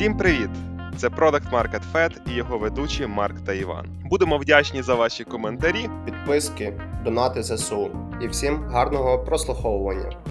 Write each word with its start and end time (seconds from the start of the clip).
Всім 0.00 0.16
привіт! 0.16 0.50
Це 0.96 1.08
Product 1.08 1.50
Market 1.50 1.92
Fed 1.92 2.30
і 2.32 2.34
його 2.34 2.58
ведучі 2.58 3.06
Марк 3.06 3.40
та 3.44 3.54
Іван. 3.54 4.02
Будемо 4.04 4.38
вдячні 4.38 4.82
за 4.82 4.94
ваші 4.94 5.24
коментарі. 5.24 5.88
підписки, 6.04 6.80
донати 7.04 7.42
ЗСУ 7.42 7.90
і 8.22 8.28
всім 8.28 8.56
гарного 8.56 9.24
прослуховування. 9.24 10.22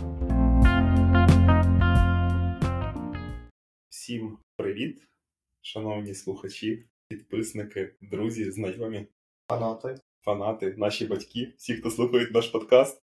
Всім 3.89 4.38
привіт, 4.57 5.07
шановні 5.61 6.14
слухачі, 6.14 6.86
підписники, 7.07 7.96
друзі, 8.01 8.51
знайомі, 8.51 9.07
Фанати. 9.47 9.96
фанати, 10.21 10.75
наші 10.78 11.06
батьки, 11.06 11.54
всі, 11.57 11.75
хто 11.75 11.92
слухають 11.92 12.32
наш 12.32 12.47
подкаст. 12.47 13.01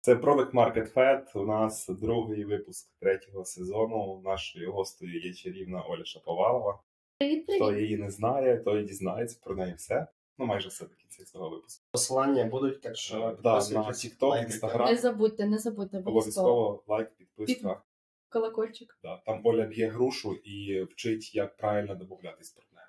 Це 0.00 0.14
Product 0.14 0.50
Market 0.52 0.92
Fed. 0.94 1.38
У 1.38 1.46
нас 1.46 1.88
другий 1.88 2.44
випуск 2.44 2.92
третього 3.00 3.44
сезону. 3.44 4.22
Нашою 4.24 4.72
гостею 4.72 5.20
є 5.20 5.32
чарівна 5.32 5.82
Оля 5.82 6.04
Шаповалова. 6.04 6.80
Привіт, 7.18 7.44
Хто 7.56 7.72
її 7.72 7.96
не 7.96 8.10
знає, 8.10 8.56
той 8.56 8.84
дізнається 8.84 9.38
про 9.44 9.54
неї 9.56 9.74
все. 9.74 10.06
Ну, 10.38 10.46
майже 10.46 10.68
все 10.68 10.84
до 10.84 10.94
кінця 10.94 11.24
цього 11.24 11.50
випуску. 11.50 11.84
Посилання 11.92 12.44
будуть, 12.44 12.80
так 12.80 12.96
що 12.96 13.16
Е, 13.28 13.36
да, 13.42 13.54
на 13.54 13.58
TikTok. 13.60 14.46
Instagram. 14.50 14.84
Не 14.84 14.96
забудьте, 14.96 15.46
не 15.46 15.58
забудьте 15.58 15.98
обов'язково. 15.98 16.82
Лайк, 16.86 17.10
підписка. 17.16 17.82
Колокольчик. 18.28 18.98
Да. 19.02 19.16
Там 19.26 19.40
Оля 19.44 19.66
б'є 19.66 19.88
грушу 19.88 20.34
і 20.34 20.82
вчить, 20.82 21.34
як 21.34 21.56
правильно 21.56 21.94
домовлятись 21.94 22.46
з 22.46 22.50
партнером. 22.50 22.88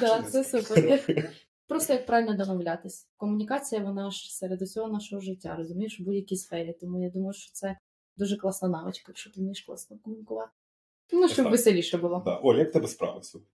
Да, 0.00 0.30
це 0.30 0.44
супер. 0.44 1.00
Просто 1.68 1.92
як 1.92 2.06
правильно 2.06 2.36
домовлятись. 2.36 3.08
Комунікація, 3.16 3.82
вона 3.82 4.10
ж 4.10 4.36
серед 4.36 4.62
усього 4.62 4.88
нашого 4.88 5.20
життя, 5.20 5.56
розумієш, 5.56 6.00
в 6.00 6.04
будь-якій 6.04 6.36
сфері. 6.36 6.72
Тому 6.80 7.02
я 7.02 7.10
думаю, 7.10 7.32
що 7.32 7.52
це 7.52 7.78
дуже 8.16 8.36
класна 8.36 8.68
навичка, 8.68 9.04
якщо 9.08 9.30
ти 9.30 9.40
вмієш 9.40 9.62
класно 9.62 9.98
комунікувати. 10.02 10.50
Ну, 11.12 11.28
щоб 11.28 11.44
Так. 11.44 11.52
веселіше 11.52 11.98
було. 11.98 12.22
Да. 12.24 12.36
Оля, 12.36 12.58
як 12.58 12.72
тебе 12.72 12.88
справи 12.88 13.22
сьогодні? 13.22 13.50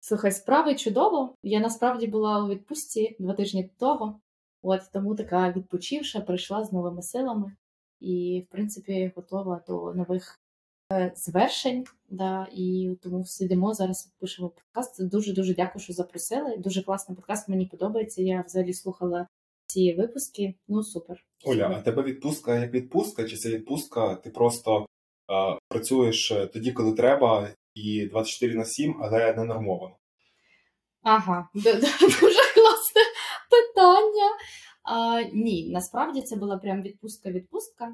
Слухай, 0.00 0.32
справи 0.32 0.74
чудово. 0.74 1.34
Я 1.42 1.60
насправді 1.60 2.06
була 2.06 2.44
у 2.44 2.48
відпустці 2.48 3.16
два 3.18 3.34
тижні 3.34 3.70
того. 3.78 4.20
От 4.62 4.80
тому 4.92 5.14
така 5.14 5.52
відпочивша, 5.52 6.20
прийшла 6.20 6.64
з 6.64 6.72
новими 6.72 7.02
силами 7.02 7.56
і, 8.00 8.44
в 8.48 8.52
принципі, 8.52 9.12
готова 9.16 9.62
до 9.68 9.94
нових 9.94 10.40
звершень. 11.14 11.84
Да, 12.08 12.48
і 12.52 12.96
тому 13.02 13.24
сидимо 13.24 13.74
зараз, 13.74 14.12
пишемо 14.20 14.48
подкаст. 14.48 15.08
Дуже 15.08 15.32
дуже 15.32 15.54
дякую, 15.54 15.82
що 15.82 15.92
запросили. 15.92 16.56
Дуже 16.56 16.82
класний 16.82 17.16
подкаст. 17.16 17.48
Мені 17.48 17.66
подобається. 17.66 18.22
Я 18.22 18.44
взагалі 18.46 18.72
слухала 18.72 19.26
ці 19.66 19.94
випуски. 19.94 20.54
Ну 20.68 20.82
супер. 20.82 21.24
Оля, 21.44 21.62
Супер. 21.62 21.78
а 21.78 21.82
тебе 21.82 22.02
відпустка 22.02 22.58
як 22.58 22.74
відпустка, 22.74 23.24
чи 23.24 23.36
це 23.36 23.48
відпустка? 23.48 24.14
Ти 24.14 24.30
просто 24.30 24.86
е, 25.32 25.58
працюєш 25.68 26.32
е, 26.32 26.46
тоді, 26.46 26.72
коли 26.72 26.92
треба, 26.92 27.48
і 27.74 28.06
24 28.06 28.54
на 28.54 28.64
7, 28.64 28.96
але 29.02 29.34
не 29.34 29.44
нормовано. 29.44 29.96
Ага, 31.02 31.48
дуже 31.54 32.52
класне 32.54 33.02
питання. 33.50 34.30
А, 34.82 35.22
ні, 35.22 35.70
насправді 35.70 36.22
це 36.22 36.36
була 36.36 36.56
прям 36.56 36.82
відпустка-відпустка. 36.82 37.88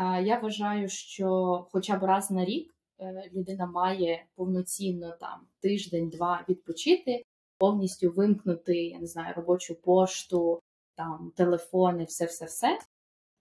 Я 0.00 0.38
вважаю, 0.38 0.88
що 0.88 1.28
хоча 1.72 1.96
б 1.96 2.02
раз 2.02 2.30
на 2.30 2.44
рік 2.44 2.74
е, 3.00 3.30
людина 3.34 3.66
має 3.66 4.24
повноцінно 4.34 5.16
там 5.20 5.40
тиждень-два 5.60 6.44
відпочити, 6.48 7.22
повністю 7.58 8.10
вимкнути, 8.10 8.74
я 8.74 8.98
не 8.98 9.06
знаю, 9.06 9.34
робочу 9.36 9.74
пошту, 9.82 10.60
там 10.96 11.32
телефони, 11.36 12.04
все-все-все. 12.04 12.78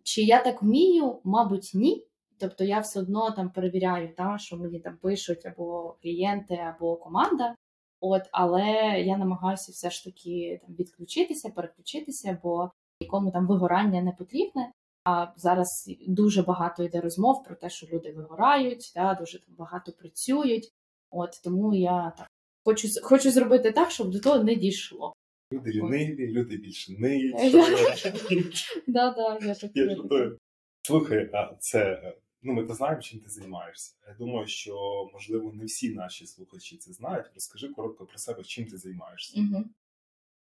Чи 0.04 0.22
я 0.22 0.44
так 0.44 0.62
вмію? 0.64 1.20
Мабуть, 1.24 1.72
ні. 1.74 2.06
Тобто 2.40 2.64
я 2.64 2.80
все 2.80 3.00
одно 3.00 3.32
там 3.32 3.50
перевіряю, 3.50 4.16
та, 4.16 4.38
що 4.38 4.58
мені 4.58 4.80
там 4.80 4.98
пишуть 4.98 5.46
або 5.46 5.98
клієнти, 6.02 6.56
або 6.56 6.96
команда. 6.98 7.56
От, 8.02 8.22
але 8.32 8.64
я 9.06 9.18
намагаюся 9.18 9.72
все 9.72 9.90
ж 9.90 10.04
таки 10.04 10.60
там 10.66 10.76
відключитися, 10.76 11.50
переключитися, 11.50 12.40
бо 12.44 12.72
нікому 13.02 13.32
там 13.32 13.48
вигорання 13.48 14.02
не 14.02 14.12
потрібне. 14.12 14.72
А 15.04 15.28
зараз 15.36 15.90
дуже 16.08 16.42
багато 16.42 16.84
йде 16.84 17.02
розмов 17.02 17.44
про 17.44 17.56
те, 17.56 17.70
що 17.70 17.88
люди 17.88 18.12
вигорають, 18.12 18.92
да, 18.96 19.14
дуже 19.14 19.40
багато 19.48 19.92
працюють. 19.92 20.74
От 21.12 21.42
тому 21.44 21.76
я 21.76 22.14
так 22.18 22.28
хочу 22.66 22.88
хочу 23.04 23.32
зробити 23.32 23.72
так, 23.72 23.92
щоб 23.92 24.10
до 24.10 24.20
того 24.20 24.44
не 24.44 24.56
дійшло. 24.56 25.14
Люди 25.54 25.72
ліниві, 25.72 26.28
люди 26.28 26.58
більше 26.58 26.94
ниють. 27.00 27.36
Да, 28.88 29.12
да, 29.12 29.48
я 29.48 29.56
так 29.56 29.72
Я 29.74 29.84
я 29.84 29.96
жартую. 29.96 30.38
Слухай, 30.82 31.30
а 31.34 31.56
це 31.60 31.80
е, 31.80 32.18
ну 32.42 32.54
ми 32.54 32.64
то 32.64 32.74
знаємо, 32.74 33.02
чим 33.02 33.20
ти 33.20 33.30
займаєшся. 33.30 33.96
Я 34.08 34.16
думаю, 34.20 34.48
що 34.48 34.76
можливо 35.14 35.54
не 35.54 35.66
всі 35.66 35.94
наші 35.94 36.28
слухачі 36.28 36.78
це 36.78 36.94
знають. 36.94 37.26
Розкажи 37.36 37.68
коротко 37.68 38.06
про 38.06 38.18
себе, 38.18 38.44
чим 38.44 38.66
ти 38.66 38.78
займаєшся. 38.78 39.42
Угу. 39.42 39.64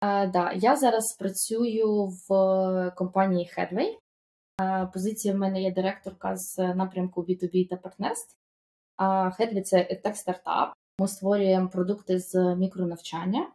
А, 0.00 0.26
да, 0.26 0.53
я 0.53 0.76
зараз 0.76 1.16
працюю 1.19 2.04
в 2.06 2.92
компанії 2.97 3.50
Headway. 3.56 3.97
Позиція 4.92 5.34
в 5.34 5.36
мене 5.36 5.62
є 5.62 5.72
директорка 5.72 6.36
з 6.36 6.74
напрямку 6.74 7.22
B2B 7.22 7.69
та 7.69 7.76
партнерств. 7.76 8.36
Headway– 8.98 9.62
це 9.62 10.00
тек-стартап. 10.04 10.72
Ми 11.00 11.08
створюємо 11.08 11.69
продукти 11.69 12.19
з 12.19 12.54
мікронавчання. 12.56 13.50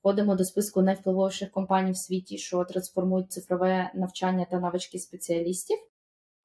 Входимо 0.00 0.34
до 0.34 0.44
списку 0.44 0.82
найвпливовіших 0.82 1.50
компаній 1.50 1.92
в 1.92 1.96
світі, 1.96 2.38
що 2.38 2.64
трансформують 2.64 3.32
цифрове 3.32 3.90
навчання 3.94 4.46
та 4.50 4.60
навички 4.60 4.98
спеціалістів. 4.98 5.78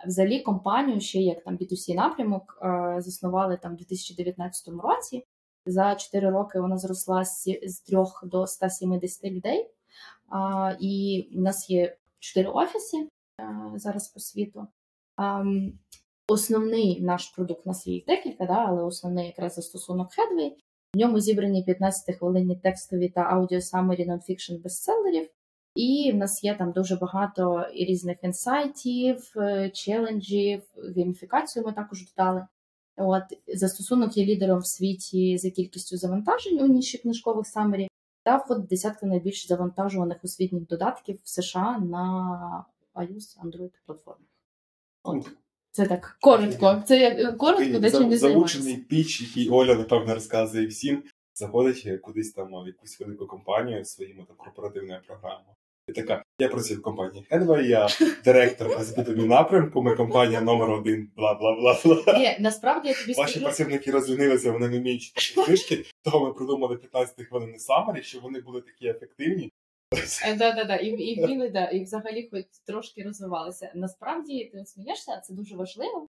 Взагалі, 0.08 0.40
компанію 0.40 1.00
ще 1.00 1.20
як 1.20 1.44
там 1.44 1.58
B2C 1.58 1.96
напрямок 1.96 2.58
заснували 2.98 3.58
там 3.58 3.74
у 3.74 3.76
2019 3.76 4.68
році. 4.84 5.26
За 5.66 5.96
4 5.96 6.30
роки 6.30 6.60
вона 6.60 6.78
зросла 6.78 7.26
з 7.26 7.42
сі- 7.42 7.68
з 7.70 7.80
3 7.82 8.06
до 8.24 8.48
170 8.48 9.32
людей. 9.32 9.70
І 10.80 11.28
в 11.36 11.42
нас 11.42 11.70
є 11.70 11.98
4 12.20 12.50
офіси 12.50 13.08
зараз 13.76 14.08
по 14.08 14.20
світу. 14.20 14.68
Основний 16.28 17.02
наш 17.02 17.30
продукт 17.30 17.62
у 17.66 17.70
нас 17.70 17.88
є 17.88 18.04
декілька, 18.08 18.46
да, 18.46 18.66
але 18.68 18.84
основний 18.84 19.26
якраз 19.26 19.54
застосунок 19.54 20.08
Headway. 20.08 20.52
В 20.94 20.98
ньому 20.98 21.20
зібрані 21.20 21.64
15 21.64 22.16
хвилинні 22.16 22.56
текстові 22.56 23.10
та 23.10 23.22
аудіо 23.22 23.62
summary 23.62 24.06
нонфікшн 24.06 24.56
бестселерів. 24.56 25.30
І 25.76 26.12
в 26.14 26.18
нас 26.18 26.44
є 26.44 26.56
там 26.56 26.72
дуже 26.72 26.96
багато 26.96 27.66
і 27.74 27.86
різних 27.86 28.18
інсайтів, 28.24 29.32
е, 29.36 29.70
челенджів, 29.70 30.62
гейміфікацію 30.96 31.66
ми 31.66 31.74
також 31.74 32.06
додали. 32.06 32.48
От 32.98 33.24
застосунок 33.56 34.18
є 34.18 34.26
лідером 34.26 34.60
в 34.60 34.68
світі 34.68 35.38
за 35.38 35.50
кількістю 35.50 35.98
завантажень 35.98 36.62
у 36.62 36.68
ніші 36.68 36.98
книжкових 36.98 37.48
summary 37.48 37.88
та 38.24 38.38
входить 38.38 38.66
в 38.66 38.68
десятку 38.68 39.06
найбільш 39.06 39.48
завантажуваних 39.48 40.18
освітніх 40.24 40.68
додатків 40.68 41.20
в 41.24 41.30
США 41.30 41.80
на 41.80 42.66
iOS, 42.96 43.38
Android 43.46 43.72
платформах. 43.86 44.28
От. 45.04 45.30
Це 45.72 45.86
так 45.88 46.18
коротко. 46.22 46.84
Це 46.88 47.00
як 47.00 47.20
е, 47.20 47.32
коротко, 47.38 47.80
де 47.80 47.92
чим 47.92 48.10
не 48.10 48.18
за- 48.18 48.30
Заучений 48.30 48.64
займаюся. 48.66 48.86
піч, 48.90 49.22
який 49.22 49.50
Оля, 49.50 49.76
напевно, 49.76 50.14
розказує 50.14 50.68
всім, 50.68 51.04
заходить 51.36 51.88
кудись 52.02 52.32
там 52.34 52.48
в 52.64 52.68
якусь 52.68 53.00
велику 53.00 53.28
компанію 53.28 53.86
своїми 53.86 54.24
там 54.28 54.36
корпоративною 54.38 55.02
програмою. 55.08 55.46
І 55.88 55.94
така, 55.94 56.24
я 56.40 56.48
працюю 56.48 56.80
в 56.80 56.84
компанії 56.84 57.28
Headway, 57.32 57.62
я 57.62 57.88
директор 58.26 58.68
b 58.68 59.26
напрямку, 59.26 59.82
ми 59.84 59.96
компанія 59.96 60.42
номер 60.42 60.70
один, 60.72 61.12
бла 61.16 61.34
бла 61.34 61.56
бла 61.56 61.80
бла. 61.86 62.18
Ні, 62.20 62.38
насправді 62.40 62.88
я 62.88 62.94
тобі 62.94 63.14
Ваші 63.14 63.32
скажу. 63.32 63.46
працівники 63.46 63.92
розвинилися, 63.92 64.52
вони 64.52 64.70
не 64.70 64.80
вміють 64.80 65.02
читати 65.02 65.48
книжки, 65.48 65.86
того 66.04 66.26
ми 66.26 66.34
придумали 66.34 66.76
15 66.78 67.28
хвилин 67.28 67.60
самері, 67.60 68.04
щоб 68.04 68.22
вони 68.22 68.42
були 68.42 68.62
такі 68.62 68.88
ефективні. 68.88 69.52
Да, 70.38 70.52
да, 70.52 70.64
да. 70.64 70.76
І, 70.76 70.88
і 70.90 71.50
да, 71.50 71.66
і 71.66 71.84
взагалі 71.84 72.30
хоч 72.32 72.46
трошки 72.66 73.04
розвивалися. 73.04 73.72
Насправді 73.76 74.46
ти 74.46 74.66
смієшся, 74.66 75.18
це 75.18 75.34
дуже 75.34 75.56
важливо. 75.56 76.08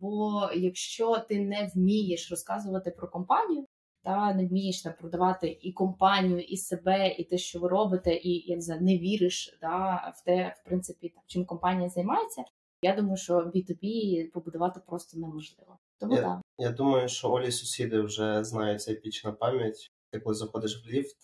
Бо 0.00 0.50
якщо 0.54 1.18
ти 1.18 1.40
не 1.40 1.70
вмієш 1.74 2.30
розказувати 2.30 2.90
про 2.90 3.08
компанію, 3.08 3.66
та 4.04 4.34
не 4.34 4.46
вмієш 4.46 4.82
там 4.82 4.92
продавати 5.00 5.58
і 5.62 5.72
компанію, 5.72 6.40
і 6.40 6.56
себе, 6.56 7.08
і 7.08 7.24
те, 7.24 7.38
що 7.38 7.60
ви 7.60 7.68
робите, 7.68 8.14
і 8.14 8.50
як 8.50 8.60
за 8.60 8.76
не 8.76 8.98
віриш 8.98 9.58
да, 9.60 10.12
в 10.16 10.24
те, 10.24 10.54
в 10.60 10.68
принципі, 10.68 11.08
там, 11.08 11.22
чим 11.26 11.44
компанія 11.44 11.88
займається. 11.88 12.44
Я 12.82 12.94
думаю, 12.94 13.16
що 13.16 13.34
B2B 13.34 14.30
побудувати 14.32 14.80
просто 14.86 15.18
неможливо. 15.18 15.78
Тому 16.00 16.14
Я- 16.14 16.22
так. 16.22 16.40
Я 16.58 16.70
думаю, 16.70 17.08
що 17.08 17.30
Олі 17.30 17.50
сусіди 17.50 18.00
вже 18.00 18.44
знають 18.44 18.82
цей 18.82 18.94
піч 18.94 19.24
на 19.24 19.32
пам'ять. 19.32 19.90
Ти 20.10 20.20
коли 20.20 20.34
заходиш 20.34 20.86
в 20.86 20.88
ліфт, 20.90 21.16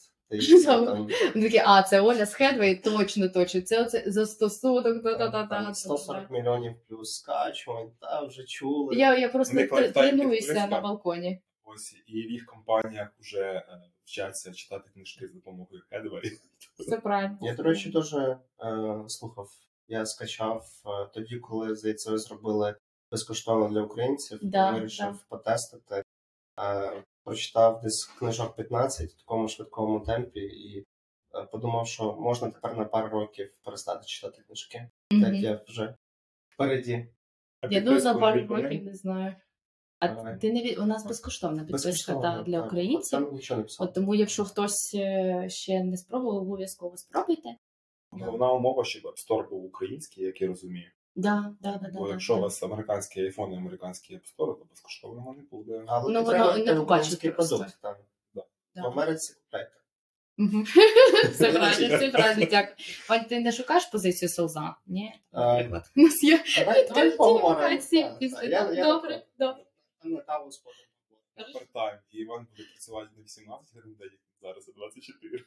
Вони 0.80 1.14
такі, 1.34 1.62
а, 1.66 1.82
це 1.82 2.00
Оля 2.00 2.26
з 2.26 2.34
Хедвей, 2.34 2.76
точно, 2.76 3.28
точно. 3.28 3.60
Це 3.60 3.82
оце 3.82 4.02
застосунок, 4.06 5.02
та-та-та-та. 5.02 5.74
140 5.74 6.30
мільйонів 6.30 6.74
плюс 6.88 7.14
скачувань, 7.14 7.90
та 8.00 8.24
вже 8.24 8.44
чули. 8.44 8.96
Я, 8.96 9.18
я 9.18 9.28
просто 9.28 9.66
тренуюся 9.94 10.66
на 10.66 10.80
балконі. 10.80 11.42
Ось 11.64 11.96
і 12.06 12.22
в 12.22 12.30
їх 12.30 12.46
компаніях 12.46 13.08
вже 13.20 13.40
е, 13.40 13.64
вчаться 14.04 14.52
читати 14.52 14.90
книжки 14.94 15.28
з 15.28 15.32
допомогою 15.34 15.82
Headway. 15.92 16.22
Все 16.78 16.96
правильно. 16.96 17.38
Я, 17.40 17.54
до 17.54 17.62
речі, 17.62 17.90
дуже 17.90 18.38
е, 18.64 19.04
слухав. 19.06 19.48
Я 19.88 20.06
скачав 20.06 20.66
е, 20.86 21.10
тоді, 21.14 21.36
коли 21.36 21.76
здається, 21.76 22.18
зробили 22.18 22.74
безкоштовно 23.10 23.68
для 23.68 23.82
українців. 23.82 24.38
Да, 24.42 24.70
вирішив 24.70 25.24
потестити. 25.28 26.02
Е, 26.58 27.02
Прочитав 27.24 27.80
десь 27.82 28.04
книжок 28.04 28.56
15 28.56 29.10
в 29.10 29.18
такому 29.18 29.48
швидкому 29.48 30.00
темпі 30.00 30.40
і 30.40 30.86
е, 31.34 31.44
подумав, 31.52 31.86
що 31.86 32.12
можна 32.12 32.50
тепер 32.50 32.76
на 32.76 32.84
пару 32.84 33.08
років 33.08 33.52
перестати 33.64 34.06
читати 34.06 34.42
книжки. 34.46 34.90
Так 35.10 35.34
я 35.34 35.60
вже 35.68 35.94
впереді. 36.48 37.08
Я 37.70 37.80
думаю, 37.80 38.00
за 38.00 38.14
пару 38.14 38.46
років 38.46 38.84
не 38.84 38.94
знаю. 38.94 39.34
А 39.98 40.08
Давай. 40.08 40.40
ти 40.40 40.52
не 40.52 40.62
від... 40.62 40.78
у 40.78 40.86
нас 40.86 41.06
безкоштовна 41.06 41.64
підписка 41.64 42.14
та, 42.14 42.42
для 42.42 42.58
так. 42.58 42.66
українців. 42.66 43.32
Нічого 43.32 43.60
не. 43.60 43.66
От 43.78 43.94
тому, 43.94 44.14
якщо 44.14 44.44
хтось 44.44 44.94
е, 44.94 45.46
ще 45.48 45.84
не 45.84 45.96
спробував, 45.96 46.42
обов'язково 46.42 46.96
спробуйте. 46.96 47.48
Головна 48.10 48.52
умова, 48.52 48.84
щоб 48.84 49.02
App 49.02 49.28
Store 49.28 49.50
був 49.50 49.64
український, 49.64 50.24
як 50.24 50.40
я 50.40 50.48
розумію. 50.48 50.90
Да, 51.18 51.54
да, 51.60 51.72
да, 51.72 51.78
да, 51.78 51.98
Бо 51.98 52.06
да, 52.06 52.12
якщо 52.12 52.32
да. 52.34 52.38
у 52.38 52.42
вас 52.42 52.62
американський 52.62 53.30
iPhone 53.30 53.52
і 53.54 53.56
американський 53.56 54.16
App 54.16 54.20
Store, 54.20 54.58
то 54.58 54.66
безкоштовного 54.70 55.34
не 55.34 55.42
буде. 55.42 55.84
Але 55.86 56.12
Ну, 56.12 56.22
воно 56.24 56.58
не 56.58 56.74
побачите 56.74 57.30
просто. 57.30 57.56
продукт 57.56 57.78
там. 57.82 57.96
Да. 58.34 58.44
Да. 58.74 58.82
В 58.82 58.86
Америці 58.86 59.34
купляйте. 59.44 59.72
Мгм. 60.36 60.62
Все 61.32 61.52
правильно, 61.52 61.96
все 61.96 62.10
правильно, 62.10 62.46
дякую. 62.50 62.76
Вань, 63.08 63.24
ти 63.24 63.40
не 63.40 63.52
шукаєш 63.52 63.86
позицію 63.86 64.28
селза? 64.28 64.74
Ні? 64.86 65.14
А, 65.32 65.52
Наприклад. 65.52 65.90
У 65.96 66.00
нас 66.00 66.22
є 66.22 66.44
Давай, 66.58 66.88
давай 66.88 67.16
поговоримо. 67.16 67.68
Так, 67.68 67.80
так. 67.90 68.42
Я- 68.42 68.72
я- 68.72 68.84
Добре, 68.84 69.22
добре. 69.38 69.64
На. 70.04 70.26
Part-time. 71.38 71.98
І 72.10 72.18
Іван 72.18 72.46
буде 72.50 72.68
працювати 72.72 73.10
не 73.16 73.22
18 73.22 73.74
годин 73.74 73.92
в 73.94 73.98
день, 73.98 74.18
зараз 74.42 74.68
а 74.68 74.72
24. 74.78 75.44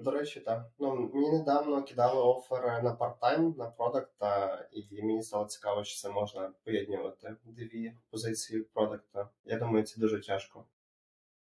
До 0.00 0.10
речі, 0.10 0.40
так. 0.40 0.70
Ну, 0.78 1.10
мені 1.14 1.32
недавно 1.32 1.82
кидали 1.82 2.22
офер 2.22 2.82
на 2.82 2.96
парт-тайм 2.96 3.56
на 3.58 3.66
продакта, 3.66 4.58
і 4.72 5.02
мені 5.02 5.22
стало 5.22 5.44
цікаво, 5.44 5.84
що 5.84 6.00
це 6.00 6.14
можна 6.14 6.52
поєднувати 6.64 7.36
дві 7.44 7.92
позиції 8.10 8.62
продакта. 8.62 9.28
Я 9.44 9.58
думаю, 9.58 9.84
це 9.84 10.00
дуже 10.00 10.20
тяжко. 10.20 10.64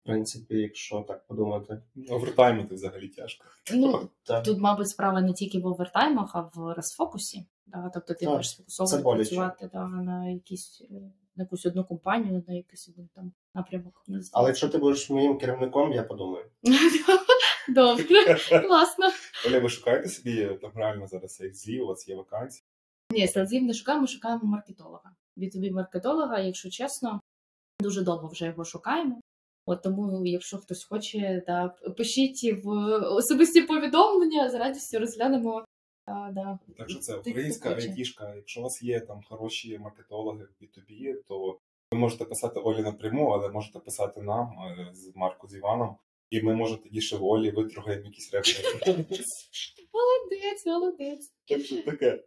В 0.03 0.05
принципі, 0.05 0.55
якщо 0.55 1.01
так 1.01 1.27
подумати. 1.27 1.81
Овертаймити 2.09 2.75
взагалі 2.75 3.07
тяжко. 3.07 3.45
Ну, 3.73 4.09
Так. 4.23 4.43
тут, 4.43 4.59
мабуть, 4.59 4.89
справа 4.89 5.21
не 5.21 5.33
тільки 5.33 5.59
в 5.59 5.65
овертаймах, 5.65 6.31
а 6.35 6.41
в 6.41 6.73
розфокусі. 6.73 7.47
Да? 7.65 7.91
Тобто 7.93 8.13
ти 8.13 8.27
можеш 8.27 8.61
сфокусовано 8.67 9.15
працювати 9.15 9.69
да, 9.73 9.87
на 9.87 10.29
якісь 10.29 10.81
е, 10.91 11.11
на 11.37 11.43
якусь 11.43 11.65
одну 11.65 11.83
компанію, 11.85 12.43
на 12.47 12.53
якийсь 12.53 12.89
один 12.89 13.09
там 13.15 13.31
напрямок. 13.55 14.03
Але 14.33 14.47
якщо 14.47 14.69
ти 14.69 14.77
будеш 14.77 15.09
моїм 15.09 15.37
керівником, 15.37 15.93
я 15.93 16.03
подумаю. 16.03 16.45
Добре, 17.69 18.35
класно. 18.67 19.05
Оля, 19.47 19.59
ви 19.59 19.69
шукаєте 19.69 20.09
собі 20.09 20.57
там 20.61 20.71
реально 20.75 21.07
зараз 21.07 21.39
як 21.41 21.55
злі, 21.55 21.81
у 21.81 21.87
вас 21.87 22.07
є 22.07 22.15
вакансії. 22.15 22.63
Ні, 23.11 23.27
селзів 23.27 23.63
не 23.63 23.73
шукаємо, 23.73 24.01
ми 24.01 24.07
шукаємо 24.07 24.41
маркетолога. 24.43 25.11
B2B 25.37 25.71
маркетолога, 25.71 26.39
якщо 26.39 26.69
чесно, 26.69 27.21
дуже 27.81 28.01
довго 28.01 28.27
вже 28.27 28.45
його 28.45 28.65
шукаємо. 28.65 29.21
От 29.65 29.83
тому, 29.83 30.25
якщо 30.25 30.57
хтось 30.57 30.83
хоче, 30.83 31.43
да, 31.47 31.67
пишіть 31.97 32.63
в 32.63 32.69
особисті 32.99 33.61
повідомлення, 33.61 34.49
з 34.49 34.53
радістю 34.53 34.99
розглянемо. 34.99 35.65
А, 36.07 36.31
да. 36.31 36.59
Так 36.77 36.89
що 36.89 36.99
це 36.99 37.15
українська 37.15 37.75
айтішка. 37.75 38.35
Якщо 38.35 38.59
у 38.59 38.63
вас 38.63 38.83
є 38.83 38.99
там 38.99 39.21
хороші 39.29 39.79
маркетологи 39.79 40.43
в 40.43 40.63
B2B, 40.63 41.15
то 41.27 41.59
ви 41.91 41.97
можете 41.99 42.25
писати 42.25 42.59
Олі 42.59 42.81
напряму, 42.81 43.29
але 43.29 43.49
можете 43.49 43.79
писати 43.79 44.21
нам 44.21 44.51
е, 44.59 44.89
з 44.93 45.15
Марку 45.15 45.47
з 45.47 45.55
Іваном, 45.55 45.95
і 46.29 46.41
ми 46.41 46.55
може 46.55 46.77
тоді 46.77 47.01
ще 47.01 47.17
в 47.17 47.25
Олі 47.25 47.51
витругаємо 47.51 48.05
якісь 48.05 48.33
речі. 48.33 48.63
Молодець, 49.93 50.65
молодець. 50.65 51.33
Так 51.47 51.61
що 51.61 51.81
таке. 51.81 52.23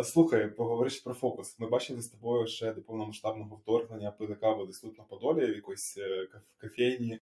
Е, 0.00 0.04
Слухай, 0.04 0.50
поговориш 0.50 1.00
про 1.00 1.14
фокус. 1.14 1.58
Ми 1.58 1.68
бачили 1.68 2.02
з 2.02 2.08
тобою 2.08 2.46
ще 2.46 2.72
до 2.72 2.82
повномасштабного 2.82 3.56
вторгнення 3.56 4.10
пили 4.10 4.34
каву 4.34 4.66
десь 4.66 4.80
тут 4.80 4.98
на 4.98 5.04
Подолі, 5.04 5.46
в 5.46 5.54
якоїсь 5.56 5.98
е, 5.98 6.28
каф- 6.34 6.60
кофейні, 6.60 7.18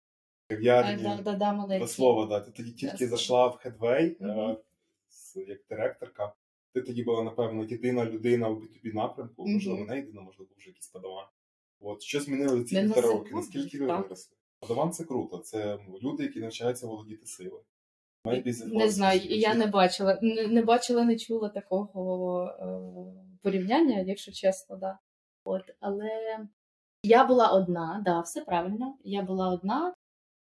кав'ярні. 0.49 1.03
да, 1.03 1.33
да, 1.33 1.33
да, 1.79 1.87
слова, 1.87 2.27
да. 2.27 2.41
Ти 2.41 2.51
тоді 2.51 2.71
тільки 2.71 3.09
зайшла 3.09 3.47
в 3.47 3.61
Headway 3.65 4.15
Як 5.41 5.61
директорка. 5.71 6.35
Ти 6.75 6.83
тоді 6.83 7.03
була, 7.05 7.23
напевно, 7.23 7.65
єдина 7.65 8.05
людина 8.05 8.49
в 8.49 8.63
B2B 8.63 8.95
напрямку, 8.95 9.43
Мгм. 9.43 9.53
можливо, 9.55 9.85
не 9.85 9.97
єдина, 9.97 10.21
можливо, 10.21 10.51
вже 10.57 10.69
якийсь 10.69 10.89
подаван. 10.89 11.27
От 11.81 12.03
що 12.03 12.21
змінили 12.21 12.65
ці 12.65 12.81
півтора 12.81 13.09
роки? 13.09 13.35
Наскільки 13.35 13.79
ви 13.79 13.87
виросли? 13.87 14.37
Подаван 14.61 14.93
це 14.93 15.05
круто. 15.05 15.39
Це 15.39 15.79
люди, 16.03 16.23
які 16.23 16.41
навчаються 16.41 16.87
володіти 16.87 17.27
силою. 17.27 17.63
Не 18.67 18.91
знаю, 18.91 19.21
я 19.25 19.55
не 19.55 19.67
бачила, 19.67 20.19
не, 20.23 20.47
не 20.47 20.63
бачила, 20.63 21.05
не 21.05 21.17
чула 21.17 21.49
такого 21.49 22.45
е, 22.47 23.37
порівняння, 23.43 24.01
якщо 24.01 24.33
чесно, 24.33 24.77
да. 24.77 24.99
От, 25.45 25.63
але 25.81 26.39
я 27.03 27.25
була 27.25 27.49
одна, 27.49 28.03
да, 28.05 28.21
все 28.21 28.41
правильно. 28.41 28.99
Я 29.05 29.23
була 29.23 29.49
одна, 29.49 29.95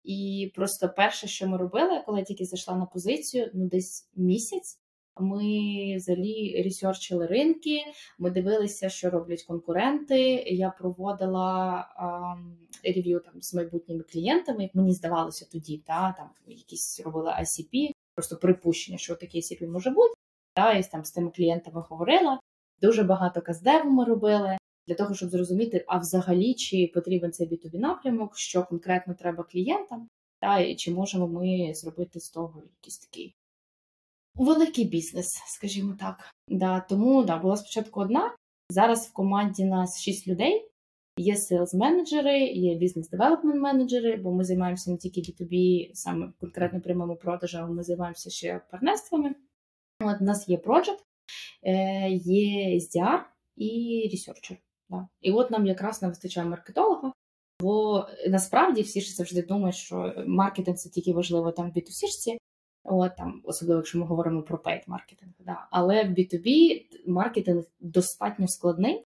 і 0.04 0.52
просто 0.56 0.90
перше, 0.90 1.28
що 1.28 1.48
ми 1.48 1.58
робили, 1.58 2.04
коли 2.06 2.20
я 2.20 2.26
тільки 2.26 2.46
зайшла 2.46 2.76
на 2.76 2.86
позицію, 2.86 3.52
ну 3.54 3.68
десь 3.68 4.10
місяць. 4.16 4.81
Ми 5.22 5.96
взагалі 5.98 6.62
ресерчили 6.64 7.28
ринки, 7.28 7.80
ми 8.20 8.32
дивилися, 8.32 8.90
що 8.90 9.10
роблять 9.10 9.44
конкуренти. 9.44 10.20
Я 10.48 10.70
проводила 10.70 11.86
рев'ю 12.84 13.20
там 13.20 13.42
з 13.42 13.54
майбутніми 13.54 14.04
клієнтами, 14.04 14.70
мені 14.74 14.94
здавалося 14.94 15.48
тоді, 15.52 15.78
та 15.88 16.16
там 16.18 16.30
якісь 16.48 17.02
робила 17.06 17.38
ICP, 17.42 17.92
просто 18.16 18.38
припущення, 18.38 18.98
що 18.98 19.16
таке 19.16 19.38
ICP 19.38 19.68
може 19.68 19.90
бути. 19.90 20.14
Та 20.54 20.74
і 20.74 20.84
там 20.84 21.06
з 21.06 21.12
тими 21.12 21.32
клієнтами 21.32 21.86
говорила. 21.90 22.40
Дуже 22.82 23.04
багато 23.04 23.42
каздеву 23.42 23.90
ми 23.90 24.06
робили 24.06 24.58
для 24.88 24.96
того, 24.96 25.14
щоб 25.14 25.30
зрозуміти, 25.30 25.86
а 25.88 25.98
взагалі 25.98 26.54
чи 26.54 26.92
потрібен 26.94 27.32
цей 27.32 27.48
B2B 27.48 27.80
напрямок, 27.80 28.38
що 28.38 28.64
конкретно 28.64 29.14
треба 29.14 29.44
клієнтам, 29.44 30.08
та 30.40 30.60
і 30.60 30.76
чи 30.76 30.92
можемо 30.92 31.28
ми 31.28 31.74
зробити 31.74 32.20
з 32.20 32.30
того 32.30 32.64
якийсь 32.78 32.98
такий 32.98 33.36
великий 34.36 34.86
бізнес, 34.86 35.42
скажімо 35.48 35.96
так. 36.00 36.34
Да, 36.48 36.80
тому 36.80 37.24
да, 37.24 37.38
була 37.38 37.58
спочатку 37.58 38.02
одна. 38.02 38.36
Зараз 38.70 39.08
в 39.08 39.14
команді 39.14 39.66
нас 39.66 40.02
6 40.02 40.28
людей. 40.28 40.68
Є 41.18 41.36
sales 41.36 41.76
менеджери 41.76 42.40
є 42.40 42.76
бізнес-девелопмент 42.76 43.62
менеджери, 43.62 44.16
бо 44.16 44.32
ми 44.32 44.44
займаємося 44.44 44.92
не 44.92 44.98
тільки 44.98 45.22
B2B, 45.22 45.90
саме 45.94 46.32
конкретно 46.40 46.82
прямими 46.82 47.16
продажами, 47.16 47.74
ми 47.74 47.84
займаємося 47.84 48.30
ще 48.30 48.62
партнерствами. 48.72 49.36
От 50.04 50.22
у 50.22 50.24
нас 50.24 50.50
є 50.50 50.58
project, 50.58 51.00
е, 51.64 52.10
є 52.12 52.80
SDR 52.80 53.20
і 53.56 54.10
researcher. 54.14 54.58
Да. 54.90 55.08
І 55.22 55.32
от 55.32 55.52
нам 55.52 55.66
якраз 55.66 56.02
не 56.02 56.08
вистачає 56.08 56.48
маркетолога, 56.48 57.14
бо 57.60 58.06
насправді 58.30 58.82
всі 58.82 59.02
ж 59.02 59.16
завжди 59.16 59.42
думають, 59.42 59.76
що 59.76 60.14
маркетинг 60.28 60.78
це 60.78 60.90
тільки 60.90 61.14
важливо 61.14 61.52
там 61.52 61.72
в 61.72 61.74
B2C, 61.74 62.38
От, 62.84 63.16
там, 63.16 63.42
особливо, 63.44 63.80
якщо 63.80 64.00
ми 64.00 64.06
говоримо 64.06 64.42
про 64.42 64.58
paid 64.58 64.82
маркетинг. 64.88 65.32
Да. 65.40 65.68
Але 65.72 66.04
в 66.04 66.08
B2B 66.08 66.80
маркетинг 67.08 67.64
достатньо 67.80 68.48
складний. 68.48 69.04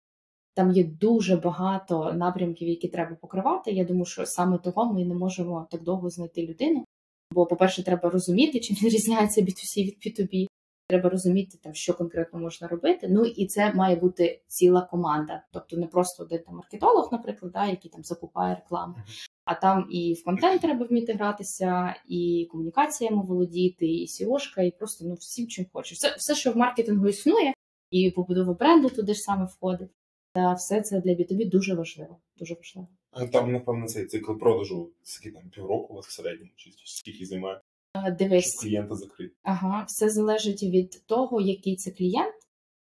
Там 0.54 0.72
є 0.72 0.84
дуже 0.84 1.36
багато 1.36 2.14
напрямків, 2.14 2.68
які 2.68 2.88
треба 2.88 3.16
покривати. 3.16 3.72
Я 3.72 3.86
думаю, 3.86 4.06
що 4.06 4.26
саме 4.26 4.58
того 4.58 4.94
ми 4.94 5.06
не 5.06 5.16
можемо 5.16 5.68
так 5.72 5.84
довго 5.84 6.10
знайти 6.10 6.48
людину. 6.48 6.86
Бо, 7.32 7.46
по-перше, 7.46 7.84
треба 7.84 8.10
розуміти, 8.10 8.60
чим 8.60 8.76
відрізняється 8.76 9.42
B2C 9.42 9.84
від 9.84 9.98
B2B. 10.06 10.48
Треба 10.88 11.10
розуміти, 11.10 11.58
там, 11.64 11.74
що 11.74 11.94
конкретно 11.94 12.40
можна 12.40 12.68
робити. 12.68 13.08
Ну 13.10 13.26
і 13.26 13.48
це 13.48 13.74
має 13.74 13.96
бути 13.96 14.42
ціла 14.48 14.82
команда. 14.82 15.44
Тобто 15.52 15.78
не 15.78 15.88
просто 15.88 16.24
один 16.24 16.40
там 16.40 16.56
маркетолог, 16.56 17.10
наприклад, 17.12 17.52
да, 17.52 17.66
який 17.66 17.92
там 17.92 18.04
закупає 18.04 18.56
рекламу. 18.56 18.96
А 19.46 19.56
там 19.56 19.88
і 19.92 20.14
в 20.14 20.24
контент 20.24 20.62
треба 20.62 20.86
вміти 20.86 21.14
гратися, 21.14 21.96
і 22.08 22.48
комунікаціями 22.52 23.24
володіти, 23.26 23.88
і 23.88 24.06
SEO-шка, 24.06 24.62
і 24.62 24.72
просто 24.72 25.06
ну 25.06 25.14
всім 25.14 25.48
чим 25.48 25.66
хочеш. 25.74 25.98
Все, 25.98 26.16
все, 26.18 26.36
що 26.36 26.52
в 26.52 26.58
маркетингу 26.58 27.08
існує, 27.08 27.54
і 27.92 28.12
побудова 28.12 28.54
бренду 28.54 28.90
туди 28.90 29.14
ж 29.14 29.20
саме 29.20 29.46
входить. 29.46 29.90
Та 30.34 30.54
все 30.54 30.82
це 30.82 31.02
для 31.02 31.12
B2B 31.12 31.50
дуже 31.50 31.76
важливо. 31.76 32.18
Дуже 32.38 32.54
важливо. 32.54 32.88
Ну, 33.20 33.28
Там, 33.28 33.52
напевно, 33.52 33.88
цей 33.88 34.06
цикл 34.06 34.34
продажу 34.34 34.92
скільки 35.04 35.36
там 35.40 35.50
півроку 35.50 35.94
у 35.94 35.96
вас 35.96 36.06
в 36.08 36.12
середньому, 36.12 36.52
чи 36.56 36.72
скільки 36.86 37.26
займає, 37.26 37.62
А, 37.94 38.06
щоб 38.06 38.18
Дивись, 38.18 38.62
клієнта 38.62 38.96
закрити. 38.96 39.34
ага, 39.44 39.84
все 39.88 40.10
залежить 40.10 40.64
від 40.64 41.02
того, 41.06 41.42
який 41.42 41.76
це 41.76 41.92
клієнт. 41.92 42.34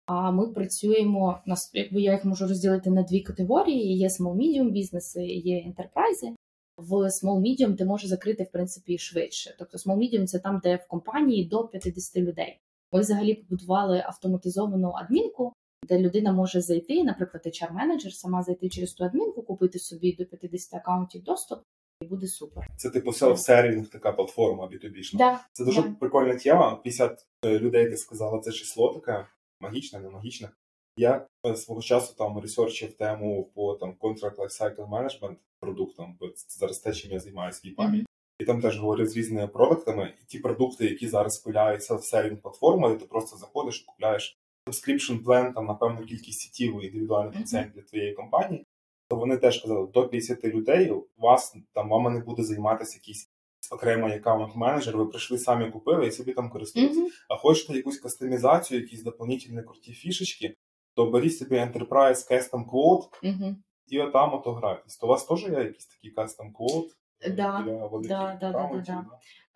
А 0.06 0.32
ми 0.32 0.48
працюємо 0.48 1.40
якби 1.74 2.02
я 2.02 2.14
їх 2.14 2.26
можу 2.26 2.48
розділити 2.48 2.90
на 2.90 3.04
дві 3.04 3.22
категорії: 3.22 3.98
є 3.98 4.08
small 4.08 4.36
medium 4.36 4.70
бізнеси, 4.72 5.26
є 5.26 5.64
ентерпрайзи. 5.66 6.36
В 6.78 6.92
small 6.92 7.42
medium 7.42 7.76
ти 7.76 7.86
можеш 7.86 8.10
закрити 8.10 8.44
в 8.44 8.52
принципі 8.52 8.98
швидше. 8.98 9.56
Тобто 9.60 9.78
small 9.78 9.98
medium– 9.98 10.24
це 10.26 10.40
там, 10.40 10.62
де 10.64 10.76
в 10.76 10.88
компанії 10.88 11.46
до 11.46 11.68
50 11.68 12.24
людей. 12.24 12.60
Ми 12.92 13.00
взагалі 13.00 13.36
побудували 13.36 14.04
автоматизовану 14.06 14.92
адмінку, 14.92 15.54
де 15.88 16.00
людина 16.00 16.32
може 16.32 16.62
зайти, 16.62 17.04
наприклад, 17.04 17.46
HR-менеджер, 17.46 18.12
сама 18.12 18.44
зайти 18.44 18.70
через 18.70 18.94
ту 18.94 19.04
адмінку, 19.04 19.44
купити 19.44 19.80
собі 19.80 20.16
до 20.16 20.26
50 20.26 20.74
акаунтів 20.74 21.24
доступ, 21.24 21.60
і 22.02 22.06
буде 22.06 22.28
супер. 22.28 22.68
Це 22.78 22.90
типу 22.90 23.12
селф-сервінг, 23.12 23.88
така 23.88 24.12
платформа 24.12 24.64
B2B. 24.64 25.18
Да, 25.18 25.46
Це 25.52 25.66
дуже 25.66 25.82
да. 25.82 25.96
прикольна 26.00 26.36
тема. 26.36 26.76
50 26.84 27.26
людей 27.46 27.90
ти 27.90 27.98
сказала, 27.98 28.40
це 28.40 28.52
число 28.52 28.94
таке 28.94 29.28
магічне, 29.60 30.00
не 30.00 30.10
магічне. 30.10 30.50
Я 30.98 31.28
е, 31.46 31.56
свого 31.56 31.82
часу 31.82 32.16
там 32.18 32.40
ресерчив 32.40 32.94
тему 32.94 33.52
по 33.56 33.74
там 33.74 33.96
Contract 34.00 34.36
Lifecycle 34.36 34.90
Management 34.90 35.36
продуктам, 35.60 36.18
бо 36.20 36.28
це 36.28 36.60
зараз 36.60 36.80
те, 36.80 36.94
чим 36.94 37.12
я 37.12 37.20
займаюся 37.20 37.62
в. 37.78 37.82
Мгм. 37.82 38.06
І 38.40 38.46
там 38.46 38.62
теж 38.62 38.80
говорять 38.80 39.10
з 39.10 39.18
різними 39.18 39.48
продуктами, 39.48 40.14
і 40.22 40.26
ті 40.26 40.40
продукти, 40.40 40.86
які 40.86 41.08
зараз 41.08 41.38
пиляють 41.38 41.82
селф-сервінг 41.82 42.42
платформи, 42.42 42.96
ти 42.96 43.06
просто 43.06 43.38
заходиш, 43.38 43.80
купляєш 43.80 44.38
subscription 44.70 45.24
plan, 45.24 45.54
там 45.54 45.66
на 45.66 45.74
певну 45.74 46.06
кількість 46.06 46.40
сітів 46.40 46.84
і 46.84 46.86
індивідуальний 46.86 47.38
пацієнт 47.38 47.74
для 47.74 47.82
твоєї 47.82 48.14
компанії, 48.14 48.66
то 49.10 49.16
вони 49.16 49.38
теж 49.38 49.62
казали, 49.62 49.88
до 49.94 50.08
50 50.08 50.44
людей 50.44 50.92
у 50.92 51.06
вас 51.18 51.56
там 51.74 51.90
вами 51.90 52.10
не 52.10 52.20
буде 52.20 52.44
займатися 52.44 52.98
якийсь 52.98 53.30
окремий 53.72 54.14
аккаунт-менеджер, 54.14 54.98
ви 54.98 55.06
прийшли 55.06 55.38
самі 55.38 55.72
купили 55.72 56.08
і 56.08 56.12
собі 56.12 56.34
там 56.34 56.50
користуєтесь. 56.50 56.98
Мгм. 56.98 57.10
А 57.30 57.38
хочете 57.38 57.74
якусь 57.74 58.00
кастомізацію, 58.00 58.82
якісь 58.82 59.04
дополнительні 59.04 59.64
круті 59.64 59.94
фішечки, 59.94 60.56
то 60.96 61.12
беріть 61.12 61.38
собі 61.38 61.56
Enterprise 61.56 62.32
Custom 62.32 62.66
Quote 62.70 63.10
Мгм. 63.24 63.64
і 63.88 64.00
отам 64.00 64.34
ото 64.34 64.54
грайтесь. 64.54 64.98
То 64.98 65.08
у 65.08 65.10
вас 65.10 65.26
теж 65.26 65.44
є 65.44 65.50
якийсь 65.50 65.86
такий 65.88 66.14
Custom 66.16 66.52
Quote? 66.60 66.90
е, 67.22 67.30
Да, 67.30 67.64
да, 67.66 68.36
да, 68.42 68.52
да, 68.52 68.84
да, 68.88 69.06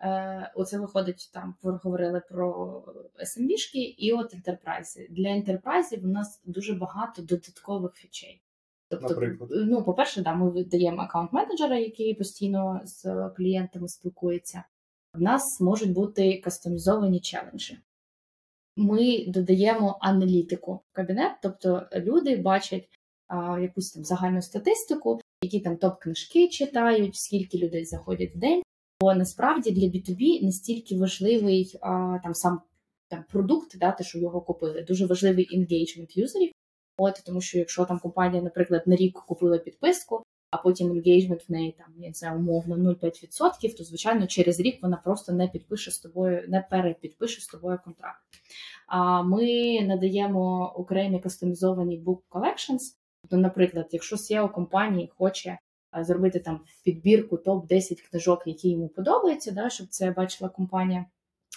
Е, 0.02 0.52
оце 0.54 0.78
виходить 0.78 1.30
там, 1.34 1.54
ви 1.62 1.80
говорили 1.84 2.22
про 2.30 2.82
SMB-шки 3.24 3.94
і 3.98 4.12
от 4.12 4.34
ентерпрайзи. 4.34 5.06
Для 5.10 5.28
ентерпрайзів 5.28 6.04
у 6.04 6.08
нас 6.08 6.42
дуже 6.44 6.74
багато 6.74 7.22
додаткових 7.22 7.94
фічей. 7.94 8.42
Тобто, 8.88 9.08
Наприклад? 9.08 9.50
ну, 9.52 9.84
по-перше, 9.84 10.22
да, 10.22 10.34
ми 10.34 10.50
видаємо 10.50 11.02
аккаунт-менеджера, 11.02 11.74
який 11.74 12.14
постійно 12.14 12.80
з 12.84 13.28
клієнтами 13.36 13.88
спілкується. 13.88 14.64
В 15.14 15.20
нас 15.20 15.60
можуть 15.60 15.92
бути 15.92 16.40
кастомізовані 16.40 17.20
челенджі. 17.20 17.78
Ми 18.80 19.24
додаємо 19.26 19.98
аналітику 20.00 20.72
в 20.72 20.92
кабінет, 20.92 21.32
тобто 21.42 21.86
люди 21.96 22.36
бачать 22.36 22.88
а, 23.28 23.60
якусь 23.60 23.90
там 23.90 24.04
загальну 24.04 24.42
статистику, 24.42 25.20
які 25.42 25.60
там 25.60 25.76
топ-книжки 25.76 26.48
читають, 26.48 27.16
скільки 27.16 27.58
людей 27.58 27.84
заходять 27.84 28.34
в 28.34 28.38
день. 28.38 28.62
Бо 29.00 29.14
насправді 29.14 29.70
для 29.70 29.86
B2B 29.86 30.44
настільки 30.44 30.96
важливий 30.96 31.78
а, 31.80 32.18
там 32.22 32.34
сам 32.34 32.60
там 33.08 33.24
продукт, 33.32 33.78
да, 33.78 33.92
те, 33.92 34.04
що 34.04 34.18
його 34.18 34.40
купили. 34.40 34.82
Дуже 34.82 35.06
важливий 35.06 35.58
engagement 35.58 36.18
юзерів. 36.18 36.52
От 36.98 37.22
тому, 37.26 37.40
що 37.40 37.58
якщо 37.58 37.84
там 37.84 37.98
компанія, 37.98 38.42
наприклад, 38.42 38.82
на 38.86 38.96
рік 38.96 39.18
купила 39.26 39.58
підписку, 39.58 40.22
а 40.50 40.56
потім 40.56 40.92
engagement 40.92 41.48
в 41.48 41.52
неї 41.52 41.74
там 41.78 41.86
я 41.96 42.12
знаю, 42.12 42.38
умовно 42.38 42.76
0,5%, 42.76 43.76
то 43.76 43.84
звичайно 43.84 44.26
через 44.26 44.60
рік 44.60 44.82
вона 44.82 44.96
просто 44.96 45.32
не 45.32 45.48
підпише 45.48 45.90
з 45.90 45.98
тобою, 45.98 46.44
не 46.48 46.66
перепідпише 46.70 47.40
з 47.40 47.46
тобою 47.46 47.78
контракт. 47.84 48.20
А 48.86 49.22
ми 49.22 49.80
надаємо 49.82 50.72
окремі 50.76 51.20
кастомізовані 51.20 52.00
book 52.00 52.18
collections. 52.30 52.80
Тобто, 53.22 53.36
наприклад, 53.36 53.88
якщо 53.92 54.16
CEO 54.16 54.52
компанії 54.52 55.10
хоче 55.18 55.58
зробити 56.00 56.40
там 56.40 56.60
підбірку 56.84 57.36
топ-10 57.36 58.10
книжок, 58.10 58.42
які 58.46 58.70
йому 58.70 58.88
подобаються, 58.88 59.52
да, 59.52 59.70
щоб 59.70 59.86
це 59.88 60.10
бачила 60.10 60.50
компанія. 60.50 61.06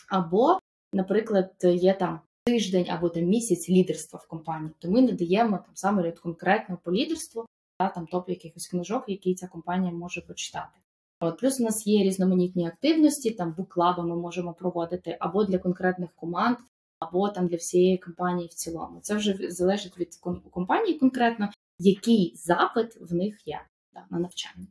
Або, 0.09 0.59
наприклад, 0.93 1.51
є 1.63 1.93
там 1.93 2.19
тиждень 2.45 2.89
або 2.89 3.09
там 3.09 3.23
місяць 3.23 3.69
лідерства 3.69 4.19
в 4.23 4.27
компанії, 4.27 4.71
то 4.79 4.91
ми 4.91 5.01
надаємо 5.01 5.57
там 5.57 5.71
саме 5.73 6.11
конкретно 6.11 6.77
по 6.83 6.93
лідерству 6.93 7.45
та 7.77 7.89
там 7.89 8.07
топ 8.07 8.29
якихось 8.29 8.67
книжок, 8.67 9.03
які 9.07 9.35
ця 9.35 9.47
компанія 9.47 9.93
може 9.93 10.21
почитати. 10.21 10.79
От 11.19 11.39
плюс 11.39 11.59
у 11.59 11.63
нас 11.63 11.87
є 11.87 12.03
різноманітні 12.03 12.67
активності, 12.67 13.31
там 13.31 13.53
буклаби 13.57 14.03
ми 14.03 14.15
можемо 14.15 14.53
проводити 14.53 15.17
або 15.19 15.43
для 15.43 15.57
конкретних 15.57 16.09
команд, 16.15 16.57
або 16.99 17.29
там 17.29 17.47
для 17.47 17.57
всієї 17.57 17.97
компанії 17.97 18.47
в 18.47 18.53
цілому. 18.53 18.99
Це 19.01 19.15
вже 19.15 19.51
залежить 19.51 19.97
від 19.99 20.15
компанії 20.51 20.99
конкретно, 20.99 21.49
який 21.79 22.33
запит 22.35 22.97
в 23.01 23.13
них 23.13 23.47
є 23.47 23.61
да, 23.93 24.05
на 24.09 24.19
навчання. 24.19 24.67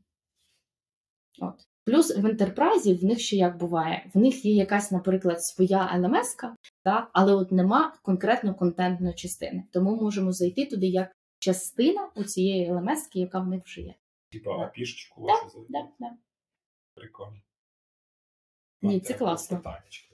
От. 1.41 1.67
Плюс 1.85 2.17
в 2.17 2.27
ентерпрайзі 2.27 2.95
в 2.95 3.05
них 3.05 3.21
ще 3.21 3.37
як 3.37 3.59
буває, 3.59 4.11
в 4.15 4.19
них 4.19 4.45
є 4.45 4.55
якась, 4.55 4.91
наприклад, 4.91 5.45
своя 5.45 5.91
LMS-ка, 5.97 6.57
да, 6.85 7.09
але 7.13 7.35
от 7.35 7.53
нема 7.53 7.95
конкретно 8.03 8.55
контентної 8.55 9.15
частини. 9.15 9.65
Тому 9.73 9.97
можемо 9.97 10.33
зайти 10.33 10.67
туди 10.67 10.87
як 10.87 11.13
частина 11.43 12.11
у 12.15 12.25
цієї 12.25 12.71
LMS, 12.73 13.11
яка 13.15 13.41
в 13.41 13.47
них 13.47 13.65
вже 13.65 13.81
є. 13.81 13.95
Типа 14.33 14.59
Да. 14.59 14.65
апішечку 14.65 15.27
Да, 15.27 15.33
вашу. 15.33 15.67
Да, 15.69 15.89
да. 16.01 16.11
Прикольно. 16.95 17.41
Ні, 18.83 19.01
це 19.01 19.15
класно. 19.15 19.57
питаннячко. 19.57 20.13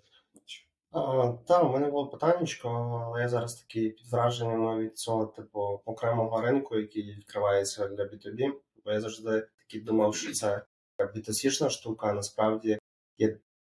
А, 0.90 1.32
та, 1.48 1.62
у 1.62 1.72
мене 1.72 1.90
було 1.90 2.08
питаннячко, 2.08 2.68
але 2.68 3.20
я 3.22 3.28
зараз 3.28 3.62
такий 3.62 3.90
під 3.90 4.06
враженням 4.12 4.78
від 4.78 4.98
цього, 4.98 5.26
типу, 5.26 5.60
окремого 5.84 6.40
ринку, 6.40 6.76
який 6.78 7.14
відкривається 7.16 7.88
для 7.88 8.04
B2B. 8.04 8.52
Бо 8.84 8.92
я 8.92 9.00
завжди 9.00 9.48
такий 9.58 9.80
думав, 9.80 10.16
що 10.16 10.32
це 10.32 10.64
така 10.96 11.12
B2C-шна 11.12 11.70
штука, 11.70 12.06
а 12.06 12.12
насправді 12.12 12.78
є 13.18 13.38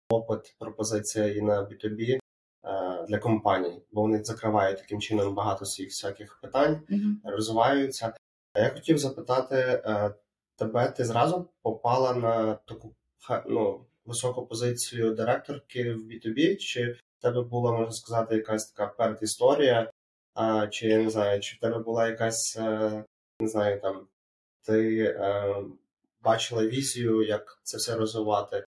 опит, 0.10 0.56
пропозиція 0.60 1.28
і 1.28 1.42
на 1.42 1.62
B2B 1.62 2.16
е, 2.16 2.20
для 3.10 3.20
компаній, 3.20 3.82
бо 3.92 4.02
вони 4.02 4.24
закривають 4.24 4.78
таким 4.78 5.02
чином 5.02 5.36
багато 5.36 5.66
своїх 5.66 5.92
всяких 5.92 6.40
питань, 6.42 6.82
Мгм. 6.90 7.22
розвиваються. 7.24 8.14
А 8.54 8.60
я 8.60 8.70
хотів 8.70 8.98
запитати 8.98 9.56
е, 9.56 10.14
тебе, 10.56 10.92
ти 10.92 11.06
зразу 11.06 11.50
попала 11.62 12.14
на 12.14 12.54
таку 12.54 12.96
ну, 13.48 13.86
високу 14.06 14.46
позицію 14.46 15.14
директорки 15.16 15.94
в 15.94 15.98
B2B, 15.98 16.58
чи 16.58 16.92
в 16.92 17.22
тебе 17.22 17.42
була, 17.42 17.72
можна 17.72 17.92
сказати, 17.92 18.36
якась 18.36 18.72
така 18.72 18.88
передісторія, 18.88 19.92
чи 20.72 20.88
я 20.88 20.98
не 20.98 21.10
знаю, 21.10 21.40
чи 21.40 21.56
в 21.56 21.60
тебе 21.60 21.80
була 21.80 22.08
якась, 22.08 22.58
е, 22.58 23.04
не 23.40 23.48
знаю, 23.48 23.82
там 23.82 24.08
ти 24.66 24.98
е, 25.04 25.56
бачила 26.22 26.66
візію, 26.68 27.24
як 27.24 27.60
це 27.64 27.78
все 27.78 27.96
розвивати. 27.96 28.66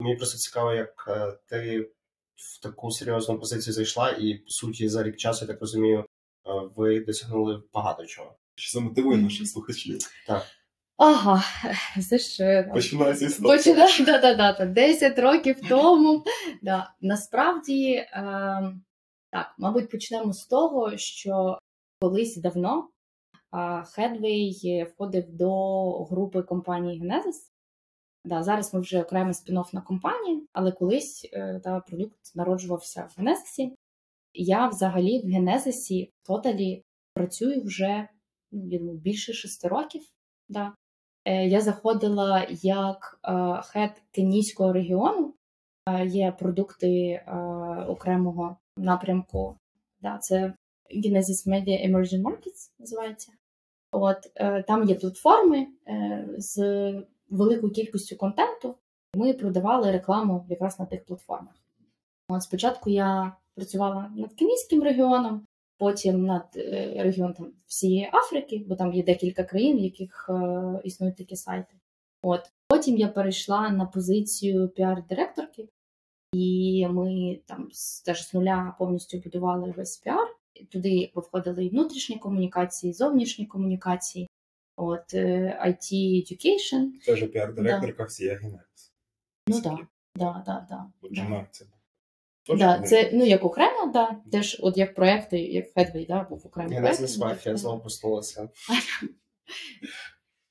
Мені 0.00 0.16
просто 0.16 0.38
цікаво, 0.38 0.72
як 0.72 1.08
ти 1.46 1.90
в 2.36 2.62
таку 2.62 2.90
серйозну 2.90 3.38
позицію 3.38 3.74
зайшла, 3.74 4.10
і 4.10 4.34
по 4.34 4.50
суті 4.50 4.88
за 4.88 5.02
рік 5.02 5.16
часу, 5.16 5.44
я 5.44 5.52
так 5.52 5.60
розумію, 5.60 6.00
е, 6.00 6.04
ви 6.76 7.00
досягнули 7.00 7.62
багато 7.72 8.06
чого. 8.06 8.36
Що 8.54 8.78
замотивує 8.78 9.16
Мгм. 9.16 9.24
наших 9.24 9.48
слухачів? 9.48 9.98
Ага, 10.96 11.42
це 12.10 12.18
ж 12.18 12.62
Починай 12.74 13.14
зі 13.14 13.26
історії. 13.26 13.56
Починаю, 13.56 14.04
да, 14.06 14.34
да, 14.34 14.52
да, 14.52 14.66
10 14.66 15.18
років 15.18 15.56
тому. 15.68 16.24
Да. 16.62 16.94
Насправді, 17.00 17.92
е, 17.92 18.06
так, 19.30 19.54
мабуть, 19.58 19.90
почнемо 19.90 20.32
з 20.32 20.46
того, 20.46 20.96
що 20.96 21.58
колись 22.00 22.36
давно 22.36 22.88
е, 23.54 23.56
Headway 23.98 24.84
входив 24.84 25.24
до 25.28 26.04
групи 26.04 26.42
компанії 26.42 27.02
Genesis. 27.02 27.55
Да, 28.26 28.42
зараз 28.42 28.74
ми 28.74 28.80
вже 28.80 29.02
окрема 29.02 29.30
спін-оффна 29.30 29.82
компанія, 29.82 30.40
але 30.52 30.72
колись 30.72 31.30
е, 31.32 31.60
та, 31.64 31.80
продукт 31.80 32.36
народжувався 32.36 33.08
в 33.10 33.20
Genesis. 33.20 33.72
Я 34.34 34.68
взагалі 34.68 35.18
в 35.18 35.24
Genesis 35.24 36.10
тоталі 36.22 36.82
працюю 37.14 37.62
вже 37.62 38.08
ну, 38.52 38.92
більше 38.92 39.32
шести 39.32 39.68
років. 39.68 40.02
Да. 40.48 40.74
Е, 41.24 41.46
Я 41.46 41.60
заходила 41.60 42.46
як 42.62 43.20
е, 43.24 43.62
хед 43.62 44.02
кенійського 44.10 44.72
регіону. 44.72 45.34
Е, 45.88 46.06
Є 46.06 46.32
продукти 46.38 46.88
е, 46.88 47.32
окремого 47.88 48.56
напрямку. 48.76 49.56
Да, 50.00 50.18
це 50.18 50.54
Genesis 50.94 51.48
Media 51.48 51.90
Emerging 51.90 52.22
Markets 52.22 52.70
називається. 52.78 53.32
От 53.92 54.32
е, 54.34 54.62
там 54.62 54.88
є 54.88 54.94
платформи 54.94 55.66
е, 55.88 56.28
з 56.38 56.58
великою 57.30 57.72
кількістю 57.72 58.16
контенту. 58.16 58.74
Ми 59.14 59.32
продавали 59.32 59.92
рекламу 59.92 60.46
якраз 60.48 60.78
на 60.78 60.86
тих 60.86 61.04
платформах. 61.04 61.54
От 62.28 62.42
спочатку 62.42 62.90
я 62.90 63.36
працювала 63.54 64.10
над 64.16 64.32
кенійським 64.32 64.82
регіоном, 64.82 65.46
потім 65.78 66.26
над 66.26 66.46
е, 66.56 67.02
регіоном 67.02 67.52
всієї 67.66 68.10
Африки, 68.12 68.64
бо 68.68 68.74
там 68.74 68.92
є 68.92 69.02
декілька 69.02 69.44
країн, 69.44 69.76
в 69.76 69.80
яких 69.80 70.30
е, 70.30 70.80
існують 70.84 71.16
такі 71.16 71.36
сайти. 71.36 71.74
От 72.22 72.40
потім 72.68 72.96
я 72.96 73.08
перейшла 73.08 73.70
на 73.70 73.86
позицію 73.86 74.68
піар-директорки, 74.68 75.68
і 76.32 76.86
ми 76.90 77.38
там 77.46 77.68
теж 78.04 78.28
з 78.28 78.34
нуля 78.34 78.74
повністю 78.78 79.18
будували 79.18 79.74
весь 79.76 79.96
піар. 79.96 80.28
Туди 80.72 81.10
входили 81.14 81.64
і 81.64 81.68
внутрішні 81.68 82.18
комунікації, 82.18 82.90
і 82.90 82.94
зовнішні 82.94 83.46
комунікації, 83.46 84.28
от 84.76 85.14
е, 85.14 85.58
IT 85.66 85.92
education. 85.92 86.88
Це 87.04 87.12
вже 87.12 87.26
піар-директорка 87.26 88.04
всієї 88.04 88.36
Genesis. 88.36 88.92
Ну 89.48 89.60
так, 89.60 89.78
да, 90.14 90.42
да, 90.46 90.66
да, 90.70 90.90
да. 91.10 91.46
це 91.50 91.64
Да, 92.48 92.82
це 92.82 93.10
ну 93.12 93.24
як 93.24 93.44
окремо, 93.44 93.92
да, 93.92 94.20
теж 94.32 94.56
от 94.60 94.76
як 94.76 94.94
проекти, 94.94 95.38
як 95.38 95.76
Headway, 95.76 96.06
да, 96.06 96.22
був 96.22 96.46
окремий 96.46 96.74
Я 96.74 96.80
проект. 96.80 97.00
не 97.00 97.06
з 97.06 97.18
мафія 97.18 97.56
знову 97.56 97.80
проснулася. 97.80 98.48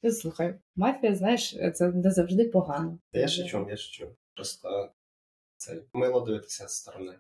Ну, 0.04 0.12
Слухай, 0.12 0.60
мафія, 0.76 1.16
знаєш, 1.16 1.58
це 1.76 1.92
не 1.92 2.12
завжди 2.12 2.46
погано. 2.46 3.00
Та 3.12 3.20
я 3.20 3.28
шучу, 3.28 3.68
я 3.70 3.78
шучу. 3.78 4.16
Просто 4.36 4.92
це 5.58 5.82
мило 5.94 6.22
дивитися 6.22 6.68
з 6.68 6.76
сторони. 6.76 7.20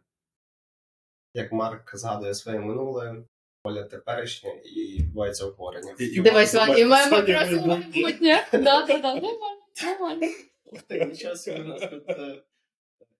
Як 1.33 1.51
Марк 1.51 1.95
згадує 1.97 2.33
своє 2.33 2.59
минуле, 2.59 3.23
Воля 3.65 3.83
теперішня 3.83 4.51
і 4.51 4.97
відбувається 4.99 5.45
обговорення. 5.45 5.95
Дивись, 5.99 6.53
Ваня, 6.53 6.77
і 6.77 6.85
маємо 6.85 7.21
ви- 7.21 7.67
майбутнє. 7.67 8.47
Да, 8.51 8.85
да, 8.85 8.97
да, 8.97 9.15
нормально, 9.15 9.61
нормально. 9.83 10.27
Ух 10.65 10.81
ти, 10.81 11.05
нічого 11.05 11.35
собі, 11.35 11.61
у 11.61 11.63
нас 11.63 11.81
тут 11.81 12.09
е, 12.09 12.43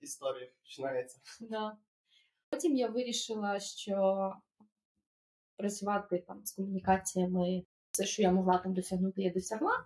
історія 0.01 0.47
починається. 0.63 1.19
Да. 1.39 1.77
Потім 2.49 2.75
я 2.75 2.87
вирішила, 2.87 3.59
що 3.59 4.33
працювати 5.57 6.23
там 6.27 6.41
з 6.45 6.51
комунікаціями, 6.51 7.63
все, 7.91 8.05
що 8.05 8.21
я 8.21 8.31
могла 8.31 8.57
там 8.57 8.73
досягнути, 8.73 9.21
я 9.21 9.31
досягла. 9.33 9.85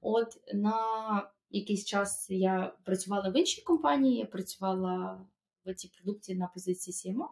От 0.00 0.40
на 0.54 1.30
якийсь 1.50 1.84
час 1.84 2.26
я 2.30 2.72
працювала 2.84 3.30
в 3.30 3.36
іншій 3.36 3.62
компанії, 3.62 4.18
я 4.18 4.26
працювала 4.26 5.26
в 5.66 5.74
цій 5.74 5.88
продукції 5.88 6.38
на 6.38 6.46
позиції 6.46 7.14
CMO. 7.14 7.26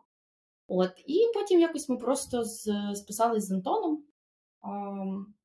От, 0.73 0.91
і 1.07 1.31
потім 1.35 1.61
якось 1.61 1.89
ми 1.89 1.97
просто 1.97 2.45
списались 2.95 3.45
з 3.45 3.53
Антоном. 3.53 4.05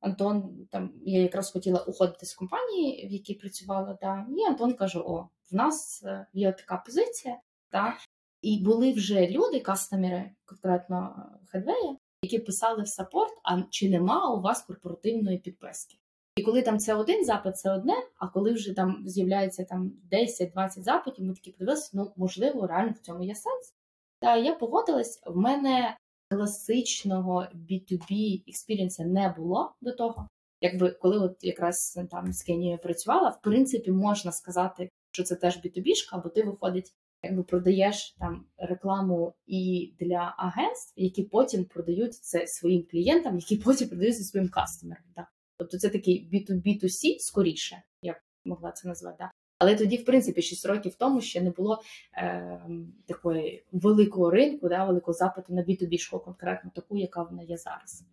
Антон, 0.00 0.66
там 0.70 0.92
я 1.04 1.22
якраз 1.22 1.50
хотіла 1.50 1.84
уходити 1.84 2.26
з 2.26 2.34
компанії, 2.34 3.06
в 3.06 3.12
якій 3.12 3.34
працювала, 3.34 3.98
да, 4.02 4.26
і 4.36 4.42
Антон 4.42 4.74
каже: 4.74 4.98
О, 4.98 5.28
в 5.50 5.54
нас 5.54 6.02
е, 6.04 6.26
є 6.32 6.52
така 6.52 6.76
позиція, 6.76 7.40
та, 7.70 7.96
і 8.42 8.64
були 8.64 8.92
вже 8.92 9.26
люди, 9.26 9.60
кастомери, 9.60 10.30
конкретно 10.44 11.28
Хедвея, 11.46 11.96
які 12.22 12.38
писали 12.38 12.82
в 12.82 12.88
саппорт, 12.88 13.32
а 13.42 13.62
чи 13.70 13.90
нема 13.90 14.34
у 14.34 14.40
вас 14.40 14.62
корпоративної 14.62 15.38
підписки? 15.38 15.96
І 16.36 16.42
коли 16.42 16.62
там 16.62 16.78
це 16.78 16.94
один 16.94 17.24
запит, 17.24 17.58
це 17.58 17.72
одне, 17.72 17.94
а 18.16 18.28
коли 18.28 18.52
вже 18.52 18.74
там 18.74 19.02
з'являється 19.06 19.64
там 19.64 19.92
10-20 20.12 20.68
запитів, 20.68 21.24
ми 21.24 21.34
такі 21.34 21.52
подивилися, 21.52 21.90
ну 21.94 22.12
можливо, 22.16 22.66
реально 22.66 22.92
в 22.92 22.98
цьому 22.98 23.24
є 23.24 23.34
сенс. 23.34 23.75
Та 24.20 24.36
я 24.36 24.54
погодилась, 24.54 25.22
в 25.26 25.36
мене 25.36 25.96
класичного 26.30 27.46
B2B 27.54 28.42
експіріенсу 28.48 29.04
не 29.04 29.34
було 29.38 29.74
до 29.80 29.92
того. 29.92 30.28
Якби 30.60 30.90
коли 30.90 31.18
от 31.18 31.44
якраз 31.44 31.98
там 32.10 32.32
з 32.32 32.42
Кенією 32.42 32.78
працювала, 32.78 33.28
в 33.28 33.40
принципі, 33.40 33.90
можна 33.90 34.32
сказати, 34.32 34.90
що 35.10 35.22
це 35.22 35.36
теж 35.36 35.56
B2B-шка, 35.56 36.22
бо 36.22 36.28
ти 36.28 36.42
виходить, 36.42 36.92
якби 37.22 37.42
продаєш 37.42 38.16
там 38.18 38.46
рекламу 38.56 39.34
і 39.46 39.92
для 40.00 40.34
агентств, 40.38 40.92
які 40.96 41.22
потім 41.22 41.64
продають 41.64 42.14
це 42.14 42.46
своїм 42.46 42.86
клієнтам, 42.90 43.38
які 43.38 43.56
потім 43.64 43.88
продають 43.88 44.16
це 44.16 44.24
своїм 44.24 44.48
кастомерам. 44.48 45.04
Да. 45.16 45.28
Тобто 45.58 45.78
це 45.78 45.88
такий 45.88 46.30
B2B2C 46.32 47.18
скоріше, 47.18 47.82
як 48.02 48.22
могла 48.44 48.72
це 48.72 48.88
назвати. 48.88 49.16
Да. 49.18 49.30
Але 49.58 49.76
тоді, 49.76 49.96
в 49.96 50.04
принципі, 50.04 50.42
6 50.42 50.66
років 50.66 50.94
тому 50.94 51.20
ще 51.20 51.40
не 51.40 51.50
було 51.50 51.82
е, 52.14 52.60
такої 53.06 53.64
великого 53.72 54.30
ринку, 54.30 54.68
да, 54.68 54.84
великого 54.84 55.12
запиту 55.12 55.54
на 55.54 55.62
B2B-шку, 55.62 56.24
конкретно 56.24 56.70
таку, 56.74 56.96
яка 56.96 57.22
вона 57.22 57.42
є 57.42 57.56
зараз. 57.56 58.04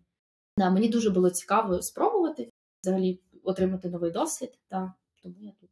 Да, 0.56 0.70
мені 0.70 0.88
дуже 0.88 1.10
було 1.10 1.30
цікаво 1.30 1.82
спробувати 1.82 2.50
взагалі 2.82 3.20
отримати 3.44 3.88
новий 3.88 4.10
досвід, 4.10 4.58
да, 4.70 4.92
тому 5.22 5.34
я 5.40 5.52
тут. 5.60 5.70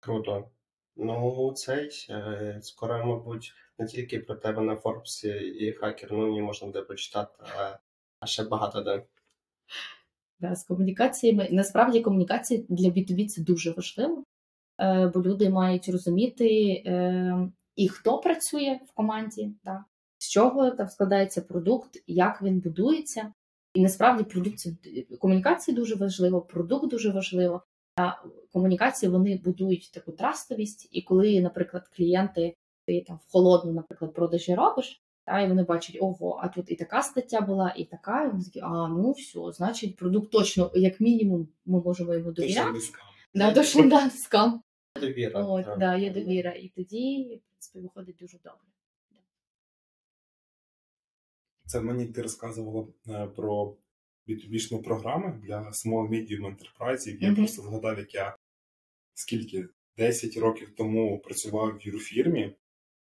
Круто. 0.00 0.50
Ну, 0.96 1.52
цей 1.52 2.06
е, 2.10 2.58
скоро, 2.62 3.06
мабуть, 3.06 3.52
не 3.78 3.86
тільки 3.86 4.20
про 4.20 4.34
тебе 4.34 4.62
на 4.62 4.76
Форбсі 4.76 5.28
і 5.30 5.72
хакер, 5.72 6.12
ну 6.12 6.34
не 6.34 6.42
можна 6.42 6.68
де 6.68 6.82
почитати, 6.82 7.44
а 8.20 8.26
ще 8.26 8.44
багато 8.44 8.80
де. 8.80 9.06
Да, 10.40 10.54
з 10.54 10.64
комунікаціями. 10.64 11.48
Насправді 11.52 12.00
комунікації 12.00 12.66
для 12.68 12.88
B2B 12.88 13.26
це 13.26 13.42
дуже 13.42 13.70
важливо, 13.70 14.24
е, 14.80 15.10
бо 15.14 15.22
люди 15.22 15.50
мають 15.50 15.88
розуміти, 15.88 16.46
е, 16.86 17.50
і 17.76 17.88
хто 17.88 18.18
працює 18.18 18.80
в 18.88 18.92
команді, 18.92 19.52
да, 19.64 19.84
з 20.18 20.28
чого 20.28 20.70
там 20.70 20.88
складається 20.88 21.42
продукт, 21.42 22.02
як 22.06 22.42
він 22.42 22.60
будується. 22.60 23.32
І 23.74 23.82
насправді 23.82 24.24
продукт 24.24 24.58
комунікації 25.18 25.74
дуже 25.74 25.94
важливо, 25.94 26.40
продукт 26.40 26.90
дуже 26.90 27.10
важливо. 27.10 27.62
А 27.96 28.12
комунікації 28.52 29.12
вони 29.12 29.40
будують 29.44 29.90
таку 29.92 30.12
трастовість, 30.12 30.88
і 30.92 31.02
коли, 31.02 31.40
наприклад, 31.40 31.88
клієнти 31.96 32.54
ти 32.86 33.04
там 33.06 33.16
в 33.16 33.32
холодну, 33.32 33.72
наприклад, 33.72 34.14
продажі 34.14 34.54
робиш, 34.54 35.02
та, 35.28 35.40
і 35.40 35.48
вони 35.48 35.62
бачать, 35.62 35.96
ого, 36.00 36.40
а 36.42 36.48
тут 36.48 36.70
і 36.70 36.76
така 36.76 37.02
стаття 37.02 37.40
була, 37.40 37.74
і 37.76 37.84
така, 37.84 38.24
і 38.24 38.28
вони 38.30 38.44
такі, 38.44 38.60
а 38.60 38.88
ну 38.88 39.12
все, 39.12 39.52
значить, 39.52 39.96
продукт 39.96 40.30
точно, 40.30 40.70
як 40.74 41.00
мінімум, 41.00 41.48
ми 41.66 41.80
можемо 41.80 42.14
йому 42.14 42.32
довіряти. 42.32 42.78
Да, 43.34 43.52
точно 43.52 43.88
да, 43.88 44.10
скам. 44.10 44.62
Довіра. 45.00 45.44
От, 45.44 45.64
так. 45.64 45.78
да, 45.78 45.96
є 45.96 46.10
довіра. 46.10 46.52
І 46.52 46.68
тоді, 46.68 47.24
в 47.24 47.50
принципі, 47.50 47.80
виходить 47.80 48.16
дуже 48.20 48.38
добре. 48.38 48.60
Це 51.66 51.80
мені 51.80 52.06
ти 52.06 52.22
розказувала 52.22 52.86
е, 53.08 53.26
про 53.26 53.76
B2B-шні 54.28 54.82
програми 54.82 55.40
для 55.42 55.60
small 55.60 56.08
medium 56.08 56.56
enterprise. 56.56 57.18
Я 57.20 57.28
Мгм. 57.28 57.36
просто 57.36 57.62
згадав, 57.62 57.98
як 57.98 58.14
я 58.14 58.36
скільки 59.14 59.68
10 59.96 60.36
років 60.36 60.74
тому 60.76 61.18
працював 61.18 61.76
в 61.76 61.86
юрфірмі, 61.86 62.56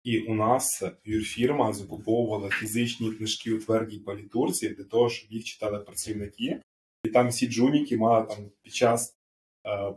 і 0.04 0.20
у 0.20 0.34
нас 0.34 0.84
юрфірма 1.06 1.74
закуповувала 1.74 2.50
фізичні 2.50 3.12
книжки 3.12 3.54
у 3.54 3.60
твердій 3.60 4.00
палітурці 4.00 4.70
для 4.70 4.84
того, 4.84 5.10
щоб 5.10 5.32
їх 5.32 5.44
читали 5.44 5.80
працівники. 5.80 6.62
І 7.04 7.10
там 7.10 7.28
всі 7.28 7.48
джуніки 7.48 7.98
мали 7.98 8.26
там 8.28 8.38
під 8.62 8.74
час 8.74 9.16
е, 9.68 9.94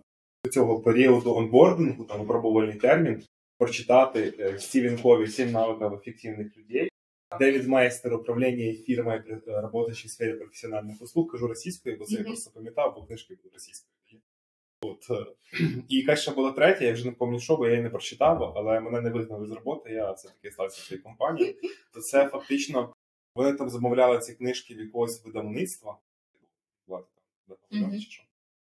цього 0.50 0.80
періоду 0.80 1.34
онбордингу, 1.34 2.04
там 2.04 2.20
випробувальний 2.20 2.76
термін, 2.76 3.22
прочитати 3.58 4.34
е, 4.38 4.58
Стівен 4.58 4.98
Кові 4.98 5.26
«Сім 5.26 5.50
навиків 5.52 5.94
ефективних 5.94 6.56
людей. 6.58 6.88
Девід 7.38 7.68
Майстер, 7.68 8.14
управління 8.14 8.64
і 8.64 8.74
фірма, 8.74 9.24
працюючи 9.46 10.08
в 10.08 10.10
сфері 10.10 10.32
професіональних 10.32 11.02
услуг, 11.02 11.32
кажу 11.32 11.46
російською, 11.46 11.96
бо 11.98 12.04
це 12.04 12.14
я 12.14 12.24
просто 12.24 12.50
пам'ятав, 12.54 12.94
бо 12.96 13.06
книжки 13.06 13.34
були 13.34 13.50
російською. 13.54 13.93
От. 14.84 15.10
е, 15.10 15.26
І 15.88 15.96
якась 15.96 16.20
ще 16.20 16.30
була 16.30 16.52
третя, 16.52 16.84
я 16.84 16.92
вже 16.92 17.04
не 17.04 17.12
пам'ятаю, 17.12 17.40
що, 17.40 17.56
бо 17.56 17.64
я 17.66 17.70
її 17.72 17.82
не 17.82 17.90
прочитав, 17.90 18.52
але 18.56 18.80
мене 18.80 19.00
не 19.00 19.10
вигнали 19.10 19.46
з 19.46 19.50
роботи, 19.50 19.90
я 19.92 20.12
все-таки 20.12 20.50
стався 20.50 20.82
в 20.82 20.88
цій 20.88 20.98
компанії. 20.98 21.56
То 21.94 22.00
це 22.00 22.28
фактично, 22.28 22.94
вони 23.34 23.52
там 23.52 23.68
замовляли 23.68 24.18
ці 24.18 24.34
книжки 24.34 24.74
в 24.74 24.80
якогось 24.80 25.24
видавництва. 25.24 25.98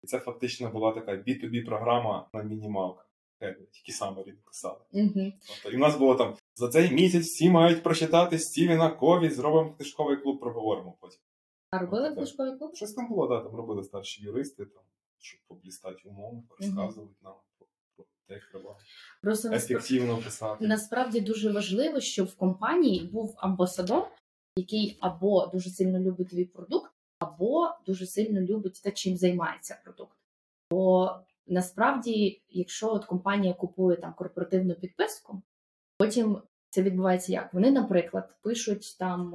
І 0.03 0.07
це 0.07 0.19
фактично 0.19 0.71
була 0.71 0.93
така 0.93 1.13
B2B 1.13 1.65
програма 1.67 2.29
на 2.33 2.43
мінімалках. 2.43 3.09
Е, 3.43 3.57
Тільки 3.73 3.93
саме 3.93 4.23
рік 4.23 4.37
писали. 4.45 4.79
Тобто, 5.49 5.71
і 5.71 5.77
в 5.77 5.81
нас 5.81 5.97
було 5.97 6.15
там 6.15 6.35
за 6.55 6.69
цей 6.69 6.91
місяць 6.91 7.27
всі 7.27 7.51
мають 7.51 7.83
прочитати 7.83 8.39
Стівена 8.39 8.91
Кові, 8.91 9.31
зробимо 9.31 9.75
книжковий 9.75 10.17
клуб, 10.17 10.41
проговоримо 10.41 10.97
потім. 11.01 11.19
А 11.71 11.79
робили 11.79 12.15
книжковий 12.15 12.59
клуб? 12.59 12.75
Щось 12.75 12.93
там 12.95 13.09
було, 13.09 13.27
да, 13.29 13.41
там 13.41 13.55
робили 13.57 13.83
старші 13.83 14.23
юристи, 14.23 14.65
там, 14.65 14.83
щоб 15.25 15.41
поблістати 15.49 16.09
умовно, 16.09 16.43
розказувати 16.59 17.15
нам 17.23 17.35
про, 17.97 18.07
те, 18.27 18.35
як 18.35 18.45
треба 18.51 18.77
Просто 19.23 19.53
ефективно 19.53 20.19
писати. 20.19 20.67
насправді 20.67 21.21
дуже 21.21 21.53
важливо, 21.53 22.01
щоб 22.01 22.27
в 22.27 22.37
компанії 22.37 23.07
був 23.07 23.35
амбасадор, 23.37 24.11
який 24.57 24.99
або 25.01 25.47
дуже 25.47 25.71
сильно 25.71 25.99
любить 25.99 26.29
твій 26.29 26.45
продукт, 26.45 26.93
або 27.19 27.71
дуже 27.87 28.07
сильно 28.07 28.41
любить 28.41 28.81
те, 28.83 28.93
чим 28.93 29.17
займається 29.17 29.81
продукт. 29.85 30.17
Бо 30.71 31.11
насправді, 31.47 32.43
якщо 32.49 32.91
от 32.91 33.05
компанія 33.05 33.55
купує 33.55 33.97
там 33.97 34.15
корпоративну 34.15 34.75
підписку, 34.75 35.43
потім 35.99 36.43
це 36.71 36.83
відбувається 36.83 37.33
як? 37.33 37.55
Вони, 37.55 37.71
наприклад, 37.71 38.35
пишуть 38.43 38.97
там 38.99 39.31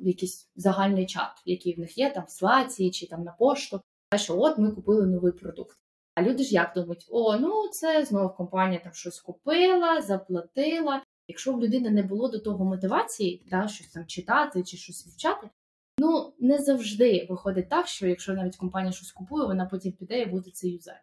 в 0.00 0.06
якийсь 0.06 0.50
загальний 0.56 1.06
чат, 1.06 1.42
який 1.44 1.74
в 1.76 1.78
них 1.78 1.98
є 1.98 2.10
там 2.10 2.24
в 2.24 2.26
Slack 2.26 2.90
чи 2.90 3.06
там 3.06 3.22
на 3.22 3.32
пошту, 3.32 3.80
що 4.16 4.40
от 4.40 4.58
ми 4.58 4.70
купили 4.70 5.06
новий 5.06 5.32
продукт. 5.32 5.78
А 6.14 6.22
люди 6.22 6.42
ж 6.42 6.54
як 6.54 6.72
думають, 6.74 7.06
о, 7.10 7.38
ну 7.38 7.68
це 7.68 8.04
знову 8.04 8.34
компанія 8.34 8.80
там 8.84 8.92
щось 8.92 9.20
купила, 9.20 10.02
заплатила. 10.02 11.02
Якщо 11.28 11.52
в 11.52 11.60
людини 11.60 11.90
не 11.90 12.02
було 12.02 12.28
до 12.28 12.38
того 12.38 12.64
мотивації, 12.64 13.46
да, 13.50 13.68
щось 13.68 13.88
там 13.88 14.06
читати 14.06 14.62
чи 14.62 14.76
щось 14.76 15.06
вивчати, 15.06 15.50
ну 15.98 16.34
не 16.38 16.58
завжди 16.58 17.26
виходить 17.30 17.68
так, 17.68 17.86
що 17.86 18.06
якщо 18.06 18.34
навіть 18.34 18.56
компанія 18.56 18.92
щось 18.92 19.12
купує, 19.12 19.46
вона 19.46 19.66
потім 19.66 19.92
піде 19.92 20.20
і 20.20 20.26
буде 20.26 20.50
це 20.50 20.68
юзати. 20.68 21.00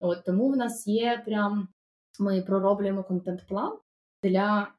От 0.00 0.24
тому 0.24 0.48
в 0.48 0.56
нас 0.56 0.86
є 0.86 1.22
прям 1.26 1.68
ми 2.18 2.42
пророблюємо 2.42 3.04
контент-план 3.04 3.78
для 4.22 4.74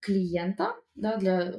клієнта, 0.00 0.76
да, 0.94 1.16
для 1.16 1.54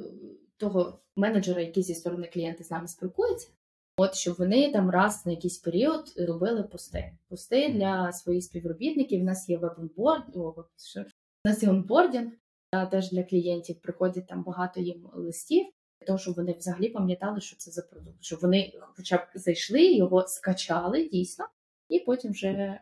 того 0.56 1.00
менеджера, 1.16 1.60
який 1.60 1.82
зі 1.82 1.94
сторони 1.94 2.30
клієнта 2.32 2.64
з 2.64 2.70
нами 2.70 2.88
спілкується. 2.88 3.48
От 3.96 4.14
щоб 4.14 4.36
вони 4.38 4.72
там 4.72 4.90
раз 4.90 5.26
на 5.26 5.32
якийсь 5.32 5.58
період 5.58 6.14
робили 6.16 6.62
пости. 6.62 7.12
Пости 7.28 7.68
для 7.68 8.12
своїх 8.12 8.44
співробітників. 8.44 9.20
У 9.20 9.24
нас 9.24 9.48
є 9.48 9.56
веб-онборд, 9.56 10.36
о, 10.36 10.64
що? 10.76 11.00
у 11.00 11.48
нас 11.48 11.62
є 11.62 11.68
онбордінг, 11.68 12.32
та 12.70 12.86
теж 12.86 13.10
для 13.10 13.24
клієнтів 13.24 13.80
приходить 13.80 14.26
там 14.26 14.42
багато 14.42 14.80
їм 14.80 15.10
листів, 15.12 15.66
для 16.00 16.06
того, 16.06 16.18
щоб 16.18 16.34
вони 16.34 16.52
взагалі 16.52 16.88
пам'ятали, 16.88 17.40
що 17.40 17.56
це 17.56 17.70
за 17.70 17.82
продукт, 17.82 18.16
щоб 18.20 18.40
вони 18.40 18.72
хоча 18.96 19.16
б 19.16 19.20
зайшли, 19.34 19.92
його 19.92 20.26
скачали 20.28 21.08
дійсно, 21.08 21.48
і 21.88 22.00
потім 22.00 22.32
вже 22.32 22.80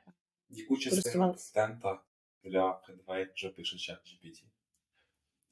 Яку 0.51 0.77
частину 0.77 1.25
контента 1.25 2.01
для 2.44 2.66
Headway 2.66 3.27
вже 3.35 3.48
пише 3.48 3.77
чат 3.77 3.98
GPT? 3.98 4.42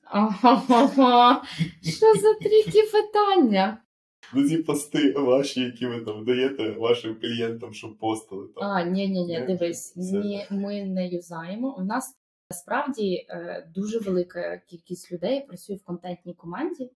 Ага, 0.03 1.45
Що 1.83 2.15
за 2.15 2.35
трікі 2.35 2.83
питання? 2.83 3.83
Ну, 4.35 4.49
ці 4.49 4.59
пости 4.59 5.13
ваші, 5.13 5.61
які 5.61 5.87
ви 5.87 6.01
там 6.01 6.25
даєте 6.25 6.71
вашим 6.71 7.21
клієнтам, 7.21 7.75
щоб 7.75 7.99
постили 7.99 8.49
там. 8.55 8.65
А, 8.65 8.83
ні, 8.83 9.09
ні, 9.09 9.25
ні, 9.25 9.41
дивись, 9.47 9.97
ні, 9.97 10.47
ми 10.51 10.85
не 10.85 11.09
юзаємо. 11.09 11.77
У 11.79 11.85
нас 11.85 12.17
насправді 12.51 13.27
е, 13.29 13.67
дуже 13.75 13.99
велика 13.99 14.61
кількість 14.67 15.13
людей 15.13 15.47
працює 15.47 15.77
в 15.77 15.85
контентній 15.85 16.35
команді. 16.35 16.91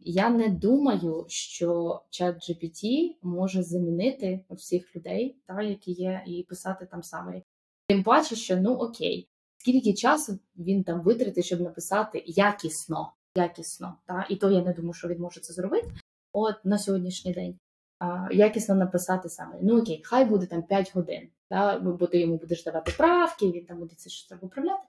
Я 0.00 0.30
не 0.30 0.48
думаю, 0.48 1.24
що 1.28 2.02
чат 2.10 2.36
GPT 2.36 3.10
може 3.22 3.62
замінити 3.62 4.44
всіх 4.50 4.96
людей, 4.96 5.36
та, 5.46 5.62
які 5.62 5.92
є, 5.92 6.24
і 6.26 6.42
писати 6.42 6.86
там 6.86 7.02
саме. 7.02 7.42
Тим 7.88 8.02
паче, 8.02 8.36
що 8.36 8.56
ну 8.56 8.74
окей, 8.74 9.28
скільки 9.58 9.94
часу 9.94 10.38
він 10.56 10.84
там 10.84 11.02
витратить, 11.02 11.44
щоб 11.44 11.60
написати 11.60 12.22
якісно, 12.26 13.12
якісно, 13.36 13.96
та? 14.06 14.26
і 14.30 14.36
то 14.36 14.50
я 14.50 14.62
не 14.62 14.72
думаю, 14.72 14.92
що 14.92 15.08
він 15.08 15.20
може 15.20 15.40
це 15.40 15.52
зробити. 15.52 15.92
От 16.32 16.64
на 16.64 16.78
сьогоднішній 16.78 17.32
день 17.32 17.58
а, 17.98 18.28
якісно 18.32 18.74
написати 18.74 19.28
саме. 19.28 19.58
Ну 19.62 19.80
окей, 19.80 20.02
хай 20.04 20.24
буде 20.24 20.46
там 20.46 20.62
5 20.62 20.94
годин, 20.94 21.28
та, 21.48 21.78
бо 21.78 22.06
ти 22.06 22.20
йому 22.20 22.36
будеш 22.36 22.64
давати 22.64 22.92
правки, 22.98 23.50
він 23.50 23.64
там 23.64 23.78
буде 23.78 23.94
це 23.94 24.10
щось 24.10 24.40
виправляти. 24.42 24.82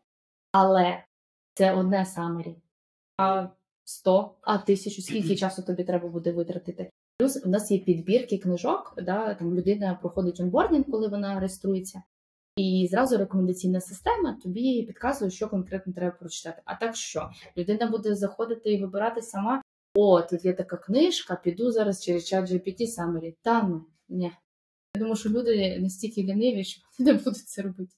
Але 0.52 1.04
це 1.54 1.74
одне 1.74 2.06
самері. 2.06 2.56
А 3.18 3.48
100, 3.86 4.36
а 4.42 4.58
тисячу, 4.58 5.02
скільки 5.02 5.36
часу 5.36 5.62
тобі 5.62 5.84
треба 5.84 6.08
буде 6.10 6.32
витратити? 6.32 6.90
Плюс 7.18 7.46
у 7.46 7.50
нас 7.50 7.72
є 7.72 7.80
підбірки 7.80 8.38
книжок, 8.38 8.94
да, 8.98 9.34
там 9.34 9.56
людина 9.56 10.00
проходить 10.02 10.40
онбординг, 10.40 10.86
коли 10.92 11.08
вона 11.08 11.40
реєструється, 11.40 12.04
і 12.56 12.88
зразу 12.92 13.18
рекомендаційна 13.18 13.82
система 13.82 14.38
тобі 14.44 14.84
підказує, 14.84 15.32
що 15.32 15.48
конкретно 15.48 15.94
треба 15.94 16.12
прочитати. 16.12 16.62
А 16.66 16.76
так 16.76 16.96
що? 16.96 17.30
Людина 17.58 17.88
буде 17.88 18.16
заходити 18.16 18.74
і 18.74 18.82
вибирати 18.82 19.22
сама. 19.22 19.62
О, 19.96 20.22
тут 20.22 20.46
є 20.46 20.54
така 20.54 20.78
книжка, 20.78 21.36
піду 21.36 21.72
зараз 21.72 22.04
через 22.04 22.28
чат 22.28 22.52
GPT 22.52 22.82
Summary. 22.82 23.36
Та 23.42 23.64
ну, 23.64 23.86
ні. 24.10 24.32
Я 24.96 25.00
думаю, 25.00 25.16
що 25.16 25.30
люди 25.30 25.80
настільки 25.80 26.24
ліниві, 26.24 26.64
що 26.64 26.82
вони 27.00 27.14
не 27.14 27.18
будуть 27.18 27.38
це 27.38 27.62
робити. 27.62 27.96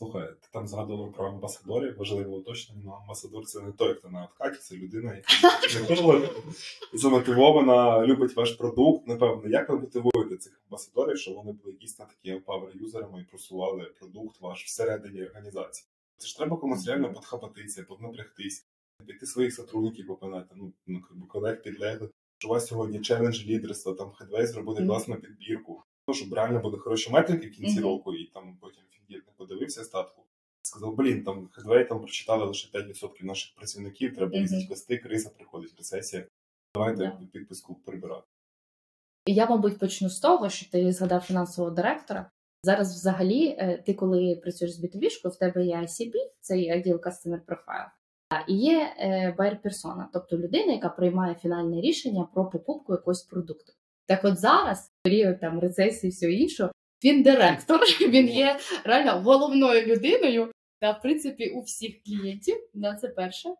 Слухай, 0.00 0.28
ти 0.40 0.48
там 0.52 0.68
згадував 0.68 1.12
про 1.12 1.26
амбасадорів, 1.26 1.96
важливо 1.98 2.36
уточнення, 2.36 2.82
але 2.86 2.96
амбасадор 2.96 3.44
це 3.44 3.60
не 3.60 3.72
той, 3.72 3.94
хто 3.94 4.08
на 4.08 4.24
откаті, 4.24 4.58
це 4.58 4.76
людина, 4.76 5.14
яка 5.14 5.28
замотивована, 6.92 8.06
любить 8.06 8.36
ваш 8.36 8.52
продукт. 8.52 9.06
Напевно, 9.06 9.48
як 9.48 9.68
ви 9.68 9.78
мотивуєте 9.78 10.36
цих 10.36 10.60
амбасадорів, 10.66 11.18
щоб 11.18 11.34
вони 11.34 11.52
були 11.52 11.76
дійсно 11.80 12.06
такі 12.06 12.34
power-юзерами 12.46 13.20
і 13.20 13.24
просували 13.24 13.84
продукт 13.98 14.40
ваш 14.40 14.64
всередині 14.64 15.24
організації? 15.24 15.88
Це 16.16 16.26
ж 16.26 16.36
треба 16.36 16.56
комусь 16.56 16.86
реально 16.86 17.12
подхапатися, 17.12 17.82
поднапрягтись, 17.88 18.66
піти 19.06 19.26
своїх 19.26 19.54
сотрудників 19.54 20.06
попинати, 20.06 20.54
ну, 20.56 20.72
ну 20.86 21.02
колег 21.28 21.62
підлеглих, 21.62 22.10
що 22.38 22.48
у 22.48 22.50
вас 22.50 22.66
сьогодні 22.66 23.00
челендж 23.00 23.46
лідерства, 23.46 23.94
там 23.94 24.10
хедвей 24.10 24.46
зробити 24.46 24.80
Мгм. 24.80 24.88
класну 24.90 25.16
підбірку. 25.16 25.82
Ну, 26.08 26.14
щоб 26.14 26.32
реально 26.34 26.60
були 26.60 26.78
хороші 26.78 27.10
метрики 27.10 27.48
в 27.48 27.50
кінці 27.52 27.80
року, 27.80 28.14
і 28.14 28.26
там 28.26 28.56
потім 28.60 28.82
фіндір 28.90 29.22
не 29.26 29.32
подивився 29.36 29.84
статку. 29.84 30.22
Сказав, 30.62 30.94
блін, 30.96 31.24
там 31.24 31.48
хедвей 31.52 31.84
там 31.84 31.98
прочитали 31.98 32.44
лише 32.44 32.68
5% 32.78 33.24
наших 33.24 33.54
працівників, 33.56 34.16
треба 34.16 34.36
їздити 34.38 34.66
вести, 34.70 34.98
криза 34.98 35.30
приходить, 35.30 35.74
рецесія. 35.78 36.26
Давайте 36.74 36.96
Да. 36.96 37.26
підписку 37.32 37.74
прибирати. 37.74 38.26
І 39.26 39.34
Я, 39.34 39.46
мабуть, 39.46 39.78
почну 39.78 40.08
з 40.10 40.20
того, 40.20 40.48
що 40.50 40.70
ти 40.70 40.92
згадав 40.92 41.20
фінансового 41.20 41.74
директора. 41.74 42.30
Зараз, 42.62 42.94
взагалі, 42.94 43.46
е, 43.58 43.82
ти 43.86 43.94
коли 43.94 44.36
працюєш 44.36 44.74
з 44.74 44.84
B2B, 44.84 45.28
в 45.28 45.36
тебе 45.38 45.64
є 45.66 45.76
ICP, 45.76 46.12
це 46.40 46.58
є 46.58 46.76
Ideal 46.76 46.98
Customer 46.98 47.40
Profile, 47.46 47.90
і 48.48 48.54
є 48.54 48.94
е, 48.98 49.34
buyer 49.38 49.62
persona, 49.62 50.04
тобто 50.12 50.38
людина, 50.38 50.72
яка 50.72 50.88
приймає 50.88 51.34
фінальне 51.34 51.80
рішення 51.80 52.28
про 52.34 52.50
покупку 52.50 52.92
якогось 52.92 53.22
продукту. 53.22 53.72
Так 54.06 54.24
от 54.24 54.38
зараз, 54.38 54.92
період 55.02 55.40
там 55.40 55.60
рецесії 55.60 56.08
і 56.08 56.12
всього 56.12 56.32
іншого, 56.32 56.72
він 57.04 57.22
директор, 57.22 57.80
він 58.08 58.28
є 58.28 58.58
реально 58.84 59.20
головною 59.20 59.86
людиною, 59.86 60.52
та 60.80 60.92
в 60.92 61.02
принципі 61.02 61.50
у 61.50 61.60
всіх 61.60 62.02
клієнтів. 62.02 62.56
Да, 62.74 62.94
це 62.94 63.08
перше. 63.08 63.54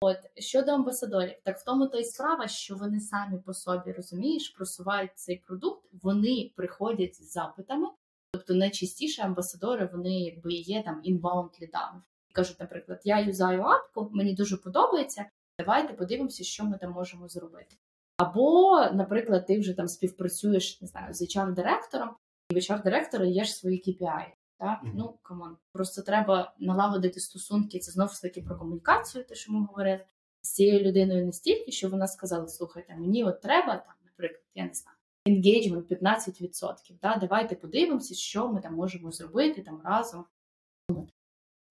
От 0.00 0.16
щодо 0.36 0.72
амбасадорів, 0.72 1.34
так 1.44 1.58
в 1.58 1.64
тому 1.64 1.86
то 1.86 1.98
і 1.98 2.04
справа, 2.04 2.48
що 2.48 2.76
вони 2.76 3.00
самі 3.00 3.38
по 3.38 3.54
собі 3.54 3.92
розумієш, 3.92 4.48
просувають 4.48 5.10
цей 5.14 5.36
продукт, 5.36 5.88
вони 6.02 6.52
приходять 6.56 7.14
з 7.14 7.32
запитами. 7.32 7.88
Тобто 8.32 8.54
найчастіше 8.54 9.22
амбасадори 9.22 9.90
вони 9.92 10.20
якби 10.20 10.52
є 10.52 10.82
там 10.82 11.00
inbound 11.04 11.50
лідами. 11.62 12.02
Кажуть, 12.32 12.60
наприклад, 12.60 13.00
я 13.04 13.20
юзаю 13.20 13.62
апку, 13.62 14.10
мені 14.12 14.34
дуже 14.34 14.56
подобається. 14.56 15.24
Давайте 15.58 15.92
подивимося, 15.92 16.44
що 16.44 16.64
ми 16.64 16.78
там 16.78 16.90
можемо 16.90 17.28
зробити. 17.28 17.76
Або, 18.16 18.80
наприклад, 18.92 19.46
ти 19.46 19.58
вже 19.58 19.74
там 19.74 19.88
співпрацюєш 19.88 20.80
не 20.80 20.88
знаю, 20.88 21.14
з 21.14 21.22
HR-директором, 21.22 22.08
і 22.50 22.54
в 22.54 22.56
HR-директора 22.56 23.24
є 23.24 23.44
ж 23.44 23.52
свої 23.52 23.82
KPI. 23.86 24.26
Так? 24.58 24.82
Мгм. 24.82 24.92
Ну 24.96 25.18
come 25.22 25.41
on, 25.41 25.56
просто 25.72 26.02
треба 26.02 26.54
налагодити 26.58 27.20
стосунки. 27.20 27.78
Це 27.78 27.92
знову 27.92 28.12
ж 28.12 28.22
таки 28.22 28.42
про 28.42 28.58
комунікацію, 28.58 29.24
те, 29.24 29.34
що 29.34 29.52
ми 29.52 29.66
говорили 29.66 30.04
з 30.42 30.52
цією 30.52 30.80
людиною 30.80 31.26
настільки, 31.26 31.72
що 31.72 31.88
вона 31.88 32.06
сказала: 32.06 32.48
слухайте, 32.48 32.96
мені 32.96 33.24
от 33.24 33.40
треба 33.40 33.76
там, 33.76 33.94
наприклад, 34.04 34.42
я 34.54 34.64
не 34.64 34.72
знаю, 34.74 34.96
engagement 35.28 36.02
15%. 36.02 36.74
Да? 37.02 37.16
Давайте 37.16 37.54
подивимося, 37.54 38.14
що 38.14 38.48
ми 38.48 38.60
там 38.60 38.74
можемо 38.74 39.10
зробити 39.10 39.62
там 39.62 39.80
разом. 39.84 40.24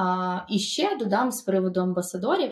А, 0.01 0.45
і 0.49 0.59
ще 0.59 0.95
додам 0.95 1.31
з 1.31 1.41
приводу 1.41 1.81
амбасадорів. 1.81 2.51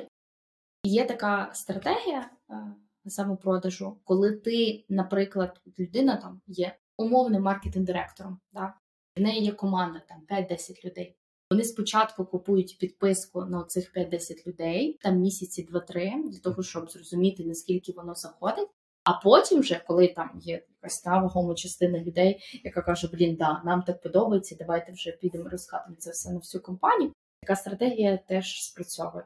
Є 0.83 1.05
така 1.05 1.49
стратегія 1.53 2.29
е, 2.49 3.09
самопродажу, 3.09 3.97
коли 4.03 4.31
ти, 4.31 4.85
наприклад, 4.89 5.61
людина 5.79 6.15
там 6.15 6.41
є 6.47 6.75
умовним 6.97 7.41
маркетинг-директором, 7.41 8.39
да? 8.53 8.73
в 9.17 9.21
неї 9.21 9.43
є 9.43 9.51
команда 9.51 10.01
там 10.09 10.37
5-10 10.37 10.85
людей. 10.85 11.15
Вони 11.51 11.63
спочатку 11.63 12.25
купують 12.25 12.77
підписку 12.79 13.45
на 13.45 13.63
цих 13.63 13.95
5-10 13.95 14.47
людей, 14.47 14.97
там 15.01 15.15
місяці 15.15 15.69
2-3, 15.73 16.29
для 16.29 16.39
того, 16.39 16.63
щоб 16.63 16.91
зрозуміти, 16.91 17.45
наскільки 17.45 17.91
воно 17.91 18.15
заходить. 18.15 18.69
А 19.03 19.13
потім, 19.13 19.59
вже, 19.59 19.83
коли 19.87 20.07
там 20.07 20.31
є 20.41 20.53
якась 20.53 21.01
та 21.01 21.19
вагома 21.19 21.55
частина 21.55 21.99
людей, 21.99 22.61
яка 22.63 22.81
каже: 22.81 23.09
Блін, 23.13 23.35
да, 23.35 23.61
нам 23.65 23.83
так 23.83 24.01
подобається, 24.01 24.55
давайте 24.59 24.91
вже 24.91 25.11
підемо 25.11 25.49
розкатимо 25.49 25.95
це 25.99 26.11
все 26.11 26.31
на 26.31 26.37
всю 26.37 26.61
компанію. 26.61 27.13
Така 27.49 27.61
стратегія 27.61 28.17
теж 28.17 28.63
спрацьовує. 28.63 29.25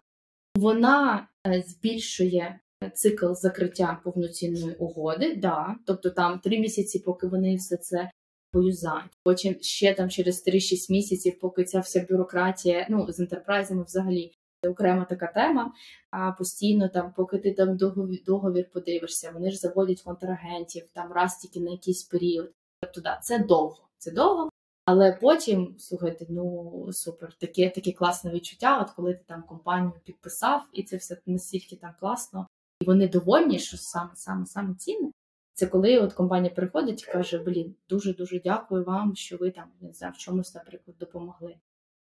Вона 0.58 1.28
е, 1.48 1.64
збільшує 1.68 2.60
цикл 2.94 3.34
закриття 3.34 4.02
повноцінної 4.04 4.76
угоди, 4.76 5.36
да, 5.36 5.76
тобто 5.86 6.10
там 6.10 6.40
три 6.40 6.60
місяці, 6.60 7.00
поки 7.00 7.28
вони 7.28 7.56
все 7.56 7.78
це 7.78 8.12
поюзають. 8.52 9.12
Потім 9.24 9.56
ще 9.62 9.94
там 9.94 10.10
через 10.10 10.48
3-6 10.48 10.92
місяців, 10.92 11.40
поки 11.40 11.64
ця 11.64 11.80
вся 11.80 12.06
бюрократія, 12.10 12.88
ну 12.90 13.12
з 13.12 13.20
ентерпрайзами 13.20 13.84
взагалі 13.84 14.32
це 14.62 14.70
окрема 14.70 15.06
така 15.06 15.28
тема. 15.28 15.74
А 16.12 16.32
постійно 16.32 16.90
там, 16.90 17.14
поки 17.18 17.38
ти 17.38 17.54
там 17.54 17.78
договір, 17.78 18.20
договір 18.26 18.70
подивишся, 18.74 19.32
вони 19.34 19.52
ж 19.52 19.58
заводять 19.58 20.02
контрагентів 20.02 20.84
там 20.94 21.12
раз 21.12 21.38
тільки 21.38 21.60
на 21.60 21.72
якийсь 21.72 22.04
період. 22.04 22.52
Тобто, 22.82 23.02
да, 23.02 23.20
це 23.24 23.40
довго, 23.40 23.88
це 23.98 24.12
довго. 24.12 24.50
Але 24.86 25.12
потім, 25.22 25.76
слухайте, 25.80 26.26
ну 26.30 26.90
супер, 26.92 27.34
таке 27.34 27.70
таке 27.70 27.92
класне 27.92 28.32
відчуття. 28.32 28.82
От 28.82 28.92
коли 28.92 29.14
ти 29.14 29.24
там 29.28 29.44
компанію 29.44 29.94
підписав, 30.04 30.64
і 30.74 30.84
це 30.84 30.98
все 30.98 31.22
настільки 31.26 31.76
там 31.76 31.94
класно, 32.00 32.48
і 32.82 32.86
вони 32.86 33.08
довольні, 33.08 33.60
що 33.60 33.78
саме 33.78 34.12
саме 34.16 34.46
саме 34.46 34.76
цінне. 34.76 35.12
Це 35.54 35.68
коли 35.68 36.00
от 36.00 36.14
компанія 36.14 36.54
приходить 36.54 37.04
і 37.04 37.12
каже: 37.12 37.38
Блін, 37.38 37.76
дуже 37.90 38.14
дуже 38.14 38.40
дякую 38.40 38.84
вам, 38.84 39.16
що 39.16 39.38
ви 39.38 39.52
там 39.52 39.72
не 39.82 39.94
знаю, 39.94 40.14
в 40.14 40.18
чомусь, 40.18 40.56
наприклад, 40.56 40.98
допомогли. 41.00 41.56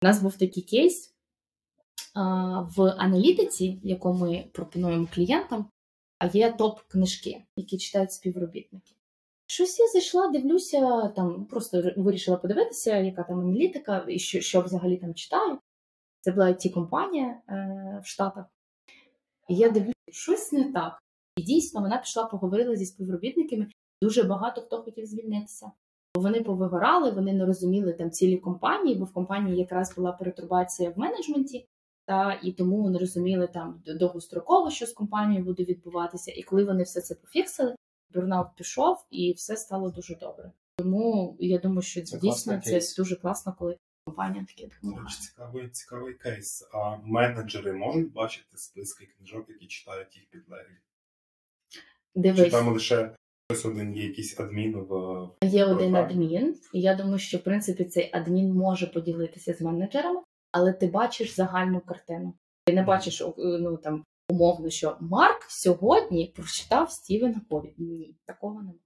У 0.03 0.07
нас 0.07 0.23
був 0.23 0.37
такий 0.37 0.63
кейс 0.63 1.15
а, 2.15 2.61
в 2.61 2.83
аналітиці, 2.83 3.81
яку 3.83 4.13
ми 4.13 4.49
пропонуємо 4.53 5.09
клієнтам, 5.15 5.67
а 6.19 6.27
є 6.27 6.53
топ-книжки, 6.53 7.45
які 7.57 7.79
читають 7.79 8.13
співробітники. 8.13 8.94
Щось 9.47 9.79
я 9.79 9.89
зайшла, 9.89 10.29
дивлюся, 10.29 11.09
там 11.09 11.45
просто 11.45 11.93
вирішила 11.97 12.37
подивитися, 12.37 12.97
яка 12.97 13.23
там 13.23 13.41
аналітика 13.41 14.07
і 14.09 14.19
що, 14.19 14.41
що 14.41 14.61
взагалі 14.61 14.97
там 14.97 15.15
читаю. 15.15 15.59
Це 16.21 16.33
була 16.33 16.47
it 16.47 16.71
компанія 16.71 17.41
е, 17.49 18.01
в 18.05 18.07
Штатах. 18.07 18.45
І 19.49 19.55
я 19.55 19.71
дивлюся, 19.71 19.95
щось 20.09 20.53
не 20.53 20.73
так. 20.73 20.99
І 21.37 21.43
дійсно 21.43 21.81
вона 21.81 21.99
пішла, 21.99 22.25
поговорила 22.25 22.77
зі 22.77 22.87
співробітниками. 22.87 23.67
Дуже 24.03 24.23
багато 24.23 24.61
хто 24.61 24.83
хотів 24.83 25.07
звільнитися. 25.07 25.73
Бо 26.15 26.21
вони 26.21 26.43
повигорали, 26.43 27.11
вони 27.11 27.33
не 27.33 27.47
розуміли 27.47 27.93
там 27.93 28.11
цілі 28.11 28.37
компанії, 28.37 28.97
бо 28.97 29.05
в 29.05 29.13
компанії 29.13 29.57
якраз 29.57 29.97
була 29.97 30.13
перетурбація 30.13 30.91
в 30.91 30.99
менеджменті, 30.99 31.67
та 32.07 32.41
і 32.43 32.53
тому 32.53 32.91
не 32.91 32.99
розуміли 32.99 33.47
там 33.47 33.83
довгостроково, 33.87 34.71
що 34.71 34.87
з 34.87 34.93
компанією 34.93 35.45
буде 35.45 35.65
відбуватися. 35.65 36.33
І 36.33 36.43
коли 36.43 36.65
вони 36.65 36.83
все 36.83 37.01
це 37.01 37.15
пофіксили, 37.15 37.77
бурнаут 38.15 38.49
пішов 38.57 39.05
і 39.11 39.33
все 39.33 39.57
стало 39.57 39.91
дуже 39.91 40.15
добре. 40.15 40.53
Тому 40.77 41.37
я 41.41 41.59
думаю, 41.59 41.83
що 41.83 42.03
Це 42.03 42.19
дійсно 42.19 42.61
це 42.61 42.71
кейс. 42.71 42.97
дуже 42.97 43.17
класно, 43.17 43.57
коли 43.59 43.77
компанія 44.07 44.45
таке 44.49 44.69
допомагає. 44.75 45.05
речі, 45.05 45.21
цікавий, 45.21 45.69
цікавий 45.69 46.15
кейс. 46.15 46.69
А 46.73 46.97
менеджери 46.97 47.73
можуть 47.73 48.13
бачити 48.13 48.57
списки 48.57 49.07
книжок, 49.07 49.47
які 49.49 49.67
читають 49.67 50.17
їх 50.17 50.27
підлеглі? 50.31 50.77
Чи 52.37 52.51
там 52.51 52.73
лише 52.73 53.15
хтось 53.47 53.65
один 53.65 53.97
є 53.97 54.05
якийсь 54.05 54.41
адмін 54.41 54.75
в 54.77 55.29
є 55.43 55.65
один 55.65 55.97
адмін, 55.97 56.61
і 56.73 56.81
я 56.81 56.95
думаю, 56.95 57.19
що 57.19 57.39
в 57.39 57.43
принципі 57.43 57.85
цей 57.85 58.11
адмін 58.13 58.55
може 58.55 58.87
поділитися 58.87 59.55
з 59.55 59.61
менеджерами, 59.61 60.21
але 60.53 60.73
ти 60.73 60.87
бачиш 60.87 61.35
загальну 61.35 61.81
картину. 61.81 62.35
Ти 62.67 62.73
не 62.73 62.83
бачиш 62.83 63.23
ну 63.37 63.77
там 63.77 64.05
умовно, 64.29 64.71
що 64.71 64.97
Марк 65.01 65.45
сьогодні 65.49 66.33
прочитав 66.37 66.91
Стівена 66.91 67.41
Кові. 67.51 67.75
Ні, 67.79 68.15
такого 68.25 68.55
немає. 68.55 68.79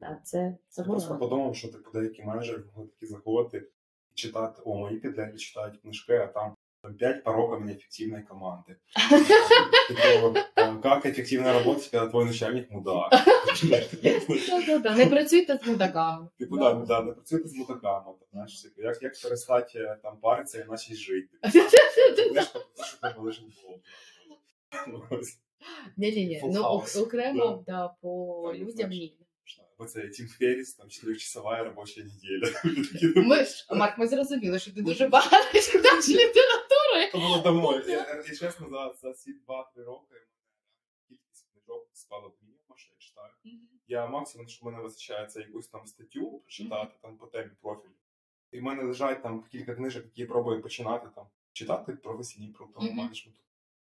Да, 0.00 0.20
це 0.24 0.56
Я 0.78 0.84
просто 0.84 1.18
подумав, 1.18 1.56
що 1.56 1.68
типу 1.68 1.90
деякі 1.90 2.22
менеджери 2.22 2.64
могли 2.66 2.90
такі 2.90 3.06
заходити 3.06 3.68
і 4.10 4.14
читати, 4.14 4.62
о, 4.64 4.74
мої 4.74 4.98
підлеглі 4.98 5.36
читають 5.36 5.80
книжки, 5.80 6.16
а 6.16 6.26
там 6.26 6.54
пять 6.98 7.22
пороков 7.24 7.64
неэффективной 7.64 8.22
команды. 8.22 8.76
Типу, 9.88 10.36
е, 10.56 10.80
как 10.82 11.06
ефективно 11.06 11.52
работать, 11.52 11.90
когда 11.90 12.06
твой 12.08 12.24
начальник 12.24 12.70
мудак? 12.70 13.12
Не 14.96 15.06
працюйте 15.06 15.60
з 15.64 15.66
мудаками. 15.66 16.28
Типу, 16.38 16.56
да, 16.56 17.02
не 17.02 17.12
працюйте 17.12 17.48
з 17.48 17.54
мудаками. 17.54 18.12
Знаєш, 18.32 18.62
типу, 18.62 18.82
як, 18.82 19.02
як 19.02 19.12
перестати 19.22 19.78
е, 19.78 19.98
там 20.02 20.16
паритися 20.16 20.58
і 20.58 20.64
почати 20.64 20.94
жити. 20.94 21.38
Книжка 22.30 22.58
що 22.84 23.00
тебе 23.00 23.14
лежить 23.18 23.44
було. 23.62 23.80
Ні-ні-ні, 25.96 26.42
ну 26.52 26.62
окремо 27.02 27.64
да, 27.66 27.88
по 27.88 28.42
Так, 28.46 28.60
людям 28.60 28.90
ні. 28.90 29.18
Бо 29.78 29.84
це 29.84 30.08
Тім 30.08 30.28
Ферріс, 30.28 30.74
там 30.74 30.88
4-часова 30.88 31.64
робоча 31.64 32.00
неділя. 32.00 32.50
Ну, 33.16 33.22
Ми 33.22 33.44
ж, 33.44 33.66
Марк, 33.70 33.98
ми 33.98 34.06
зрозуміли, 34.06 34.58
що 34.58 34.72
ти 34.72 34.82
дуже 34.82 35.08
багато 35.08 35.60
читаєш 35.60 36.08
літератури. 36.08 37.10
Це 37.12 37.18
було 37.18 37.38
давно. 37.38 37.80
Я, 37.80 38.14
я 38.16 38.22
чесно, 38.22 38.68
за, 38.70 38.94
за 39.02 39.12
ці 39.12 39.30
2-3 39.48 39.84
роки 39.84 40.14
кількість 41.08 41.48
книжок 41.52 41.88
спала 41.92 42.28
в 42.28 42.34
мінімум, 42.42 42.76
що 42.76 42.92
я 42.92 42.98
читаю. 42.98 43.30
Я 43.88 44.06
максимум, 44.06 44.48
що 44.48 44.62
в 44.62 44.66
мене 44.66 44.82
вистачає, 44.82 45.26
це 45.26 45.40
якусь 45.40 45.68
там 45.68 45.86
статтю 45.86 46.38
прочитати 46.38 46.94
там 47.02 47.16
по 47.16 47.26
темі 47.26 47.50
профілю. 47.62 47.92
І 48.52 48.60
в 48.60 48.62
мене 48.62 48.82
лежать 48.82 49.22
там 49.22 49.44
кілька 49.52 49.74
книжок, 49.74 50.04
які 50.04 50.20
я 50.20 50.26
пробую 50.26 50.62
починати 50.62 51.08
там 51.14 51.26
читати 51.52 51.92
професійні 51.92 52.48
продуктового 52.48 52.92
Мгм. 52.92 53.02
менеджменту. 53.02 53.40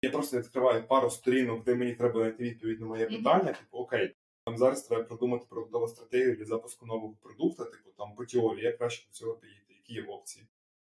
Я 0.08 0.14
просто 0.14 0.38
відкриваю 0.40 0.88
пару 0.88 1.10
сторінок, 1.10 1.64
де 1.64 1.76
мені 1.76 1.94
треба 1.94 2.20
знайти 2.20 2.44
відповідь 2.44 2.80
на 2.82 2.88
моє 2.88 3.06
питання. 3.06 3.54
Типу, 3.54 3.78
окей, 3.78 4.16
там 4.46 4.58
зараз 4.58 4.84
треба 4.84 5.04
продумати 5.04 5.46
продуктову 5.50 5.88
стратегію 5.88 6.36
для 6.36 6.46
запуску 6.46 6.86
нового 6.86 7.14
продукту, 7.22 7.66
типу 7.66 7.90
там 7.98 8.16
по 8.16 8.56
як 8.58 8.78
краще 8.78 9.08
до 9.08 9.14
цього 9.14 9.34
підійти, 9.34 9.74
які 9.74 9.94
є 9.94 10.04
опції. 10.04 10.48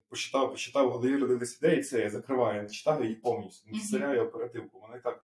Почитав, 0.09 0.50
почитав, 0.50 0.90
голові 0.90 1.16
родились 1.16 1.59
ідеї, 1.59 1.81
все, 1.81 2.00
я 2.00 2.11
закриваю, 2.11 2.62
я 2.62 2.68
читаю 2.68 3.02
її 3.02 3.14
повністю, 3.14 3.66
не 3.66 3.72
Мгм. 3.72 3.81
вставляю 3.81 4.22
оперативку. 4.22 4.81
Вона 4.81 4.96
і 4.96 5.02
так 5.02 5.24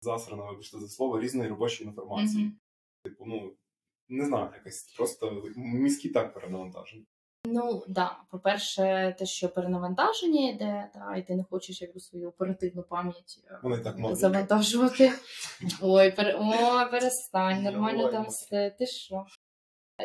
засрана, 0.00 0.44
вибачте 0.44 0.78
за 0.78 0.88
слово, 0.88 1.20
різної 1.20 1.48
робочої 1.48 1.88
інформації. 1.88 2.44
Мгм. 2.44 2.56
Типу, 3.04 3.24
ну 3.26 3.52
не 4.08 4.26
знаю, 4.26 4.50
якось 4.54 4.82
просто 4.96 5.50
мізки 5.56 6.08
так 6.08 6.34
перенавантажені. 6.34 7.06
Ну 7.44 7.84
да, 7.88 8.18
по-перше, 8.30 9.14
те, 9.18 9.26
що 9.26 9.48
перенавантаження 9.48 10.50
йде, 10.50 10.90
да, 10.94 11.16
і 11.16 11.22
ти 11.22 11.36
не 11.36 11.44
хочеш 11.44 11.82
якби 11.82 12.00
свою 12.00 12.28
оперативну 12.28 12.82
пам'ять 12.82 13.40
е, 13.50 13.58
Вони 13.62 13.78
так 13.78 13.96
завантажувати. 14.16 15.12
Ой, 15.82 16.10
пере... 16.10 16.36
Ой, 16.40 16.90
перестань, 16.90 17.62
нормально 17.62 18.12
там 18.12 18.26
все. 18.26 18.70
Ти 18.70 18.86
що? 18.86 19.26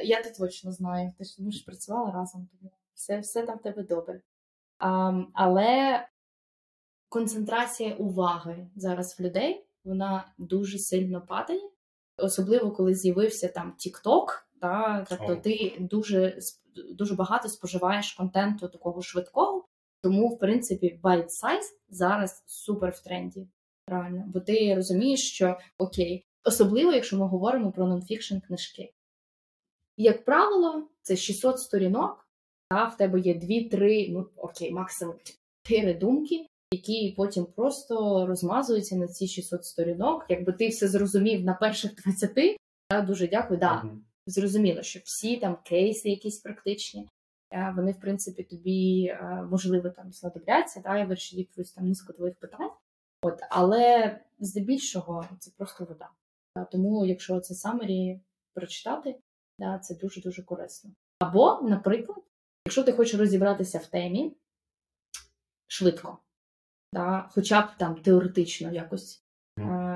Я 0.03 0.23
ти 0.23 0.31
точно 0.31 0.71
знаю. 0.71 1.13
Ти 1.17 1.23
ж 1.23 1.35
ми 1.39 1.51
ж 1.51 1.65
працювали 1.65 2.11
разом, 2.11 2.49
тому 2.51 2.71
все, 2.93 3.19
все 3.19 3.45
там 3.45 3.57
в 3.57 3.61
тебе 3.61 3.83
добре. 3.83 4.21
А, 4.79 5.13
але 5.33 6.05
концентрація 7.09 7.95
уваги 7.95 8.67
зараз 8.75 9.19
в 9.19 9.23
людей 9.23 9.67
вона 9.83 10.33
дуже 10.37 10.77
сильно 10.77 11.21
падає. 11.21 11.69
Особливо 12.17 12.71
коли 12.71 12.95
з'явився 12.95 13.47
там 13.47 13.75
TikTok, 13.77 14.25
да, 14.61 15.05
тобто 15.09 15.35
ти 15.35 15.77
дуже 15.79 16.39
дуже 16.91 17.15
багато 17.15 17.49
споживаєш 17.49 18.13
контенту 18.13 18.67
такого 18.67 19.01
швидкого. 19.01 19.65
Тому, 20.01 20.27
в 20.29 20.39
принципі, 20.39 20.99
bite 21.03 21.27
size 21.27 21.69
зараз 21.89 22.43
супер 22.45 22.89
в 22.89 23.03
тренді. 23.03 23.47
Реально, 23.87 24.23
бо 24.27 24.39
ти 24.39 24.75
розумієш, 24.75 25.31
що 25.33 25.57
окей, 25.77 26.25
особливо, 26.43 26.91
якщо 26.91 27.17
ми 27.17 27.27
говоримо 27.27 27.71
про 27.71 27.87
нонфікшн 27.87 28.37
книжки. 28.37 28.93
Як 29.97 30.25
правило, 30.25 30.89
це 31.01 31.15
600 31.15 31.59
сторінок, 31.59 32.27
та 32.69 32.87
в 32.87 32.97
тебе 32.97 33.19
є 33.19 33.33
2-3, 33.33 34.11
ну 34.11 34.29
окей, 34.35 34.71
максимум 34.71 35.15
4 35.63 35.93
думки, 35.93 36.47
які 36.73 37.13
потім 37.17 37.45
просто 37.45 38.25
розмазуються 38.27 38.95
на 38.95 39.07
ці 39.07 39.27
600 39.27 39.65
сторінок. 39.65 40.25
Якби 40.29 40.53
ти 40.53 40.67
все 40.67 40.87
зрозумів 40.87 41.43
на 41.43 41.53
перших 41.53 41.95
20, 41.95 42.57
та, 42.89 43.01
дуже 43.01 43.27
дякую. 43.27 43.59
Да, 43.59 43.83
Мгм. 43.83 44.06
Зрозуміло, 44.27 44.83
що 44.83 44.99
всі 45.03 45.37
там 45.37 45.57
кейси 45.63 46.09
якісь 46.09 46.39
практичні, 46.39 47.09
е, 47.51 47.73
вони, 47.75 47.91
в 47.91 47.99
принципі, 47.99 48.43
тобі 48.43 49.05
е, 49.05 49.47
можливо 49.51 49.89
там 49.89 50.11
знадобляться, 50.11 50.81
та, 50.81 50.97
і 50.97 51.05
вирішить 51.05 51.39
якусь 51.39 51.71
там 51.71 51.87
низку 51.87 52.13
твоїх 52.13 52.35
питань. 52.35 52.71
От, 53.21 53.39
але 53.49 54.19
здебільшого 54.39 55.25
це 55.39 55.51
просто 55.57 55.85
вода. 55.85 56.09
Тому, 56.71 57.05
якщо 57.05 57.39
це 57.39 57.55
самері 57.55 58.21
прочитати, 58.53 59.19
да, 59.59 59.79
це 59.79 59.95
дуже 59.95 60.21
дуже 60.21 60.43
корисно. 60.43 60.91
Або, 61.19 61.61
наприклад, 61.61 62.23
якщо 62.65 62.83
ти 62.83 62.91
хочеш 62.91 63.19
розібратися 63.19 63.77
в 63.77 63.85
темі 63.85 64.37
швидко, 65.67 66.17
да, 66.93 67.29
хоча 67.31 67.61
б 67.61 67.77
там 67.77 67.95
теоретично 67.95 68.71
якось. 68.71 69.23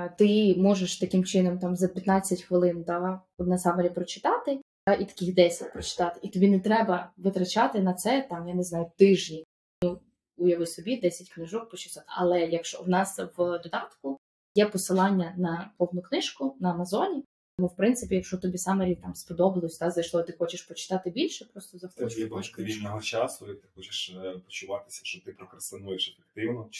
Ти 0.08 0.54
можеш 0.58 0.98
таким 0.98 1.24
чином 1.24 1.58
там 1.58 1.76
за 1.76 1.88
15 1.88 2.42
хвилин 2.42 2.84
да, 2.86 3.20
на 3.38 3.58
самері 3.58 3.88
прочитати, 3.88 4.60
да, 4.86 4.94
і 4.94 5.04
таких 5.04 5.34
10 5.34 5.72
прочитати, 5.72 6.20
і 6.22 6.28
тобі 6.28 6.48
не 6.48 6.60
треба 6.60 7.12
витрачати 7.16 7.80
на 7.80 7.94
це 7.94 8.26
там, 8.30 8.48
я 8.48 8.54
не 8.54 8.62
знаю, 8.62 8.90
тижні. 8.96 9.44
Ну, 9.84 10.00
уяви 10.36 10.66
собі 10.66 10.96
10 10.96 11.28
книжок 11.28 11.70
по 11.70 11.76
600. 11.76 12.02
Але 12.06 12.40
якщо 12.40 12.82
в 12.82 12.88
нас 12.88 13.20
в 13.36 13.58
додатку 13.58 14.18
є 14.54 14.66
посилання 14.66 15.34
на 15.36 15.70
повну 15.76 16.02
книжку 16.02 16.56
на 16.60 16.70
Амазоні, 16.70 17.24
тому 17.56 17.68
в 17.68 17.76
принципі, 17.76 18.14
якщо 18.14 18.38
тобі 18.38 18.58
самері 18.58 18.94
там 18.94 19.14
сподобалось, 19.14 19.78
та 19.78 19.90
зайшло, 19.90 20.22
ти 20.22 20.32
хочеш 20.32 20.62
почитати 20.62 21.10
більше, 21.10 21.44
просто 21.44 21.78
заходиш. 21.78 22.18
є 22.18 22.24
купуєш 22.24 22.58
вільного 22.58 23.00
часу, 23.00 23.52
і 23.52 23.54
ти 23.54 23.68
хочеш 23.74 24.16
е, 24.24 24.38
почуватися, 24.44 25.00
що 25.04 25.20
ти 25.20 25.32
прокрастинуєш 25.32 26.18
ефективно. 26.18 26.68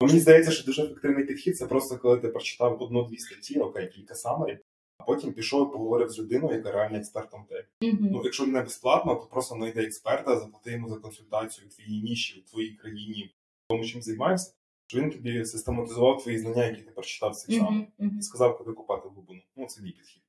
Мені 0.00 0.20
здається, 0.20 0.50
що 0.50 0.64
дуже 0.64 0.84
ефективний 0.84 1.24
підхід 1.24 1.56
це 1.56 1.66
просто 1.66 1.98
коли 1.98 2.16
ти 2.16 2.28
прочитав 2.28 2.82
одну-дві 2.82 3.18
статті, 3.18 3.60
окей, 3.60 3.88
кілька 3.88 4.14
самарів, 4.14 4.58
а 4.98 5.04
потім 5.04 5.32
пішов 5.32 5.68
і 5.68 5.72
поговорив 5.72 6.10
з 6.10 6.18
людиною, 6.18 6.56
яка 6.56 6.72
реально 6.72 6.98
експертом 6.98 7.44
темі. 7.44 7.92
Мгм. 7.94 8.08
Ну, 8.12 8.20
якщо 8.24 8.46
не 8.46 8.62
безплатно, 8.62 9.14
то 9.14 9.26
просто 9.26 9.54
знайди 9.54 9.82
експерта, 9.82 10.36
заплати 10.38 10.72
йому 10.72 10.88
за 10.88 10.96
консультацію 10.96 11.68
в 11.68 11.74
твоїй 11.74 12.02
ніші, 12.02 12.40
в 12.46 12.50
твоїй 12.50 12.74
країні, 12.74 13.34
в 13.64 13.68
тому, 13.68 13.84
чим 13.84 14.02
займаєшся, 14.02 14.52
що 14.86 15.00
він 15.00 15.10
тобі 15.10 15.44
систематизував 15.44 16.22
твої 16.22 16.38
знання, 16.38 16.64
які 16.64 16.82
ти 16.82 16.90
прочитав 16.90 17.36
цих 17.36 17.56
Мгм, 17.56 17.66
самих, 17.66 17.88
мгм. 17.98 18.18
і 18.18 18.22
сказав, 18.22 18.58
куди 18.58 18.72
купати 18.72 19.08
глибину. 19.14 19.40
Ну, 19.56 19.66
це 19.66 19.82
мій 19.82 19.92
підхід. 19.92 20.22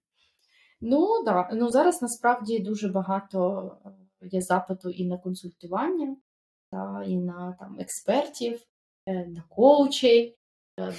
Ну 0.82 1.24
да. 1.26 1.50
Ну 1.54 1.70
зараз 1.70 2.02
насправді 2.02 2.60
дуже 2.60 2.88
багато 2.88 3.72
е, 3.86 4.28
є 4.32 4.42
запиту 4.42 4.90
і 4.90 5.06
на 5.06 5.18
консультування, 5.18 6.16
та, 6.72 7.04
і 7.08 7.16
на 7.18 7.56
там 7.60 7.80
експертів, 7.80 8.62
на 9.14 9.44
коучей. 9.50 10.36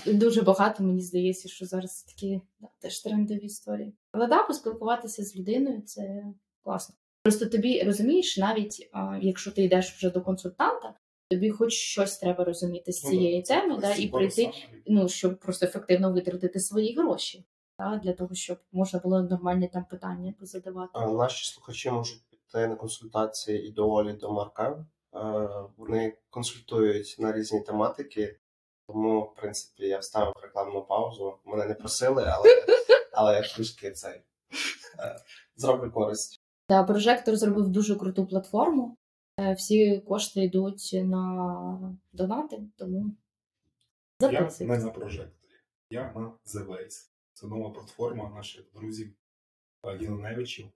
Е, 0.06 0.12
Дуже 0.12 0.42
багато 0.42 0.82
мені 0.82 1.00
здається, 1.00 1.48
що 1.48 1.66
зараз 1.66 2.02
такі 2.02 2.40
да, 2.60 2.68
теж 2.78 3.00
трендові 3.00 3.44
історії. 3.44 3.94
Але 4.12 4.26
да, 4.26 4.42
поспілкуватися 4.42 5.24
з 5.24 5.36
людиною 5.36 5.82
це 5.82 6.24
класно. 6.64 6.94
Просто 7.22 7.46
тобі 7.46 7.82
розумієш, 7.82 8.38
навіть 8.38 8.88
а, 8.92 9.18
якщо 9.22 9.50
ти 9.50 9.62
йдеш 9.62 9.92
вже 9.92 10.10
до 10.10 10.22
консультанта, 10.22 10.94
тобі 11.30 11.50
хоч 11.50 11.72
щось 11.72 12.18
треба 12.18 12.44
розуміти 12.44 12.92
з 12.92 13.04
Ну, 13.04 13.10
цієї 13.10 13.42
да, 13.42 13.60
теми, 13.60 13.78
да, 13.80 13.94
і 13.94 14.08
прийти 14.08 14.50
ну, 14.86 15.08
щоб 15.08 15.38
просто 15.38 15.66
ефективно 15.66 16.12
витратити 16.12 16.60
свої 16.60 16.94
гроші, 16.96 17.44
та, 17.78 18.00
для 18.04 18.12
того, 18.12 18.34
щоб 18.34 18.58
можна 18.72 18.98
було 18.98 19.22
нормальні 19.22 19.68
там 19.68 19.84
питання 19.84 20.34
позадавати. 20.40 20.90
А 20.92 21.06
Наші 21.06 21.52
слухачі 21.52 21.90
можуть 21.90 22.22
піти 22.30 22.66
на 22.66 22.76
консультації 22.76 23.68
і 23.68 23.70
до 23.70 23.90
Олі, 23.90 24.12
до 24.12 24.32
Марка. 24.32 24.86
Е, 25.14 25.20
Вони 25.76 26.16
консультують 26.30 27.16
на 27.18 27.32
різні 27.32 27.60
тематики, 27.60 28.40
тому, 28.86 29.20
в 29.20 29.34
принципі, 29.34 29.86
я 29.86 29.98
вставив 29.98 30.34
рекламну 30.42 30.82
паузу. 30.82 31.38
Мене 31.44 31.66
не 31.66 31.74
просили, 31.74 32.24
але, 32.26 32.48
але 33.12 33.34
я 33.34 33.42
трішки 33.42 33.90
цей 33.90 34.22
е, 34.98 35.16
зроблю 35.56 35.90
користь. 35.90 36.40
Та 36.66 36.84
прожектор 36.84 37.36
зробив 37.36 37.68
дуже 37.68 37.96
круту 37.96 38.26
платформу. 38.26 38.96
Е, 39.38 39.54
Всі 39.54 40.00
кошти 40.00 40.44
йдуть 40.44 40.90
на 40.92 41.96
донати, 42.12 42.62
тому 42.76 43.16
Я 44.20 44.50
не 44.60 44.78
на 44.78 44.90
прожекторі, 44.90 45.52
я 45.90 46.12
на 46.12 46.20
The 46.46 46.66
Waze. 46.66 47.08
Це 47.32 47.46
нова 47.46 47.70
платформа 47.70 48.30
наших 48.30 48.64
друзів 48.74 49.12
Єленевичів. 50.00 50.66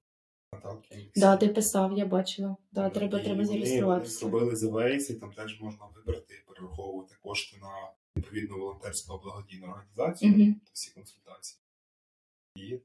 Наталки. 0.54 1.10
Да, 1.16 1.36
ти 1.36 1.48
писав, 1.48 1.98
я 1.98 2.06
бачила. 2.06 2.56
Да, 2.72 2.90
треба, 2.90 3.20
І 3.20 3.24
треба 3.24 3.44
зареєструватися. 3.44 4.26
Вони 4.26 4.48
зробили 4.50 4.54
The 4.54 5.10
і 5.10 5.14
там 5.14 5.32
теж 5.32 5.60
можна 5.60 5.86
вибрати 5.96 6.34
і 6.34 6.48
перераховувати 6.48 7.14
кошти 7.22 7.56
на 7.60 7.92
відповідну 8.16 8.58
волонтерську 8.58 9.20
благодійну 9.24 9.66
організацію, 9.66 10.30
Мгм. 10.30 10.60
всі 10.72 10.94
консультації. 10.94 11.60
І 12.56 12.80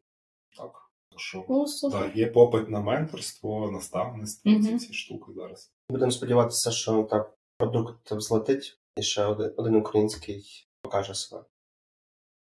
так, 0.58 0.92
то 1.10 1.18
що 1.18 1.46
О, 1.48 1.66
так, 1.92 2.16
є 2.16 2.28
попит 2.28 2.70
на 2.70 2.82
менторство, 2.82 3.72
наставництво, 3.72 4.52
ці 4.52 4.76
всі 4.76 4.94
штуки 4.94 5.32
зараз. 5.36 5.72
Будемо 5.90 6.12
сподіватися, 6.12 6.72
що 6.72 7.04
так 7.04 7.38
продукт 7.58 8.12
взлетить, 8.12 8.80
і 8.96 9.04
ще 9.04 9.26
один, 9.26 9.54
один 9.58 9.76
український 9.76 10.68
покаже 10.82 11.14
себе. 11.14 11.44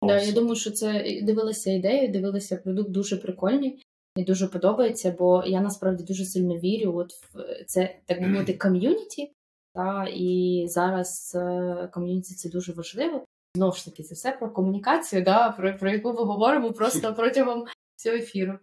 Да, 0.01 0.21
я 0.21 0.31
думаю, 0.31 0.55
що 0.55 0.71
це 0.71 1.19
дивилася 1.23 1.71
ідею, 1.71 2.11
дивилася 2.11 2.57
продукт 2.57 2.89
дуже 2.89 3.17
прикольний. 3.17 3.85
Мені 4.15 4.25
дуже 4.25 4.47
подобається, 4.47 5.15
бо 5.19 5.43
я 5.45 5.61
насправді 5.61 6.03
дуже 6.03 6.25
сильно 6.25 6.57
вірю 6.57 6.95
от 6.95 7.13
в 7.13 7.65
це, 7.67 7.99
так 8.05 8.21
би 8.21 8.27
мовити, 8.27 8.53
ком'юніті. 8.53 9.33
Та, 9.73 10.07
і 10.13 10.63
зараз 10.67 11.35
е, 11.35 11.89
ком'юніті 11.93 12.35
це 12.35 12.49
дуже 12.49 12.73
важливо. 12.73 13.25
Знову 13.55 13.73
ж 13.73 13.85
таки, 13.85 14.03
це 14.03 14.15
все 14.15 14.31
про 14.31 14.51
комунікацію, 14.51 15.23
да, 15.23 15.51
про, 15.51 15.77
про 15.77 15.91
яку 15.91 16.13
ми 16.13 16.23
говоримо 16.23 16.73
просто 16.73 17.13
протягом 17.17 17.65
цього 17.95 18.15
ефіру. 18.15 18.59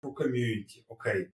Про 0.00 0.12
ком'юніті, 0.12 0.84
окей. 0.88 1.30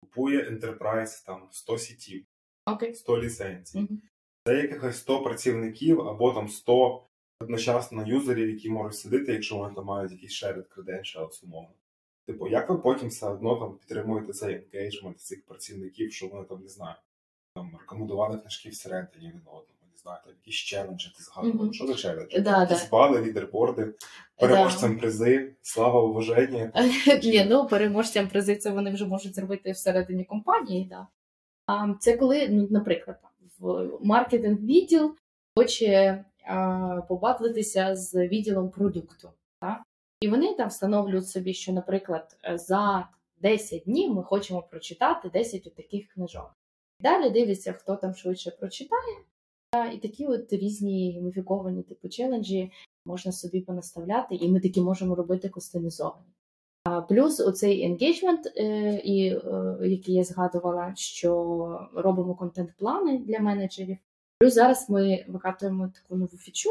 Купує 0.00 0.50
Enterprise 0.50 1.26
там 1.26 1.48
100 1.50 1.78
сітів, 1.78 2.26
Окей. 2.66 2.94
100 2.94 3.22
ліцензій. 3.22 3.78
Мгм. 3.78 4.02
Це 4.46 4.56
якихось 4.56 4.96
100 4.96 5.22
працівників 5.22 6.00
або 6.00 6.32
там 6.32 6.48
100 6.48 7.06
одночасно 7.40 8.06
юзерів, 8.06 8.50
які 8.50 8.70
можуть 8.70 8.98
сидіти, 8.98 9.32
якщо 9.32 9.56
вони 9.56 9.74
там 9.74 9.84
мають 9.84 10.12
якийсь 10.12 10.44
shared 10.44 10.64
credentials, 10.76 11.44
умовно. 11.44 11.74
Типу, 12.30 12.48
як 12.48 12.70
ви 12.70 12.76
потім 12.76 13.08
все 13.08 13.28
одно 13.28 13.56
там 13.56 13.72
підтримуєте 13.72 14.32
цей 14.32 14.54
енгейджмент 14.54 15.20
цих 15.20 15.44
працівників, 15.44 16.12
що 16.12 16.26
вони 16.26 16.44
там 16.44 16.62
не 16.62 16.68
знаю, 16.68 16.94
там 17.54 17.70
рекомендували 17.80 18.38
книжки 18.38 18.68
всередині 18.68 19.26
один 19.28 19.40
одному, 19.46 19.92
не 19.92 19.98
знаю, 20.02 20.18
там 20.24 20.34
якісь 20.34 20.54
челенджі 20.54 21.12
ти 21.16 21.22
згадував. 21.22 21.56
Мгм. 21.56 21.72
Що 21.72 21.86
за 21.86 21.94
челенджі? 21.94 22.40
Да, 22.40 22.60
Якісь 22.60 22.90
бали, 22.90 23.22
лідерборди, 23.22 23.94
переможцям 24.38 24.98
призи, 24.98 25.52
слава, 25.62 26.02
уваження. 26.02 26.72
Ні, 27.22 27.46
ну 27.50 27.66
переможцям 27.66 28.28
призи 28.28 28.56
це 28.56 28.70
вони 28.70 28.90
вже 28.90 29.06
можуть 29.06 29.34
зробити 29.34 29.72
всередині 29.72 30.24
компанії. 30.24 30.84
Да. 30.84 31.06
А 31.66 31.94
це 32.00 32.16
коли, 32.16 32.48
ну, 32.48 32.68
наприклад, 32.70 33.18
в 33.58 33.90
маркетинг 34.02 34.58
відділ 34.60 35.16
хоче 35.56 36.24
побатлитися 37.08 37.96
з 37.96 38.28
відділом 38.28 38.70
продукту. 38.70 39.30
Так? 39.60 39.82
І 40.20 40.28
вони 40.28 40.54
там 40.54 40.68
встановлюють 40.68 41.28
собі, 41.28 41.54
що, 41.54 41.72
наприклад, 41.72 42.36
за 42.54 43.08
10 43.42 43.82
днів 43.82 44.14
ми 44.14 44.22
хочемо 44.22 44.62
прочитати 44.62 45.30
10 45.30 45.74
таких 45.74 46.08
книжок. 46.08 46.54
Далі 47.00 47.30
дивляться, 47.30 47.72
хто 47.72 47.96
там 47.96 48.14
швидше 48.14 48.50
прочитає. 48.50 49.16
І 49.94 49.98
такі 49.98 50.26
от 50.26 50.52
різні 50.52 51.12
гейміфіковані 51.12 51.82
типу 51.82 52.08
челенджі 52.08 52.72
можна 53.04 53.32
собі 53.32 53.60
понаставляти, 53.60 54.34
і 54.34 54.48
ми 54.48 54.60
такі 54.60 54.80
можемо 54.80 55.14
робити 55.14 55.48
кастомізовані. 55.48 56.26
Плюс 57.08 57.40
оцей 57.40 57.82
енгейджмент, 57.82 58.46
е, 58.46 58.64
е, 58.64 59.40
який 59.82 60.14
я 60.14 60.24
згадувала, 60.24 60.92
що 60.96 61.88
робимо 61.94 62.34
контент-плани 62.34 63.18
для 63.18 63.40
менеджерів. 63.40 63.98
Плюс 64.38 64.54
зараз 64.54 64.90
ми 64.90 65.24
викатуємо 65.28 65.92
таку 65.94 66.16
нову 66.16 66.36
фічу. 66.36 66.70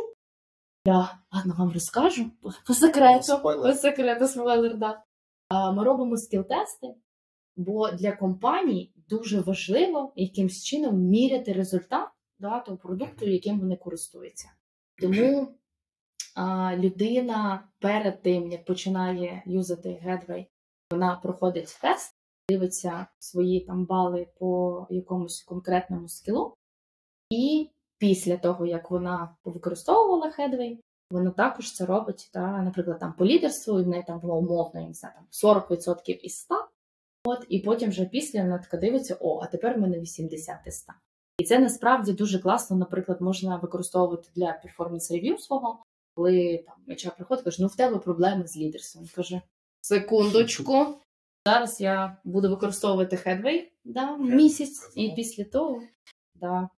Я 0.89 1.19
ладно 1.32 1.56
вам 1.58 1.71
розкажу 1.71 2.32
по, 2.41 2.73
секрету. 2.73 3.39
По 3.43 3.73
секрету 3.73 4.28
спойлер, 4.28 4.78
да. 4.78 5.04
Ми 5.71 5.84
робимо 5.84 6.17
скіл-тести, 6.17 6.95
бо 7.56 7.91
для 7.91 8.12
компаній 8.12 8.93
дуже 9.10 9.41
важливо 9.41 10.13
якимсь 10.15 10.63
чином 10.63 10.95
міряти 10.95 11.54
результат 11.54 12.10
да, 12.39 12.60
того 12.60 12.78
продукту, 12.78 13.25
яким 13.25 13.60
вони 13.60 13.75
користуються. 13.75 14.49
Тому 15.02 15.47
а, 16.36 16.75
людина 16.75 17.69
перед 17.80 18.21
тим, 18.21 18.52
як 18.52 18.65
починає 18.65 19.43
юзати 19.45 19.89
Gateway, 19.89 20.45
вона 20.91 21.15
проходить 21.23 21.80
тест, 21.82 22.15
дивиться 22.49 23.08
свої 23.19 23.60
там 23.60 23.86
бали 23.86 24.28
по 24.39 24.88
якомусь 24.89 25.43
конкретному 25.43 26.08
скілу, 26.08 26.54
і 27.30 27.69
після 27.99 28.38
того, 28.38 28.65
як 28.65 28.91
вона 28.91 29.35
використовувала 29.45 30.33
Headway, 30.38 30.77
вона 31.12 31.31
також 31.31 31.71
це 31.71 31.85
робить, 31.85 32.29
та, 32.33 32.62
наприклад, 32.62 32.99
там 32.99 33.13
по 33.13 33.25
лідерству, 33.25 33.79
і 33.79 33.83
в 33.83 33.88
неї 33.88 34.03
там 34.07 34.19
було 34.19 34.38
умовно, 34.38 34.81
я 34.81 34.88
не 34.88 34.93
знаю, 34.93 35.15
там 35.15 35.53
40% 35.53 36.12
із 36.12 36.38
100, 36.38 36.55
от, 37.23 37.45
і 37.49 37.59
потім 37.59 37.89
вже 37.89 38.05
після 38.05 38.41
вона 38.41 38.57
така 38.57 38.77
дивиться, 38.77 39.17
о, 39.19 39.39
а 39.43 39.47
тепер 39.47 39.77
в 39.77 39.81
мене 39.81 39.99
80 39.99 40.59
із 40.65 40.75
100. 40.75 40.93
І 41.39 41.43
це 41.43 41.59
насправді 41.59 42.13
дуже 42.13 42.39
класно, 42.39 42.77
наприклад, 42.77 43.21
можна 43.21 43.57
використовувати 43.57 44.29
для 44.35 44.62
перформанс-рев'ю 44.63 45.38
свого, 45.38 45.83
коли 46.15 46.65
там 46.67 46.75
HR 46.95 47.15
приходить, 47.15 47.43
каже, 47.43 47.62
ну 47.62 47.67
в 47.67 47.75
тебе 47.75 47.97
проблеми 47.97 48.47
з 48.47 48.57
лідерством. 48.57 49.05
Каже, 49.15 49.41
секундочку, 49.81 50.85
зараз 51.47 51.81
я 51.81 52.17
буду 52.23 52.49
використовувати 52.49 53.15
Headway 53.15 53.67
да, 53.85 54.17
місяць, 54.17 54.91
і 54.95 55.12
після 55.15 55.43
того 55.43 55.81
да, 56.35 56.69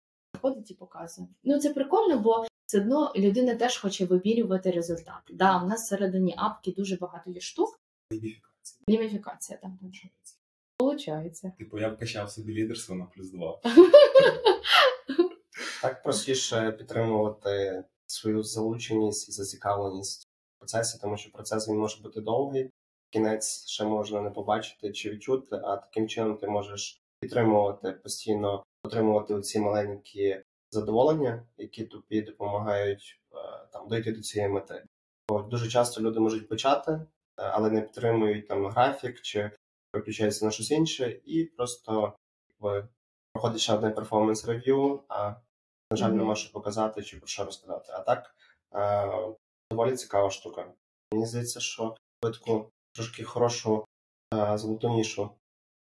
приходить 0.40 0.70
і 0.70 0.74
показує. 0.74 1.28
Ну 1.44 1.58
це 1.58 1.72
прикольно, 1.72 2.18
бо 2.18 2.46
все 2.66 2.80
одно 2.80 3.12
людина 3.16 3.54
теж 3.54 3.78
хоче 3.78 4.04
вимірювати 4.04 4.70
результати. 4.70 5.34
Да, 5.34 5.62
у 5.62 5.66
нас 5.66 5.82
всередині 5.82 6.34
апки 6.36 6.72
дуже 6.76 6.96
багато 6.96 7.30
є 7.30 7.40
штук. 7.40 7.80
Гейміфікація. 8.10 8.84
Гейміфікація 8.88 9.58
там 9.58 9.78
получається. 10.78 11.52
Типу, 11.58 11.78
я 11.78 11.88
вкачав 11.88 12.30
собі 12.30 12.54
лідерство 12.54 12.94
на 12.94 13.04
плюс 13.04 13.30
2. 13.30 13.60
Так 15.82 16.02
простіше 16.02 16.72
підтримувати 16.72 17.84
свою 18.06 18.42
залученість 18.42 19.28
і 19.28 19.32
зацікавленість 19.32 20.28
в 20.56 20.58
процесі, 20.58 20.98
тому 21.02 21.16
що 21.16 21.32
процес 21.32 21.68
він 21.68 21.78
може 21.78 22.02
бути 22.02 22.20
довгий, 22.20 22.70
кінець 23.10 23.66
ще 23.66 23.84
можна 23.84 24.20
не 24.20 24.30
побачити 24.30 24.92
чи 24.92 25.10
відчути, 25.10 25.56
а 25.56 25.76
таким 25.76 26.08
чином 26.08 26.36
ти 26.36 26.46
можеш 26.46 27.02
підтримувати 27.20 27.92
постійно, 27.92 28.64
отримувати 28.82 29.40
ці 29.40 29.60
маленькі 29.60 30.44
задоволення, 30.70 31.46
які 31.58 31.84
тобі 31.84 32.22
допомагають 32.22 33.20
е, 33.32 33.36
там 33.72 33.88
дойти 33.88 34.12
до 34.12 34.20
цієї 34.20 34.50
мети. 34.50 34.84
Бо 35.28 35.42
дуже 35.42 35.68
часто 35.68 36.00
люди 36.00 36.20
можуть 36.20 36.48
почати, 36.48 36.92
е, 36.92 37.06
але 37.36 37.70
не 37.70 37.80
підтримують 37.80 38.48
там 38.48 38.66
графік 38.66 39.20
чи 39.20 39.50
переключаються 39.90 40.44
на 40.44 40.50
щось 40.50 40.70
інше, 40.70 41.20
і 41.24 41.44
просто 41.44 42.14
якби, 42.50 42.88
проходить 43.32 43.60
ще 43.60 43.74
одне 43.74 43.90
перформанс-рев'ю, 43.90 45.00
а 45.08 45.34
на 45.90 45.96
жаль, 45.96 46.08
Мгм. 46.08 46.18
нема 46.18 46.34
що 46.34 46.52
показати 46.52 47.02
чи 47.02 47.16
про 47.16 47.26
що 47.26 47.44
розказати. 47.44 47.92
А 47.92 48.00
так 48.00 48.34
е, 48.74 49.34
доволі 49.70 49.96
цікава 49.96 50.30
штука. 50.30 50.72
Мені 51.12 51.26
здається, 51.26 51.60
що 51.60 51.96
ви 52.24 52.30
таку 52.30 52.70
трошки 52.92 53.24
хорошу 53.24 53.84
е, 54.34 54.58
золоту 54.58 54.88
нішу 54.88 55.30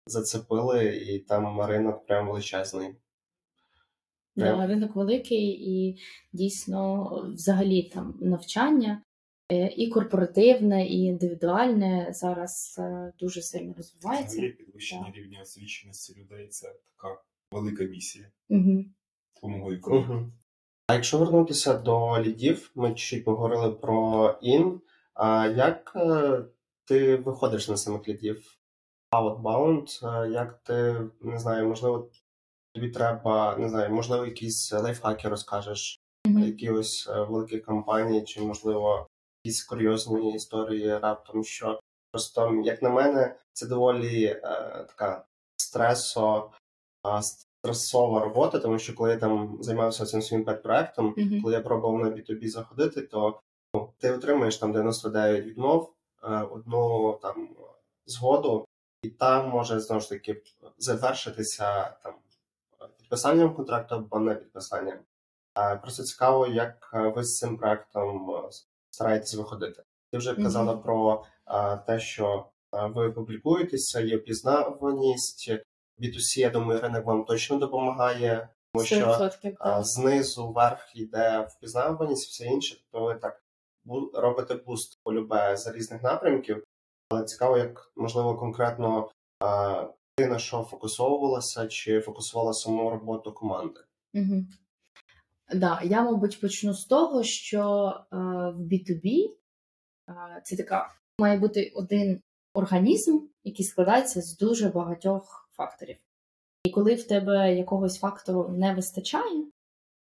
зацепили, 0.05 0.85
і 0.85 1.19
там 1.19 1.61
ринок 1.61 2.05
прям 2.05 2.27
величезний. 2.27 2.95
Прям. 4.35 4.57
Да, 4.57 4.67
ринок 4.67 4.95
великий 4.95 5.45
і 5.47 5.99
дійсно 6.33 7.09
взагалі 7.33 7.83
там 7.83 8.17
навчання 8.21 9.03
е, 9.51 9.67
і 9.67 9.89
корпоративне, 9.89 10.87
і 10.87 10.99
індивідуальне 10.99 12.07
зараз 12.11 12.75
е, 12.79 13.13
дуже 13.19 13.41
сильно 13.41 13.73
розвивається. 13.77 14.37
Взагалі 14.37 14.51
підвищення 14.51 15.11
рівня 15.15 15.39
освіченості 15.41 16.19
людей 16.19 16.47
це 16.47 16.67
така 16.67 17.21
велика 17.51 17.83
місія. 17.83 18.31
Угу. 18.49 18.85
Круто. 19.81 20.13
Угу. 20.13 20.31
А 20.87 20.93
якщо 20.93 21.17
вернутися 21.17 21.73
до 21.73 22.23
лідів, 22.23 22.71
ми 22.75 22.93
чуть 22.93 23.25
поговорили 23.25 23.71
про 23.71 24.29
ін. 24.41 24.81
А 25.13 25.47
як 25.47 25.93
е, 25.95 26.41
ти 26.85 27.15
виходиш 27.15 27.69
на 27.69 27.77
самих 27.77 28.07
лідів? 28.07 28.62
Outbound, 29.13 30.07
е, 30.07 30.29
як 30.29 30.59
ти 30.63 31.01
не 31.21 31.39
знаю, 31.39 31.67
можливо, 31.67 32.09
тобі 32.75 32.89
треба, 32.89 33.57
не 33.57 33.69
знаю, 33.69 33.93
можливо, 33.93 34.25
якісь 34.25 34.73
лайфхаки 34.73 35.29
розкажеш 35.29 35.99
якихось 36.25 37.09
е, 37.09 37.23
великих 37.23 37.65
компаній, 37.65 38.23
чи 38.23 38.41
можливо 38.41 39.07
якісь 39.43 39.63
курйозні 39.63 40.33
історії 40.33 40.97
раптом, 40.97 41.43
що 41.43 41.79
просто, 42.11 42.61
як 42.63 42.81
на 42.81 42.89
мене, 42.89 43.35
це 43.53 43.67
доволі 43.67 44.25
е, 44.25 44.39
така 44.89 45.25
стресо, 45.57 46.51
а, 47.03 47.21
стресова 47.21 48.19
робота, 48.19 48.59
тому 48.59 48.79
що 48.79 48.95
коли 48.95 49.09
я 49.09 49.17
там 49.17 49.57
займався 49.61 50.05
цим 50.05 50.21
своїм 50.21 50.45
пет-проектом, 50.45 51.13
Мгм. 51.17 51.41
коли 51.41 51.53
я 51.53 51.61
пробував 51.61 51.99
на 51.99 52.09
B2B 52.09 52.47
заходити, 52.47 53.01
то 53.01 53.39
ну, 53.75 53.93
ти 53.97 54.11
отримаєш 54.11 54.57
там 54.57 54.71
99 54.71 55.45
відмов, 55.45 55.93
е, 56.23 56.41
одну 56.41 57.13
там 57.21 57.49
згоду, 58.05 58.65
і 59.03 59.09
там 59.09 59.49
може 59.49 59.79
знову 59.79 60.01
ж 60.01 60.09
таки 60.09 60.41
завершитися 60.77 61.89
там 62.03 62.13
підписанням 62.97 63.53
контракту 63.55 63.95
або 63.95 64.19
не 64.19 64.35
підписанням. 64.35 64.99
Просто 65.81 66.03
цікаво, 66.03 66.47
як 66.47 66.91
е, 66.93 66.99
ви 67.15 67.23
з 67.23 67.37
цим 67.37 67.57
проектом 67.57 68.31
е, 68.31 68.49
стараєтесь 68.89 69.35
виходити. 69.35 69.83
Ти 70.11 70.17
вже 70.17 70.33
Мгм. 70.33 70.43
казала 70.43 70.77
про 70.77 71.25
е, 71.47 71.77
те, 71.77 71.99
що 71.99 72.49
ви 72.71 73.11
публікуєтеся, 73.11 74.01
є 74.01 74.17
впізнаваність. 74.17 75.51
B2C, 75.99 76.39
я 76.39 76.49
думаю, 76.49 76.81
ринок 76.81 77.05
вам 77.05 77.25
точно 77.25 77.57
допомагає, 77.57 78.49
тому 78.73 78.85
що 78.85 78.95
а, 79.59 79.83
знизу 79.83 80.47
вверх 80.51 80.95
йде 80.95 81.47
впізнаваність, 81.49 82.29
все 82.29 82.45
інше, 82.45 82.77
то 82.91 83.03
ви 83.03 83.15
так 83.15 83.43
бу- 83.85 84.11
робите 84.13 84.55
буст 84.55 84.99
полюбе 85.03 85.57
за 85.57 85.71
різних 85.71 86.03
напрямків. 86.03 86.63
Але 87.13 87.23
цікаво, 87.23 87.57
як 87.57 87.91
можливо 87.95 88.35
конкретно 88.37 89.09
ти 90.15 90.27
на 90.27 90.39
що 90.39 90.63
фокусовувалася, 90.63 91.67
чи 91.67 91.99
фокусувала 91.99 92.53
саму 92.53 92.89
роботу 92.89 93.33
команди. 93.33 93.79
Угу. 94.13 94.45
Да, 95.55 95.81
я, 95.83 96.03
мабуть, 96.03 96.41
почну 96.41 96.73
з 96.73 96.85
того, 96.85 97.23
що 97.23 97.93
е, 97.97 98.15
в 98.51 98.59
B2B 98.59 99.29
е, 100.09 100.41
це 100.43 100.55
така 100.55 100.93
має 101.19 101.39
бути 101.39 101.73
один 101.75 102.21
організм, 102.53 103.19
який 103.43 103.65
складається 103.65 104.21
з 104.21 104.37
дуже 104.37 104.69
багатьох 104.69 105.49
факторів. 105.51 105.97
І 106.63 106.69
коли 106.69 106.95
в 106.95 107.07
тебе 107.07 107.55
якогось 107.55 107.99
фактору 107.99 108.49
не 108.49 108.75
вистачає, 108.75 109.45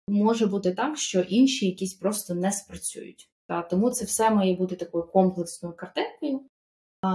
може 0.08 0.46
бути 0.46 0.74
так, 0.74 0.98
що 0.98 1.20
інші 1.20 1.66
якісь 1.66 1.94
просто 1.94 2.34
не 2.34 2.52
спрацюють. 2.52 3.30
Та, 3.48 3.62
тому 3.62 3.90
це 3.90 4.04
все 4.04 4.30
має 4.30 4.56
бути 4.56 4.76
такою 4.76 5.04
комплексною 5.04 5.76
картинкою. 5.76 6.40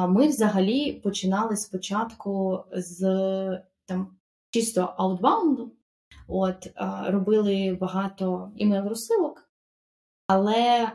Ми 0.10 0.28
взагалі 0.28 0.94
починали 0.94 1.56
спочатку 1.58 2.64
з 2.72 3.02
там 3.86 4.18
чисто 4.50 4.94
аутбаунду. 4.98 5.72
От, 6.28 6.68
робили 7.08 7.78
багато 7.82 8.52
імейл-розсилок, 8.58 9.36
але 10.28 10.92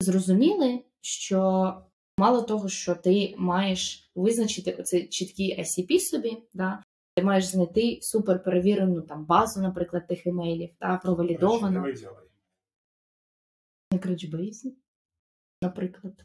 зрозуміли, 0.00 0.84
що 1.00 1.74
мало 2.18 2.42
того, 2.42 2.68
що 2.68 2.94
ти 2.94 3.34
маєш 3.38 4.10
визначити 4.14 4.72
оцей 4.72 5.08
чіткий 5.08 5.60
ICP 5.60 5.98
собі, 5.98 6.42
да, 6.54 6.82
ти 7.16 7.24
маєш 7.24 7.44
знайти 7.44 7.98
супер 8.02 8.42
перевірену 8.42 9.02
там 9.02 9.24
базу, 9.24 9.60
наприклад, 9.60 10.06
тих 10.06 10.26
імейлів, 10.26 10.70
та 10.78 10.96
провалідовану. 10.96 11.80
на 13.92 13.98
Crunchbase, 13.98 14.72
наприклад, 15.62 16.24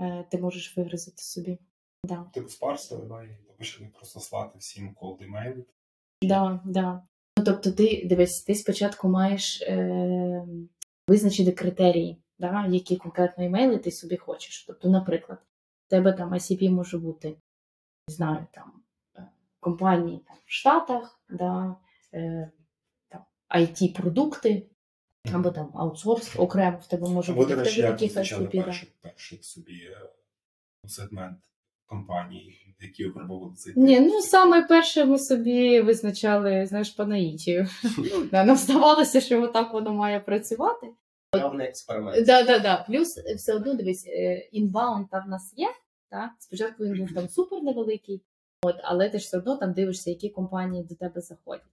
е, 0.00 0.24
ти 0.30 0.38
можеш 0.38 0.76
вигрузити 0.76 1.22
собі. 1.22 1.58
Да. 2.04 2.30
Типу 2.34 2.48
спарсили, 2.48 3.06
да, 3.06 3.22
і 3.22 3.36
почали 3.58 3.90
просто 3.94 4.20
слати 4.20 4.58
всім 4.58 4.96
cold 5.00 5.30
email. 5.30 5.64
Да, 6.22 6.60
да. 6.64 7.02
Ну, 7.38 7.44
тобто, 7.44 7.72
ти 7.72 8.02
дивись, 8.04 8.42
ти 8.42 8.54
спочатку 8.54 9.08
маєш 9.08 9.62
е, 9.62 10.46
визначити 11.08 11.52
критерії, 11.52 12.22
да, 12.38 12.66
які 12.66 12.96
конкретно 12.96 13.44
імейли 13.44 13.78
ти 13.78 13.90
собі 13.90 14.16
хочеш. 14.16 14.64
Тобто, 14.66 14.88
наприклад, 14.88 15.38
в 15.86 15.90
тебе 15.90 16.12
там 16.12 16.34
ICP 16.34 16.70
може 16.70 16.98
бути, 16.98 17.28
не 18.08 18.14
знаю, 18.14 18.46
там 18.52 18.82
е, 19.16 19.28
компанії 19.60 20.18
там, 20.26 20.36
в 20.46 20.52
Штатах, 20.52 21.20
да, 21.28 21.76
е, 22.14 22.50
там, 23.08 23.24
IT-продукти, 23.50 24.66
або 25.32 25.50
там 25.50 25.70
аутсорс 25.74 26.36
окремо 26.36 26.78
в 26.82 26.86
тебе 26.86 27.08
може 27.08 27.32
Або, 27.32 27.40
бути 27.40 27.54
до 27.54 27.62
в 27.62 27.64
речі, 27.64 27.76
тебе 27.76 27.88
як 27.88 27.96
таких 27.96 28.10
визначали 28.10 28.46
перший, 28.46 28.92
перший 29.00 29.42
собі 29.42 29.74
е, 29.74 30.08
сегмент 30.86 31.38
компаній, 31.86 32.74
які 32.80 33.04
випробували 33.04 33.54
цей 33.54 33.72
Ні, 33.76 34.00
ну 34.00 34.20
саме 34.20 34.62
перше 34.62 35.04
ми 35.04 35.18
собі 35.18 35.80
визначали, 35.80 36.66
знаєш, 36.66 36.90
по 36.90 37.04
наїтію. 37.04 37.68
Да, 38.30 38.44
Нам 38.44 38.56
здавалося, 38.56 39.20
що 39.20 39.42
отак 39.42 39.72
воно 39.72 39.92
має 39.94 40.20
працювати. 40.20 40.86
Певний 41.30 41.66
експеримент. 41.66 42.26
Да, 42.26 42.42
да, 42.42 42.58
да. 42.58 42.84
Плюс 42.88 43.18
е, 43.18 43.34
все 43.34 43.54
одно 43.54 43.74
дивись, 43.74 44.06
е, 44.06 44.48
інбаунд 44.52 45.10
там 45.10 45.24
в 45.26 45.28
нас 45.28 45.54
є. 45.56 45.68
Так? 46.10 46.30
Спочатку 46.38 46.84
він 46.84 46.98
був 46.98 47.14
там 47.14 47.28
супер 47.28 47.62
невеликий, 47.62 48.22
от, 48.62 48.76
але 48.82 49.08
ти 49.08 49.18
ж 49.18 49.24
все 49.24 49.38
одно 49.38 49.56
там 49.56 49.72
дивишся, 49.72 50.10
які 50.10 50.30
компанії 50.30 50.84
до 50.84 50.94
тебе 50.94 51.20
заходять. 51.20 51.66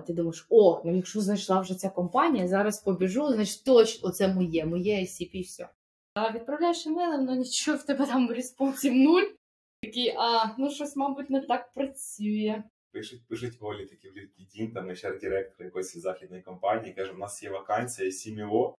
Ти 0.00 0.12
думаєш, 0.12 0.46
о, 0.50 0.82
ну 0.84 0.96
якщо 0.96 1.20
знайшла 1.20 1.60
вже 1.60 1.74
ця 1.74 1.90
компанія, 1.90 2.48
зараз 2.48 2.80
побіжу, 2.80 3.28
значить 3.28 3.64
точно 3.64 4.08
оце 4.08 4.28
моє, 4.28 4.64
моє 4.66 5.00
ICP, 5.00 5.44
все. 5.44 5.68
А 6.14 6.32
відправляєш 6.32 6.86
емейлем, 6.86 7.24
ну 7.24 7.34
нічого 7.34 7.78
в 7.78 7.82
тебе 7.82 8.06
там 8.06 8.30
респонсів 8.30 8.94
нуль. 8.94 9.24
Такий, 9.82 10.14
а, 10.18 10.54
ну 10.58 10.70
щось, 10.70 10.96
мабуть, 10.96 11.30
не 11.30 11.40
так 11.40 11.72
працює. 11.74 12.62
Пишуть, 12.92 13.26
пишуть 13.28 13.56
Олі 13.60 13.86
такі 13.86 14.08
в 14.08 14.12
LinkedIn, 14.12 14.74
там 14.74 14.90
HR 14.90 15.20
директор 15.20 15.66
якоїсь 15.66 15.96
західної 15.96 16.42
компанії, 16.42 16.94
каже, 16.94 17.12
у 17.12 17.18
нас 17.18 17.42
є 17.42 17.50
вакансія 17.50 18.10
CMO. 18.10 18.74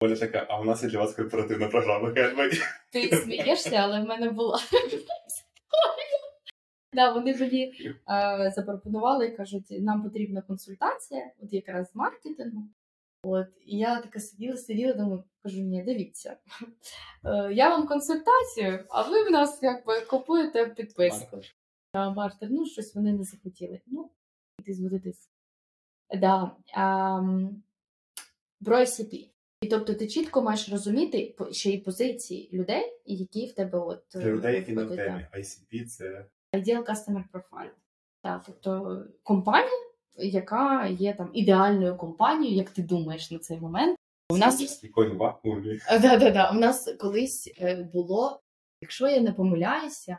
Оля 0.00 0.16
така, 0.16 0.46
а 0.48 0.60
у 0.60 0.64
нас 0.64 0.82
є 0.82 0.88
для 0.88 0.98
вас 0.98 1.14
корпоративна 1.14 1.68
програма. 1.68 2.14
Ти 2.92 3.16
смієшся, 3.16 3.76
але 3.76 4.00
в 4.00 4.04
мене 4.04 4.30
була. 4.30 4.58
Да, 6.92 7.12
вони 7.12 7.36
мені 7.36 7.74
е, 8.10 8.52
запропонували 8.56 9.26
і 9.26 9.36
кажуть, 9.36 9.70
нам 9.70 10.02
потрібна 10.02 10.42
консультація, 10.42 11.30
от 11.42 11.52
якраз 11.52 11.90
з 11.90 11.94
маркетингу. 11.94 12.62
От, 13.24 13.46
і 13.66 13.78
я 13.78 14.00
така 14.00 14.20
сиділа, 14.20 14.56
сиділа, 14.56 14.92
думаю, 14.92 15.24
кажу, 15.42 15.60
ні, 15.60 15.82
дивіться, 15.82 16.36
е, 17.24 17.52
я 17.52 17.68
вам 17.68 17.86
консультацію, 17.86 18.84
а 18.88 19.10
ви 19.10 19.28
в 19.28 19.30
нас 19.30 19.58
якби 19.62 20.00
купуєте 20.00 20.66
підписку. 20.66 21.40
А 21.92 22.10
Мартер, 22.10 22.48
ну 22.50 22.66
щось 22.66 22.94
вони 22.94 23.12
не 23.12 23.24
захотіли. 23.24 23.80
Ну, 23.86 24.10
іди 24.60 24.74
зводитись. 24.74 25.30
Да, 26.20 26.56
ем, 26.74 27.62
про 28.64 28.76
ICP. 28.76 29.28
І 29.60 29.68
тобто 29.68 29.94
ти 29.94 30.06
чітко 30.06 30.42
маєш 30.42 30.68
розуміти 30.68 31.34
ще 31.50 31.70
й 31.70 31.78
позиції 31.78 32.50
людей, 32.52 32.92
які 33.06 33.46
в 33.46 33.52
тебе 33.52 33.78
от 33.78 34.04
Для 34.14 34.30
людей, 34.30 34.54
які 34.54 34.72
не 34.72 34.84
в 34.84 34.96
темі. 34.96 35.26
ICP 35.34 35.84
це 35.84 36.26
Ideal 36.54 36.84
Customer 36.84 37.24
Profile. 37.32 37.70
Так, 38.22 38.42
тобто 38.46 39.04
компанія, 39.22 39.92
яка 40.16 40.86
є 40.86 41.14
там 41.14 41.30
ідеальною 41.34 41.96
компанією, 41.96 42.56
як 42.56 42.70
ти 42.70 42.82
думаєш 42.82 43.30
на 43.30 43.38
цей 43.38 43.60
момент. 43.60 43.98
У 44.28 44.36
нас 44.36 44.60
да, 46.02 46.16
да, 46.16 46.30
да, 46.30 46.50
у 46.50 46.54
нас 46.54 46.94
колись 47.00 47.52
е, 47.60 47.90
було, 47.92 48.40
якщо 48.80 49.08
я 49.08 49.20
не 49.20 49.32
помиляюся, 49.32 50.18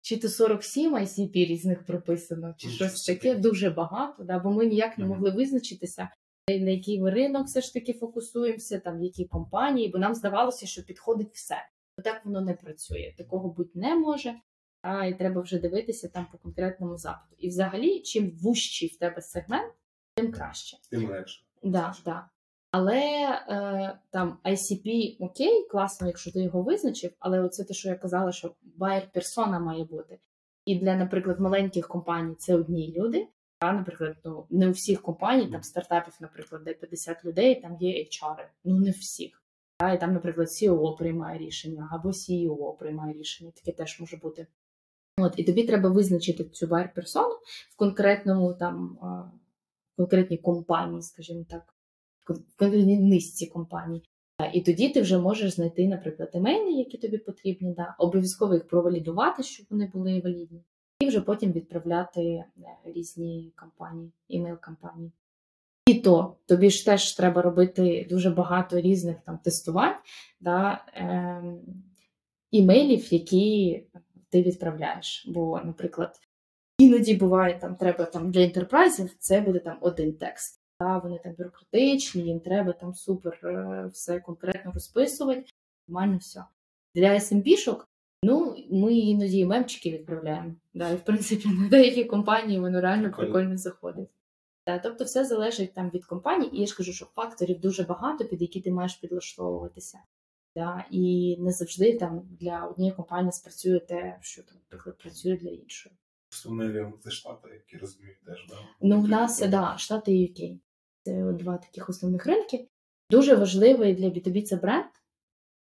чи 0.00 0.16
то 0.16 0.28
47 0.28 0.96
ICP 0.96 1.32
різних 1.32 1.86
прописано, 1.86 2.54
чи 2.58 2.68
щось 2.68 3.04
таке 3.04 3.34
дуже 3.34 3.70
багато, 3.70 4.24
да, 4.24 4.38
бо 4.38 4.50
ми 4.50 4.66
ніяк 4.66 4.98
не 4.98 5.04
могли 5.04 5.30
визначитися, 5.30 6.08
на 6.48 6.70
який 6.70 7.00
ми 7.00 7.10
ринок 7.10 7.46
все 7.46 7.60
ж 7.60 7.74
таки 7.74 7.92
фокусуємося, 7.92 8.78
там 8.78 8.98
в 8.98 9.02
які 9.02 9.24
компанії, 9.24 9.88
бо 9.88 9.98
нам 9.98 10.14
здавалося, 10.14 10.66
що 10.66 10.82
підходить 10.82 11.32
все. 11.32 11.56
Бо 11.96 12.02
так 12.02 12.24
воно 12.24 12.40
не 12.40 12.54
працює. 12.54 13.14
Такого 13.18 13.48
бути 13.48 13.70
не 13.74 13.94
може. 13.94 14.34
А, 14.82 15.06
і 15.06 15.18
треба 15.18 15.40
вже 15.40 15.58
дивитися 15.58 16.08
там 16.08 16.26
по 16.32 16.38
конкретному 16.38 16.96
запиту. 16.96 17.36
І 17.38 17.48
взагалі, 17.48 18.00
чим 18.00 18.30
вужчий 18.30 18.88
в 18.88 18.98
тебе 18.98 19.22
сегмент, 19.22 19.74
тим 20.14 20.32
краще. 20.32 20.76
Тим 20.90 21.10
легше. 21.10 21.44
Да, 21.62 21.94
да. 22.04 22.28
Але 22.70 23.00
е, 23.48 23.98
там 24.10 24.38
ICP 24.44 25.16
окей, 25.20 25.66
класно, 25.70 26.06
якщо 26.06 26.32
ти 26.32 26.42
його 26.42 26.62
визначив, 26.62 27.12
але 27.18 27.40
оце 27.40 27.64
те, 27.64 27.74
що 27.74 27.88
я 27.88 27.94
казала, 27.94 28.32
що 28.32 28.54
buyer 28.78 29.12
персона 29.12 29.58
має 29.58 29.84
бути. 29.84 30.18
І 30.64 30.78
для, 30.78 30.96
наприклад, 30.96 31.40
маленьких 31.40 31.88
компаній 31.88 32.34
це 32.34 32.54
одні 32.54 32.94
люди. 32.98 33.28
А, 33.58 33.72
наприклад, 33.72 34.16
ну 34.24 34.46
не 34.50 34.68
у 34.68 34.70
всіх 34.70 35.02
компаній, 35.02 35.46
там 35.46 35.62
стартапів, 35.62 36.14
наприклад, 36.20 36.64
де 36.64 36.74
50 36.74 37.24
людей, 37.24 37.60
там 37.60 37.76
є 37.80 38.04
HR. 38.04 38.46
Ну 38.64 38.80
не 38.80 38.90
всіх. 38.90 39.42
А, 39.78 39.92
і 39.92 40.00
там, 40.00 40.12
наприклад, 40.12 40.48
CEO 40.48 40.96
приймає 40.96 41.38
рішення, 41.38 41.88
або 41.92 42.08
CEO 42.08 42.76
приймає 42.78 43.12
рішення, 43.12 43.50
таке 43.50 43.72
теж 43.72 44.00
може 44.00 44.16
бути. 44.16 44.46
От, 45.22 45.34
і 45.36 45.44
тобі 45.44 45.64
треба 45.64 45.88
визначити 45.90 46.44
цю 46.44 46.66
buyer 46.66 46.94
персону 46.94 47.34
в 47.70 47.76
конкретному 47.76 48.54
там 48.54 48.98
а, 49.02 49.30
конкретній 49.96 50.38
компанії, 50.38 51.02
скажімо 51.02 51.44
так, 51.48 51.74
в 52.20 52.56
конкретній 52.58 52.98
низці 52.98 53.46
компаній. 53.46 54.02
І 54.52 54.60
тоді 54.60 54.88
ти 54.88 55.00
вже 55.00 55.18
можеш 55.18 55.54
знайти, 55.54 55.88
наприклад, 55.88 56.30
емейли, 56.34 56.72
які 56.72 56.98
тобі 56.98 57.18
потрібні, 57.18 57.74
да, 57.74 57.94
обов'язково 57.98 58.54
їх 58.54 58.68
провалідувати, 58.68 59.42
щоб 59.42 59.66
вони 59.70 59.90
були 59.94 60.20
валідні, 60.20 60.64
і 61.00 61.06
вже 61.06 61.20
потім 61.20 61.52
відправляти 61.52 62.20
е, 62.22 62.46
різні 62.84 63.52
компанії, 63.56 64.12
імейл-кампанії. 64.28 65.12
І 65.86 65.94
то 65.94 66.36
тобі 66.46 66.70
ж 66.70 66.86
теж 66.86 67.12
треба 67.12 67.42
робити 67.42 68.06
дуже 68.10 68.30
багато 68.30 68.80
різних 68.80 69.16
там 69.26 69.38
тестувань, 69.38 69.96
да, 70.40 70.84
ем, 70.94 71.60
імейлів, 72.50 73.12
які 73.12 73.84
ти 74.30 74.42
відправляєш. 74.42 75.26
Бо, 75.28 75.60
наприклад, 75.64 76.20
іноді 76.78 77.14
буває 77.14 77.58
там 77.58 77.76
треба 77.76 78.04
там 78.04 78.30
для 78.30 78.40
інтерпрайзів, 78.40 79.14
це 79.18 79.40
буде 79.40 79.58
там 79.58 79.78
один 79.80 80.12
текст. 80.12 80.60
Та 80.78 80.98
вони 80.98 81.18
там 81.18 81.32
бюрократичні, 81.38 82.22
їм 82.22 82.40
треба 82.40 82.72
там 82.72 82.94
супер 82.94 83.40
е, 83.44 83.86
все 83.92 84.20
конкретно 84.20 84.72
розписувати. 84.72 85.44
Нормально 85.88 86.18
все. 86.18 86.44
Для 86.94 87.14
SMB-шок, 87.14 87.84
ну, 88.24 88.56
ми 88.70 88.94
іноді 88.94 89.38
і 89.38 89.46
мемчики 89.46 89.90
відправляємо. 89.90 90.54
Да, 90.74 90.90
і 90.90 90.96
в 90.96 91.00
принципі 91.00 91.48
на 91.48 91.68
деякі 91.68 92.04
компанії 92.04 92.60
воно 92.60 92.80
реально 92.80 93.02
Прикольно. 93.02 93.32
прикольно 93.32 93.56
заходить. 93.56 94.08
Та, 94.64 94.78
тобто 94.78 95.04
все 95.04 95.24
залежить 95.24 95.74
там 95.74 95.90
від 95.90 96.04
компанії, 96.04 96.56
і 96.56 96.60
я 96.60 96.66
ж 96.66 96.76
кажу, 96.76 96.92
що 96.92 97.06
факторів 97.06 97.60
дуже 97.60 97.82
багато, 97.82 98.24
під 98.24 98.42
які 98.42 98.60
ти 98.60 98.70
маєш 98.70 98.94
підлаштовуватися. 98.94 99.98
Да? 100.56 100.84
І 100.90 101.36
не 101.40 101.52
завжди 101.52 101.98
там 101.98 102.28
для 102.40 102.66
однієї 102.66 102.96
компанії 102.96 103.32
спрацює 103.32 103.80
те, 103.80 104.18
що 104.20 104.42
там, 104.42 104.54
наприклад, 104.56 104.98
працює 104.98 105.36
для 105.36 105.50
іншої. 105.50 105.94
Основний 106.32 106.86
це 107.04 107.10
Штати, 107.10 107.48
які 107.52 107.76
розуміють 107.76 108.24
теж, 108.24 108.46
да? 108.48 108.56
Ну, 108.80 109.00
в 109.00 109.08
нас 109.08 109.48
да, 109.48 109.78
Штати 109.78 110.12
і 110.12 110.32
UK. 110.32 110.58
Це 111.04 111.32
два 111.32 111.58
таких 111.58 111.88
основних 111.88 112.26
ринки. 112.26 112.68
Дуже 113.10 113.34
важливий 113.34 113.94
для 113.94 114.08
B2B 114.08 114.42
це 114.42 114.56
бренд. 114.56 114.90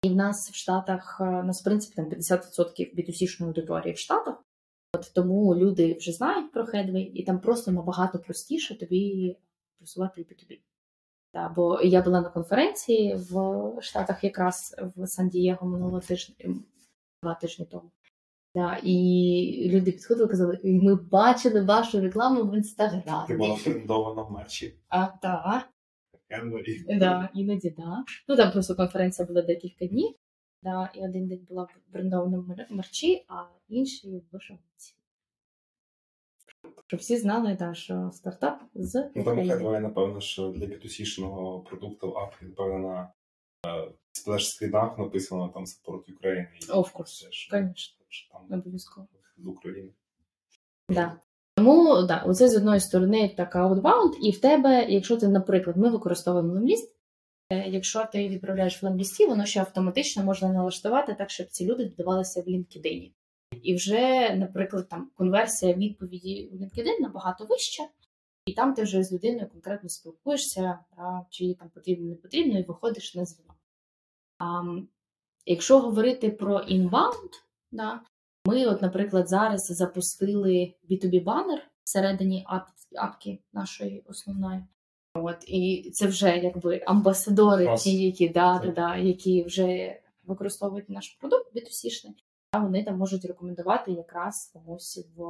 І 0.03 0.09
в 0.09 0.15
нас 0.15 0.51
в 0.51 0.55
Штатах 0.55 1.19
е, 1.21 1.25
у 1.25 1.43
нас, 1.43 1.61
в 1.61 1.65
принципі, 1.65 1.95
там 1.97 2.05
50% 2.05 2.95
B2C-шної 2.95 3.47
аудиторії 3.47 3.95
в 3.95 3.99
Штатах. 3.99 4.45
От 4.93 5.13
тому 5.15 5.55
люди 5.57 5.95
вже 5.95 6.13
знають 6.13 6.53
про 6.53 6.65
Headway, 6.65 7.11
і 7.15 7.25
там 7.25 7.41
просто 7.41 7.73
набагато 7.73 8.19
простіше 8.19 8.79
тобі 8.79 9.37
просувати 9.79 10.21
і 10.21 10.25
B2B. 10.25 10.59
Да, 11.35 11.49
бо 11.49 11.81
я 11.81 12.03
була 12.03 12.21
на 12.21 12.29
конференції 12.29 13.15
в 13.15 13.73
Штатах 13.81 14.25
якраз 14.25 14.77
в 14.97 15.07
Сан-Дієго 15.07 15.67
минулого 15.67 16.01
тижня, 16.01 16.35
два 17.23 17.35
тижні 17.35 17.67
тому. 17.71 17.91
Да, 18.55 18.81
і 18.83 19.71
люди 19.73 19.93
підходили 19.93 20.27
і 20.27 20.31
казали, 20.31 20.61
ми 20.65 20.95
бачили 20.95 21.61
вашу 21.65 22.01
рекламу 22.01 22.45
в 22.45 22.57
інстаграмі. 22.57 23.27
Ти 23.29 23.37
була 23.37 23.57
трендована 23.57 24.23
в 24.23 24.33
мерчі. 24.33 24.75
А, 24.89 25.07
так, 25.07 25.69
да, 26.99 27.29
іноді 27.35 27.71
да. 27.71 28.05
Ну 28.29 28.37
там 28.37 28.53
просто 28.53 28.75
конференція 28.75 29.29
була 29.29 29.43
декілька 29.43 29.87
днів. 29.87 30.15
Да, 30.63 30.91
і 30.95 31.05
один 31.05 31.29
день 31.29 31.47
була 31.49 31.63
в 31.63 31.93
брендованому 31.93 32.57
мерчі, 32.71 33.25
а 33.29 33.45
інший 33.69 34.23
в 34.33 34.41
шовці. 34.41 34.95
Щоб 36.91 37.01
всі 37.01 37.17
знали, 37.17 37.57
да, 37.59 37.75
що 37.75 38.11
стартап 38.13 38.63
з 38.75 39.11
Ну 39.15 39.25
там 39.25 39.33
України. 39.33 39.55
Хедвей, 39.55 39.81
напевно, 39.81 40.21
що 40.21 40.49
для 40.49 40.67
B2C-шного 40.67 41.65
продукту 41.65 42.11
ап, 42.11 42.35
напевно, 42.43 42.79
на 42.79 43.13
е, 43.67 43.93
сплеш-скрінах 44.13 44.99
написано 44.99 45.49
там 45.49 45.65
Support. 45.65 46.03
І 46.07 46.13
Of 46.73 46.93
course, 46.93 47.29
там 47.51 48.59
Обов'язково. 48.59 49.07
з 49.39 49.47
України. 49.47 49.89
Да. 50.89 51.21
Тому 51.57 52.03
да, 52.03 52.23
оце 52.27 52.49
з 52.49 52.57
одної 52.57 52.81
сторони 52.81 53.35
така 53.37 53.69
outbound, 53.69 54.17
і 54.23 54.31
в 54.31 54.41
тебе, 54.41 54.87
якщо 54.89 55.17
ти, 55.17 55.29
наприклад, 55.29 55.77
ми 55.77 55.91
використовуємо 55.91 56.53
лемліст, 56.53 56.97
якщо 57.51 58.05
ти 58.13 58.29
відправляєш 58.29 58.83
в 58.83 58.85
лемлісті, 58.85 59.27
воно 59.27 59.47
ще 59.47 59.61
автоматично 59.61 60.25
можна 60.25 60.49
налаштувати 60.49 61.15
так, 61.15 61.31
щоб 61.31 61.47
ці 61.47 61.67
люди 61.67 61.85
додавалися 61.85 62.43
в 62.43 62.45
LinkedIn. 62.45 63.11
І 63.63 63.75
вже, 63.75 64.35
наприклад, 64.35 64.89
там 64.89 65.11
конверсія 65.17 65.75
відповіді 65.75 66.51
в 66.53 66.55
LinkedIn 66.55 67.01
набагато 67.01 67.45
вища, 67.45 67.89
і 68.47 68.53
там 68.53 68.75
ти 68.75 68.83
вже 68.83 69.03
з 69.03 69.13
людиною 69.13 69.49
конкретно 69.49 69.89
спілкуєшся, 69.89 70.79
да, 70.97 71.27
чи 71.31 71.45
їй 71.45 71.55
там 71.55 71.69
потрібно, 71.69 72.09
не 72.09 72.15
потрібно, 72.15 72.59
і 72.59 72.63
виходиш 72.63 73.15
на 73.15 73.25
дзвінок. 73.25 73.57
Якщо 75.47 75.81
говорити 75.81 76.31
про 76.31 76.59
inbound, 76.59 77.31
да, 77.73 78.01
ми, 78.47 78.67
от, 78.67 78.83
наприклад, 78.83 79.29
зараз 79.29 79.67
запустили 79.67 80.75
B2B 80.91 81.25
банер 81.25 81.71
всередині 81.85 82.47
ап- 82.53 82.97
апки 82.99 83.39
нашої 83.53 84.01
основної. 84.07 84.65
От, 85.15 85.37
і 85.49 85.91
це 85.93 86.07
вже 86.07 86.37
якби 86.39 86.83
амбасадори, 86.87 87.65
ті, 87.77 88.03
які, 88.07 88.29
да, 88.29 88.61
да, 88.65 88.71
да, 88.71 88.97
які 88.97 89.43
вже 89.43 89.97
використовують 90.25 90.89
наш 90.89 91.09
продукт 91.09 91.57
B2C-шний, 91.57 92.11
а 92.11 92.30
вони 92.59 92.85
там 92.85 92.97
можуть 92.99 93.25
рекомендувати 93.25 93.93
якраз 93.93 94.51
комусь 94.53 95.07
в 95.17 95.21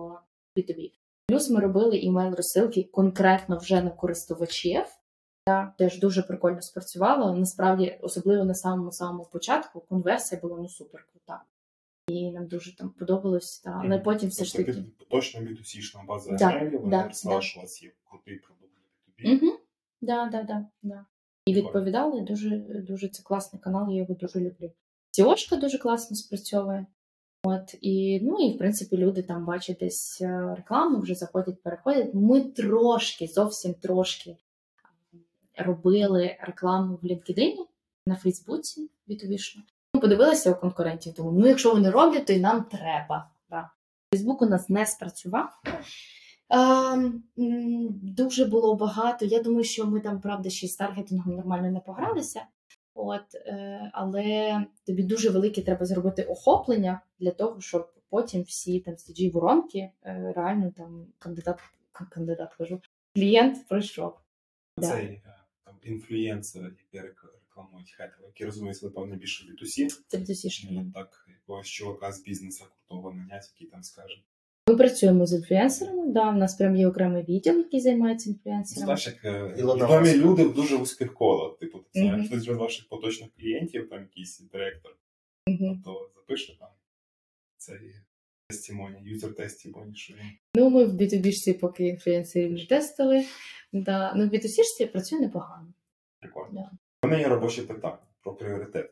B2B. 0.56 0.92
Плюс 1.26 1.50
ми 1.50 1.60
робили 1.60 1.98
імейл 1.98 2.34
розсилки 2.34 2.82
конкретно 2.82 3.58
вже 3.58 3.82
на 3.82 3.90
користувачів. 3.90 4.84
Та 5.44 5.74
теж 5.78 5.98
дуже 5.98 6.22
прикольно 6.22 6.62
спрацювало. 6.62 7.36
Насправді, 7.36 7.98
особливо 8.02 8.44
на 8.44 8.54
самому 8.54 8.92
самому 8.92 9.24
початку, 9.24 9.80
конверсія 9.80 10.40
була 10.40 10.58
ну 10.58 10.68
супер 10.68 11.06
крута. 11.12 11.42
І 12.08 12.30
нам 12.30 12.46
дуже 12.46 12.76
там 12.76 12.90
подобалось. 12.90 13.58
Та, 13.58 13.80
але 13.84 13.98
потім 13.98 14.28
все 14.28 14.44
ж 14.44 14.56
Тобто 14.56 14.72
таки. 14.72 14.84
точно 15.10 15.40
B2C-шна 15.40 16.06
база 16.06 16.36
Да, 16.36 16.52
емейлів, 16.52 16.80
вони 16.80 16.90
да, 16.90 17.10
да. 17.24 17.40
що 17.40 17.60
у 17.60 17.62
вас 17.62 17.82
є 17.82 17.90
крутий 18.10 18.38
продукт 18.38 18.72
для 19.18 19.30
B2B. 19.30 19.36
Угу. 19.36 19.58
Да, 20.00 20.28
да, 20.32 20.42
да, 20.42 20.66
да. 20.82 21.06
І 21.44 21.54
відповідали 21.54 22.20
дуже, 22.20 22.56
дуже 22.58 23.08
це 23.08 23.22
класний 23.22 23.62
канал, 23.62 23.90
я 23.90 23.96
його 23.96 24.14
дуже 24.14 24.40
люблю. 24.40 24.72
Сіошка 25.10 25.56
дуже 25.56 25.78
класно 25.78 26.16
спрацьовує. 26.16 26.86
От, 27.42 27.74
і, 27.80 28.20
ну, 28.22 28.38
і 28.38 28.54
в 28.54 28.58
принципі 28.58 28.96
люди 28.96 29.22
там 29.22 29.44
бачать 29.44 29.76
десь 29.80 30.20
е, 30.20 30.54
рекламу, 30.56 31.00
вже 31.00 31.14
заходять, 31.14 31.62
переходять. 31.62 32.14
Ми 32.14 32.40
трошки, 32.40 33.26
зовсім 33.26 33.74
трошки 33.74 34.30
е, 34.30 34.36
робили 35.64 36.36
рекламу 36.40 36.98
в 37.02 37.06
LinkedIn, 37.06 37.56
на 38.06 38.16
Фейсбуці 38.16 38.90
B2B-шно. 39.08 39.60
Ми 39.94 40.00
подивилися 40.00 40.52
у 40.52 40.60
конкурентів, 40.60 41.14
тому 41.14 41.32
ну, 41.32 41.46
якщо 41.46 41.72
вони 41.72 41.90
роблять, 41.90 42.26
то 42.26 42.32
і 42.32 42.40
нам 42.40 42.64
треба. 42.64 43.30
Фейсбук 44.12 44.42
у 44.42 44.46
нас 44.46 44.68
не 44.68 44.86
спрацював. 44.86 45.48
Ем, 46.50 47.22
дуже 48.02 48.44
було 48.44 48.74
багато. 48.74 49.24
Я 49.24 49.42
думаю, 49.42 49.64
що 49.64 49.86
ми 49.86 50.00
там, 50.00 50.20
правда, 50.20 50.50
ще 50.50 50.68
з 50.68 50.76
таргетингом 50.76 51.36
нормально 51.36 51.70
не 51.70 51.80
погралися. 51.80 52.42
От, 52.94 53.34
е, 53.34 53.90
але 53.94 54.60
тобі 54.86 55.02
дуже 55.02 55.30
велике 55.30 55.62
треба 55.62 55.86
зробити 55.86 56.22
охоплення 56.22 57.00
для 57.18 57.30
того, 57.30 57.60
щоб 57.60 57.92
потім 58.08 58.42
всі 58.42 58.80
там 58.80 58.94
cg 58.94 59.32
воронки 59.32 59.78
е, 60.02 60.32
реально 60.36 60.72
там 60.76 61.06
кандидат, 61.18 61.60
кандидат 62.10 62.54
кажу, 62.54 62.80
клієнт 63.14 63.68
пройшов. 63.68 64.18
Цей 64.80 65.06
е, 65.06 65.22
там 65.64 65.74
інфлюєнсер, 65.82 66.62
який 66.62 67.00
рек- 67.10 67.32
рекламують 67.48 67.90
Хедвей, 67.90 68.26
який 68.26 68.46
розуміється, 68.46 68.86
напевно, 68.86 69.16
більше 69.16 69.44
B2C. 69.52 69.88
Це 70.08 70.18
B2C-шно. 70.18 70.92
Так 70.94 71.26
якогось 71.28 71.66
чувака 71.66 72.12
з 72.12 72.22
бізнесу 72.22 72.64
крутого 72.88 73.12
нанять, 73.12 73.50
який 73.54 73.66
там 73.68 73.82
скаже. 73.82 74.22
Ми 74.70 74.76
працюємо 74.76 75.26
з 75.26 75.32
інфлюенсерами. 75.32 76.06
Да, 76.06 76.30
в 76.30 76.36
нас 76.36 76.54
прям 76.54 76.76
є 76.76 76.88
окремий 76.88 77.22
відділ, 77.22 77.58
який 77.58 77.80
займається 77.80 78.30
інфлюенсерами. 78.30 78.84
Знаєш, 78.84 79.06
як 79.06 79.24
е, 79.24 79.54
відомі 79.56 80.14
люди 80.14 80.44
в 80.44 80.54
дуже 80.54 80.76
вузьких 80.76 81.14
колах. 81.14 81.58
Типу, 81.58 81.78
ти 81.78 82.00
знаєш, 82.00 82.26
хтось 82.26 82.42
з 82.42 82.48
ваших 82.48 82.88
поточних 82.88 83.30
клієнтів, 83.38 83.88
там 83.88 84.00
якийсь 84.00 84.40
директор, 84.40 84.96
то 85.84 86.10
запише 86.14 86.58
там 86.58 86.68
цей 87.56 87.94
тестімоні, 88.48 88.96
юзер 89.02 89.34
тестімоні, 89.34 89.94
що 89.94 90.14
він 90.14 90.30
Ну, 90.54 90.70
ми 90.70 90.84
в 90.84 90.94
B2B 90.94 91.58
поки 91.58 91.86
інфлюенсерів 91.86 92.52
не 92.52 92.66
тестили. 92.66 93.24
Да. 93.72 94.14
Ну, 94.16 94.28
в 94.28 94.30
B2C 94.30 94.86
працює 94.92 95.20
непогано. 95.20 95.72
прикольно. 96.20 96.50
Да. 96.52 96.70
У 97.04 97.10
мене 97.10 97.22
є 97.22 97.28
робоче 97.28 97.62
питання 97.62 97.98
про 98.22 98.34
пріоритети. 98.34 98.90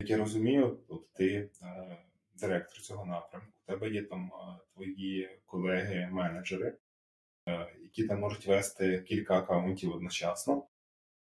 Як 0.00 0.10
я 0.10 0.16
розумію, 0.16 0.78
от 0.88 1.12
ти 1.12 1.50
е, 1.62 1.96
директор 2.40 2.80
цього 2.80 3.06
напрямку, 3.06 3.48
у 3.66 3.72
тебе 3.72 3.90
є 3.90 4.02
там 4.02 4.32
е, 4.34 4.60
твої 4.74 5.38
колеги-менеджери, 5.46 6.76
е, 7.48 7.66
які 7.82 8.04
там 8.04 8.20
можуть 8.20 8.46
вести 8.46 9.04
кілька 9.08 9.38
акаунтів 9.38 9.94
одночасно. 9.94 10.66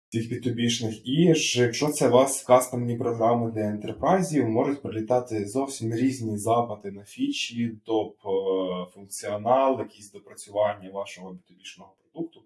Цих 0.09 0.33
B2B-шних. 0.33 1.03
І 1.05 1.35
ж 1.35 1.63
якщо 1.63 1.89
це 1.89 2.09
у 2.09 2.11
вас 2.11 2.43
кастомні 2.43 2.97
програми 2.97 3.51
для 3.51 3.61
ентерпрайзів, 3.61 4.49
можуть 4.49 4.83
прилітати 4.83 5.47
зовсім 5.47 5.95
різні 5.95 6.39
запити 6.39 6.91
на 6.91 7.05
фічі, 7.05 7.79
топ 7.85 8.17
е, 8.19 8.91
функціонал, 8.95 9.79
якісь 9.79 10.13
допрацювання 10.13 10.91
вашого 10.91 11.31
B2B-шного 11.31 11.91
продукту. 12.03 12.43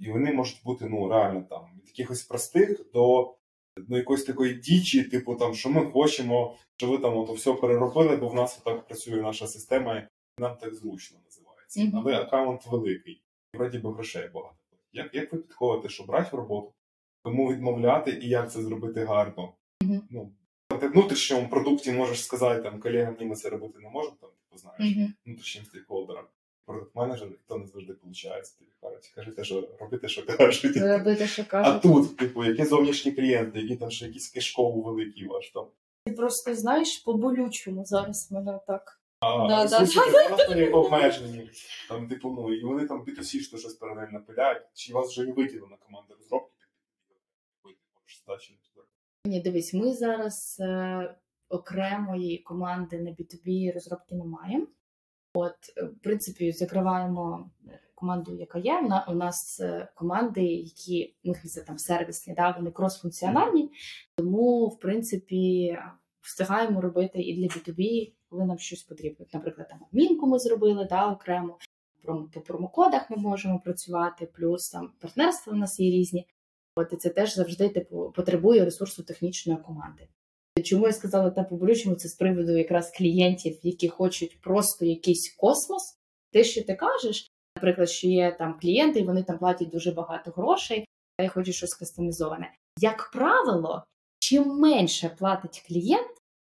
І 0.00 0.10
вони 0.10 0.32
можуть 0.32 0.62
бути 0.64 0.86
ну 0.90 1.08
реально 1.08 1.42
там 1.50 1.64
від 1.76 1.86
якихось 1.86 2.22
простих 2.22 2.90
до 2.92 3.34
ну, 3.88 3.96
якоїсь 3.96 4.24
такої 4.24 4.54
дічі, 4.54 5.04
типу 5.04 5.34
там, 5.34 5.54
що 5.54 5.70
ми 5.70 5.90
хочемо, 5.90 6.56
що 6.76 6.90
ви 6.90 6.98
там 6.98 7.16
ото 7.16 7.32
все 7.32 7.52
переробили, 7.52 8.16
бо 8.16 8.28
в 8.28 8.34
нас 8.34 8.56
так 8.56 8.86
працює 8.86 9.22
наша 9.22 9.46
система, 9.46 9.96
і 9.96 10.08
нам 10.40 10.56
так 10.56 10.74
зручно 10.74 11.18
називається. 11.24 11.80
Мгм. 11.84 11.92
Але 11.98 12.20
аккаунт 12.20 12.66
великий, 12.66 13.22
і 13.54 13.56
вроді 13.56 13.78
би 13.78 13.92
грошей 13.92 14.30
багато. 14.34 14.56
Як, 14.92 15.14
як 15.14 15.32
ви 15.32 15.38
підходите, 15.38 15.88
що 15.88 16.04
брати 16.04 16.30
в 16.32 16.38
роботу, 16.40 16.72
кому 17.22 17.52
відмовляти 17.52 18.10
і 18.22 18.28
як 18.28 18.52
це 18.52 18.62
зробити 18.62 19.04
гарно? 19.04 19.54
Мгм. 19.82 20.02
Ну, 20.10 20.32
ти 20.80 20.88
в 20.88 20.92
внутрішньому 20.92 21.48
продукті 21.48 21.92
можеш 21.92 22.24
сказати 22.24 22.62
там 22.62 22.80
колегам, 22.80 23.16
ні, 23.20 23.26
ми 23.26 23.34
це 23.34 23.48
робити 23.48 23.78
не 23.78 23.88
можемо, 23.90 24.16
там, 24.20 24.30
типу, 24.30 24.58
знаєш, 24.58 24.96
Мгм. 24.96 25.14
внутрішнім 25.26 25.64
стейкхолдерам. 25.64 26.24
Продакт-менеджер, 26.66 27.28
і 27.28 27.38
то 27.48 27.58
не 27.58 27.66
завжди 27.66 27.92
виходить. 27.92 28.58
Тобі 28.58 28.70
кажуть, 28.80 29.12
кажете, 29.14 29.44
що 29.44 29.68
робите, 29.80 30.08
що 30.08 30.26
кажуть. 30.26 30.76
Робити, 30.76 31.26
що 31.26 31.44
А 31.50 31.78
тут, 31.78 32.16
типу, 32.16 32.44
які 32.44 32.64
зовнішні 32.64 33.12
клієнти, 33.12 33.60
які 33.60 33.76
там 33.76 33.90
ще 33.90 34.06
якийсь 34.06 34.28
кишков 34.28 34.82
великий 34.82 35.26
ваш 35.26 35.50
там. 35.50 35.66
Ти 36.06 36.12
просто 36.12 36.54
знаєш 36.54 36.98
по-болючому 36.98 37.84
зараз 37.84 38.32
мене 38.32 38.60
так. 38.66 39.00
А 39.20 39.48
Да, 39.48 39.66
да, 39.66 39.78
просто 39.78 40.70
обмежені. 40.72 41.50
Там, 41.88 42.08
типу, 42.08 42.30
ну, 42.30 42.54
і 42.54 42.64
вони 42.64 42.86
там 42.86 43.04
B2C 43.04 43.40
що 43.40 43.58
щось 43.58 43.74
паралельно 43.74 44.20
пиляють. 44.26 44.62
Чи 44.74 44.92
вас 44.92 45.08
вже 45.08 45.24
не 45.24 45.32
виділена 45.32 45.76
команда 45.76 46.14
розробки? 46.18 46.52
Ні, 49.24 49.40
дивись, 49.40 49.74
ми 49.74 49.94
зараз 49.94 50.56
е, 50.60 51.16
окремої 51.48 52.38
команди 52.38 52.98
на 52.98 53.10
B2B 53.10 53.74
розробки 53.74 54.14
не 54.14 54.24
маємо. 54.24 54.66
От, 55.38 55.54
е, 55.76 55.84
в 55.84 55.98
принципі, 56.02 56.52
закриваємо 56.52 57.50
команду, 57.94 58.36
яка 58.36 58.58
є. 58.58 59.04
У 59.08 59.14
нас 59.14 59.60
е, 59.60 59.88
команди, 59.94 60.42
які 60.42 61.16
ну, 61.24 61.34
це 61.34 61.62
там 61.62 61.78
сервісні, 61.78 62.34
да, 62.34 62.50
вони 62.50 62.70
крос-функціональні, 62.70 63.70
тому 64.16 64.68
в 64.68 64.78
принципі 64.78 65.78
встигаємо 66.20 66.80
робити 66.80 67.22
і 67.22 67.36
для 67.36 67.46
B2B, 67.46 68.12
коли 68.30 68.44
нам 68.44 68.58
щось 68.58 68.82
потрібно. 68.82 69.26
Наприклад, 69.32 69.68
там 69.68 69.84
адмінку 69.90 70.26
ми 70.26 70.38
зробили 70.38 70.86
да, 70.90 71.12
окремо. 71.12 71.58
По 72.34 72.40
промокодах 72.40 73.10
ми 73.10 73.16
можемо 73.16 73.60
працювати, 73.60 74.26
плюс 74.26 74.70
там 74.70 74.92
партнерства 75.00 75.52
в 75.52 75.56
нас 75.56 75.80
є 75.80 75.90
різні. 75.90 76.26
От 76.76 76.92
і 76.92 76.96
це 76.96 77.10
теж 77.10 77.34
завжди 77.34 77.68
типу 77.68 78.12
потребує 78.16 78.64
ресурсу 78.64 79.02
технічної 79.02 79.58
команди. 79.58 80.08
Чому 80.66 80.86
я 80.86 80.92
сказала 80.92 81.30
та 81.30 81.42
по-болючому, 81.42 81.96
це 81.96 82.08
з 82.08 82.14
приводу 82.14 82.56
якраз 82.56 82.92
клієнтів, 82.96 83.58
які 83.62 83.88
хочуть 83.88 84.40
просто 84.40 84.84
якийсь 84.84 85.34
космос. 85.36 85.98
Те, 86.32 86.44
що 86.44 86.64
ти 86.64 86.74
кажеш, 86.74 87.30
наприклад, 87.56 87.90
що 87.90 88.08
є 88.08 88.36
там 88.38 88.58
клієнти, 88.60 89.00
і 89.00 89.04
вони 89.04 89.22
там 89.22 89.38
платять 89.38 89.68
дуже 89.68 89.92
багато 89.92 90.30
грошей, 90.30 90.86
та 91.18 91.24
й 91.24 91.28
хочуть 91.28 91.54
щось 91.54 91.74
кастомізоване. 91.74 92.54
Як 92.80 93.10
правило, 93.12 93.84
чим 94.18 94.48
менше 94.48 95.08
платить 95.18 95.64
клієнт, 95.68 96.10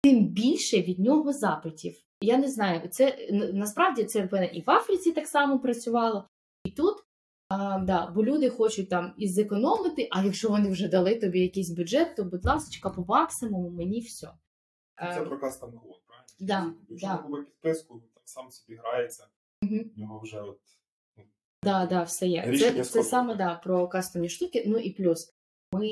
тим 0.03 0.27
більше 0.27 0.81
від 0.81 0.99
нього 0.99 1.33
запитів. 1.33 2.01
Я 2.21 2.37
не 2.37 2.47
знаю, 2.47 2.89
це 2.89 3.29
насправді 3.53 4.03
це 4.03 4.25
в 4.25 4.33
мене 4.33 4.45
і 4.45 4.61
в 4.61 4.71
Африці 4.71 5.11
так 5.11 5.27
само 5.27 5.59
працювало, 5.59 6.27
і 6.65 6.71
тут. 6.71 6.97
А, 7.49 7.79
да, 7.79 8.07
бо 8.15 8.23
люди 8.23 8.49
хочуть 8.49 8.89
там 8.89 9.13
і 9.17 9.27
зекономити, 9.27 10.07
а 10.11 10.23
якщо 10.23 10.49
вони 10.49 10.69
вже 10.69 10.87
дали 10.87 11.15
тобі 11.15 11.39
якийсь 11.39 11.69
бюджет, 11.69 12.15
то 12.15 12.23
будь 12.23 12.45
ласка, 12.45 12.89
по 12.89 13.05
максимуму 13.07 13.69
мені 13.69 13.99
все. 14.01 14.27
Це 14.99 15.21
Е, 15.21 15.25
про 15.25 15.39
кастом 15.39 15.71
код, 15.71 16.01
правильно? 16.07 16.27
да, 16.39 16.73
Якщо 16.89 17.07
да. 17.07 17.17
купить 17.17 17.45
підписку, 17.45 17.93
там 18.13 18.21
сам 18.25 18.51
собі 18.51 18.75
грається, 18.83 19.27
Мгм. 19.61 19.91
в 19.95 19.99
нього 19.99 20.19
вже 20.19 20.41
от 20.41 20.59
Да, 21.63 21.85
да, 21.85 22.03
все 22.03 22.27
є. 22.27 22.43
Рішення 22.47 22.83
Це, 22.83 22.89
це 22.89 23.03
саме 23.03 23.35
да, 23.35 23.55
про 23.55 23.87
кастомні 23.87 24.29
штуки. 24.29 24.63
Ну 24.67 24.77
і 24.77 24.89
плюс 24.89 25.33
ми 25.73 25.89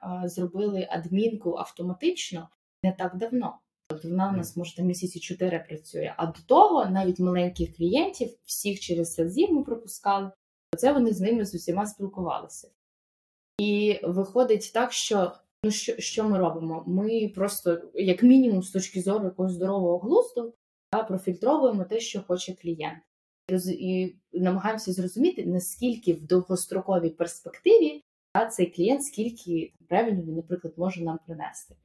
а, 0.00 0.28
зробили 0.28 0.88
адмінку 0.90 1.56
автоматично 1.56 2.48
не 2.82 2.92
так 2.92 3.16
давно. 3.16 3.58
Тобто 3.88 4.08
вона 4.08 4.28
в 4.30 4.36
нас 4.36 4.56
може 4.56 4.76
там 4.76 4.86
місяці 4.86 5.20
чотири 5.20 5.58
працює. 5.68 6.14
А 6.16 6.26
до 6.26 6.38
того 6.46 6.86
навіть 6.86 7.18
маленьких 7.20 7.76
клієнтів, 7.76 8.36
всіх 8.44 8.80
через 8.80 9.14
селзів 9.14 9.52
ми 9.52 9.62
пропускали. 9.64 10.30
Оце 10.74 10.92
вони 10.92 11.12
з 11.12 11.20
ними 11.20 11.44
з 11.44 11.54
усіма 11.54 11.86
спілкувалися. 11.86 12.68
І 13.58 14.00
виходить 14.02 14.70
так, 14.74 14.92
що 14.92 15.32
ну 15.64 15.70
що, 15.70 16.00
що 16.00 16.24
ми 16.24 16.38
робимо? 16.38 16.84
Ми 16.86 17.32
просто, 17.34 17.82
як 17.94 18.22
мінімум, 18.22 18.62
з 18.62 18.70
точки 18.70 19.02
зору 19.02 19.24
якогось 19.24 19.52
здорового 19.52 19.98
глузду, 19.98 20.54
да, 20.92 21.02
профільтровуємо 21.02 21.84
те, 21.84 22.00
що 22.00 22.22
хоче 22.22 22.54
клієнт 22.54 22.98
і 23.68 24.16
намагаємося 24.32 24.92
зрозуміти, 24.92 25.46
наскільки 25.46 26.12
в 26.12 26.26
довгостроковій 26.26 27.10
перспективі 27.10 28.02
та, 28.32 28.46
цей 28.46 28.66
клієнт, 28.66 29.04
скільки 29.04 29.72
ревеню 29.90 30.22
він, 30.22 30.36
наприклад, 30.36 30.74
може 30.76 31.04
нам 31.04 31.18
принести. 31.26 31.76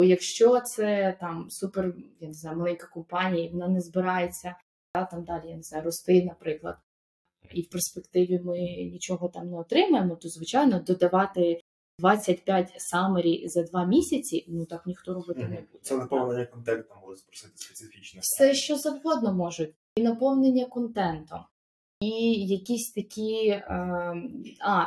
Бо 0.00 0.06
якщо 0.06 0.60
це 0.60 1.16
там 1.20 1.50
супер, 1.50 1.94
я 2.20 2.28
не 2.28 2.34
знаю, 2.34 2.56
маленька 2.56 2.86
компанія, 2.86 3.50
вона 3.50 3.68
не 3.68 3.80
збирається 3.80 4.56
та, 4.92 5.04
там 5.04 5.24
далі, 5.24 5.48
я 5.48 5.56
не 5.56 5.62
знаю, 5.62 5.84
рости, 5.84 6.24
наприклад, 6.24 6.76
і 7.52 7.62
в 7.62 7.70
перспективі 7.70 8.40
ми 8.44 8.58
нічого 8.92 9.28
там 9.28 9.50
не 9.50 9.58
отримаємо, 9.58 10.16
то 10.16 10.28
звичайно 10.28 10.80
додавати 10.80 11.60
25 11.98 12.74
самері 12.76 13.48
за 13.48 13.62
два 13.62 13.84
місяці, 13.84 14.44
ну 14.48 14.66
так 14.66 14.86
ніхто 14.86 15.14
робити 15.14 15.40
не 15.40 15.56
буде. 15.56 15.78
це 15.82 15.96
наповнення 15.96 16.46
контенту 16.46 16.94
може 17.02 17.16
спросити 17.16 17.52
специфічне. 17.56 18.20
Все, 18.20 18.54
що 18.54 18.76
завгодно 18.76 19.34
можуть, 19.34 19.74
і 19.96 20.02
наповнення 20.02 20.64
контентом, 20.64 21.40
і 22.00 22.46
якісь 22.46 22.92
такі. 22.92 23.46
Е, 23.48 23.62
а, 24.60 24.86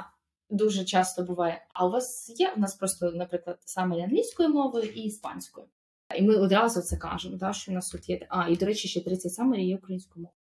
дуже 0.49 0.85
часто 0.85 1.23
буває. 1.23 1.65
А 1.73 1.87
у 1.87 1.91
вас 1.91 2.33
є? 2.39 2.53
У 2.57 2.59
нас 2.59 2.75
просто, 2.75 3.11
наприклад, 3.11 3.59
саме 3.65 4.03
англійською 4.03 4.49
мовою 4.49 4.89
і 4.89 5.01
іспанською. 5.01 5.67
І 6.15 6.21
ми 6.21 6.35
одразу 6.35 6.81
це 6.81 6.97
кажемо, 6.97 7.37
да, 7.37 7.53
що 7.53 7.71
у 7.71 7.75
нас 7.75 7.89
тут 7.89 8.09
є. 8.09 8.27
А, 8.29 8.49
і 8.49 8.55
до 8.55 8.65
речі, 8.65 8.87
ще 8.87 9.01
30 9.01 9.33
саме 9.33 9.61
є 9.61 9.77
українською 9.77 10.23
мовою. 10.23 10.37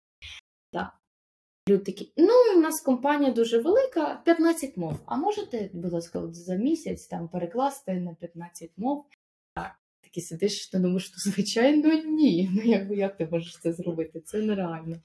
Да. 0.72 0.92
Люди 1.68 1.84
такі, 1.84 2.12
ну, 2.16 2.32
у 2.56 2.60
нас 2.60 2.80
компанія 2.80 3.32
дуже 3.32 3.58
велика, 3.58 4.22
15 4.24 4.76
мов. 4.76 5.00
А 5.06 5.16
можете, 5.16 5.70
будь 5.72 5.92
ласка, 5.92 6.26
за 6.32 6.54
місяць 6.54 7.06
там 7.06 7.28
перекласти 7.28 7.92
на 7.92 8.14
15 8.14 8.70
мов? 8.76 9.06
Так, 9.54 9.72
такі 10.00 10.20
сидиш, 10.20 10.66
ти 10.66 10.78
думаєш, 10.78 11.12
ну, 11.12 11.32
звичайно, 11.32 11.94
ні. 11.94 12.50
Ну, 12.54 12.62
якби 12.62 12.96
як 12.96 13.16
ти 13.16 13.28
можеш 13.30 13.58
це 13.58 13.72
зробити? 13.72 14.20
Це 14.20 14.38
нереально. 14.38 14.96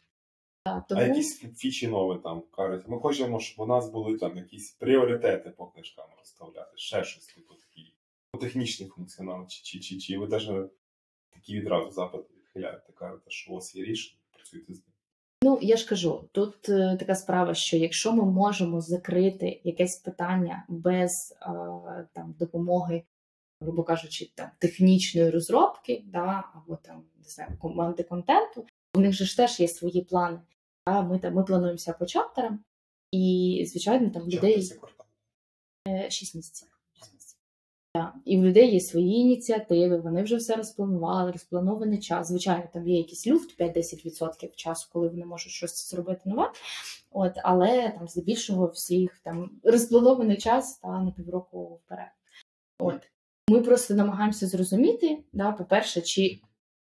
Так, 0.63 0.87
тому... 0.87 1.01
А 1.01 1.03
якісь 1.03 1.39
фічі 1.39 1.87
нові 1.87 2.19
там 2.23 2.41
кажуть. 2.41 2.87
Ми 2.87 2.99
хочемо, 2.99 3.39
щоб 3.39 3.59
у 3.59 3.67
нас 3.67 3.89
були 3.89 4.17
там 4.17 4.37
якісь 4.37 4.71
пріоритети 4.71 5.49
по 5.49 5.67
книжкам 5.67 6.05
розставляти, 6.19 6.71
ще 6.75 7.03
щось 7.03 7.25
типу 7.25 7.53
такі. 7.53 7.93
Технічний 8.41 8.89
функціонал, 8.89 9.47
чи, 9.47 9.63
чи, 9.63 9.79
чи, 9.79 9.97
чи 9.97 10.17
ви 10.17 10.27
навіть 10.27 10.71
такі 11.29 11.59
відразу 11.59 11.91
запити 11.91 12.33
відхиляєте, 12.37 12.93
кажете, 12.93 13.29
що 13.29 13.51
у 13.51 13.55
вас 13.55 13.75
є 13.75 13.83
рішення, 13.83 14.21
працюйте 14.31 14.73
з 14.73 14.77
ним. 14.77 14.96
Ну, 15.43 15.59
я 15.61 15.77
ж 15.77 15.87
кажу, 15.87 16.29
тут 16.31 16.69
е, 16.69 16.97
така 16.99 17.15
справа, 17.15 17.53
що 17.53 17.77
якщо 17.77 18.13
ми 18.13 18.25
можемо 18.25 18.81
закрити 18.81 19.61
якесь 19.63 19.95
питання 19.95 20.65
без 20.67 21.37
е, 21.41 21.45
там 22.13 22.35
допомоги, 22.39 23.03
грубо 23.61 23.83
кажучи, 23.83 24.31
там 24.35 24.49
технічної 24.59 25.29
розробки, 25.29 26.03
да, 26.05 26.43
або 26.53 26.75
там 26.75 27.03
не 27.17 27.29
знаю, 27.29 27.57
команди 27.61 28.03
контенту, 28.03 28.65
у 28.95 28.99
них 28.99 29.13
же 29.13 29.25
ж 29.25 29.37
теж 29.37 29.59
є 29.59 29.67
свої 29.67 30.01
плани. 30.01 30.39
Да? 30.87 31.01
Ми 31.01 31.19
там 31.19 31.33
ми 31.33 31.43
плануємося 31.43 31.93
по 31.93 32.05
чаптерам, 32.05 32.59
і 33.11 33.65
звичайно, 33.67 34.09
там 34.09 34.29
людей? 34.29 34.61
6. 34.61 34.79
Шість 36.09 36.35
місяців. 36.35 36.76
І 38.25 38.37
в 38.37 38.43
людей 38.43 38.73
є 38.73 38.79
свої 38.79 39.13
ініціативи, 39.13 39.97
вони 39.97 40.23
вже 40.23 40.35
все 40.35 40.55
розпланували, 40.55 41.31
розпланований 41.31 41.99
час. 41.99 42.27
Звичайно, 42.27 42.63
там 42.73 42.87
є 42.87 42.97
якийсь 42.97 43.27
люфт 43.27 43.61
5-10% 43.61 44.55
часу, 44.55 44.89
коли 44.93 45.07
вони 45.07 45.25
можуть 45.25 45.51
щось 45.51 45.89
зробити 45.89 46.21
нове. 46.25 46.51
От, 47.11 47.33
але 47.43 47.93
там 47.97 48.07
здебільшого 48.07 48.67
всіх 48.67 49.19
там 49.23 49.51
розпланований 49.63 50.37
час 50.37 50.77
та 50.77 50.87
на 50.87 51.11
півроку 51.11 51.79
вперед. 51.85 52.11
От. 52.79 53.01
Ми 53.49 53.61
просто 53.61 53.93
намагаємося 53.93 54.47
зрозуміти, 54.47 55.23
да, 55.33 55.51
по-перше, 55.51 56.01
чи 56.01 56.41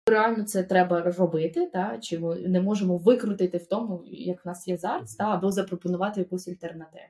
реально 0.09 0.45
це 0.45 0.63
треба 0.63 1.01
робити, 1.03 1.71
да, 1.73 1.99
чи 1.99 2.19
ми 2.19 2.37
не 2.37 2.61
можемо 2.61 2.97
викрутити 2.97 3.59
в 3.59 3.67
тому, 3.67 4.03
як 4.07 4.45
в 4.45 4.49
нас 4.49 4.69
є 4.69 4.77
зараз, 4.77 5.17
да, 5.17 5.25
або 5.25 5.51
запропонувати 5.51 6.21
якусь 6.21 6.49
альтернативу. 6.49 7.05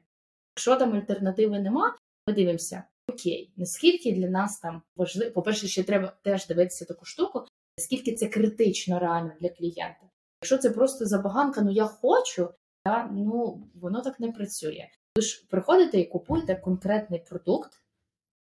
Якщо 0.56 0.76
там 0.76 0.94
альтернативи 0.94 1.60
нема, 1.60 1.96
ми 2.28 2.34
дивимося, 2.34 2.82
окей, 3.08 3.52
наскільки 3.56 4.12
для 4.12 4.28
нас 4.28 4.60
там 4.60 4.82
важливо, 4.96 5.30
по-перше, 5.30 5.68
ще 5.68 5.82
треба 5.82 6.12
теж 6.22 6.46
дивитися 6.46 6.84
таку 6.84 7.04
штуку, 7.04 7.44
наскільки 7.78 8.14
це 8.14 8.26
критично 8.26 8.98
реально 8.98 9.32
для 9.40 9.48
клієнта. 9.48 10.10
Якщо 10.42 10.58
це 10.58 10.70
просто 10.70 11.06
забаганка, 11.06 11.60
ну 11.60 11.70
я 11.70 11.84
хочу, 11.84 12.48
та, 12.84 13.10
ну 13.12 13.62
воно 13.74 14.00
так 14.00 14.20
не 14.20 14.32
працює. 14.32 14.88
Ви 15.16 15.22
ж 15.22 15.46
приходите 15.50 16.00
і 16.00 16.04
купуєте 16.04 16.54
конкретний 16.54 17.20
продукт 17.28 17.72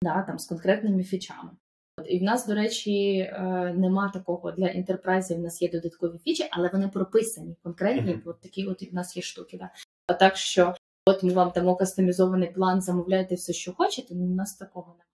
да, 0.01 0.24
там, 0.24 0.39
з 0.39 0.45
конкретними 0.45 1.03
фічами. 1.03 1.51
От, 1.97 2.05
І 2.09 2.20
в 2.20 2.24
нас, 2.24 2.47
до 2.47 2.55
речі, 2.55 3.18
е, 3.18 3.41
нема 3.78 4.09
такого 4.09 4.51
для 4.51 4.68
інтерпрайзів. 4.68 5.39
У 5.39 5.41
нас 5.41 5.62
є 5.62 5.70
додаткові 5.70 6.18
фічі, 6.18 6.47
але 6.51 6.70
вони 6.74 6.88
прописані 6.88 7.55
конкретні. 7.64 8.12
Мгм. 8.12 8.22
От 8.26 8.41
такі 8.41 8.66
от 8.66 8.84
у 8.91 8.95
нас 8.95 9.18
є 9.18 9.24
штуки. 9.24 9.57
Да. 9.57 9.70
А 10.07 10.14
так 10.14 10.38
що, 10.38 10.76
от 11.06 11.24
ми 11.24 11.34
вам 11.34 11.52
дамо 11.56 11.76
кастомізований 11.76 12.52
план, 12.52 12.82
замовляйте 12.82 13.36
все, 13.36 13.54
що 13.54 13.74
хочете. 13.74 14.16
Ну, 14.16 14.26
у 14.26 14.36
нас 14.36 14.56
такого 14.58 14.88
немає. 14.91 15.06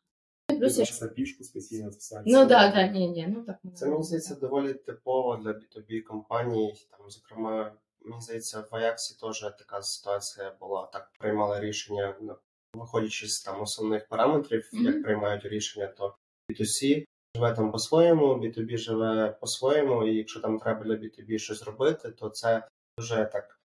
Ну, 0.51 0.59
Плюс, 0.59 0.77
я 0.77 0.85
ж- 0.85 0.93
Запішку 0.93 1.43
спеційно 1.43 1.91
записати. 1.91 2.23
ну 2.25 2.45
да, 2.45 2.71
да, 2.71 2.87
ні, 2.87 3.09
ні, 3.09 3.27
ну 3.27 3.43
так. 3.43 3.57
Це 3.75 3.85
мені 3.85 4.03
здається 4.03 4.35
доволі 4.35 4.73
типово 4.73 5.35
для 5.37 5.49
B2B 5.51 6.01
компаній. 6.01 6.75
Там, 6.97 7.09
зокрема, 7.09 7.73
мені 8.01 8.21
здається, 8.21 8.59
в 8.59 8.75
Ajax 8.75 8.95
теж 9.21 9.39
така 9.59 9.81
ситуація 9.81 10.55
була. 10.59 10.85
Так 10.93 11.11
приймали 11.19 11.59
рішення, 11.59 12.15
ну, 12.21 12.35
виходячи 12.73 13.27
з 13.27 13.41
там 13.43 13.61
основних 13.61 14.07
параметрів, 14.07 14.69
Мгм. 14.73 14.85
як 14.85 15.03
приймають 15.03 15.45
рішення, 15.45 15.87
то 15.87 16.15
B2C 16.51 17.05
живе 17.35 17.53
там 17.53 17.71
по-своєму, 17.71 18.25
B2B 18.33 18.77
живе 18.77 19.37
по-своєму, 19.41 20.07
і 20.07 20.15
якщо 20.15 20.39
там 20.39 20.59
треба 20.59 20.83
для 20.83 20.93
B2B 20.93 21.37
щось 21.37 21.63
робити, 21.63 22.09
то 22.11 22.29
це 22.29 22.67
дуже 22.99 23.25
так 23.33 23.56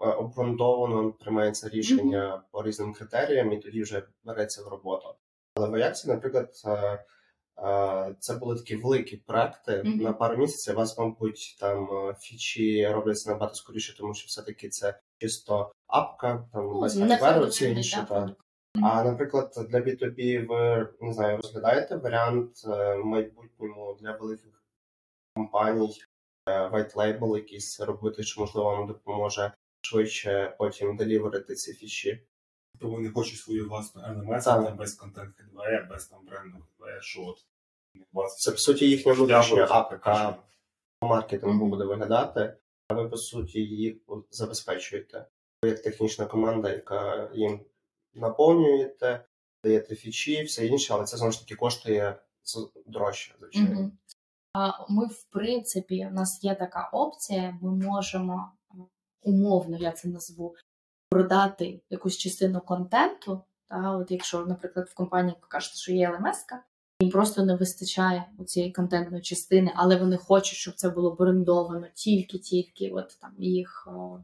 обґрунтовано 0.00 1.12
приймається 1.12 1.68
рішення 1.68 2.42
по 2.50 2.62
різним 2.62 2.92
критеріям, 2.92 3.52
і 3.52 3.58
тоді 3.58 3.82
вже 3.82 4.02
береться 4.24 4.62
в 4.62 4.68
роботу. 4.68 5.14
Але 5.54 5.68
в 5.68 5.74
Ajax, 5.74 6.08
наприклад, 6.08 6.62
е, 6.66 7.04
е, 7.58 8.14
це 8.18 8.34
були 8.36 8.56
такі 8.56 8.76
великі 8.76 9.16
проекти 9.16 9.82
Мгм. 9.84 9.98
на 9.98 10.12
пару 10.12 10.36
місяців. 10.36 10.74
У 10.74 10.76
вас, 10.76 10.98
мабуть, 10.98 11.56
там 11.60 11.88
е, 11.92 12.14
фічі 12.20 12.88
робляться 12.88 13.30
набагато 13.30 13.54
скоріше, 13.54 13.96
тому 13.98 14.14
що 14.14 14.26
все-таки 14.26 14.68
це 14.68 15.00
чисто 15.18 15.72
апка, 15.86 16.48
там 16.52 16.80
без 16.80 16.96
Ну, 16.96 17.08
хардверу, 17.08 18.06
продукт. 18.08 18.40
А 18.82 19.04
наприклад, 19.04 19.52
для 19.68 19.78
B2B 19.78 20.46
ви 20.46 20.88
не 21.00 21.12
знаю, 21.12 21.36
розглядаєте 21.36 21.96
варіант 21.96 22.50
е, 22.66 22.94
в 22.94 23.04
майбутньому 23.04 23.96
для 24.00 24.12
великих 24.16 24.62
компаній 25.36 25.96
е, 26.48 26.68
white 26.68 26.94
label 26.94 27.36
якийсь 27.36 27.80
робити, 27.80 28.22
що 28.22 28.40
можливо 28.40 28.70
вам 28.70 28.86
допоможе 28.86 29.52
швидше 29.82 30.54
потім 30.58 30.96
деліверити 30.96 31.54
ці 31.54 31.74
фіші. 31.74 32.22
Тобто 32.72 32.96
вони 32.96 33.08
хочуть 33.08 33.38
свою 33.38 33.68
власну 33.68 34.02
LMS, 34.02 34.44
там 34.44 34.76
без 34.76 34.94
контент 34.94 35.36
хедвея, 35.36 35.86
без 35.90 36.06
там 36.06 36.26
бренду 36.26 36.58
хедвея, 36.58 37.00
що 37.00 37.22
от 37.22 37.38
Це 38.38 38.50
по 38.50 38.56
суті 38.56 38.88
їхня 38.90 39.12
внутрішня 39.12 39.66
АПК 39.70 40.36
по 41.00 41.06
маркетингу 41.06 41.66
буде 41.66 41.84
виглядати, 41.84 42.56
а 42.88 42.94
ви 42.94 43.08
по 43.08 43.16
суті 43.16 43.60
їх 43.60 43.96
забезпечуєте. 44.30 45.26
Ви 45.62 45.70
як 45.70 45.82
технічна 45.82 46.26
команда, 46.26 46.72
яка 46.72 47.30
їм 47.34 47.60
наповнюєте, 48.14 49.24
даєте 49.64 49.94
фічі, 49.94 50.42
все 50.42 50.66
інше, 50.66 50.94
але 50.94 51.04
це 51.04 51.16
знову 51.16 51.32
ж 51.32 51.40
таки 51.40 51.54
коштує 51.54 52.22
дорожче, 52.86 53.34
звичайно. 53.38 53.92
Ми, 54.88 55.06
в 55.06 55.22
принципі, 55.30 56.06
у 56.10 56.14
нас 56.14 56.44
є 56.44 56.54
така 56.54 56.90
опція, 56.92 57.58
ми 57.62 57.86
можемо 57.86 58.52
умовно, 59.22 59.76
я 59.76 59.92
це 59.92 60.08
назву, 60.08 60.54
продати 61.10 61.80
якусь 61.90 62.16
частину 62.16 62.60
контенту. 62.60 63.40
Та, 63.68 63.96
от 63.96 64.10
якщо, 64.10 64.46
наприклад, 64.46 64.88
в 64.88 64.94
компанії 64.94 65.36
кажете, 65.48 65.76
що 65.76 65.92
є 65.92 66.10
LMS, 66.10 66.58
їм 67.00 67.10
просто 67.10 67.44
не 67.44 67.56
вистачає 67.56 68.24
цієї 68.46 68.72
контентної 68.72 69.22
частини, 69.22 69.72
але 69.74 69.96
вони 69.96 70.16
хочуть, 70.16 70.58
щоб 70.58 70.74
це 70.74 70.90
було 70.90 71.14
брендовано 71.14 71.86
тільки-тільки 71.94 72.90
от 72.90 73.18
там 73.20 73.34
їх 73.38 73.88
о, 73.92 74.20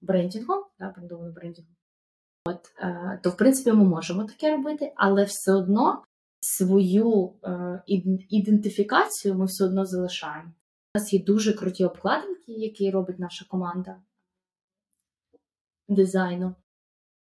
брендінгом, 0.00 0.64
та, 0.78 0.92
брендованим 0.96 1.34
брендінгом. 1.34 1.74
От, 2.44 2.72
е, 2.78 3.20
то 3.22 3.30
в 3.30 3.36
принципі 3.36 3.72
ми 3.72 3.84
можемо 3.84 4.24
таке 4.24 4.50
робити, 4.56 4.92
але 4.96 5.24
все 5.24 5.52
одно 5.52 6.04
свою 6.40 7.32
е, 7.44 7.82
ідентифікацію 8.28 9.34
ми 9.34 9.44
все 9.44 9.64
одно 9.64 9.86
залишаємо. 9.86 10.52
У 10.94 10.98
нас 10.98 11.12
є 11.12 11.24
дуже 11.24 11.52
круті 11.52 11.84
обкладинки, 11.84 12.52
які 12.52 12.90
робить 12.90 13.18
наша 13.18 13.44
команда 13.48 13.96
дизайну. 15.90 16.54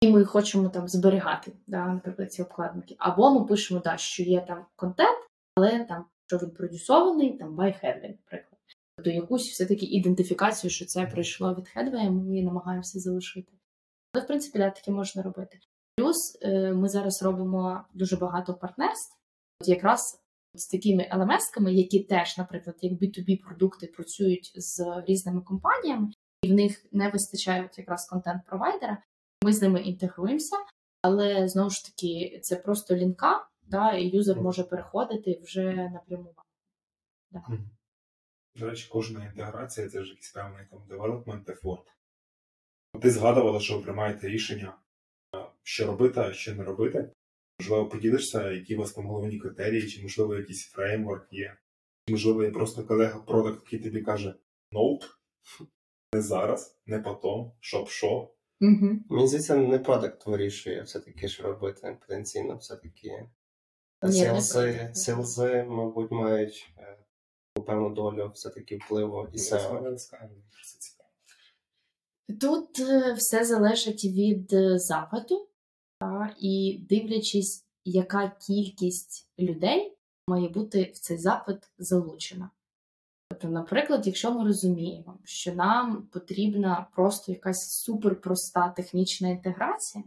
І 0.01 0.11
ми 0.11 0.25
хочемо 0.25 0.69
там 0.69 0.87
зберігати, 0.87 1.51
да, 1.67 1.87
наприклад, 1.87 2.33
ці 2.33 2.41
обкладинки. 2.41 2.95
Або 2.99 3.39
ми 3.39 3.45
пишемо, 3.45 3.81
да, 3.83 3.97
що 3.97 4.23
є 4.23 4.41
там 4.41 4.65
контент, 4.75 5.17
але 5.55 5.85
там, 5.85 6.05
що 6.27 6.37
він 6.37 6.51
продюсований, 6.51 7.37
там 7.37 7.55
by 7.55 7.65
Headway, 7.65 8.07
наприклад. 8.07 8.59
Тобто 8.97 9.11
якусь 9.11 9.49
все-таки 9.49 9.85
ідентифікацію, 9.85 10.71
що 10.71 10.85
це 10.85 11.05
прийшло 11.05 11.55
від 11.55 11.65
Headway, 11.75 12.11
ми 12.11 12.41
намагаємося 12.41 12.99
залишити. 12.99 13.53
Але, 14.13 14.23
в 14.23 14.27
принципі, 14.27 14.57
да, 14.57 14.69
таке 14.69 14.91
можна 14.91 15.23
робити. 15.23 15.59
Плюс 15.97 16.37
е, 16.41 16.73
ми 16.73 16.89
зараз 16.89 17.23
робимо 17.23 17.85
дуже 17.93 18.15
багато 18.15 18.53
партнерств, 18.53 19.17
от 19.61 19.67
якраз 19.67 20.23
з 20.55 20.67
такими 20.67 21.09
LMS-ками, 21.13 21.69
які 21.69 21.99
теж, 21.99 22.37
наприклад, 22.37 22.75
як 22.81 22.93
B2B 22.93 23.43
продукти 23.43 23.87
працюють 23.87 24.51
з 24.55 25.03
різними 25.07 25.41
компаніями, 25.41 26.11
і 26.43 26.51
в 26.51 26.53
них 26.53 26.85
не 26.91 27.09
вистачає 27.09 27.65
от 27.65 27.77
якраз 27.77 28.09
контент-провайдера. 28.09 28.97
Ми 29.43 29.53
з 29.53 29.61
ними 29.61 29.81
інтегруємося, 29.81 30.55
але 31.01 31.47
знову 31.47 31.69
ж 31.69 31.85
таки, 31.85 32.39
це 32.43 32.55
просто 32.55 32.95
лінка, 32.95 33.47
да, 33.61 33.93
і 33.93 34.07
юзер 34.07 34.41
може 34.41 34.63
переходити 34.63 35.39
вже 35.43 35.73
напряму. 35.73 36.35
До 38.55 38.69
речі, 38.69 38.89
кожна 38.91 39.25
інтеграція 39.25 39.89
це 39.89 40.03
ж 40.03 40.09
якийсь 40.09 40.31
певний 40.31 40.65
там 40.69 40.79
development 40.79 41.45
effort. 41.45 41.83
Ти 43.01 43.11
згадувала, 43.11 43.59
що 43.59 43.77
ви 43.77 43.83
приймаєте 43.83 44.27
рішення, 44.27 44.77
що 45.63 45.87
робити, 45.87 46.19
а 46.19 46.33
що 46.33 46.55
не 46.55 46.63
робити. 46.63 47.11
Можливо, 47.59 47.89
поділишся, 47.89 48.51
які 48.51 48.75
у 48.75 48.79
вас 48.79 48.93
там 48.93 49.07
головні 49.07 49.39
критерії, 49.39 49.87
чи 49.87 50.01
можливо 50.01 50.35
якийсь 50.35 50.69
фреймворк 50.69 51.33
є. 51.33 51.57
Чи 52.07 52.13
можливо 52.13 52.43
є 52.43 52.51
просто 52.51 52.83
колега 52.83 53.19
продакт, 53.19 53.63
який 53.63 53.79
тобі 53.79 54.01
каже 54.01 54.35
nope, 54.71 55.03
не 56.13 56.21
зараз, 56.21 56.77
не 56.85 56.99
потом, 56.99 57.51
щоб 57.59 57.89
що. 57.89 58.31
Угу. 58.61 58.99
Мені 59.09 59.27
здається, 59.27 59.55
не 59.55 59.79
продакт 59.79 60.25
вирішує 60.25 60.81
все-таки, 60.81 61.27
що 61.27 61.43
робити 61.43 61.97
потенційно, 62.01 62.55
все-таки 62.55 63.29
селзи, 64.93 65.63
мабуть, 65.69 66.11
мають 66.11 66.73
е, 66.77 66.97
певну 67.65 67.89
долю 67.89 68.31
все-таки 68.35 68.77
впливу 68.77 69.27
і 69.33 69.37
SEO. 69.37 69.95
цікаво. 69.95 71.09
Тут 72.41 72.79
е, 72.79 73.13
все 73.13 73.45
залежить 73.45 74.05
від 74.05 74.53
е, 74.53 74.79
запиту, 74.79 75.47
та, 75.99 76.35
і 76.39 76.85
дивлячись, 76.89 77.65
яка 77.85 78.37
кількість 78.47 79.29
людей 79.39 79.97
має 80.27 80.49
бути 80.49 80.91
в 80.95 80.97
цей 80.97 81.17
запит 81.17 81.57
залучена. 81.77 82.49
Тобто, 83.33 83.47
наприклад, 83.47 84.07
якщо 84.07 84.31
ми 84.33 84.43
розуміємо, 84.43 85.19
що 85.23 85.53
нам 85.53 86.01
потрібна 86.01 86.87
просто 86.95 87.31
якась 87.31 87.71
суперпроста 87.71 88.69
технічна 88.69 89.29
інтеграція, 89.29 90.03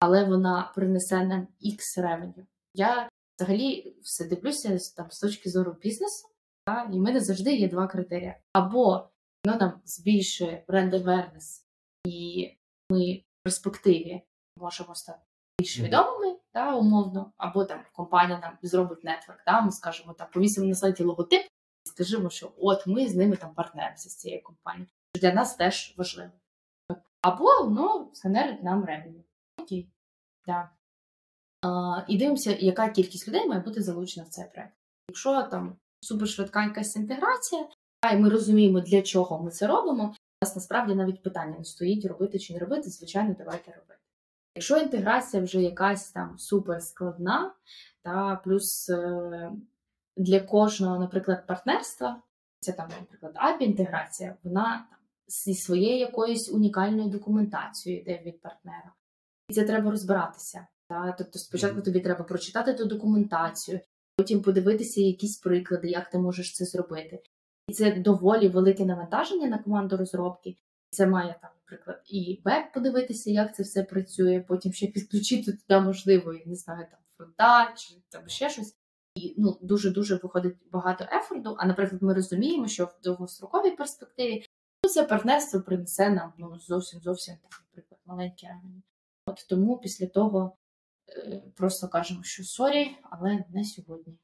але 0.00 0.24
вона 0.24 0.72
принесе 0.74 1.24
нам 1.24 1.46
X 1.64 2.02
ревеню. 2.02 2.46
Я 2.74 3.08
взагалі 3.38 3.96
все 4.02 4.24
дивлюся 4.24 4.78
там, 4.96 5.10
з 5.10 5.20
точки 5.20 5.50
зору 5.50 5.76
бізнесу, 5.82 6.28
та, 6.64 6.90
і 6.92 6.98
в 6.98 7.00
мене 7.00 7.20
завжди 7.20 7.54
є 7.54 7.68
два 7.68 7.86
критерії. 7.86 8.34
Або 8.52 9.08
воно 9.44 9.58
нам 9.58 9.80
збільшує 9.84 10.64
бренд 10.68 10.94
awareness, 10.94 11.64
і 12.06 12.48
ми 12.90 13.14
в 13.14 13.44
перспективі 13.44 14.22
можемо 14.56 14.94
стати 14.94 15.20
більш 15.58 15.80
відомими, 15.80 16.36
та, 16.52 16.76
умовно, 16.76 17.32
або 17.36 17.64
там 17.64 17.80
компанія 17.92 18.38
нам 18.38 18.58
зробить 18.62 19.04
нетворк, 19.04 19.42
та, 19.46 19.60
ми 19.60 19.70
скажемо, 19.70 20.12
там, 20.12 20.28
повісимо 20.32 20.66
на 20.66 20.74
сайті 20.74 21.04
логотип 21.04 21.42
і 21.86 21.88
скажемо, 21.88 22.30
що 22.30 22.52
от 22.58 22.86
ми 22.86 23.08
з 23.08 23.16
ними 23.16 23.36
там 23.36 23.54
партнеримося 23.54 24.08
з 24.08 24.16
цією 24.16 24.42
компанією. 24.42 24.88
Для 25.14 25.32
нас 25.32 25.56
теж 25.56 25.94
важливо. 25.96 26.30
Або 27.22 27.64
ну, 27.64 28.10
згенерить 28.14 28.62
нам 28.62 28.84
ревеню. 28.84 29.24
Окей. 29.58 29.88
Да. 30.46 30.70
А, 31.62 32.02
і 32.08 32.18
дивимося, 32.18 32.56
яка 32.60 32.88
кількість 32.88 33.28
людей 33.28 33.48
має 33.48 33.60
бути 33.60 33.82
залучена 33.82 34.26
в 34.26 34.28
цей 34.28 34.44
проект. 34.54 34.74
Якщо 35.08 35.42
там 35.42 35.76
супершвидка 36.00 36.64
якась 36.64 36.96
інтеграція, 36.96 37.68
і 38.12 38.16
ми 38.16 38.28
розуміємо, 38.28 38.80
для 38.80 39.02
чого 39.02 39.42
ми 39.42 39.50
це 39.50 39.66
робимо, 39.66 40.14
нас 40.42 40.56
насправді 40.56 40.94
навіть 40.94 41.22
питання 41.22 41.58
не 41.58 41.64
стоїть 41.64 42.04
робити 42.04 42.38
чи 42.38 42.52
не 42.52 42.58
робити, 42.58 42.90
звичайно, 42.90 43.34
давайте 43.38 43.70
робити. 43.70 44.00
Якщо 44.54 44.78
інтеграція 44.78 45.42
вже 45.42 45.62
якась 45.62 46.10
там 46.10 46.38
супер 46.38 46.82
складна, 46.82 47.54
та 48.02 48.36
плюс 48.36 48.88
е, 48.88 49.52
для 50.20 50.40
кожного, 50.40 50.98
наприклад, 50.98 51.46
партнерства, 51.46 52.22
це 52.60 52.72
там, 52.72 52.88
наприклад, 53.00 53.36
API-інтеграція, 53.36 54.34
вона 54.42 54.86
там 54.90 54.98
зі 55.26 55.54
своєю 55.54 55.98
якоюсь 55.98 56.52
унікальною 56.52 57.08
документацією 57.08 58.02
йде 58.02 58.22
від 58.26 58.40
партнера. 58.40 58.92
І 59.48 59.52
це 59.52 59.64
треба 59.64 59.90
розбиратися. 59.90 60.66
Та? 60.88 61.14
Тобто 61.18 61.38
спочатку 61.38 61.82
тобі 61.82 62.00
треба 62.00 62.24
прочитати 62.24 62.74
ту 62.74 62.84
документацію, 62.84 63.80
потім 64.16 64.42
подивитися 64.42 65.00
якісь 65.00 65.38
приклади, 65.38 65.88
як 65.88 66.10
ти 66.10 66.18
можеш 66.18 66.54
це 66.54 66.64
зробити. 66.64 67.22
І 67.68 67.72
це 67.72 67.92
доволі 67.92 68.48
велике 68.48 68.84
навантаження 68.84 69.48
на 69.48 69.58
команду 69.58 69.96
розробки. 69.96 70.56
Це 70.90 71.06
має 71.06 71.38
там, 71.42 71.50
наприклад, 71.56 72.02
і 72.06 72.42
веб 72.44 72.72
подивитися, 72.74 73.30
як 73.30 73.54
це 73.54 73.62
все 73.62 73.82
працює, 73.82 74.44
потім 74.48 74.72
ще 74.72 74.86
підключити 74.86 75.52
туди, 75.52 75.80
можливо, 75.80 76.32
я 76.32 76.42
не 76.46 76.54
знаю, 76.54 76.86
там 76.90 77.00
фронта 77.16 77.74
чи 77.76 77.94
там 78.08 78.28
ще 78.28 78.50
щось. 78.50 78.79
І 79.20 79.34
ну 79.38 79.58
дуже 79.60 79.90
дуже 79.90 80.16
виходить 80.16 80.56
багато 80.72 81.04
ефорту. 81.12 81.56
А 81.58 81.66
наприклад, 81.66 82.02
ми 82.02 82.14
розуміємо, 82.14 82.68
що 82.68 82.84
в 82.84 82.98
довгостроковій 83.02 83.70
перспективі 83.70 84.46
ну, 84.84 84.90
це 84.90 85.04
партнерство 85.04 85.60
принесе 85.60 86.10
нам 86.10 86.32
ну 86.38 86.58
зовсім 86.58 87.00
зовсім 87.00 87.34
наприклад, 87.70 88.00
маленькі 88.04 88.46
ремені. 88.46 88.82
От 89.26 89.46
тому 89.48 89.78
після 89.78 90.06
того 90.06 90.56
е, 91.08 91.42
просто 91.56 91.88
кажемо, 91.88 92.22
що 92.22 92.44
sorry, 92.44 92.96
але 93.02 93.44
не 93.50 93.64
сьогодні. 93.64 94.18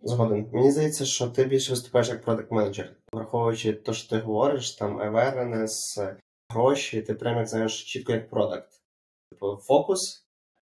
Згоден. 0.00 0.50
Мені 0.52 0.70
здається, 0.70 1.04
що 1.04 1.28
ти 1.28 1.44
більше 1.44 1.70
виступаєш 1.72 2.08
як 2.08 2.24
продакт 2.24 2.52
менеджер, 2.52 2.96
враховуючи 3.12 3.72
те, 3.72 3.92
що 3.92 4.10
ти 4.10 4.18
говориш, 4.18 4.74
там 4.74 5.00
awareness, 5.00 6.16
гроші, 6.48 7.02
ти 7.02 7.14
прямо 7.14 7.38
як 7.38 7.48
знаєш 7.48 7.84
чітко 7.84 8.12
як 8.12 8.30
продакт. 8.30 8.82
Типу 9.30 9.56
фокус, 9.56 10.26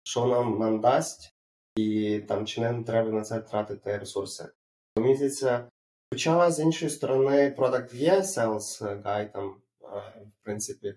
що 0.03 0.25
нам, 0.25 0.59
нам 0.59 0.81
дасть, 0.81 1.35
і 1.75 2.19
там 2.27 2.45
чи 2.45 2.61
не 2.61 2.83
треба 2.83 3.11
на 3.11 3.21
це 3.21 3.39
тратити 3.39 3.97
ресурси. 3.97 4.49
Здається, 4.97 5.69
хоча 6.13 6.51
з 6.51 6.59
іншої 6.59 6.91
сторони, 6.91 7.51
продакт 7.51 7.93
є, 7.93 8.19
sales 8.19 9.01
guy 9.03 9.31
там, 9.31 9.55
в 9.81 10.43
принципі, 10.43 10.95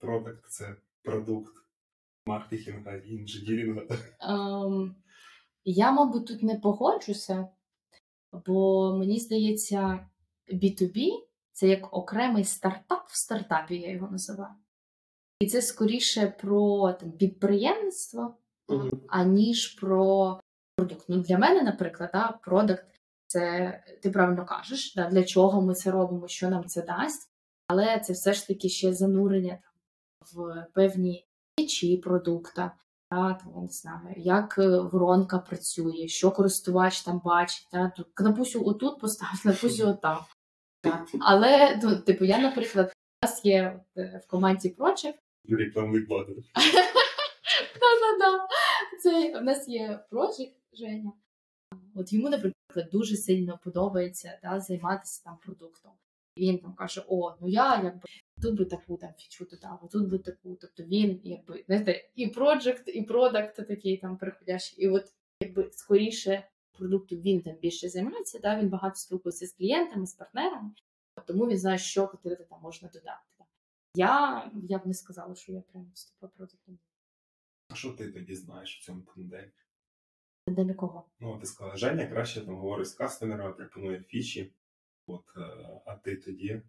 Продакт 0.00 0.50
це 0.50 0.76
продукт 1.02 1.52
маркетинга 2.26 2.94
і 2.94 3.10
інженірінга. 3.10 3.82
Ем, 4.20 4.96
я, 5.64 5.92
мабуть, 5.92 6.26
тут 6.26 6.42
не 6.42 6.54
погоджуся, 6.58 7.48
бо 8.46 8.92
мені 8.98 9.20
здається, 9.20 10.08
B2B 10.52 11.08
це 11.52 11.68
як 11.68 11.94
окремий 11.94 12.44
стартап 12.44 13.08
в 13.08 13.18
стартапі, 13.18 13.76
я 13.76 13.90
його 13.90 14.10
називаю. 14.10 14.54
І 15.40 15.46
це 15.46 15.62
скоріше 15.62 16.34
про 16.40 16.92
там, 16.92 17.12
підприємництво, 17.12 18.36
Мгм. 18.68 19.00
аніж 19.08 19.66
про 19.68 20.40
продукт. 20.76 21.04
Ну, 21.08 21.16
для 21.16 21.38
мене, 21.38 21.62
наприклад, 21.62 22.10
да, 22.12 22.38
продакт 22.42 22.86
це 23.26 23.72
ти 24.02 24.10
правильно 24.10 24.46
кажеш, 24.46 24.94
да, 24.94 25.08
для 25.10 25.24
чого 25.24 25.62
ми 25.62 25.74
це 25.74 25.90
робимо, 25.90 26.28
що 26.28 26.50
нам 26.50 26.64
це 26.64 26.82
дасть, 26.82 27.28
але 27.66 28.00
це 28.00 28.12
все 28.12 28.32
ж 28.32 28.46
таки 28.46 28.68
ще 28.68 28.92
занурення 28.92 29.58
там, 29.62 29.72
в 30.32 30.66
певні 30.74 31.26
речі 31.58 31.96
продукта, 31.96 32.72
та, 33.10 33.34
там, 33.34 33.52
я 33.56 33.62
не 33.62 33.68
знаю, 33.68 34.14
як 34.16 34.58
е, 34.58 34.80
воронка 34.80 35.38
працює, 35.38 36.08
що 36.08 36.30
користувач 36.30 37.00
там 37.00 37.20
бачить. 37.24 37.68
Та, 37.72 37.92
тут 37.96 38.06
кнопусю 38.14 38.66
отут 38.66 39.00
постав, 39.00 39.42
кнопусю 39.42 39.88
отам. 39.88 40.18
Та. 40.80 41.06
Але, 41.20 41.80
ну, 41.82 41.96
типу, 41.96 42.24
я, 42.24 42.38
наприклад, 42.38 42.92
у 43.22 43.26
нас 43.26 43.44
є 43.44 43.80
е, 43.96 44.20
в 44.24 44.30
команді 44.30 44.74
Project, 44.78 45.14
Рекламний 45.48 46.06
квадр. 46.06 46.32
Да-да-да. 47.74 48.48
Це 49.02 49.38
у 49.38 49.40
нас 49.40 49.68
є 49.68 50.04
Project 50.10 50.52
Женя. 50.72 51.12
От 51.94 52.12
йому, 52.12 52.28
наприклад, 52.28 52.88
дуже 52.92 53.16
сильно 53.16 53.58
подобається 53.64 54.38
да, 54.42 54.60
займатися 54.60 55.24
там 55.24 55.38
продуктом. 55.44 55.92
І 56.36 56.48
Він 56.48 56.58
там 56.58 56.74
каже: 56.74 57.04
О, 57.08 57.34
ну 57.40 57.48
я 57.48 57.82
якби 57.82 58.00
тут 58.42 58.58
би 58.58 58.64
таку 58.64 58.96
там 58.96 59.10
фічу 59.18 59.46
додав, 59.50 59.88
тут 59.92 60.08
би 60.08 60.18
таку. 60.18 60.56
Тобто 60.60 60.82
він, 60.82 61.20
якби 61.24 61.64
знаєте, 61.66 62.08
і 62.14 62.28
Project, 62.28 62.88
і 62.88 63.02
продакт 63.02 63.56
такий 63.56 63.96
там 63.96 64.16
приходящий. 64.16 64.84
І 64.84 64.88
от 64.88 65.12
якби 65.42 65.70
скоріше 65.72 66.48
продукту 66.78 67.16
він 67.16 67.40
там 67.40 67.54
більше 67.54 67.88
займається, 67.88 68.38
да, 68.38 68.58
він 68.58 68.68
багато 68.68 68.94
спілкується 68.94 69.46
з 69.46 69.52
клієнтами, 69.52 70.06
з 70.06 70.14
партнерами, 70.14 70.70
тому 71.26 71.46
він 71.46 71.58
знає, 71.58 71.78
що 71.78 72.08
котрити 72.08 72.44
там 72.44 72.58
можна 72.62 72.88
додати. 72.88 73.20
Я, 73.94 74.50
я 74.68 74.78
б 74.78 74.86
не 74.86 74.94
сказала, 74.94 75.34
що 75.34 75.52
я 75.52 75.60
прям 75.60 75.90
вступила 75.94 76.32
продуктом. 76.36 76.78
А 77.68 77.74
що 77.74 77.92
ти 77.92 78.08
тоді 78.08 78.34
знаєш 78.34 78.78
в 78.78 78.84
цьому 78.84 79.02
тандемі? 79.02 79.50
Для 80.46 80.62
нікого. 80.62 81.04
Ну, 81.20 81.38
ти 81.38 81.46
сказала, 81.46 81.76
Женя 81.76 82.06
краще 82.06 82.40
там 82.40 82.54
говорить 82.54 82.88
з 82.88 82.92
кастомерами, 82.92 83.52
пропонує 83.52 84.02
фічі. 84.08 84.52
От, 85.06 85.24
е, 85.36 85.40
а 85.86 85.94
ти 85.94 86.16
тоді. 86.16 86.62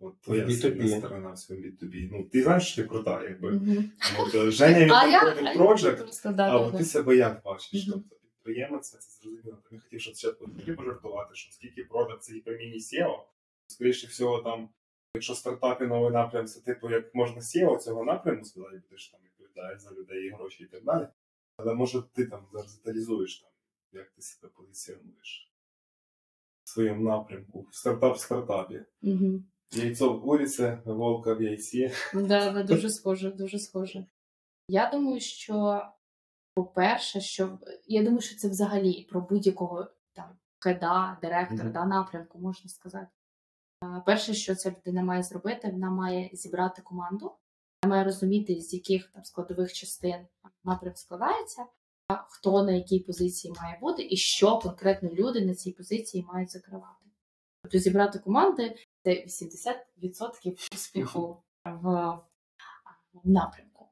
От 0.00 0.20
твоя 0.20 0.44
B2B. 0.44 0.60
сильна 0.60 0.98
сторона 0.98 1.32
в 1.32 1.38
своєму 1.38 1.66
B2B. 1.66 2.08
Ну, 2.12 2.24
ти 2.24 2.42
знаєш, 2.42 2.72
що 2.72 2.82
ти 2.82 2.88
крута, 2.88 3.22
якби. 3.22 3.52
Мгм. 3.52 3.90
От, 4.18 4.52
Женя 4.52 4.78
він 4.78 5.12
я 5.12 5.54
просто, 5.56 5.92
да, 6.24 6.30
а 6.30 6.32
да, 6.32 6.56
от 6.56 6.72
да. 6.72 6.78
ти 6.78 6.84
себе 6.84 7.16
як 7.16 7.42
бачиш? 7.44 7.86
Тобто 7.86 8.16
підприємець, 8.16 8.90
це 8.90 8.98
зрозуміло. 9.00 9.58
Ти 9.68 9.74
не 9.74 9.80
хотів, 9.80 10.00
щоб 10.00 10.16
спочатку 10.16 10.50
хотів 10.56 10.76
пожартувати, 10.76 11.34
що 11.34 11.52
скільки 11.52 11.84
продакт 11.84 12.22
це 12.22 12.32
типу 12.32 12.50
міні-SEO. 12.50 13.18
Скоріше 13.66 14.06
всього, 14.06 14.42
там, 14.42 14.68
якщо 15.14 15.34
стартапі 15.34 15.86
новий 15.86 16.12
напрям, 16.12 16.46
це 16.46 16.60
типу 16.60 16.90
як 16.90 17.14
можна 17.14 17.40
SEO 17.40 17.78
цього 17.78 18.04
напряму 18.04 18.44
сказати, 18.44 18.82
будеш 18.90 19.08
там 19.08 19.20
відповідаєш 19.58 19.80
за 19.82 19.90
людей 19.90 20.30
гроші 20.30 20.64
і 20.64 20.66
так 20.66 20.84
далі. 20.84 21.08
Але 21.56 21.74
може 21.74 22.02
ти 22.02 22.26
там 22.26 22.46
зараз 22.52 22.76
деталізуєш 22.76 23.40
там, 23.40 23.50
як 23.92 24.10
ти 24.10 24.22
себе 24.22 24.52
позиціонуєш 24.56 25.52
в 26.64 26.68
своєму 26.68 27.04
напрямку. 27.04 27.66
Стартап 27.72 28.16
в 28.16 28.20
стартапі. 28.20 28.84
Мгм. 29.02 29.44
Яйцо 29.72 30.12
в 30.12 30.22
куриці, 30.22 30.78
волка 30.84 31.34
в 31.34 31.42
яйці. 31.42 31.92
Да, 32.14 32.52
да, 32.52 32.62
дуже 32.62 32.90
схоже, 32.90 33.30
дуже 33.30 33.58
схоже. 33.58 34.06
Я 34.68 34.90
думаю, 34.90 35.20
що, 35.20 35.82
по-перше, 36.54 37.20
що 37.20 37.58
я 37.86 38.02
думаю, 38.02 38.20
що 38.20 38.36
це 38.36 38.48
взагалі 38.48 39.06
про 39.10 39.20
будь-якого 39.20 39.86
там 40.12 40.38
хеда, 40.58 41.18
директора, 41.22 41.64
Мгм. 41.64 41.72
да, 41.72 41.84
напрямку, 41.86 42.38
можна 42.38 42.70
сказати. 42.70 43.08
Перше, 44.06 44.34
що 44.34 44.54
ця 44.54 44.70
людина 44.70 45.02
має 45.02 45.22
зробити, 45.22 45.70
вона 45.70 45.90
має 45.90 46.30
зібрати 46.32 46.82
команду, 46.82 47.32
має 47.88 48.04
розуміти, 48.04 48.60
з 48.60 48.74
яких 48.74 49.10
там 49.10 49.24
складових 49.24 49.72
частин 49.72 50.26
напрям 50.64 50.96
складається, 50.96 51.66
хто 52.28 52.62
на 52.62 52.72
якій 52.72 53.00
позиції 53.00 53.54
має 53.60 53.78
бути, 53.80 54.08
і 54.10 54.16
що 54.16 54.58
конкретно 54.58 55.10
люди 55.10 55.46
на 55.46 55.54
цій 55.54 55.72
позиції 55.72 56.24
мають 56.32 56.50
закривати. 56.50 57.04
Тобто 57.62 57.78
зібрати 57.78 58.18
команди 58.18 58.76
це 59.04 59.10
80% 59.10 60.74
успіху 60.74 61.42
в, 61.64 62.18
напрямку. 63.24 63.88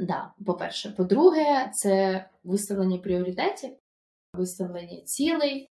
Да, 0.00 0.34
по-перше. 0.46 0.90
По-друге, 0.90 1.70
це 1.74 2.28
виставлення 2.44 2.98
пріоритетів, 2.98 3.70
виставлення 4.34 5.00
цілей, 5.00 5.68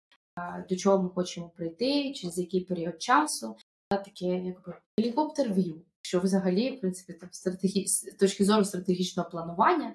до 0.68 0.76
чого 0.76 1.02
ми 1.02 1.10
хочемо 1.10 1.48
прийти, 1.48 2.12
через 2.12 2.38
який 2.38 2.64
період 2.64 3.02
часу. 3.02 3.56
Таке 3.88 4.26
якби 4.26 4.74
гелікоптер 4.98 5.52
в'ю, 5.52 5.84
що 6.02 6.20
взагалі, 6.20 6.76
в 6.76 6.80
принципі, 6.80 7.12
там 7.12 7.28
стратегі... 7.32 7.86
з 7.86 8.00
точки 8.02 8.44
зору 8.44 8.64
стратегічного 8.64 9.30
планування 9.30 9.94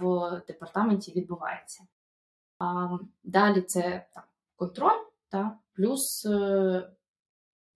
в 0.00 0.30
департаменті 0.46 1.12
відбувається. 1.12 1.84
А, 2.58 2.98
далі 3.24 3.60
це 3.60 4.06
там, 4.14 4.24
контроль, 4.56 5.04
та, 5.28 5.58
плюс 5.72 6.26
е, 6.26 6.90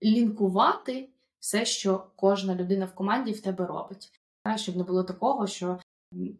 лінкувати 0.03 1.09
все, 1.39 1.65
що 1.65 2.07
кожна 2.15 2.55
людина 2.55 2.85
в 2.85 2.95
команді 2.95 3.31
в 3.31 3.41
тебе 3.41 3.65
робить. 3.65 4.11
Та, 4.43 4.57
щоб 4.57 4.75
не 4.75 4.83
було 4.83 5.03
такого, 5.03 5.47
що 5.47 5.79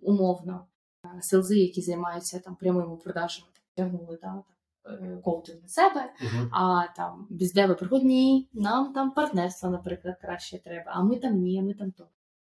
умовно 0.02 0.68
е, 1.06 1.22
селзи, 1.22 1.60
які 1.60 1.82
займаються 1.82 2.40
там 2.40 2.56
прямими 2.56 2.98
продажами, 2.98 3.48
тягнули 3.76 4.20
да, 4.22 4.44
там, 4.86 5.62
на 5.62 5.68
себе, 5.68 6.14
а 6.52 6.88
там 6.96 7.28
біздеви 7.30 7.76
приходять, 7.76 8.06
ні, 8.06 8.50
нам 8.54 8.94
там 8.94 9.12
партнерство, 9.12 9.70
наприклад, 9.70 10.18
краще 10.22 10.60
треба, 10.60 10.92
а 10.96 11.04
ми 11.04 11.20
там 11.20 11.38
ні, 11.38 11.60
а 11.60 11.64
ми 11.64 11.74
там 11.74 11.92
то. 11.92 12.08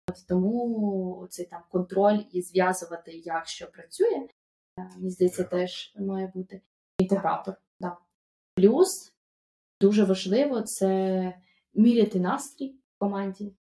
От 0.10 0.28
тому 0.28 1.28
цей 1.30 1.46
там 1.46 1.62
контроль 1.72 2.20
і 2.32 2.42
зв'язувати, 2.42 3.12
як 3.12 3.48
що 3.48 3.72
працює, 3.72 4.28
е, 4.80 4.90
мені 4.96 5.10
здається, 5.10 5.44
теж 5.44 5.94
має 6.00 6.32
бути 6.36 6.62
інтегратор. 7.00 7.56
Да. 7.80 7.98
Плюс 8.56 9.14
дуже 9.82 10.04
важливо 10.04 10.62
це 10.62 11.34
міряти 11.74 12.20
настрій 12.20 12.70
в 12.70 13.00
команді. 13.00 13.56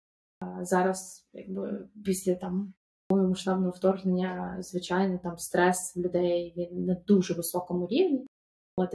Зараз, 0.62 1.28
якби 1.34 1.90
після 2.06 2.36
там 2.36 2.74
повномасштабного 3.08 3.72
вторгнення, 3.72 4.58
звичайно, 4.60 5.20
там 5.24 5.38
стрес 5.38 5.98
людей 5.98 6.54
він 6.58 6.86
на 6.86 6.94
дуже 6.94 7.34
високому 7.34 7.88
рівні. 7.88 8.28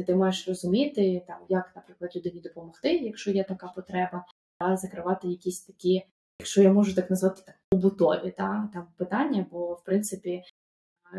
Ти 0.06 0.14
маєш 0.14 0.48
розуміти, 0.48 1.24
там, 1.26 1.38
як, 1.48 1.72
наприклад, 1.76 2.16
людині 2.16 2.40
допомогти, 2.40 2.96
якщо 2.96 3.30
є 3.30 3.44
така 3.44 3.68
потреба, 3.68 4.24
та 4.58 4.76
закривати 4.76 5.28
якісь 5.28 5.60
такі, 5.60 6.02
якщо 6.40 6.62
я 6.62 6.72
можу 6.72 6.94
так 6.94 7.10
назвати, 7.10 7.42
так, 7.46 7.54
побутові 7.70 8.30
та, 8.30 8.70
там, 8.72 8.88
питання, 8.96 9.46
бо 9.50 9.74
в 9.74 9.84
принципі, 9.84 10.42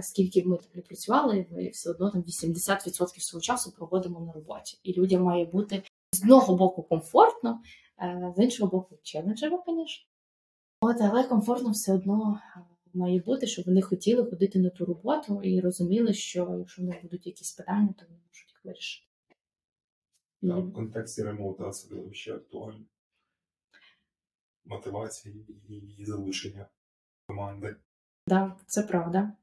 скільки 0.01 0.41
б 0.41 0.47
ми 0.47 0.57
там 0.57 0.67
не 0.75 0.81
працювали, 0.81 1.45
ми 1.51 1.69
все 1.69 1.91
одно 1.91 2.11
там 2.11 2.21
80% 2.21 3.19
свого 3.19 3.41
часу 3.41 3.71
проводимо 3.71 4.19
на 4.19 4.31
роботі. 4.31 4.79
І 4.83 4.93
людям 4.93 5.23
має 5.23 5.45
бути 5.45 5.83
з 6.11 6.21
одного 6.21 6.55
боку 6.55 6.83
комфортно, 6.83 7.61
е, 8.01 8.33
з 8.37 8.43
іншого 8.43 8.71
боку, 8.71 8.97
челенджево, 9.03 9.63
звісно. 9.67 10.05
От, 10.81 11.01
але 11.01 11.23
комфортно 11.23 11.71
все 11.71 11.93
одно 11.93 12.39
е, 12.55 12.59
має 12.93 13.19
бути, 13.19 13.47
щоб 13.47 13.65
вони 13.65 13.81
хотіли 13.81 14.25
ходити 14.25 14.59
на 14.59 14.69
ту 14.69 14.85
роботу 14.85 15.41
і 15.43 15.59
розуміли, 15.59 16.13
що 16.13 16.55
якщо 16.59 16.81
в 16.81 16.85
них 16.85 17.01
будуть 17.01 17.27
якісь 17.27 17.51
питання, 17.51 17.93
то 17.99 18.05
вони 18.05 18.19
можуть 18.27 18.50
вирішити. 18.63 19.07
Там, 20.41 20.69
в 20.69 20.73
контексті 20.73 21.23
ремоута 21.23 21.67
особливо 21.67 22.13
ще 22.13 22.35
актуально. 22.35 22.85
Мотивації 24.65 25.45
і 25.97 26.05
залишення 26.05 26.69
команди. 27.27 27.75
Да, 28.27 28.57
це 28.67 28.83
правда. 28.83 29.33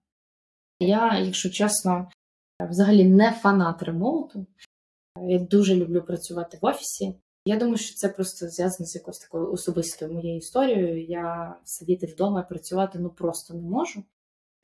Я, 0.81 1.19
якщо 1.19 1.51
чесно, 1.51 2.11
взагалі 2.61 3.05
не 3.05 3.33
фанат 3.33 3.83
ремоуту. 3.83 4.47
Я 5.21 5.39
дуже 5.39 5.75
люблю 5.75 6.03
працювати 6.03 6.59
в 6.63 6.67
офісі. 6.67 7.15
Я 7.45 7.57
думаю, 7.57 7.77
що 7.77 7.95
це 7.95 8.09
просто 8.09 8.49
зв'язано 8.49 8.87
з 8.87 8.95
якоюсь 8.95 9.19
такою 9.19 9.53
особистою 9.53 10.13
моєю 10.13 10.37
історією. 10.37 11.05
Я 11.05 11.57
сидіти 11.65 12.07
вдома 12.07 12.41
і 12.41 12.49
працювати 12.49 12.99
ну 12.99 13.11
просто 13.11 13.55
не 13.55 13.69
можу. 13.69 14.01
У 14.01 14.05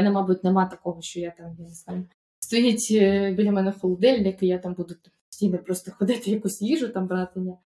мене, 0.03 0.15
мабуть, 0.15 0.45
нема 0.45 0.67
такого, 0.67 1.03
що 1.03 1.21
я 1.21 1.31
там, 1.31 1.57
я 1.59 1.65
не 1.65 1.75
знаю, 1.75 2.09
стоїть 2.45 2.89
е, 2.91 3.33
біля 3.33 3.53
мене 3.53 3.73
холодильник, 3.73 4.43
і 4.43 4.47
я 4.47 4.59
там 4.59 4.75
буду 4.75 4.95
постійно 5.31 5.59
просто 5.59 5.93
ходити 5.99 6.31
якусь 6.31 6.63
їжу 6.63 6.89
там 6.89 7.07
брати. 7.07 7.41
Ні. 7.41 7.57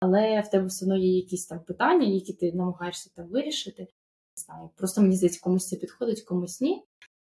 Але 0.00 0.40
в 0.40 0.50
тебе 0.50 0.66
все 0.66 0.84
одно 0.84 0.96
є 0.96 1.16
якісь 1.16 1.46
там 1.46 1.60
питання, 1.60 2.06
які 2.06 2.32
ти 2.32 2.52
намагаєшся 2.52 3.10
там 3.16 3.26
вирішити. 3.26 3.82
Не 3.82 4.42
знаю, 4.44 4.70
просто 4.76 5.02
мені 5.02 5.16
здається, 5.16 5.40
комусь 5.42 5.68
це 5.68 5.76
підходить, 5.76 6.22
комусь 6.22 6.60
ні. 6.60 6.82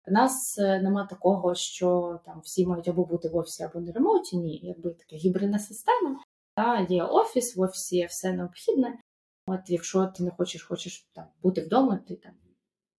У 0.07 0.11
нас 0.11 0.57
е, 0.59 0.81
нема 0.81 1.05
такого, 1.05 1.55
що 1.55 2.19
там 2.25 2.41
всі 2.43 2.65
мають 2.65 2.87
або 2.87 3.05
бути 3.05 3.29
в 3.29 3.35
офісі, 3.35 3.63
або 3.63 3.79
на 3.79 3.91
ремоуті. 3.91 4.37
Ні, 4.37 4.59
якби 4.63 4.89
така 4.89 5.15
гібридна 5.15 5.59
система. 5.59 6.19
Та 6.55 6.87
є 6.89 7.03
офіс, 7.03 7.55
в 7.55 7.61
офісі 7.61 7.97
є 7.97 8.05
все 8.05 8.33
необхідне. 8.33 8.99
От 9.47 9.59
якщо 9.67 10.05
ти 10.05 10.23
не 10.23 10.31
хочеш, 10.31 10.63
хочеш 10.63 11.07
там 11.13 11.25
бути 11.43 11.61
вдома, 11.61 11.99
ти 12.07 12.15
там 12.15 12.33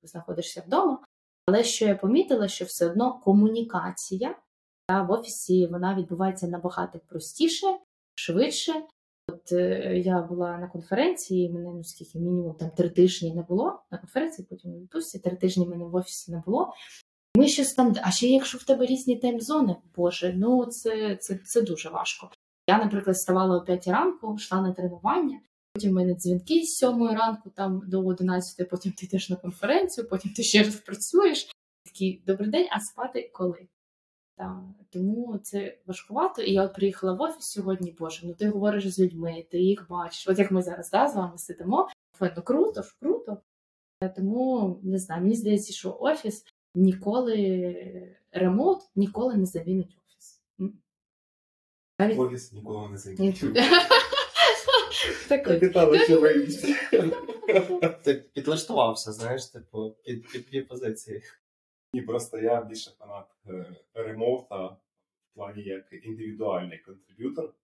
знаходишся 0.03 0.63
вдома. 0.67 1.06
Але 1.47 1.65
що 1.65 1.85
я 1.85 1.97
помітила, 1.97 2.49
що 2.49 2.65
все 2.65 2.87
одно 2.87 3.21
комунікація 3.25 4.37
та, 4.87 5.03
в 5.03 5.11
офісі 5.11 5.67
вона 5.67 5.95
відбувається 5.95 6.47
набагато 6.49 6.99
простіше, 6.99 7.67
швидше. 8.15 8.73
От 9.29 9.53
е, 9.53 9.99
я 9.99 10.23
була 10.23 10.59
на 10.59 10.69
конференції, 10.69 11.51
мене 11.51 11.71
ну 11.75 11.85
скільки 11.85 12.19
мінімум 12.19 12.55
там 12.55 12.71
три 12.71 12.89
тижні 12.89 13.35
не 13.35 13.43
було 13.43 13.83
на 13.91 13.99
конференції, 13.99 14.47
потім 14.51 14.73
відпустці, 14.73 15.19
три 15.19 15.37
тижні 15.37 15.67
мене 15.67 15.85
в 15.85 15.95
офісі 15.95 16.33
не 16.33 16.43
було. 16.47 16.73
Ми 17.37 17.49
щось 17.49 17.75
там, 17.75 17.95
а 18.03 18.11
ще 18.11 18.27
якщо 18.27 18.59
в 18.59 18.63
тебе 18.63 18.87
різні 18.87 19.17
таймзони, 19.17 19.77
боже, 19.97 20.35
ну 20.37 20.67
це, 20.67 21.17
це, 21.17 21.35
це 21.35 21.63
дуже 21.63 21.89
важко. 21.89 22.31
Я, 22.69 22.79
наприклад, 22.79 23.17
вставала 23.17 23.57
о 23.57 23.65
5 23.65 23.89
ранку, 23.89 24.35
йшла 24.35 24.61
на 24.61 24.73
тренування, 24.73 25.41
потім 25.77 25.91
в 25.91 25.95
мене 25.95 26.15
дзвінки 26.15 26.63
з 26.63 26.77
7 26.77 27.09
ранку 27.09 27.51
там 27.51 27.83
до 27.87 28.07
11, 28.07 28.71
потім 28.71 28.93
ти 28.93 29.07
йдеш 29.07 29.31
на 29.31 29.37
конференцію, 29.37 30.09
потім 30.09 30.33
ти 30.33 30.43
ще 30.43 30.63
раз 30.63 30.77
працюєш. 30.77 31.51
Такий 31.85 32.23
добрий 32.27 32.51
день, 32.51 32.69
а 32.71 32.81
спати 32.81 33.31
коли? 33.33 33.69
Так, 34.37 34.61
тому 34.91 35.39
це 35.39 35.79
важкувато. 35.87 36.43
І 36.43 36.53
я 36.53 36.65
от 36.65 36.75
приїхала 36.75 37.13
в 37.13 37.21
офіс 37.21 37.45
сьогодні, 37.45 37.97
боже, 37.99 38.27
ну 38.27 38.35
ти 38.35 38.49
говориш 38.49 38.95
з 38.95 39.01
людьми, 39.01 39.47
ти 39.51 39.59
їх 39.59 39.87
бачиш. 39.89 40.29
От 40.29 40.39
як 40.39 40.51
ми 40.51 40.63
зараз 40.63 40.91
да, 40.91 41.09
з 41.09 41.17
вами 41.17 41.39
сидимо, 41.39 41.89
ну 42.21 42.43
круто 42.43 42.83
ж, 42.83 42.97
круто. 43.01 43.37
Е, 44.01 44.09
Тому 44.09 44.81
не 44.83 44.99
знаю, 44.99 45.23
мені 45.23 45.35
здається, 45.35 45.73
що 45.73 45.97
офіс 46.01 46.45
ніколи 46.75 48.17
ремонт 48.33 48.83
ніколи 48.95 49.37
не 49.37 49.47
замінить 49.47 49.97
офіс. 49.99 50.43
Навіть 51.99 52.19
Офіс 52.19 52.53
нікого 52.53 52.89
не 52.89 52.99
Так, 55.29 55.45
Капітал 55.45 55.91
очевидність. 55.91 56.67
Ти 58.03 58.15
підлаштувався, 58.15 59.13
знаєш, 59.13 59.47
типу, 59.47 59.97
під, 60.05 60.29
під 60.29 60.47
дві 60.51 60.63
позиції. 60.63 61.23
Ні, 61.93 62.03
просто 62.03 62.39
я 62.39 62.65
більше 62.65 62.91
фанат 62.99 63.27
е, 63.49 63.67
ремоута 63.95 64.67
в 64.67 64.79
плані 65.35 65.63
як 65.63 65.85
індивідуальний 65.93 66.79
contributor. 66.79 67.55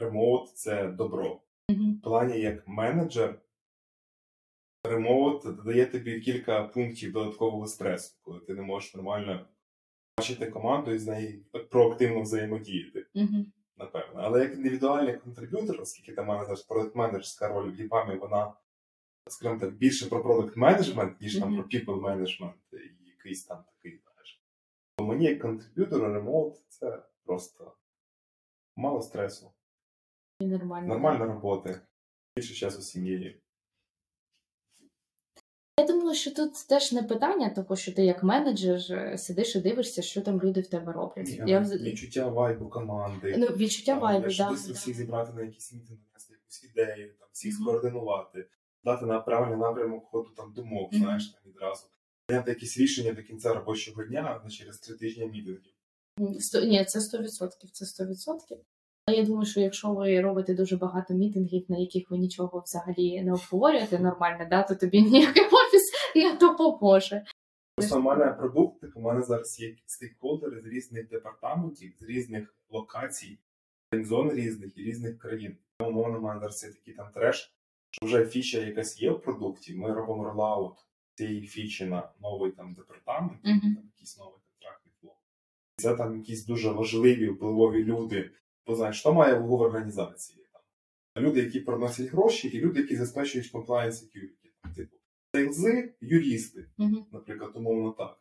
Remote 0.00 0.48
це 0.48 0.88
добро. 0.88 1.40
В 1.68 2.02
плані 2.02 2.40
як 2.40 2.68
менеджер, 2.68 3.38
remote 4.84 5.42
додає 5.42 5.86
тобі 5.86 6.20
кілька 6.20 6.62
пунктів 6.62 7.12
додаткового 7.12 7.66
стресу, 7.66 8.16
коли 8.22 8.40
ти 8.40 8.54
не 8.54 8.62
можеш 8.62 8.94
нормально 8.94 9.46
бачити 10.18 10.46
команду 10.46 10.90
і 10.92 10.98
з 10.98 11.06
нею 11.06 11.44
проактивно 11.70 12.20
взаємодіяти. 12.22 13.06
Напевно. 13.78 14.20
Але 14.20 14.40
як 14.40 14.54
індивідуальний 14.54 15.16
contributor, 15.16 15.80
оскільки 15.80 16.12
там 16.12 16.26
мене 16.26 16.44
зараз 16.44 16.66
продакт-менеджерська 16.66 17.48
роль 17.48 17.70
в 17.72 17.80
Епамі, 17.80 18.16
вона, 18.16 18.52
скажімо 19.26 19.60
так, 19.60 19.74
більше 19.74 20.06
про 20.06 20.22
продакт 20.22 20.56
менеджмент, 20.56 21.20
ніж 21.20 21.38
там 21.38 21.54
про 21.56 21.64
people 21.64 22.00
менеджмент 22.00 22.54
і 22.72 23.06
якийсь 23.08 23.44
там 23.44 23.64
такий, 23.76 24.00
знаєш. 24.04 24.42
То 24.96 25.04
мені 25.04 25.24
як 25.24 25.40
contributor 25.42 26.12
remote 26.12 26.56
це 26.68 27.02
просто 27.24 27.72
мало 28.76 29.02
стресу, 29.02 29.52
І 30.40 30.46
нормально. 30.46 30.88
нормальна 30.88 31.24
робота, 31.26 31.80
більше 32.36 32.54
часу 32.54 32.82
сім'єю. 32.82 33.34
Я 36.08 36.12
думаю, 36.12 36.20
що 36.20 36.30
тут 36.30 36.68
теж 36.68 36.92
не 36.92 37.02
питання, 37.02 37.50
того, 37.50 37.76
що 37.76 37.92
ти 37.92 38.04
як 38.04 38.22
менеджер 38.22 38.80
е, 38.90 39.18
сидиш 39.18 39.56
і 39.56 39.60
дивишся, 39.60 40.02
що 40.02 40.20
там 40.20 40.40
люди 40.40 40.60
в 40.60 40.66
тебе 40.66 40.92
роблять. 40.92 41.26
Ні, 41.26 41.42
Я 41.46 41.60
Відчуття 41.60 42.28
вайбу 42.28 42.68
команди. 42.68 43.34
Ну, 43.38 43.46
відчуття 43.46 43.92
Там, 43.92 44.00
вайбу, 44.00 44.30
знаєш, 44.30 44.62
да, 44.66 44.72
всіх 44.72 44.96
зібрати 44.96 45.32
на 45.32 45.42
якісь 45.42 45.72
мітинги, 45.72 46.02
якусь 46.30 46.64
ідею, 46.64 47.14
там, 47.18 47.28
всіх 47.32 47.54
Мгм. 47.54 47.62
скоординувати, 47.62 48.46
дати 48.84 49.06
на 49.06 49.20
правильний 49.20 49.58
напрямок 49.58 50.04
ходу 50.04 50.28
там 50.36 50.52
думок, 50.56 50.92
Мгм. 50.92 51.02
знаєш, 51.02 51.26
там 51.28 51.52
відразу. 51.52 51.86
Прийняти 52.26 52.50
якісь 52.50 52.78
рішення 52.78 53.12
до 53.12 53.22
кінця 53.22 53.54
робочого 53.54 54.04
дня, 54.04 54.38
а 54.40 54.44
не 54.44 54.50
через 54.50 54.78
три 54.78 54.96
тижні 54.96 55.26
мітингів. 55.26 55.72
Сто- 56.40 56.64
Ні, 56.64 56.84
це 56.84 57.00
100%, 57.00 57.70
це 57.72 57.84
100%. 57.86 58.56
Але 59.06 59.16
я 59.16 59.24
думаю, 59.24 59.46
що 59.46 59.60
якщо 59.60 59.92
ви 59.92 60.20
робите 60.20 60.54
дуже 60.54 60.76
багато 60.76 61.14
мітингів, 61.14 61.64
на 61.68 61.78
яких 61.78 62.10
ви 62.10 62.18
нічого 62.18 62.62
взагалі 62.66 63.22
не 63.22 63.32
обговорюєте 63.32 63.98
нормально, 63.98 64.46
да, 64.50 64.62
то 64.62 64.74
тобі 64.74 65.02
ніякий 65.10 65.42
не 66.16 66.36
допоможе. 66.36 67.24
Просто 67.76 68.00
в 68.00 68.02
мене 68.02 68.32
продукт, 68.32 68.80
типу, 68.80 69.00
у 69.00 69.02
мене 69.02 69.22
зараз 69.22 69.60
є 69.60 69.76
стейкхолдери 69.86 70.60
з 70.60 70.66
різних 70.66 71.08
департаментів, 71.08 71.92
з 72.00 72.02
різних 72.02 72.54
локацій, 72.70 73.38
зон 73.92 74.30
різних 74.32 74.78
і 74.78 74.82
різних 74.82 75.18
країн. 75.18 75.56
Тому 75.78 75.90
умовно, 75.90 76.18
у 76.18 76.22
мене 76.22 76.40
зараз 76.40 76.64
є 76.64 76.70
такий 76.72 76.94
там 76.94 77.10
треш, 77.14 77.54
що 77.90 78.06
вже 78.06 78.26
фіча 78.26 78.58
якась 78.58 79.02
є 79.02 79.10
в 79.10 79.20
продукті, 79.22 79.74
ми 79.74 79.94
робимо 79.94 80.24
ролаут 80.24 80.74
цієї 81.14 81.46
фічі 81.46 81.86
на 81.86 82.10
новий 82.20 82.52
там 82.52 82.74
департамент, 82.74 83.38
Мгм. 83.44 83.60
там 83.60 83.84
якийсь 83.94 84.18
новий 84.18 84.40
контрактний. 84.50 84.94
І 85.78 85.82
це 85.82 85.96
там 85.96 86.16
якісь 86.16 86.46
дуже 86.46 86.70
важливі, 86.70 87.28
впливові 87.28 87.84
люди. 87.84 88.30
Бо 88.66 88.74
знаєш, 88.74 89.00
що 89.00 89.12
має 89.12 89.34
в 89.34 89.52
організації? 89.52 90.46
Там, 91.14 91.24
люди, 91.24 91.40
які 91.40 91.60
приносять 91.60 92.06
гроші, 92.06 92.48
і 92.48 92.60
люди, 92.60 92.80
які 92.80 92.96
забезпечують 92.96 93.54
compliance 93.54 93.90
security. 93.90 94.47
Типу, 95.46 95.92
юристи 96.00 96.66
Мгм. 96.78 97.06
наприклад, 97.12 97.50
умовно 97.54 97.92
так. 97.92 98.18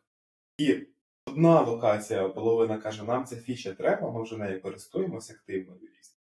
І 0.58 0.78
одна 1.26 1.62
локація, 1.62 2.30
половина 2.30 2.78
каже, 2.78 3.04
нам 3.04 3.26
ця 3.26 3.36
фіча 3.36 3.74
треба, 3.74 4.12
ми 4.12 4.24
вже 4.24 4.38
нею 4.38 4.62
користуємося 4.62 5.34
активно 5.34 5.76
юрист. 5.82 6.18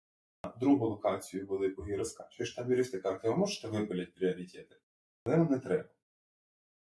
А 0.42 0.48
другу 0.60 0.88
локацію 0.88 1.46
велику 1.46 1.88
і 1.88 1.96
розкажеш, 1.96 2.54
там 2.54 2.70
юристи 2.70 2.98
кажуть, 2.98 3.24
ви 3.24 3.36
можете 3.36 3.68
випиляти 3.68 4.12
пріоритети? 4.16 4.76
Але 5.24 5.36
нам 5.36 5.50
не 5.50 5.58
треба. 5.58 5.88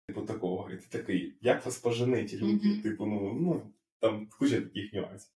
Типу 0.09 0.23
такого. 0.23 0.71
І 0.71 0.77
ти 0.77 0.99
такий, 0.99 1.39
як 1.41 1.67
вас 1.67 1.79
поженить 1.79 2.35
люди? 2.35 2.69
Мгм. 2.69 2.83
Типу, 2.83 3.07
ну, 3.07 3.33
ну 3.41 3.73
там 4.01 4.29
куча 4.39 4.61
таких 4.61 4.93
нюансів. 4.93 5.33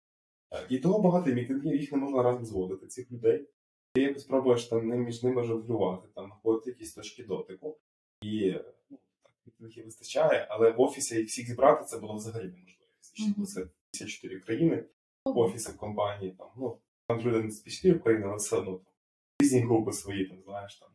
Е, 0.53 0.65
І 0.69 0.79
того 0.79 0.99
багато 1.01 1.31
мітингів, 1.31 1.75
їх 1.75 1.91
не 1.91 1.97
можна 1.97 2.23
разом 2.23 2.45
зводити, 2.45 2.87
цих 2.87 3.11
людей. 3.11 3.49
Ти 3.93 4.01
якось 4.01 4.23
пробуєш 4.23 4.65
там 4.65 4.87
між 4.87 5.23
ними 5.23 5.43
жонглювати, 5.43 6.07
там 6.15 6.25
знаходити 6.25 6.69
якісь 6.69 6.93
точки 6.93 7.23
дотику. 7.23 7.79
І 8.21 8.55
ну, 8.89 9.69
так, 9.69 9.85
вистачає, 9.85 10.47
але 10.49 10.71
в 10.71 10.81
офісі 10.81 11.15
їх 11.15 11.27
всіх 11.27 11.47
зібрати 11.47 11.85
це 11.85 11.97
було 11.97 12.15
взагалі 12.15 12.43
неможливо. 12.43 13.45
Це 13.45 13.61
54 13.91 14.39
країни, 14.39 14.85
офіси 15.23 15.73
компанії, 15.73 16.31
там, 16.31 16.47
ну, 16.57 16.77
там 17.07 17.19
люди 17.19 17.41
не 17.41 17.51
з 17.51 17.59
54 17.59 17.99
країн, 17.99 18.23
але 18.23 18.35
все 18.35 18.57
одно 18.57 18.71
там, 18.77 18.93
різні 19.41 19.59
групи 19.59 19.93
свої, 19.93 20.25
там, 20.25 20.43
знаєш, 20.43 20.75
там. 20.75 20.89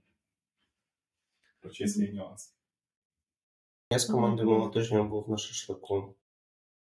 Короче, 1.62 1.88
свої 1.88 2.12
нюанси. 2.12 2.52
Я 3.92 3.98
з 3.98 4.04
командою 4.04 4.50
мого 4.50 4.70
тижня 4.70 5.02
був 5.02 5.30
на 5.30 5.36
шашлику. 5.36 5.96
У 5.96 6.14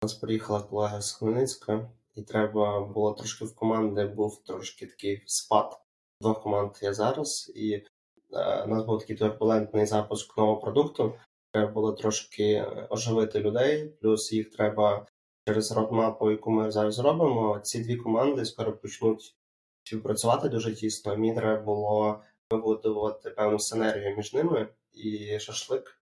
нас 0.03 0.15
приїхала 0.15 0.63
колега 0.63 1.01
з 1.01 1.13
Хмельницька, 1.13 1.91
і 2.15 2.23
треба 2.23 2.85
було 2.85 3.15
трошки 3.15 3.45
в 3.45 3.55
команди, 3.55 4.07
був 4.07 4.45
трошки 4.45 4.87
такий 4.87 5.23
спад. 5.27 5.81
Двох 6.21 6.43
команд 6.43 6.79
є 6.83 6.95
зараз, 6.95 7.53
і 7.55 7.85
у 8.31 8.69
нас 8.69 8.85
був 8.85 8.99
такий 9.01 9.17
турбулентний 9.17 9.87
запуск 9.87 10.39
нового 10.39 10.61
продукту. 10.61 11.15
Треба 11.53 11.73
було 11.73 11.93
трошки 11.93 12.45
е, 12.53 12.87
оживити 12.91 13.41
людей, 13.41 13.89
плюс 14.01 14.33
їх 14.33 14.51
треба 14.51 15.07
через 15.47 15.73
родмапу, 15.73 16.31
яку 16.31 16.51
ми 16.51 16.71
зараз 16.71 16.99
робимо. 16.99 17.61
Ці 17.63 17.85
дві 17.85 17.97
команди 17.97 18.45
скоро 18.45 18.73
почнуть 18.73 19.37
співпрацювати 19.85 20.49
дуже 20.49 20.75
тісно. 20.75 21.17
Мені 21.17 21.35
треба 21.35 21.63
було 21.63 22.21
вибудувати 22.51 23.31
певну 23.31 23.59
синергію 23.59 24.17
між 24.17 24.35
ними 24.35 24.69
і 24.93 25.39
шашлик. 25.41 26.01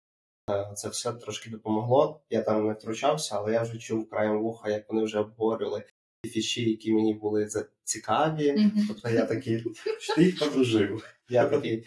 Е, 0.50 0.72
Це 0.74 0.88
все 0.88 1.12
трошки 1.12 1.50
допомогло. 1.50 2.20
Я 2.30 2.42
там 2.42 2.66
не 2.66 2.72
втручався, 2.72 3.36
але 3.38 3.52
я 3.52 3.62
вже 3.62 3.78
чув 3.78 4.10
краєм 4.10 4.42
вуха, 4.42 4.70
як 4.70 4.92
вони 4.92 5.04
вже 5.04 5.18
обговорювали 5.18 5.84
ті 6.22 6.30
фіші, 6.30 6.70
які 6.70 6.92
мені 6.92 7.14
були 7.14 7.48
цікаві. 7.84 8.70
Тобто 8.88 9.08
я 9.08 9.26
такий, 9.26 9.64
Що 9.98 10.14
ти 10.14 10.24
їх 10.24 10.38
подружив? 10.38 11.04
я 11.28 11.48
такий 11.48 11.76
е, 11.78 11.84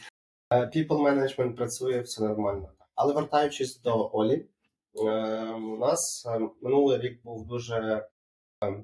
people 0.51 1.01
management 1.01 1.55
працює, 1.55 1.99
все 1.99 2.23
нормально. 2.23 2.71
Але 2.95 3.13
вертаючись 3.13 3.81
до 3.81 4.09
Олі, 4.13 4.45
е, 4.95 5.53
у 5.53 5.77
нас 5.77 6.25
е, 6.25 6.49
минулий 6.61 6.97
рік 6.97 7.23
був 7.23 7.47
дуже 7.47 8.07
е, 8.63 8.83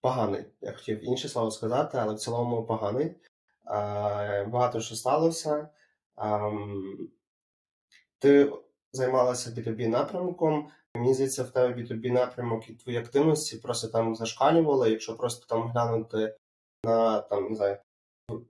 поганий. 0.00 0.44
Я 0.60 0.72
хотів 0.72 1.04
інше 1.04 1.28
слово 1.28 1.50
сказати, 1.50 1.98
але 1.98 2.14
в 2.14 2.18
цілому 2.18 2.64
поганий. 2.64 3.06
Е, 3.06 3.14
Багато 4.44 4.80
що 4.80 4.94
сталося. 4.94 5.68
Ти 8.18 8.52
займалася 8.92 9.50
B2B 9.50 9.88
напрямком. 9.88 10.70
Мені 10.94 11.14
здається, 11.14 11.44
в 11.44 11.50
тебе 11.50 11.74
B2B 11.74 12.12
напрямок 12.12 12.70
і 12.70 12.74
твої 12.74 12.98
активності 12.98 13.56
просто 13.56 13.88
там 13.88 14.16
зашкалювали. 14.16 14.90
Якщо 14.90 15.16
просто 15.16 15.46
там 15.46 15.68
глянути 15.68 16.36
на 16.84 17.20
там, 17.20 17.48
не 17.48 17.56
знаю, 17.56 17.78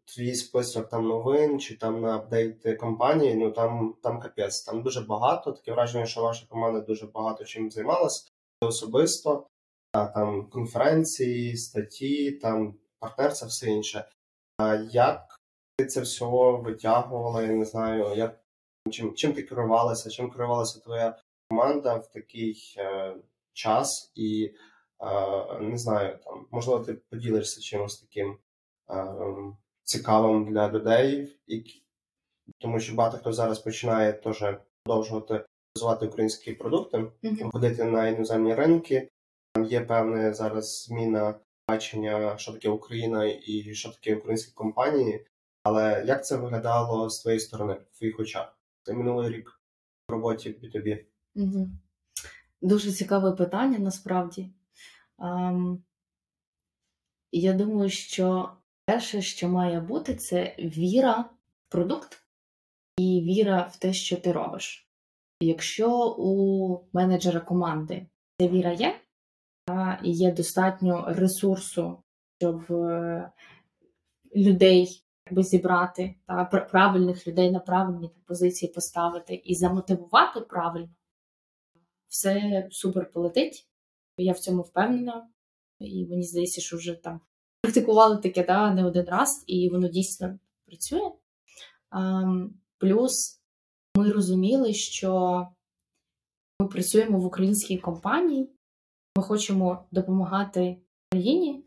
твій 0.04 0.34
список 0.34 0.88
там 0.88 1.08
новин 1.08 1.60
чи 1.60 1.76
там 1.76 2.00
на 2.00 2.16
апдейти 2.16 2.74
компанії, 2.74 3.34
ну 3.34 3.50
там, 3.50 3.94
там 4.02 4.20
капець, 4.20 4.62
там 4.62 4.82
дуже 4.82 5.00
багато. 5.00 5.52
Таке 5.52 5.72
враження, 5.72 6.06
що 6.06 6.22
ваша 6.22 6.46
команда 6.46 6.80
дуже 6.80 7.06
багато 7.06 7.44
чим 7.44 7.70
займалась 7.70 8.32
особисто. 8.60 9.46
А, 9.92 10.06
там 10.06 10.46
конференції, 10.50 11.56
статті, 11.56 12.32
там 12.32 12.74
партнерство, 12.98 13.48
все 13.48 13.70
інше. 13.70 14.04
А 14.58 14.74
як 14.74 15.40
ти 15.78 15.86
це 15.86 16.00
все 16.00 16.24
витягувала? 16.64 17.42
Я 17.42 17.52
не 17.52 17.64
знаю, 17.64 18.14
як 18.16 18.40
чим, 18.90 19.14
чим 19.14 19.32
ти 19.32 19.42
керувалася, 19.42 20.10
чим 20.10 20.30
керувалася 20.30 20.80
твоя 20.80 21.18
команда 21.50 21.96
в 21.96 22.10
такий 22.10 22.74
е, 22.78 23.16
час, 23.52 24.12
і 24.14 24.54
е, 25.02 25.60
не 25.60 25.78
знаю, 25.78 26.18
там 26.24 26.46
можливо, 26.50 26.84
ти 26.84 26.94
поділишся 26.94 27.60
чимось 27.60 28.00
таким 28.00 28.38
е, 28.90 29.04
цікавим 29.91 30.53
для 30.53 30.72
людей, 30.72 31.36
і, 31.47 31.64
тому 32.59 32.80
що 32.80 32.95
багато 32.95 33.18
хто 33.18 33.32
зараз 33.32 33.59
починає 33.59 34.12
теж 34.12 34.45
продовжувати 34.84 35.45
розвивати 35.74 36.07
українські 36.07 36.53
продукти, 36.53 37.11
Мгм. 37.22 37.51
ходити 37.51 37.84
на 37.84 38.09
іноземні 38.09 38.55
ринки. 38.55 39.09
Там 39.53 39.64
є 39.64 39.80
певна 39.80 40.34
зараз 40.34 40.84
зміна 40.84 41.34
бачення, 41.68 42.38
що 42.38 42.53
таке 42.53 42.68
Україна 42.68 43.24
і 43.24 43.74
що 43.74 43.91
таке 43.91 44.16
українські 44.16 44.53
компанії. 44.53 45.26
Але 45.62 46.05
як 46.07 46.26
це 46.26 46.36
виглядало 46.36 47.11
з 47.11 47.20
твоєї 47.22 47.41
сторони, 47.41 47.74
в 47.93 47.99
твоїх 47.99 48.20
очах? 48.20 48.59
Це 48.82 48.93
минулий 48.93 49.32
рік 49.32 49.61
в 50.09 50.12
роботі 50.12 50.51
в 50.51 50.64
B2B. 50.64 51.05
Дуже 52.61 52.93
цікаве 52.93 53.32
питання 53.32 53.78
насправді. 53.78 54.51
Ем, 55.18 55.82
я 57.32 57.53
думаю, 57.53 57.91
що 57.91 58.51
перше, 58.91 59.22
що 59.22 59.49
має 59.49 59.80
бути, 59.80 60.14
це 60.14 60.55
віра 60.59 61.20
в 61.20 61.72
продукт 61.72 62.22
і 62.97 63.20
віра 63.20 63.62
в 63.72 63.76
те, 63.76 63.93
що 63.93 64.16
ти 64.16 64.32
робиш. 64.32 64.88
Якщо 65.41 66.14
у 66.18 66.78
менеджера 66.93 67.41
команди 67.41 68.07
ця 68.38 68.49
віра 68.49 68.72
є, 68.72 69.01
та, 69.64 70.01
є 70.05 70.32
достатньо 70.32 71.05
ресурсу, 71.09 72.03
щоб 72.38 72.72
е, 72.72 73.32
людей 74.36 75.05
якби, 75.26 75.43
зібрати, 75.43 76.14
та, 76.26 76.45
правильних 76.45 77.26
людей 77.26 77.51
на 77.51 77.61
правильні 77.61 78.11
позиції 78.26 78.72
поставити 78.72 79.34
і 79.34 79.55
замотивувати 79.55 80.41
правильно, 80.41 80.95
все 82.09 82.68
супер 82.70 83.12
полетить. 83.12 83.68
Я 84.16 84.32
в 84.32 84.38
цьому 84.38 84.62
впевнена. 84.62 85.28
І 85.78 86.07
мені 86.07 86.22
здається, 86.22 86.61
що 86.61 86.76
вже 86.76 86.95
там 86.95 87.20
практикували 87.70 88.16
таке 88.16 88.44
да, 88.44 88.74
не 88.74 88.84
один 88.84 89.04
раз, 89.04 89.44
і 89.46 89.68
воно 89.68 89.88
дійсно 89.88 90.38
працює. 90.66 91.10
Плюс 92.78 93.40
ми 93.96 94.12
розуміли, 94.12 94.74
що 94.74 95.46
ми 96.60 96.68
працюємо 96.68 97.18
в 97.18 97.24
українській 97.24 97.78
компанії, 97.78 98.50
ми 99.16 99.22
хочемо 99.22 99.84
допомагати 99.90 100.76
країні, 101.10 101.64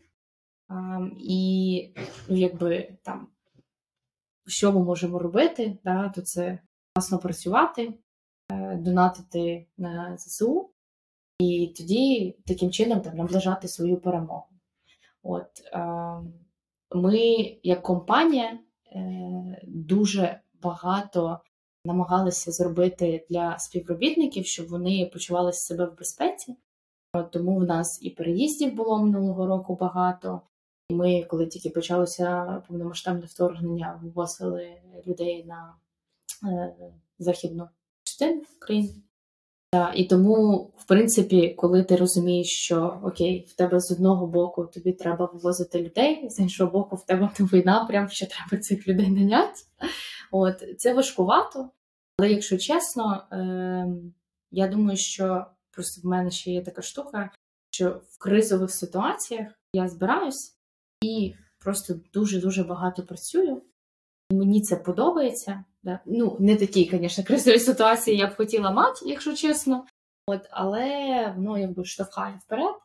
і 1.18 1.93
ну, 2.30 2.38
якби 2.38 2.97
там, 3.04 3.28
що 4.47 4.72
ми 4.72 4.84
можемо 4.84 5.20
робити, 5.20 5.78
да, 5.84 6.10
то 6.10 6.22
це 6.22 6.60
класно 6.93 7.20
працювати, 7.20 7.93
е, 8.51 8.76
донатити 8.76 9.68
на 9.78 10.18
ЗСУ, 10.18 10.70
і 11.39 11.74
тоді 11.78 12.38
таким 12.47 12.72
чином 12.72 13.01
там, 13.01 13.18
наближати 13.18 13.68
свою 13.68 13.97
перемогу. 13.97 14.53
От, 15.24 15.48
е, 15.74 15.80
ми, 16.96 17.18
як 17.64 17.82
компанія, 17.82 18.60
е, 18.96 19.62
дуже 19.68 20.40
багато 20.62 21.40
намагалися 21.86 22.52
зробити 22.52 23.26
для 23.30 23.60
співробітників, 23.60 24.46
щоб 24.46 24.68
вони 24.68 25.10
почувалися 25.14 25.60
себе 25.60 25.86
в 25.86 25.98
безпеці. 25.98 26.56
Тому 27.32 27.58
в 27.60 27.64
нас 27.64 28.04
і 28.04 28.10
переїздів 28.10 28.76
було 28.76 29.04
минулого 29.04 29.48
року 29.48 29.76
багато. 29.76 30.42
І 30.90 30.94
ми, 30.94 31.24
коли 31.24 31.48
тільки 31.48 31.70
почалося 31.70 32.62
повномасштабне 32.68 33.26
вторгнення, 33.26 34.00
вивозили 34.04 34.82
людей 35.08 35.46
на 35.46 35.76
е, 36.52 36.76
західну 37.20 37.70
частину 38.04 38.42
країни. 38.60 38.94
І 39.96 40.06
тому, 40.06 40.72
в 40.78 40.88
принципі, 40.88 41.56
коли 41.58 41.84
ти 41.84 41.96
розумієш, 41.96 42.48
що 42.48 43.02
окей, 43.04 43.48
в 43.50 43.54
тебе 43.56 43.80
з 43.80 43.92
одного 43.92 44.28
боку 44.28 44.66
тобі 44.66 44.94
треба 44.94 45.30
вивозити 45.34 45.82
людей, 45.82 46.30
з 46.30 46.40
іншого 46.40 46.72
боку, 46.72 46.96
в 46.96 47.06
тебе 47.06 47.30
новий 47.40 47.64
напрям, 47.64 48.10
що 48.10 48.26
треба 48.26 48.64
цих 48.64 48.88
людей 48.88 49.10
наняти. 49.10 49.60
От 50.32 50.64
це 50.78 50.94
важкувато. 50.94 51.70
Але 52.20 52.32
якщо 52.32 52.58
чесно, 52.58 53.24
е, 53.32 53.88
я 54.52 54.68
думаю, 54.68 54.98
що 54.98 55.46
просто 55.72 56.02
в 56.02 56.06
мене 56.06 56.32
ще 56.32 56.52
є 56.52 56.62
така 56.62 56.82
штука, 56.82 57.30
що 57.72 57.90
в 57.90 58.18
кризових 58.20 58.72
ситуаціях 58.72 59.48
я 59.74 59.88
збираюсь 59.88 60.58
і 61.02 61.34
просто 61.60 61.96
дуже-дуже 62.14 62.64
багато 62.64 63.04
працюю. 63.04 63.62
І 64.30 64.36
мені 64.36 64.62
це 64.62 64.76
подобається. 64.76 65.64
Да? 65.84 66.00
Ну, 66.06 66.38
не 66.40 66.56
такі, 66.56 66.90
звісно, 66.92 67.24
кризові 67.24 67.60
ситуації 67.60 68.18
я 68.18 68.28
б 68.28 68.36
хотіла 68.36 68.72
мати, 68.72 69.00
якщо 69.06 69.34
чесно. 69.34 69.86
От, 70.28 70.42
але 70.50 71.34
воно 71.36 71.58
якби 71.58 71.86
штовхає 71.86 72.40
вперед. 72.46 72.76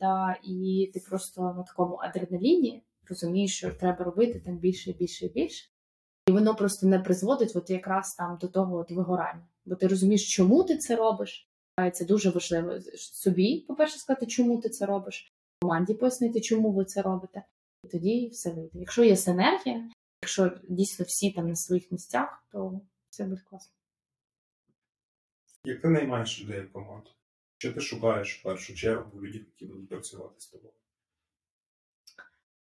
Да? 0.00 0.36
І 0.44 0.90
ти 0.94 1.00
просто 1.00 1.42
на 1.42 1.62
такому 1.62 1.96
адреналіні 1.96 2.82
розумієш, 3.08 3.56
що 3.56 3.70
треба 3.70 4.04
робити 4.04 4.40
там 4.44 4.56
більше 4.56 4.90
і 4.90 4.94
більше 4.94 5.26
і 5.26 5.28
більше. 5.28 5.68
І 6.28 6.32
воно 6.32 6.54
просто 6.54 6.86
не 6.86 6.98
призводить 6.98 7.56
от 7.56 7.70
якраз 7.70 8.14
там 8.14 8.38
до 8.40 8.48
того 8.48 8.76
от 8.76 8.90
вигорання. 8.90 9.46
Бо 9.64 9.74
ти 9.74 9.86
розумієш, 9.86 10.36
чому 10.36 10.64
ти 10.64 10.76
це 10.76 10.96
робиш. 10.96 11.48
Це 11.92 12.04
дуже 12.04 12.30
важливо 12.30 12.80
собі, 12.96 13.64
по-перше, 13.68 13.98
сказати, 13.98 14.26
чому 14.26 14.60
ти 14.60 14.68
це 14.68 14.86
робиш, 14.86 15.32
команді 15.62 15.94
пояснити, 15.94 16.40
чому 16.40 16.72
ви 16.72 16.84
це 16.84 17.02
робите. 17.02 17.42
І 17.84 17.88
тоді 17.88 18.28
все 18.28 18.50
вийде. 18.50 18.78
Якщо 18.78 19.04
є 19.04 19.16
синергія, 19.16 19.90
якщо 20.24 20.50
дійсно 20.68 21.04
всі 21.04 21.32
там 21.32 21.48
на 21.48 21.56
своїх 21.56 21.92
місцях, 21.92 22.44
то 22.52 22.80
все 23.10 23.24
буде 23.24 23.42
класно. 23.50 23.74
Як 25.64 25.80
ти 25.80 25.88
наймаєш 25.88 26.42
людей 26.42 26.60
в 26.60 26.72
команду? 26.72 27.10
Що 27.58 27.72
ти 27.72 27.80
шукаєш 27.80 28.38
в 28.38 28.42
першу 28.42 28.74
чергу 28.74 29.20
людей, 29.20 29.44
які 29.46 29.66
будуть 29.66 29.88
працювати 29.88 30.34
з 30.38 30.46
тобою? 30.46 30.72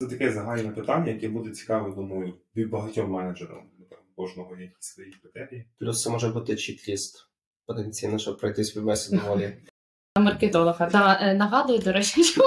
Це 0.01 0.07
таке 0.07 0.33
загальне 0.33 0.71
питання, 0.71 1.13
яке 1.13 1.29
буде 1.29 1.51
цікаве, 1.51 1.95
думаю, 1.95 2.35
від 2.57 2.71
багатьом 2.71 3.11
менеджерам. 3.11 3.71
Кожного 4.17 4.57
якісь 4.57 4.87
свої 4.87 5.13
критерії. 5.13 5.67
Плюс 5.79 6.03
це 6.03 6.11
може 6.11 6.29
бути 6.29 6.57
чіт-ліст 6.57 7.29
потенційно, 7.67 8.19
щоб 8.19 8.39
пройти 8.39 8.65
співбесіду 8.65 9.23
волі. 9.27 9.57
Маркетолога. 10.19 10.91
Да, 10.91 11.19
е, 11.23 11.35
нагадую, 11.35 11.79
до 11.79 11.93
речі, 11.93 12.25
що 12.33 12.43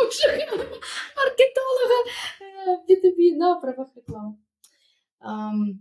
маркетолога 1.17 1.99
е, 2.41 2.77
B2B 2.89 3.37
на 3.37 3.55
правах 3.55 3.87
реклами. 3.95 4.33
Ем, 5.21 5.79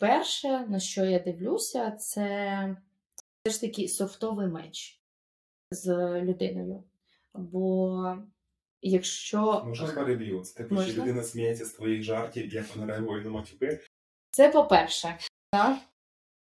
Перше, 0.00 0.48
на 0.48 0.80
що 0.80 1.04
я 1.04 1.18
дивлюся, 1.18 1.90
це 1.90 2.76
все 3.42 3.54
ж 3.54 3.60
таки 3.60 3.88
софтовий 3.88 4.46
меч 4.46 5.00
з 5.70 5.86
людиною. 6.20 6.84
Бо 7.34 8.16
якщо 8.82 9.64
Можна 9.66 9.92
переб'ю? 9.92 10.40
Це 10.40 10.62
типу, 10.62 10.82
що 10.82 11.00
людина 11.00 11.22
сміється 11.22 11.64
з 11.64 11.72
твоїх 11.72 12.02
жартів, 12.02 12.54
як 12.54 12.76
вона 12.76 12.86
реагує 12.86 13.24
на 13.24 13.30
матюки. 13.30 13.80
Це 14.30 14.48
по-перше. 14.48 15.18
Так? 15.50 15.78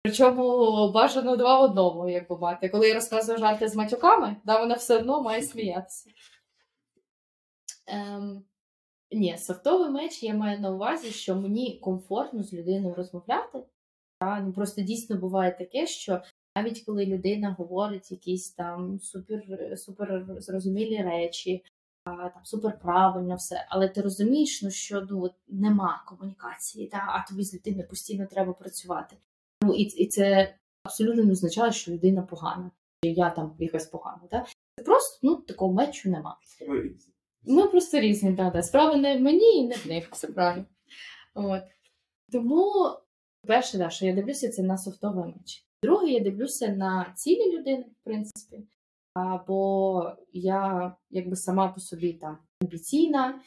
Причому 0.02 0.92
бажано 0.92 1.36
два 1.36 1.60
в 1.60 1.62
одному, 1.62 2.08
як 2.08 2.28
би 2.28 2.38
мати. 2.38 2.68
Коли 2.68 2.88
я 2.88 2.94
розказую 2.94 3.38
жарти 3.38 3.68
з 3.68 3.76
матюками, 3.76 4.36
да, 4.44 4.60
вона 4.60 4.74
все 4.74 4.98
одно 4.98 5.22
має 5.22 5.42
сміятися. 5.42 6.10
Ем, 7.86 8.44
ні, 9.12 9.38
софтовий 9.38 9.90
меч 9.90 10.22
я 10.22 10.34
маю 10.34 10.60
на 10.60 10.70
увазі, 10.70 11.10
що 11.10 11.36
мені 11.36 11.78
комфортно 11.82 12.42
з 12.42 12.52
людиною 12.52 12.94
розмовляти. 12.94 13.64
Та? 14.20 14.40
Ну, 14.40 14.52
просто 14.52 14.82
дійсно 14.82 15.16
буває 15.16 15.52
таке, 15.58 15.86
що 15.86 16.22
навіть 16.56 16.84
коли 16.86 17.06
людина 17.06 17.54
говорить 17.58 18.10
якісь 18.10 18.50
там 18.50 19.00
супер, 19.00 19.42
супер 19.78 20.26
зрозумілі 20.38 21.02
речі, 21.02 21.64
а, 22.04 22.28
там 22.28 22.44
супер 22.44 22.78
правильно 22.78 23.34
все, 23.34 23.66
але 23.68 23.88
ти 23.88 24.00
розумієш, 24.00 24.62
ну, 24.62 24.70
що 24.70 25.06
ну, 25.10 25.30
нема 25.48 26.04
комунікації, 26.08 26.86
та? 26.86 27.06
а 27.08 27.28
тобі 27.28 27.42
з 27.42 27.54
людиною 27.54 27.88
постійно 27.88 28.26
треба 28.26 28.52
працювати. 28.52 29.16
Ну, 29.62 29.74
і, 29.74 29.82
і 29.82 30.06
це 30.06 30.54
абсолютно 30.84 31.24
не 31.24 31.32
означає, 31.32 31.72
що 31.72 31.92
людина 31.92 32.22
погана, 32.22 32.70
чи 33.04 33.10
я 33.10 33.30
там 33.30 33.56
якась 33.58 33.86
погана. 33.86 34.22
Та? 34.30 34.46
Просто 34.84 35.18
ну, 35.22 35.36
такого 35.36 35.72
мечу 35.72 36.10
нема. 36.10 36.38
Ми 37.44 37.68
просто 37.68 38.00
різні, 38.00 38.32
да, 38.32 38.50
да. 38.50 38.62
Справа 38.62 38.96
не 38.96 39.18
в 39.18 39.20
мені 39.20 39.56
і 39.56 39.66
не 39.68 39.74
в 39.74 39.86
них, 39.86 40.08
все 40.12 40.26
правильно. 40.26 40.66
От. 41.34 41.62
Тому, 42.32 42.72
перше, 43.46 43.78
да, 43.78 43.90
що 43.90 44.06
я 44.06 44.14
дивлюся, 44.14 44.48
це 44.48 44.62
на 44.62 44.78
софтовий 44.78 45.24
меч. 45.24 45.66
Друге, 45.82 46.08
я 46.08 46.20
дивлюся 46.20 46.68
на 46.68 47.12
цілі 47.16 47.58
людини, 47.58 47.84
в 48.00 48.04
принципі. 48.04 48.66
А, 49.14 49.38
бо 49.48 50.12
я 50.32 50.92
якби 51.10 51.36
сама 51.36 51.68
по 51.68 51.80
собі 51.80 52.12
там 52.12 52.38
амбіційна, 52.62 53.40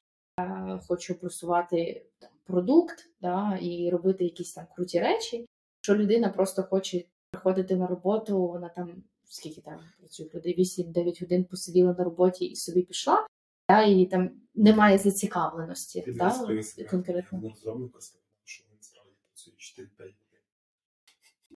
хочу 0.87 1.15
просувати 1.15 2.05
там, 2.19 2.29
продукт 2.45 3.09
да, 3.21 3.59
і 3.61 3.89
робити 3.89 4.23
якісь 4.23 4.53
там 4.53 4.65
круті 4.75 4.99
речі. 4.99 5.45
Якщо 5.79 6.03
людина 6.03 6.29
просто 6.29 6.63
хоче 6.63 7.03
приходити 7.31 7.75
на 7.75 7.87
роботу, 7.87 8.47
вона 8.47 8.69
там 8.69 9.03
скільки 9.25 9.61
там 9.61 9.79
працюють 9.99 10.35
люди, 10.35 10.55
8-9 10.57 11.21
годин 11.21 11.43
посиділа 11.43 11.95
на 11.97 12.03
роботі 12.03 12.45
і 12.45 12.55
собі 12.55 12.81
пішла, 12.81 13.27
да, 13.71 13.83
і 13.83 14.05
там 14.05 14.31
немає 14.55 14.97
зацікавленості 14.97 16.01
Ти 16.01 16.13
да, 16.13 16.45
дивись 16.47 16.79
конкретно. 16.89 17.39
Не 17.39 17.49
розробник 17.49 17.91
сказав, 17.91 18.21
що 18.43 18.63
він 18.71 18.77
справді 18.81 19.11
працює 19.25 19.53
4-5. 20.07 20.11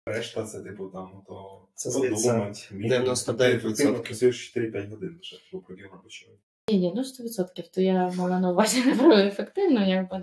Решта 0.05 0.43
це 0.43 0.63
типу 0.63 0.89
там, 0.89 1.23
то 1.27 1.67
Це 1.75 1.91
подумати, 1.91 2.59
99%. 2.71 4.01
Працюєш 4.01 4.57
4-5 4.57 4.89
годин 4.89 5.15
лише 5.17 5.37
по 5.51 5.59
пробігу 5.59 5.95
робочого. 5.95 6.33
Ні, 6.69 6.79
ні, 6.79 6.93
ну 6.95 7.01
100%. 7.01 7.71
То 7.73 7.81
я 7.81 8.11
мала 8.11 8.39
на 8.39 8.51
увазі 8.51 8.85
не 8.85 8.95
про 8.95 9.17
ефективну 9.17 9.89
якби, 9.89 10.17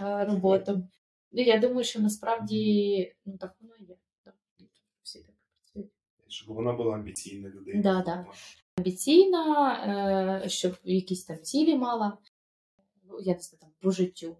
не, 0.00 0.24
роботу. 0.24 0.88
Ну, 1.32 1.42
я 1.42 1.58
думаю, 1.58 1.84
що 1.84 2.00
насправді 2.00 3.14
ну, 3.26 3.36
так 3.38 3.56
воно 3.60 3.74
і 3.80 3.84
є. 3.84 3.96
Так, 4.24 4.34
всі 5.02 5.18
так. 5.18 5.34
працюють. 5.64 5.90
щоб 6.28 6.48
вона 6.48 6.72
була 6.72 6.94
амбіційна 6.94 7.48
людина. 7.48 7.82
Да, 7.82 8.02
да. 8.02 8.26
Амбіційна, 8.76 9.72
е, 10.44 10.48
щоб 10.48 10.76
якісь 10.84 11.24
там 11.24 11.38
цілі 11.38 11.76
мала, 11.76 12.18
я 13.20 13.34
не 13.34 13.40
знаю, 13.40 13.60
там, 13.60 13.70
по 13.80 13.90
життю. 13.90 14.36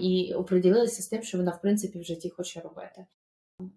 І 0.00 0.34
оприділилася 0.34 1.02
з 1.02 1.08
тим, 1.08 1.22
що 1.22 1.38
вона, 1.38 1.50
в 1.50 1.60
принципі, 1.60 1.98
в 1.98 2.04
житті 2.04 2.30
хоче 2.30 2.60
робити. 2.60 3.06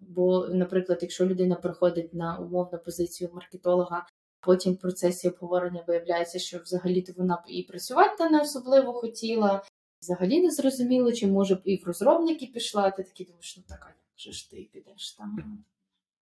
Бо, 0.01 0.47
наприклад, 0.47 0.99
якщо 1.01 1.25
людина 1.25 1.55
приходить 1.55 2.13
на 2.13 2.39
умовну 2.39 2.79
позицію 2.79 3.29
маркетолога, 3.33 4.07
потім 4.39 4.73
в 4.73 4.79
процесі 4.79 5.29
обговорення 5.29 5.83
виявляється, 5.87 6.39
що 6.39 6.59
взагалі-то 6.59 7.13
вона 7.17 7.35
б 7.35 7.39
і 7.47 7.63
працювати 7.63 8.29
не 8.29 8.41
особливо 8.41 8.93
хотіла, 8.93 9.65
взагалі 10.01 10.41
не 10.41 10.51
зрозуміло, 10.51 11.11
чи 11.11 11.27
може 11.27 11.55
б 11.55 11.61
і 11.65 11.77
в 11.77 11.87
розробники 11.87 12.47
пішла, 12.47 12.91
ти 12.91 13.03
такий 13.03 13.25
думаєш, 13.25 13.57
ну 13.57 13.63
така, 13.67 13.87
як 13.87 14.19
же 14.19 14.31
ж 14.31 14.51
ти 14.51 14.69
підеш 14.73 15.11
там 15.11 15.35
на 15.35 15.57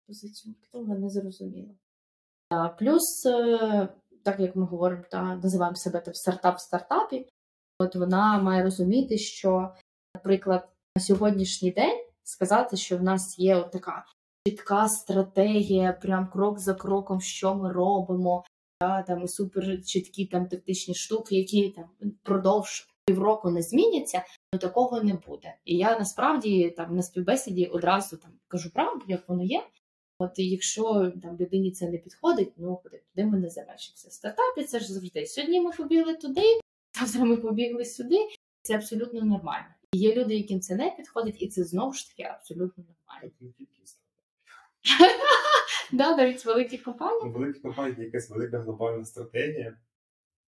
позицію 0.08 0.54
маркетолога, 0.54 0.96
не 0.96 1.10
зрозуміло. 1.10 1.76
Та, 2.52 2.70
Плюс, 2.70 3.26
е, 3.26 3.88
так 4.24 4.40
як 4.40 4.56
ми 4.56 4.66
говоримо, 4.66 5.04
та 5.12 5.36
називаємо 5.36 5.76
себе 5.76 6.00
там 6.00 6.14
стартап 6.14 6.58
в 6.58 6.60
стартапі, 6.60 7.28
от 7.80 7.96
вона 7.96 8.40
має 8.40 8.64
розуміти, 8.64 9.18
що, 9.18 9.74
наприклад, 10.16 10.70
на 10.98 11.04
сьогоднішній 11.04 11.72
день 11.72 12.06
сказати, 12.24 12.78
що 12.78 12.98
в 12.98 13.04
нас 13.04 13.40
є 13.40 13.56
от 13.56 13.72
така 13.72 14.06
чітка 14.48 14.88
стратегія, 14.88 15.94
прям 15.94 16.28
крок 16.28 16.60
за 16.60 16.74
кроком, 16.74 17.22
що 17.22 17.56
ми 17.56 17.72
робимо, 17.72 18.44
та, 18.80 19.02
там 19.02 19.28
супер 19.28 19.84
чіткі 19.86 20.26
там 20.26 20.48
тактичні 20.48 20.96
штуки, 20.96 21.36
які 21.36 21.70
там 21.70 21.86
впродовж 22.02 22.88
півроку 23.06 23.50
не 23.50 23.62
зміняться, 23.62 24.24
ну 24.54 24.60
такого 24.60 25.04
не 25.04 25.14
буде. 25.14 25.56
І 25.66 25.78
я 25.78 26.00
насправді 26.00 26.70
там 26.70 26.96
на 26.96 27.02
співбесіді 27.02 27.66
одразу 27.66 28.18
там 28.18 28.32
кажу 28.48 28.72
правду, 28.74 29.06
як 29.08 29.30
воно 29.30 29.44
є. 29.44 29.64
От 30.22 30.40
якщо 30.40 31.12
там 31.22 31.38
людині 31.38 31.72
це 31.72 31.90
не 31.90 31.98
підходить, 31.98 32.54
ну 32.58 32.78
куди 32.84 32.98
туди 32.98 33.28
ми 33.28 33.40
не 33.40 33.50
завершимося. 33.50 34.10
В 34.10 34.12
стартапі 34.12 34.64
це 34.64 34.80
ж 34.80 34.94
завжди. 34.94 35.26
Сьогодні 35.26 35.62
ми 35.62 35.72
побігли 35.72 36.16
туди, 36.16 36.60
завтра 37.00 37.24
ми 37.24 37.38
побігли 37.38 37.86
сюди. 37.86 38.18
Це 38.62 38.76
абсолютно 38.76 39.22
нормально. 39.22 39.68
І 39.92 39.98
є 39.98 40.16
люди, 40.16 40.36
яким 40.36 40.62
це 40.62 40.76
не 40.76 40.92
підходить, 40.92 41.42
і 41.42 41.48
це 41.48 41.64
знову 41.64 41.94
ж 41.94 42.10
таки 42.10 42.24
абсолютно 42.24 42.84
нормально. 42.84 43.32
Да, 45.94 46.16
навіть 46.18 46.46
великі 46.46 46.78
компанії. 46.78 47.30
У 47.30 47.32
великій 47.32 47.60
компанії 47.60 48.06
якась 48.06 48.30
велика 48.30 48.60
глобальна 48.60 49.06
стратегія, 49.06 49.78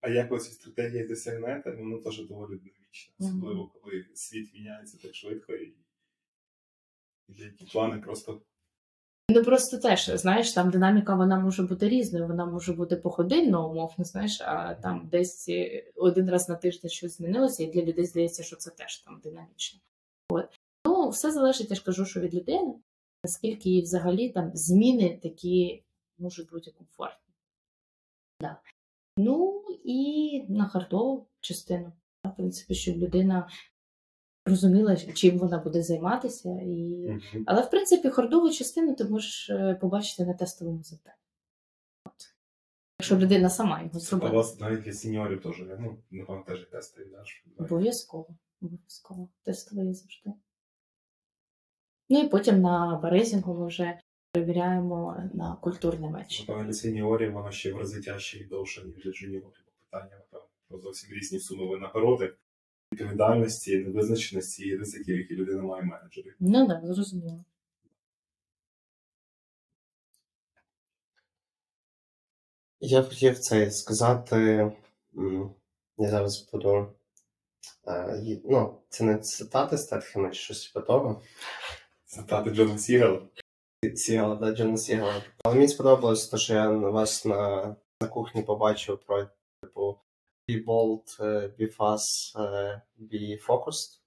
а 0.01 0.09
як 0.09 0.31
ви 0.31 0.39
ці 0.39 0.51
стратегії 0.51 1.07
досягнете, 1.07 1.71
воно 1.71 1.97
теж 1.97 2.27
доволі 2.27 2.55
динамічно. 2.57 3.13
Особливо, 3.19 3.67
коли 3.67 4.05
світ 4.13 4.53
міняється 4.53 4.97
так 4.97 5.15
швидко 5.15 5.53
і 5.53 5.73
деякі 7.27 7.65
плани 7.65 8.01
просто 8.01 8.41
Ну 9.29 9.43
просто 9.43 9.77
теж, 9.77 10.05
знаєш, 10.05 10.53
там 10.53 10.71
динаміка 10.71 11.15
вона 11.15 11.39
може 11.39 11.63
бути 11.63 11.89
різною, 11.89 12.27
вона 12.27 12.45
може 12.45 12.73
бути 12.73 12.95
погодинно, 12.95 13.69
умовно, 13.69 14.05
знаєш, 14.05 14.41
а 14.41 14.75
там 14.75 15.07
десь 15.11 15.49
е, 15.49 15.91
один 15.95 16.29
раз 16.29 16.49
на 16.49 16.55
тиждень 16.55 16.91
щось 16.91 17.17
змінилося, 17.17 17.63
і 17.63 17.67
для 17.67 17.81
людей 17.81 18.05
здається, 18.05 18.43
що 18.43 18.55
це 18.55 18.71
теж 18.71 18.97
там 18.97 19.19
динамічно. 19.23 19.79
От. 20.29 20.59
Ну, 20.85 21.09
все 21.09 21.31
залежить, 21.31 21.69
я 21.69 21.75
ж 21.75 21.83
кажу, 21.83 22.05
що 22.05 22.19
від 22.19 22.35
людини, 22.35 22.73
наскільки 23.23 23.69
їй 23.69 23.81
взагалі 23.81 24.29
там 24.29 24.51
зміни 24.53 25.19
такі 25.23 25.83
можуть 26.17 26.49
бути 26.49 26.71
комфортні. 26.71 27.33
Да. 28.41 28.61
Ну 29.17 29.63
і 29.83 30.45
на 30.49 30.67
хардову 30.67 31.27
частину, 31.39 31.91
в 32.25 32.35
принципі, 32.35 32.75
щоб 32.75 32.97
людина 32.97 33.49
розуміла, 34.45 34.95
чим 34.95 35.37
вона 35.37 35.57
буде 35.57 35.83
займатися, 35.83 36.49
і 36.49 37.07
але 37.45 37.61
в 37.61 37.69
принципі 37.69 38.09
хардову 38.09 38.49
частину 38.49 38.95
ти 38.95 39.05
можеш 39.05 39.49
е, 39.49 39.77
побачити 39.81 40.25
на 40.25 40.33
тестовому 40.33 40.83
завданні. 40.83 41.17
Якщо 42.99 43.17
людина 43.17 43.49
сама 43.49 43.81
його 43.81 44.25
А 44.25 44.29
у 44.29 44.35
вас 44.35 44.59
навіть 44.59 44.81
для 44.81 44.93
сеньорів 44.93 45.41
теж, 45.41 45.63
ну, 45.79 45.97
напевно, 46.11 46.43
теж 46.47 46.65
тести, 46.65 47.05
да? 47.11 47.23
Обов'язково. 47.63 48.27
Обов'язково. 48.61 49.29
Тестове 49.43 49.85
є 49.85 49.93
завжди. 49.93 50.33
Ну 52.09 52.19
і 52.19 52.27
потім 52.27 52.61
на 52.61 52.99
березінгу 53.03 53.53
ми 53.53 53.67
вже 53.67 53.99
перевіряємо 54.31 55.29
на 55.33 55.55
культурний 55.55 56.09
меч. 56.09 56.39
Напевно, 56.39 56.63
для 56.63 56.73
сеньорів 56.73 57.33
воно 57.33 57.51
ще 57.51 57.73
в 57.73 57.77
рази 57.77 58.01
тяжче 58.01 58.37
і 58.37 58.43
довше, 58.43 58.83
ніж 58.83 59.03
для 59.03 59.11
джуніорів. 59.11 59.65
Питання, 59.91 60.11
напевно, 60.17 60.83
зовсім 60.83 61.13
різні 61.13 61.39
суми 61.39 61.65
винагороди, 61.65 62.33
відповідальності, 62.93 63.77
невизначеності 63.77 64.63
і 64.67 64.77
ризиків, 64.77 65.17
які 65.17 65.35
людина 65.35 65.61
має 65.61 65.83
менеджерів. 65.83 66.35
Ну 66.39 66.67
так, 66.67 66.81
да, 66.85 66.93
зрозуміло. 66.93 67.45
Я 72.79 73.01
хотів 73.03 73.39
це 73.39 73.71
сказати. 73.71 74.71
Я 75.97 76.09
зараз 76.09 76.49
буду. 76.53 76.93
е, 77.87 78.39
Ну, 78.45 78.81
це 78.89 79.03
не 79.03 79.17
цитати 79.17 79.77
Стетхема 79.77 80.29
чи 80.29 80.39
щось 80.39 80.67
по 80.67 80.81
того. 80.81 81.21
Цитати 82.05 82.49
Джона 82.49 82.77
Сігала. 82.77 83.21
Сігала, 83.95 84.35
да, 84.35 84.51
Джона 84.55 84.77
Сігала. 84.77 85.21
Але 85.43 85.55
мені 85.55 85.67
сподобалось 85.67 86.27
те, 86.29 86.37
що 86.37 86.53
я 86.53 86.69
вас 86.69 87.25
на, 87.25 87.75
на 88.01 88.07
кухні 88.07 88.43
побачив 88.43 88.99
про 89.05 89.27
типу 89.61 89.99
be 90.49 90.65
bold, 90.65 91.23
е, 91.23 91.53
be 91.59 91.77
fast, 91.77 92.41
е, 92.41 92.81
be 92.99 93.45
focused. 93.45 93.99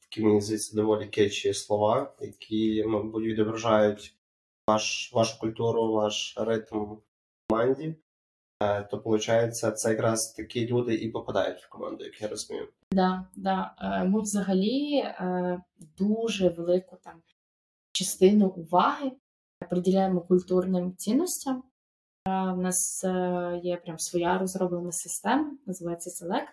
Такі, 0.00 0.22
мені 0.22 0.40
здається, 0.40 0.76
доволі 0.76 1.06
кетчі 1.06 1.54
слова, 1.54 2.14
які, 2.20 2.84
мабуть, 2.86 3.24
відображають 3.24 4.16
ваш, 4.68 5.12
вашу 5.14 5.40
культуру, 5.40 5.92
ваш 5.92 6.34
ритм 6.38 6.78
в 6.78 7.02
команді. 7.48 7.94
Е, 8.62 8.82
То, 8.82 8.96
виходить, 8.96 9.56
це 9.56 9.90
якраз 9.90 10.32
такі 10.32 10.66
люди 10.66 10.94
і 10.94 11.10
попадають 11.10 11.60
в 11.60 11.68
команду, 11.68 12.04
як 12.04 12.22
я 12.22 12.28
розумію. 12.28 12.68
Да, 12.92 13.26
да. 13.36 13.74
Е, 13.80 14.04
Ми 14.04 14.20
взагалі 14.20 14.96
е, 14.96 15.60
дуже 15.98 16.48
велику 16.48 16.96
там 16.96 17.22
частину 17.92 18.48
уваги 18.48 19.12
приділяємо 19.70 20.20
культурним 20.20 20.96
цінностям. 20.96 21.62
Е, 22.28 22.52
У 22.52 22.56
нас 22.56 23.04
е, 23.04 23.60
є 23.62 23.76
прям 23.76 23.98
своя 23.98 24.38
розроблена 24.38 24.92
система, 24.92 25.56
називається 25.66 26.24
Select. 26.24 26.48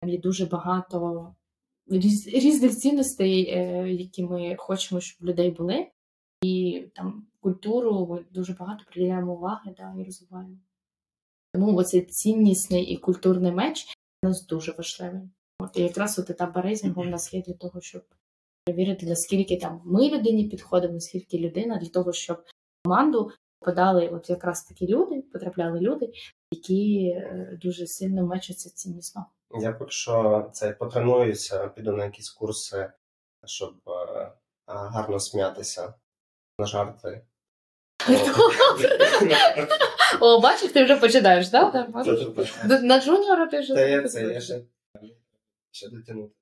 Там 0.00 0.10
є 0.10 0.18
дуже 0.18 0.46
багато 0.46 1.34
різ- 1.86 2.26
різних 2.26 2.76
цінностей, 2.76 3.50
е, 3.50 3.88
які 3.92 4.24
ми 4.24 4.56
хочемо, 4.58 5.00
щоб 5.00 5.28
людей 5.28 5.50
були. 5.50 5.86
І 6.42 6.84
там 6.94 7.26
культуру 7.40 8.06
ми 8.06 8.24
дуже 8.30 8.52
багато 8.52 8.84
приділяємо 8.90 9.32
уваги 9.32 9.74
да, 9.76 9.94
і 9.98 10.04
розвиваємо. 10.04 10.56
Тому 11.54 11.76
оцей 11.76 12.02
ціннісний 12.02 12.84
і 12.84 12.96
культурний 12.96 13.52
меч 13.52 13.86
у 14.22 14.26
нас 14.26 14.46
дуже 14.46 14.72
важливий. 14.72 15.30
От, 15.58 15.76
і 15.76 15.82
якраз 15.82 16.18
от 16.18 16.30
етап 16.30 16.54
березінгу 16.54 17.02
в 17.02 17.06
нас 17.06 17.34
є 17.34 17.42
для 17.42 17.54
того, 17.54 17.80
щоб 17.80 18.02
перевірити, 18.64 19.06
наскільки 19.06 19.56
там 19.56 19.80
ми 19.84 20.10
людині 20.10 20.48
підходимо, 20.48 20.94
наскільки 20.94 21.38
людина, 21.38 21.78
для 21.78 21.88
того, 21.88 22.12
щоб 22.12 22.44
команду 22.84 23.30
подали 23.64 24.08
от 24.08 24.30
якраз 24.30 24.62
такі 24.62 24.86
люди, 24.86 25.22
потрапляли 25.32 25.80
люди, 25.80 26.12
які 26.50 27.06
е, 27.06 27.58
дуже 27.62 27.86
сильно 27.86 28.26
мечаться 28.26 28.70
ціннісно. 28.70 29.26
Я 29.60 29.72
поки 29.72 29.90
що 29.90 30.50
це 30.52 30.72
потренуюся, 30.72 31.68
піду 31.68 31.92
на 31.92 32.04
якісь 32.04 32.30
курси, 32.30 32.92
щоб 33.44 33.74
е, 33.86 34.32
а, 34.66 34.74
гарно 34.74 35.20
сміятися 35.20 35.94
на 36.58 36.66
жарти. 36.66 37.26
О, 40.20 40.40
бачиш, 40.42 40.72
ти 40.72 40.84
вже 40.84 40.96
починаєш, 40.96 41.48
так? 41.48 41.88
На 42.82 43.00
джуніора 43.00 43.46
ти 43.46 43.60
вже 43.60 43.90
я 43.90 44.08
це 44.08 44.22
я 44.22 44.40
ще, 44.40 44.64
ще 45.70 45.88
дотягнути. 45.88 46.34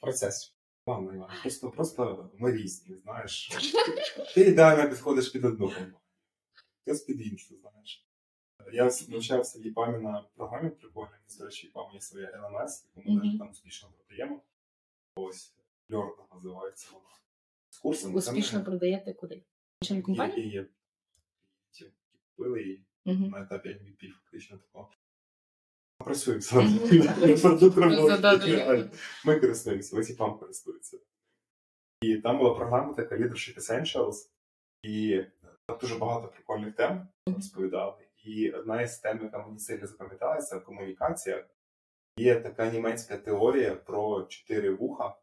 Процес. 0.00 0.54
Ладно, 0.86 1.14
Іван, 1.14 1.30
просто, 1.42 1.70
просто 1.70 2.30
ми 2.38 2.52
різні, 2.52 2.96
знаєш. 2.96 3.50
Ти 4.34 4.40
ідеально 4.40 4.90
підходиш 4.90 5.28
під 5.28 5.44
одну 5.44 5.66
компанію. 5.66 5.94
Ти 6.84 6.94
під 7.06 7.26
іншу, 7.26 7.56
знаєш. 7.56 8.06
Я 8.72 8.90
навчався 9.08 9.58
в 9.58 9.62
ЄПАМі 9.62 9.98
на 10.04 10.24
програмі 10.36 10.70
прикольній, 10.70 11.10
до 11.38 11.44
речі, 11.44 11.66
ЄПАМ 11.66 11.94
є 11.94 12.00
своя 12.00 12.26
LMS, 12.26 12.86
яку 12.96 13.10
ми 13.10 13.16
навіть 13.16 13.38
там 13.38 13.50
успішно 13.50 13.88
продаємо. 13.98 14.42
Ось, 15.14 15.54
Льорда 15.92 16.22
називається 16.34 16.88
вона. 16.92 17.06
З 17.70 17.78
курсом 17.78 18.14
успішно 18.14 18.64
продаєте 18.64 19.12
куди? 19.12 19.42
Іншим 19.82 20.02
компаніям? 20.02 20.66
Купили 22.36 22.62
її 22.62 22.84
на 23.04 23.42
етапі 23.42 23.68
MVP 23.68 24.10
фактично 24.10 24.58
такого. 24.58 24.90
Працюємо 26.04 26.42
саме. 26.42 26.62
Мгм. 26.62 27.40
Продукт 27.42 27.76
робочий, 27.76 28.06
Задати. 28.06 28.56
реально. 28.56 28.90
Ми 29.24 29.40
користуємося, 29.40 29.96
ось 29.96 30.10
і 30.10 30.14
пам 30.14 30.38
користується. 30.38 30.98
І 32.02 32.16
там 32.16 32.38
була 32.38 32.54
програма 32.54 32.94
така 32.94 33.16
Leadership 33.16 33.58
Essentials, 33.58 34.14
і 34.82 35.24
там 35.66 35.78
дуже 35.80 35.98
багато 35.98 36.28
прикольних 36.28 36.74
тем 36.74 37.08
розповідали. 37.26 37.94
І 38.24 38.50
одна 38.50 38.82
із 38.82 38.98
тем, 38.98 39.22
яка 39.22 39.38
мені 39.46 39.58
сильно 39.58 39.86
запам'яталася 39.86 40.56
в 40.56 40.64
комунікаціях, 40.64 41.44
є 42.18 42.40
така 42.40 42.70
німецька 42.70 43.16
теорія 43.16 43.74
про 43.74 44.22
чотири 44.22 44.70
вуха. 44.74 45.16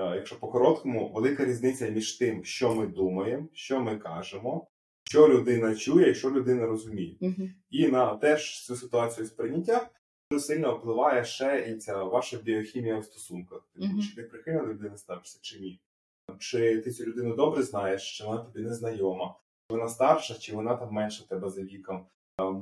Е, 0.00 0.16
Якщо 0.16 0.38
по-короткому, 0.38 1.12
велика 1.12 1.44
різниця 1.44 1.88
між 1.88 2.12
тим, 2.12 2.44
що 2.44 2.74
ми 2.74 2.86
думаємо, 2.86 3.48
що 3.52 3.80
ми 3.80 3.98
кажемо, 3.98 4.68
що 5.10 5.28
людина 5.28 5.74
чує 5.74 6.10
і 6.10 6.14
що 6.14 6.30
людина 6.30 6.66
розуміє. 6.66 7.16
Мгм. 7.20 7.54
І 7.70 7.88
на 7.88 8.16
теж 8.16 8.66
цю 8.66 8.76
ситуацію 8.76 9.26
сприйняття 9.26 9.90
дуже 10.30 10.44
сильно 10.44 10.76
впливає 10.76 11.24
ще 11.24 11.70
і 11.70 11.76
ця 11.76 12.04
ваша 12.04 12.36
біохімія 12.36 12.98
в 12.98 13.04
стосунках. 13.04 13.68
Мгм. 13.74 14.02
Чи 14.02 14.14
ти 14.14 14.22
прихильно 14.22 14.60
до 14.60 14.66
людини 14.66 14.96
ставишся, 14.96 15.38
чи 15.42 15.60
ні? 15.60 15.80
Чи 16.38 16.80
ти 16.80 16.90
цю 16.90 17.04
людину 17.04 17.36
добре 17.36 17.62
знаєш, 17.62 18.18
чи 18.18 18.24
вона 18.24 18.38
тобі 18.38 18.60
не 18.60 18.74
знайома, 18.74 19.34
чи 19.70 19.76
вона 19.76 19.88
старша, 19.88 20.34
чи 20.34 20.54
вона 20.56 20.76
там 20.76 20.92
менша 20.92 21.24
тебе 21.28 21.50
за 21.50 21.62
віком, 21.62 22.06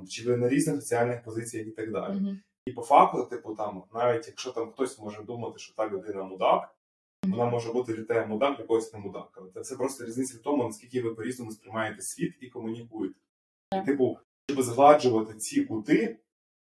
чи 0.09 0.25
ви 0.25 0.37
на 0.37 0.49
різних 0.49 0.77
соціальних 0.77 1.23
позиціях 1.23 1.67
і 1.67 1.71
так 1.71 1.93
далі. 1.93 2.21
Мгм. 2.21 2.41
І 2.67 2.73
по 2.73 2.83
факту, 2.83 3.25
типу, 3.25 3.55
там, 3.55 3.83
навіть 3.95 4.27
якщо 4.27 4.53
там 4.53 4.71
хтось 4.73 4.99
може 4.99 5.23
думати, 5.23 5.59
що 5.59 5.75
та 5.75 5.89
людина 5.89 6.23
мудак, 6.23 6.76
вона 7.31 7.51
може 7.51 7.73
бути 7.73 7.93
для 7.95 8.05
тебе 8.05 8.27
мудак, 8.27 8.59
для 8.59 8.65
когось 8.65 8.93
не 8.93 8.99
мудак. 8.99 9.29
Але 9.37 9.51
це 9.51 9.61
все 9.61 9.77
просто 9.77 10.05
різниця 10.05 10.39
в 10.39 10.43
тому, 10.43 10.65
наскільки 10.65 11.03
ви 11.03 11.15
по-різному 11.15 11.51
сприймаєте 11.51 12.03
світ 12.03 12.35
і 12.41 12.49
комунікуєте. 12.49 13.21
І, 13.83 13.87
типу, 13.87 14.19
щоб 14.51 14.63
згладжувати 14.63 15.35
ці 15.35 15.65
кути, 15.65 16.19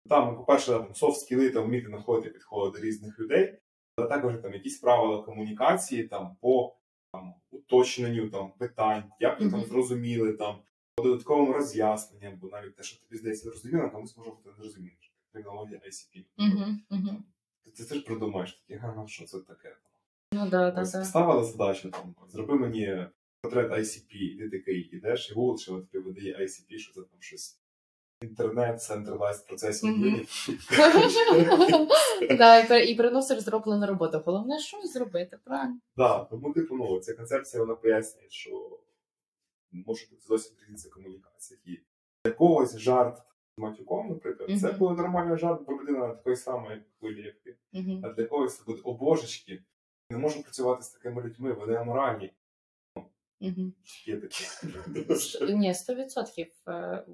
там, 0.10 0.38
по-перше, 0.38 0.72
там 0.72 0.96
софт 0.96 1.20
скіли 1.20 1.50
там 1.50 1.64
вміти 1.64 1.88
знаходити 1.88 2.30
підходи 2.30 2.80
до 2.80 2.86
різних 2.86 3.20
людей, 3.20 3.58
але 3.96 4.08
також 4.08 4.38
там 4.42 4.54
якісь 4.54 4.80
правила 4.80 5.24
комунікації 5.24 6.04
там 6.04 6.36
по 6.42 6.76
там, 7.14 7.34
уточненню 7.52 8.30
там 8.30 8.52
питань, 8.52 9.04
як 9.20 9.40
ви 9.40 9.50
там 9.52 9.64
зрозуміли 9.64 10.34
там. 10.34 10.56
По 10.96 11.04
додатковим 11.04 11.52
роз'ясненням, 11.52 12.38
бо 12.42 12.48
навіть 12.48 12.76
те, 12.76 12.84
що 12.84 13.00
тобі 13.00 13.18
здається 13.18 13.50
зрозуміло, 13.50 13.90
комусь 13.90 14.18
може 14.18 14.30
бути 14.30 14.50
не 14.50 14.56
зрозуміло. 14.56 14.96
Термінологія 15.34 15.80
ICP. 15.80 16.26
Мгм. 16.38 16.82
Мгм. 16.90 17.24
Ти 17.64 17.72
це 17.72 17.86
теж 17.86 18.04
придумаєш 18.04 18.64
ага, 18.70 19.08
що 19.08 19.26
це 19.26 19.40
таке? 19.40 19.78
Ну 20.34 20.50
да, 20.50 20.72
да, 20.72 20.84
да. 20.84 21.00
Поставила 21.00 21.44
задачу 21.44 21.92
там, 21.92 22.16
зроби 22.30 22.56
мені 22.56 23.08
портрет 23.42 23.72
ICP, 23.72 24.14
і 24.14 24.38
ти 24.38 24.50
такий 24.50 24.80
ідеш 24.80 25.32
і 25.32 25.34
Google, 25.34 25.58
що 25.58 25.72
тобі 25.72 26.00
видає 26.00 26.38
ICP, 26.38 26.78
що 26.78 26.94
це 26.94 27.02
там 27.02 27.22
щось. 27.22 27.58
Інтернет, 28.22 28.80
Centralized 28.80 29.52
Processing. 29.52 29.98
Unit. 29.98 30.28
Да, 32.38 32.78
і 32.78 32.96
приносиш 32.96 33.40
зроблену 33.40 33.88
роботу. 33.88 34.22
Головне, 34.26 34.60
що 34.60 34.82
зробити, 34.82 35.40
правильно? 35.44 35.80
Да, 35.98 36.24
тому 36.24 36.54
типу, 36.54 36.76
ну, 36.76 37.00
ця 37.00 37.14
концепція 37.14 37.64
вона 37.64 37.76
пояснює, 37.76 38.30
що 38.30 38.80
може 39.72 40.06
бути 40.12 40.22
зовсім 40.28 40.58
різниця 40.62 40.90
в 40.90 40.94
комунікаціях. 40.94 41.62
І 41.68 41.80
для 42.26 42.32
когось 42.32 42.78
жарт 42.78 43.18
з 43.58 43.62
матюком, 43.62 44.10
наприклад, 44.10 44.60
це 44.60 44.72
буде 44.72 45.02
нормальний 45.02 45.38
жарт, 45.38 45.62
бо 45.68 45.74
людина 45.74 46.08
такої 46.08 46.36
самої 46.36 46.82
хвилі, 47.00 47.22
як 47.22 47.36
ти. 47.40 47.58
А 48.04 48.10
для 48.10 48.26
когось 48.26 48.58
це 48.58 48.64
буде 48.68 48.82
о 48.84 48.94
божечки. 48.94 49.64
Не 50.12 50.18
можу 50.18 50.44
працювати 50.44 50.84
з 50.84 50.90
такими 50.90 51.22
людьми, 51.22 51.54
вони 51.54 51.76
аморальні. 51.76 52.32
Мгм. 53.40 53.74
Є 54.06 54.18
такі. 54.18 54.46
Ні, 55.54 55.74
сто 55.74 55.96
відсотків. 55.96 56.48
Е, 56.68 57.06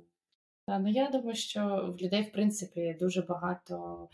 та, 0.68 0.80
Ну 0.80 0.90
я 0.90 1.10
думаю, 1.10 1.36
що 1.36 1.96
в 2.00 2.02
людей, 2.02 2.24
в 2.24 2.32
принципі, 2.32 2.98
дуже 3.00 3.22
багато 3.22 4.08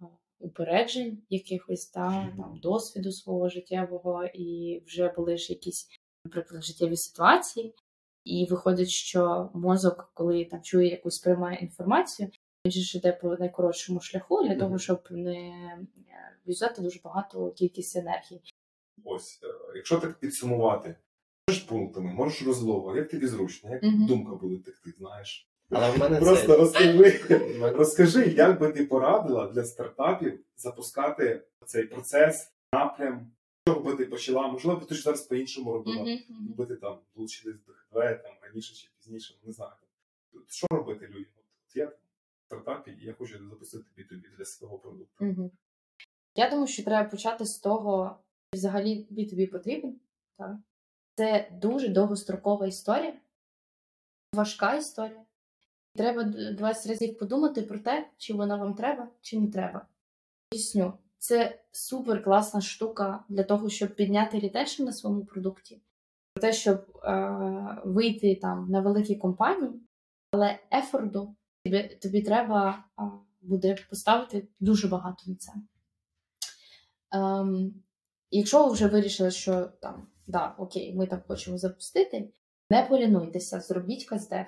е, 0.00 0.04
упереджень, 0.38 1.22
якихось 1.28 1.86
та, 1.86 2.32
там, 2.36 2.58
досвіду 2.62 3.12
свого 3.12 3.48
життєвого, 3.48 4.24
і 4.24 4.82
вже 4.86 5.08
були 5.08 5.36
ж 5.36 5.52
якісь, 5.52 5.88
наприклад, 6.24 6.64
життєві 6.64 6.96
ситуації. 6.96 7.74
І 8.24 8.46
виходить, 8.50 8.88
що 8.88 9.50
мозок, 9.54 10.10
коли 10.14 10.44
там 10.44 10.62
чує 10.62 10.90
якусь 10.90 11.18
приймає 11.18 11.58
інформацію, 11.58 12.30
ж 12.70 12.98
йде 12.98 13.12
по 13.12 13.36
найкоротшому 13.36 14.00
шляху 14.00 14.42
для 14.48 14.56
того, 14.56 14.78
щоб 14.78 15.02
не 15.10 15.34
е, 15.38 15.78
юзати 16.46 16.82
дуже 16.82 17.00
багато 17.04 17.50
кількість 17.50 17.96
енергії. 17.96 18.40
Ось, 19.04 19.40
е, 19.42 19.46
якщо 19.76 19.98
так 19.98 20.18
підсумувати, 20.20 20.96
можеш 21.48 21.62
пунктами, 21.62 22.12
можеш 22.12 22.42
розлово, 22.42 22.96
як 22.96 23.10
тобі 23.10 23.26
зручно, 23.26 23.70
як 23.70 23.82
Мгм. 23.82 24.06
думка 24.06 24.34
буде 24.34 24.56
текти, 24.62 24.92
знаєш. 24.98 25.48
Але 25.70 25.90
в 25.90 25.98
мене 25.98 26.20
Просто 26.20 26.46
це 26.46 26.56
розкажи, 26.56 27.20
розкажи, 27.60 28.26
як 28.26 28.60
би 28.60 28.72
ти 28.72 28.84
порадила 28.84 29.46
для 29.46 29.64
стартапів 29.64 30.40
запускати 30.56 31.42
цей 31.66 31.84
процес, 31.84 32.52
напрям, 32.72 33.30
що 33.68 33.80
би 33.80 33.94
ти 33.94 34.04
почала, 34.04 34.48
можливо, 34.48 34.80
ти 34.80 34.94
ж 34.94 35.02
зараз 35.02 35.22
по-іншому 35.22 35.72
робила. 35.72 36.04
Якби 36.48 36.66
ти 36.66 36.76
там 36.76 36.98
долучились 37.16 37.56
до 37.66 37.72
ХВ, 37.72 37.92
там 38.22 38.32
раніше 38.42 38.74
чи 38.74 38.88
пізніше, 38.98 39.34
не 39.44 39.52
знаю. 39.52 39.72
Що 40.48 40.66
робити 40.70 41.06
людям? 41.06 41.32
От 41.68 41.76
я 41.76 41.86
в 41.86 41.92
стартапі, 42.46 42.90
і 42.90 43.04
я 43.04 43.12
хочу 43.12 43.48
запустити 43.48 43.84
B2B 43.98 44.36
для 44.38 44.44
свого 44.44 44.78
продукту. 44.78 45.24
Мгм. 45.24 45.50
Я 46.34 46.50
думаю, 46.50 46.66
що 46.66 46.84
треба 46.84 47.10
почати 47.10 47.44
з 47.44 47.58
того, 47.58 48.18
що 48.52 48.58
взагалі 48.58 49.04
тобі 49.04 49.26
тобі 49.26 49.46
потрібен. 49.46 50.00
Так? 50.38 50.56
Це 51.14 51.48
дуже 51.52 51.88
довгострокова 51.88 52.66
історія, 52.66 53.14
важка 54.34 54.74
історія. 54.74 55.24
Треба 55.94 56.22
20 56.24 56.86
разів 56.86 57.18
подумати 57.18 57.62
про 57.62 57.78
те, 57.78 58.10
чи 58.16 58.34
вона 58.34 58.56
вам 58.56 58.74
треба, 58.74 59.08
чи 59.20 59.40
не 59.40 59.50
треба. 59.50 59.86
Поясню, 60.50 60.92
це 61.18 61.62
супер 61.72 62.24
класна 62.24 62.60
штука 62.60 63.24
для 63.28 63.42
того, 63.42 63.68
щоб 63.68 63.94
підняти 63.94 64.38
ретеншн 64.38 64.84
на 64.84 64.92
своєму 64.92 65.24
продукті, 65.24 65.80
про 66.34 66.40
те, 66.40 66.52
щоб 66.52 67.00
е- 67.04 67.80
вийти 67.84 68.34
там 68.34 68.70
на 68.70 68.80
великі 68.80 69.16
компанії, 69.16 69.80
але 70.32 70.58
ефорду 70.72 71.36
тобі, 71.70 71.98
тобі 72.02 72.22
треба 72.22 72.84
буде 73.40 73.76
поставити 73.90 74.48
дуже 74.60 74.88
багато 74.88 75.22
на 75.26 75.34
це. 75.34 75.52
Ем, 77.12 77.74
якщо 78.30 78.66
ви 78.66 78.72
вже 78.72 78.86
вирішили, 78.86 79.30
що 79.30 79.62
там, 79.80 80.06
да, 80.26 80.54
окей, 80.58 80.94
ми 80.94 81.06
так 81.06 81.26
хочемо 81.26 81.58
запустити, 81.58 82.32
не 82.70 82.82
полінуйтеся, 82.82 83.60
зробіть 83.60 84.04
каздев, 84.04 84.46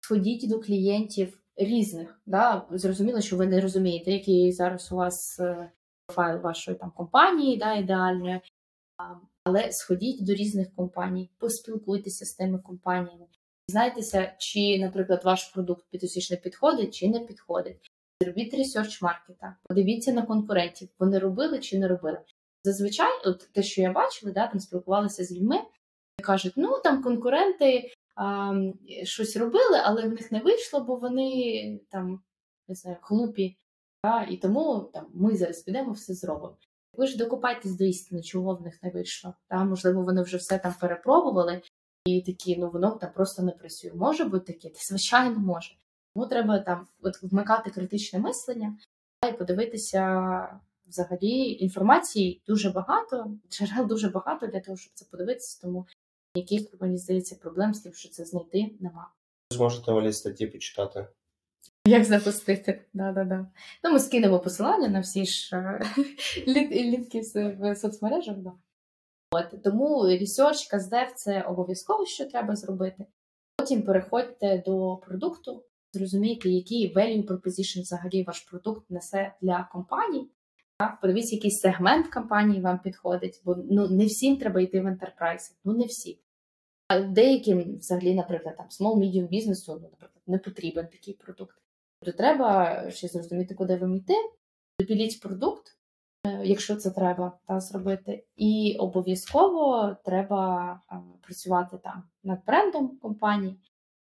сходіть 0.00 0.48
до 0.48 0.60
клієнтів 0.60 1.40
різних. 1.56 2.20
Да? 2.26 2.66
Зрозуміло, 2.70 3.20
що 3.20 3.36
ви 3.36 3.46
не 3.46 3.60
розумієте, 3.60 4.12
який 4.12 4.52
зараз 4.52 4.92
у 4.92 4.96
вас 4.96 5.40
е, 5.40 5.70
профайл 6.06 6.40
вашої 6.40 6.76
там 6.76 6.90
компанії, 6.90 7.56
да, 7.56 7.74
ідеальної. 7.74 8.40
Але 9.44 9.72
сходіть 9.72 10.26
до 10.26 10.34
різних 10.34 10.74
компаній, 10.74 11.30
поспілкуйтеся 11.38 12.24
з 12.24 12.34
тими 12.34 12.58
компаніями. 12.58 13.26
Дізнайтеся, 13.68 14.32
чи, 14.38 14.78
наприклад, 14.78 15.24
ваш 15.24 15.44
продукт 15.44 15.84
підосічно 15.90 16.36
підходить, 16.36 16.94
чи 16.94 17.08
не 17.08 17.20
підходить. 17.20 17.90
Зробіть 18.22 18.54
ресерч 18.54 19.02
маркета, 19.02 19.56
подивіться 19.68 20.12
на 20.12 20.22
конкурентів, 20.22 20.88
вони 20.98 21.18
робили 21.18 21.58
чи 21.58 21.78
не 21.78 21.88
робили. 21.88 22.18
Зазвичай, 22.64 23.22
от 23.24 23.48
те, 23.52 23.62
що 23.62 23.82
я 23.82 23.92
бачила, 23.92 24.32
да, 24.32 24.46
там 24.46 24.60
спілкувалися 24.60 25.24
з 25.24 25.32
людьми, 25.32 25.56
кажуть, 26.22 26.52
ну 26.56 26.80
там 26.84 27.02
конкуренти 27.02 27.92
а, 28.14 28.54
щось 29.02 29.36
робили, 29.36 29.80
але 29.84 30.02
в 30.02 30.08
них 30.08 30.32
не 30.32 30.40
вийшло, 30.40 30.80
бо 30.80 30.96
вони 30.96 31.80
там 31.90 32.22
не 32.68 32.74
знаю, 32.74 32.96
глупі. 33.02 33.56
Да, 34.04 34.22
і 34.22 34.36
тому 34.36 34.90
там 34.92 35.06
ми 35.14 35.36
зараз 35.36 35.62
підемо, 35.62 35.92
все 35.92 36.14
зробимо. 36.14 36.56
Ви 36.92 37.06
ж 37.06 37.18
докопайтесь 37.18 37.76
до 37.76 37.84
істини, 37.84 38.22
чого 38.22 38.54
в 38.54 38.62
них 38.62 38.82
не 38.82 38.90
вийшло. 38.90 39.34
Та, 39.48 39.64
можливо, 39.64 40.02
вони 40.02 40.22
вже 40.22 40.36
все 40.36 40.58
там 40.58 40.74
перепробували, 40.80 41.62
і 42.06 42.20
такі, 42.20 42.56
ну 42.56 42.70
воно 42.70 42.90
там 42.90 43.10
просто 43.14 43.42
не 43.42 43.52
працює. 43.52 43.92
Може 43.94 44.24
бути 44.24 44.52
таке? 44.52 44.68
Та, 44.68 44.78
звичайно, 44.80 45.38
може. 45.38 45.74
Тому 46.14 46.26
треба 46.26 46.58
там 46.58 46.86
от 47.02 47.22
вмикати 47.22 47.70
критичне 47.70 48.18
мислення 48.18 48.78
та, 49.20 49.28
і 49.28 49.38
подивитися 49.38 50.60
взагалі 50.86 51.52
інформації 51.52 52.42
дуже 52.46 52.70
багато, 52.70 53.36
джерел 53.50 53.86
дуже 53.86 54.08
багато 54.08 54.46
для 54.46 54.60
того, 54.60 54.76
щоб 54.76 54.92
це 54.94 55.04
подивитися, 55.10 55.62
тому 55.62 55.86
ніяких, 56.34 56.80
мені 56.80 56.98
здається, 56.98 57.34
проблем 57.34 57.74
з 57.74 57.80
тим, 57.80 57.92
що 57.92 58.08
це 58.08 58.24
знайти, 58.24 58.70
нема. 58.80 59.10
зможете 59.50 59.92
Олі 59.92 60.12
статті 60.12 60.46
почитати. 60.46 61.06
Як 61.86 62.04
запустити? 62.04 62.84
Да-да-да. 62.92 63.46
Ну, 63.84 63.92
ми 63.92 64.00
скинемо 64.00 64.40
посилання 64.40 64.88
на 64.88 65.00
всі 65.00 65.24
ж 65.24 65.56
е, 65.56 65.80
лінки 66.72 67.20
в 67.34 67.76
соцмережах. 67.76 68.36
Да. 68.36 68.52
От, 69.34 69.62
тому 69.62 70.02
research, 70.02 70.66
custdev 70.66 71.12
це 71.14 71.42
обов'язково, 71.42 72.06
що 72.06 72.24
треба 72.24 72.56
зробити. 72.56 73.06
Потім 73.56 73.82
переходьте 73.82 74.62
до 74.66 74.96
продукту, 74.96 75.64
зрозумійте, 75.92 76.50
який 76.50 76.94
value 76.94 77.26
proposition 77.26 77.80
взагалі 77.80 78.22
ваш 78.22 78.40
продукт 78.40 78.90
несе 78.90 79.34
для 79.42 79.68
компаній. 79.72 80.30
Подивіться, 81.00 81.34
який 81.34 81.50
сегмент 81.50 82.08
компанії 82.08 82.60
вам 82.60 82.78
підходить, 82.78 83.42
бо 83.44 83.56
ну, 83.70 83.88
не 83.88 84.06
всім 84.06 84.36
треба 84.36 84.60
йти 84.60 84.80
в 84.80 84.86
enterprise, 84.86 85.52
ну 85.64 85.72
не 85.72 85.84
всі. 85.84 86.18
А 86.88 87.00
деяким, 87.00 87.78
взагалі, 87.78 88.14
наприклад, 88.14 88.56
там 88.56 88.66
small 88.66 88.98
medium 88.98 89.28
бізнесу, 89.28 89.72
ну, 89.82 89.88
наприклад, 89.90 90.22
не 90.26 90.38
потрібен 90.38 90.86
такий 90.86 91.14
продукт. 91.14 91.56
Тобто 92.00 92.18
треба 92.18 92.82
ще 92.90 93.08
зрозуміти, 93.08 93.54
куди 93.54 93.76
вам 93.76 93.94
йти, 93.94 94.14
допіліть 94.80 95.20
продукт, 95.20 95.78
якщо 96.42 96.76
це 96.76 96.90
треба 96.90 97.38
та, 97.46 97.60
зробити. 97.60 98.26
І 98.36 98.76
обов'язково 98.78 99.96
треба 100.04 100.72
е, 100.92 100.96
працювати 101.22 101.78
там 101.78 102.02
над 102.24 102.38
брендом 102.46 102.98
компанії, 102.98 103.60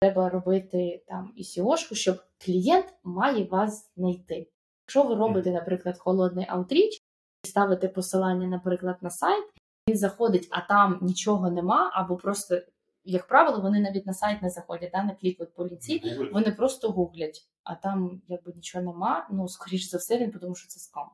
треба 0.01 0.29
робити 0.29 1.05
там 1.07 1.33
і 1.37 1.43
SEO-шку, 1.43 1.95
щоб 1.95 2.23
клієнт 2.45 2.87
має 3.05 3.45
вас 3.45 3.91
знайти. 3.97 4.49
Якщо 4.85 5.03
ви 5.03 5.15
робите, 5.15 5.51
наприклад, 5.51 5.99
холодний 5.99 6.47
аутріч 6.49 7.03
і 7.45 7.49
ставите 7.49 7.89
посилання, 7.89 8.47
наприклад, 8.47 8.97
на 9.01 9.11
сайт, 9.11 9.45
він 9.89 9.97
заходить, 9.97 10.49
а 10.51 10.61
там 10.61 10.99
нічого 11.03 11.51
нема, 11.51 11.91
або 11.95 12.17
просто, 12.17 12.61
як 13.05 13.29
правило, 13.29 13.61
вони 13.61 13.81
навіть 13.81 14.07
на 14.07 14.15
сайт 14.15 14.43
не 14.43 14.51
заходять, 14.51 14.91
да, 14.95 15.03
не 15.03 15.15
клікають 15.15 15.55
по 15.55 15.67
лінці, 15.69 16.03
вони 16.33 16.53
просто 16.53 16.91
гуглять, 16.91 17.49
а 17.65 17.75
там 17.75 18.23
якби 18.29 18.53
нічого 18.53 18.85
нема. 18.85 19.29
Ну, 19.33 19.49
скоріш 19.49 19.91
за 19.91 19.99
все, 19.99 20.19
він 20.19 20.31
подумав, 20.31 20.57
що 20.57 20.69
це 20.69 20.81
скам. 20.81 21.11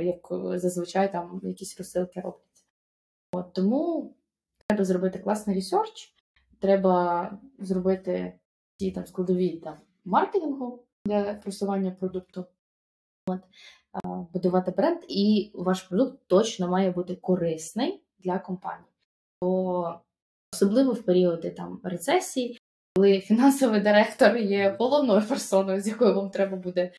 Як 0.00 0.28
е, 0.32 0.58
зазвичай 0.58 1.12
там 1.12 1.40
якісь 1.44 1.78
розсилки 1.78 2.20
робляться. 2.20 2.64
От, 3.32 3.52
тому 3.52 4.14
треба 4.66 4.84
зробити 4.84 5.18
класний 5.18 5.56
research, 5.56 6.14
треба 6.58 7.30
зробити 7.58 8.38
ті 8.78 8.92
там 8.92 9.06
складові 9.06 9.56
там 9.56 9.76
маркетингу 10.04 10.84
для 11.06 11.34
просування 11.34 11.90
продукту. 11.90 12.44
От, 13.28 13.40
будувати 14.32 14.70
бренд, 14.70 14.98
і 15.08 15.50
ваш 15.54 15.82
продукт 15.82 16.18
точно 16.26 16.68
має 16.68 16.90
бути 16.90 17.16
корисний 17.16 18.02
для 18.18 18.38
компанії. 18.38 18.90
Бо 19.42 20.00
особливо 20.52 20.92
в 20.92 21.02
періоди 21.02 21.50
там 21.50 21.80
рецесії, 21.84 22.58
коли 22.96 23.20
фінансовий 23.20 23.80
директор 23.80 24.36
є 24.36 24.76
головною 24.78 25.28
персоною, 25.28 25.80
з 25.80 25.88
якою 25.88 26.14
вам 26.14 26.30
треба 26.30 26.56
буде 26.56 26.92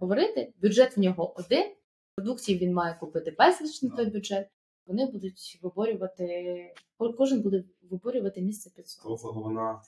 говорити, 0.00 0.52
бюджет 0.62 0.96
в 0.96 1.00
нього 1.00 1.34
один, 1.36 1.72
продуктів 2.18 2.58
він 2.58 2.72
має 2.74 2.94
купити 2.94 3.30
безліч 3.30 3.82
на 3.82 3.90
той 3.96 4.06
бюджет. 4.06 4.50
Вони 4.86 5.06
будуть 5.06 5.58
виборювати, 5.62 6.74
кожен 7.18 7.42
буде 7.42 7.64
виборювати 7.90 8.40
місце 8.40 8.70
під 8.70 8.88
собою. 8.88 9.16
То 9.16 9.32
головна 9.32 9.82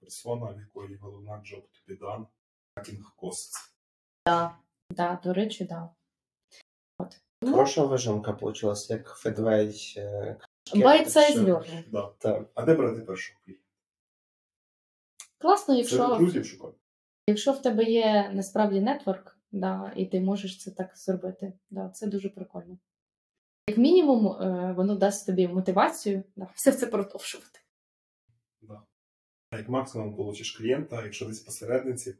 персона, 0.00 0.46
в 0.46 0.60
якої 0.60 0.96
головна 0.96 1.32
job 1.32 1.62
to 1.62 1.88
be 1.88 1.98
done, 1.98 2.26
tracking 2.76 3.00
costs. 3.22 3.70
Да, 4.90 5.20
до 5.24 5.32
речі, 5.32 5.64
да. 5.64 5.90
От. 6.98 7.20
Хороша 7.44 7.84
вижимка 7.84 8.32
вийшла, 8.32 8.74
як 8.88 9.08
Федвей. 9.08 9.94
е, 9.96 10.36
size 10.74 11.38
learning. 11.38 11.84
Да. 11.90 12.12
Так. 12.18 12.50
А 12.54 12.64
де 12.64 12.74
брати 12.74 13.00
першого 13.00 13.40
клієнта? 13.44 13.64
Класно, 15.38 15.74
Це 15.74 15.78
якщо, 15.78 16.16
друзів 16.16 16.46
шукати. 16.46 16.76
якщо 17.26 17.52
в 17.52 17.62
тебе 17.62 17.84
є 17.84 18.30
насправді 18.34 18.80
нетворк, 18.80 19.37
да, 19.52 19.92
і 19.96 20.06
ти 20.06 20.20
можеш 20.20 20.60
це 20.60 20.70
так 20.70 20.96
зробити. 20.96 21.52
Да, 21.70 21.88
це 21.88 22.06
дуже 22.06 22.28
прикольно. 22.28 22.78
Як 23.68 23.78
мінімум, 23.78 24.26
е, 24.26 24.72
воно 24.76 24.96
дасть 24.96 25.26
тобі 25.26 25.48
мотивацію 25.48 26.22
да, 26.36 26.48
все 26.54 26.72
це 26.72 26.86
продовжувати. 26.86 27.60
Да. 28.62 28.82
А 29.50 29.56
Як 29.56 29.68
максимум 29.68 30.16
получиш 30.16 30.56
клієнта, 30.56 31.04
якщо 31.04 31.26
десь 31.26 31.40
посередниці, 31.40 32.14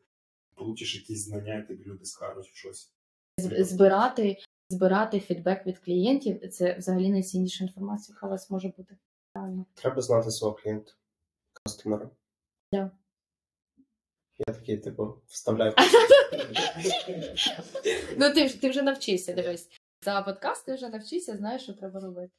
получиш 0.54 0.94
якісь 0.94 1.24
знання, 1.24 1.58
і 1.58 1.66
тобі 1.66 1.84
люди 1.84 2.04
скажуть 2.04 2.46
щось. 2.46 2.92
Збирати, 3.38 4.36
збирати 4.70 5.20
фідбек 5.20 5.66
від 5.66 5.78
клієнтів 5.78 6.50
це 6.50 6.78
взагалі 6.78 7.10
найцінніша 7.10 7.64
інформація, 7.64 8.14
яка 8.14 8.26
у 8.26 8.30
вас 8.30 8.50
може 8.50 8.68
бути. 8.68 8.98
Правильно. 9.32 9.66
Треба 9.74 10.02
знати 10.02 10.30
свого 10.30 10.54
клієнта, 10.54 10.92
кастомера. 11.52 12.10
Да. 12.72 12.90
Я 14.38 14.54
такий, 14.54 14.78
типу, 14.78 15.22
вставляю. 15.26 15.74
Ну, 18.16 18.34
ти, 18.34 18.48
ти 18.48 18.70
вже 18.70 18.82
навчився, 18.82 19.32
дивись. 19.32 19.68
За 20.04 20.22
подкаст 20.22 20.66
ти 20.66 20.74
вже 20.74 20.88
навчився, 20.88 21.36
знаєш, 21.36 21.62
що 21.62 21.72
треба 21.72 22.00
робити. 22.00 22.32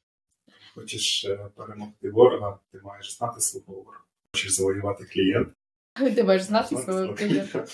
Хочеш 0.74 1.24
е, 1.24 1.50
перемогти 1.56 2.10
ворога, 2.10 2.58
ти 2.72 2.80
маєш 2.80 3.16
знати 3.16 3.40
свого 3.40 3.82
ворога. 3.82 4.04
Хочеш 4.32 4.52
завоювати 4.52 5.04
клієнта. 5.04 5.52
Ти 6.14 6.24
маєш 6.24 6.42
знати 6.42 6.76
свого 6.76 7.14
клієнта. 7.14 7.66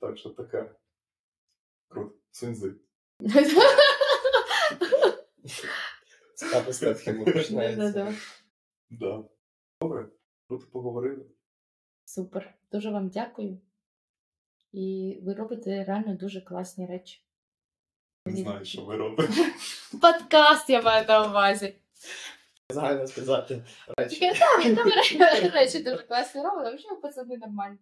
Так 0.00 0.18
що 0.18 0.30
таке. 0.30 0.70
Круто. 1.88 2.14
Суньзи. 2.30 2.74
Цікавий 6.34 6.72
статхему 6.72 7.24
починається. 7.24 8.14
Добре. 8.90 10.08
Круто 10.48 10.66
поговорили. 10.72 11.26
Супер. 12.04 12.54
Дуже 12.72 12.90
вам 12.90 13.08
дякую. 13.08 13.58
І 14.72 15.18
ви 15.22 15.34
робите 15.34 15.84
реально 15.84 16.14
дуже 16.14 16.40
класні 16.40 16.86
речі. 16.86 17.20
Не 18.26 18.36
знаю, 18.36 18.64
що 18.64 18.84
ви 18.84 18.96
робите. 18.96 19.32
Подкаст 20.00 20.70
я 20.70 20.82
маю 20.82 21.06
на 21.08 21.26
увазі. 21.28 21.74
Загально 22.70 23.06
сказати 23.06 23.64
речі. 23.98 24.16
Тільки 24.20 24.34
там 24.74 24.88
ре- 24.88 25.50
речі 25.50 25.82
дуже 25.82 26.02
класні 26.02 26.42
робили, 26.42 26.68
а 26.70 26.74
взагалі 26.74 27.00
пацани 27.00 27.36
нормальні. 27.36 27.78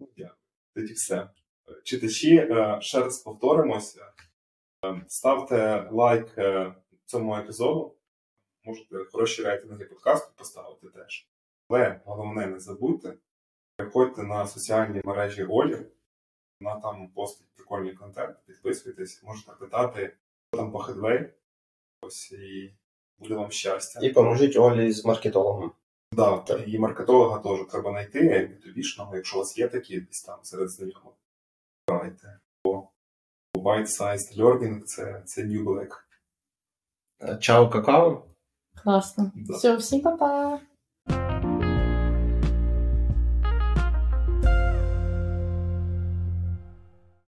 Ну, 0.00 0.08
Дякую. 0.16 0.36
Тоді 0.74 0.92
все. 0.92 1.30
Читачі, 1.84 2.36
е, 2.36 2.78
ще 2.80 3.00
раз 3.00 3.18
повторимося. 3.18 4.12
Е, 4.84 5.04
Ставте 5.08 5.88
лайк 5.90 6.38
е, 6.38 6.74
цьому 7.04 7.36
епізоду. 7.36 7.96
Можете 8.64 8.96
хороші 9.12 9.42
рейтинги 9.42 9.84
подкасту 9.84 10.32
поставити 10.36 10.88
теж. 10.88 11.28
Але 11.68 12.00
головне, 12.04 12.46
не 12.46 12.60
забудьте, 12.60 13.14
переходьте 13.76 14.22
на 14.22 14.46
соціальні 14.46 15.00
мережі 15.04 15.44
Олі. 15.44 15.86
Вона 16.60 16.80
там 16.80 17.08
постить 17.08 17.46
прикольний 17.54 17.94
контент. 17.94 18.36
Підписуйтесь, 18.46 19.22
можете 19.22 19.52
питати, 19.52 20.16
що 20.52 20.62
там 20.62 20.72
по 20.72 20.78
хедвей. 20.78 21.30
Ось 22.02 22.32
і 22.32 22.74
буде 23.18 23.34
вам 23.34 23.50
щастя. 23.50 24.00
І 24.02 24.12
поможіть 24.12 24.56
Олі 24.56 24.92
з 24.92 25.04
маркетологом. 25.04 25.72
Да, 26.12 26.44
і 26.66 26.78
маркетолога 26.78 27.38
теж 27.38 27.66
треба 27.70 27.90
знайти, 27.90 28.20
B2B-шного, 28.20 29.14
якщо 29.16 29.36
у 29.36 29.38
вас 29.38 29.58
є 29.58 29.68
такі 29.68 30.00
десь 30.00 30.22
там 30.22 30.38
серед 30.42 30.70
знайомих. 30.70 31.14
Давайте. 31.88 32.38
Бо 32.64 32.88
bite-sized 33.54 34.38
learning 34.38 34.82
це, 34.82 35.22
це 35.26 35.42
new 35.42 35.64
black. 35.64 35.90
Чао, 37.40 37.70
какао. 37.70 38.24
Класно. 38.82 39.32
Да. 39.34 39.54
Все, 39.54 39.76
всім 39.76 40.00
па-па! 40.00 40.60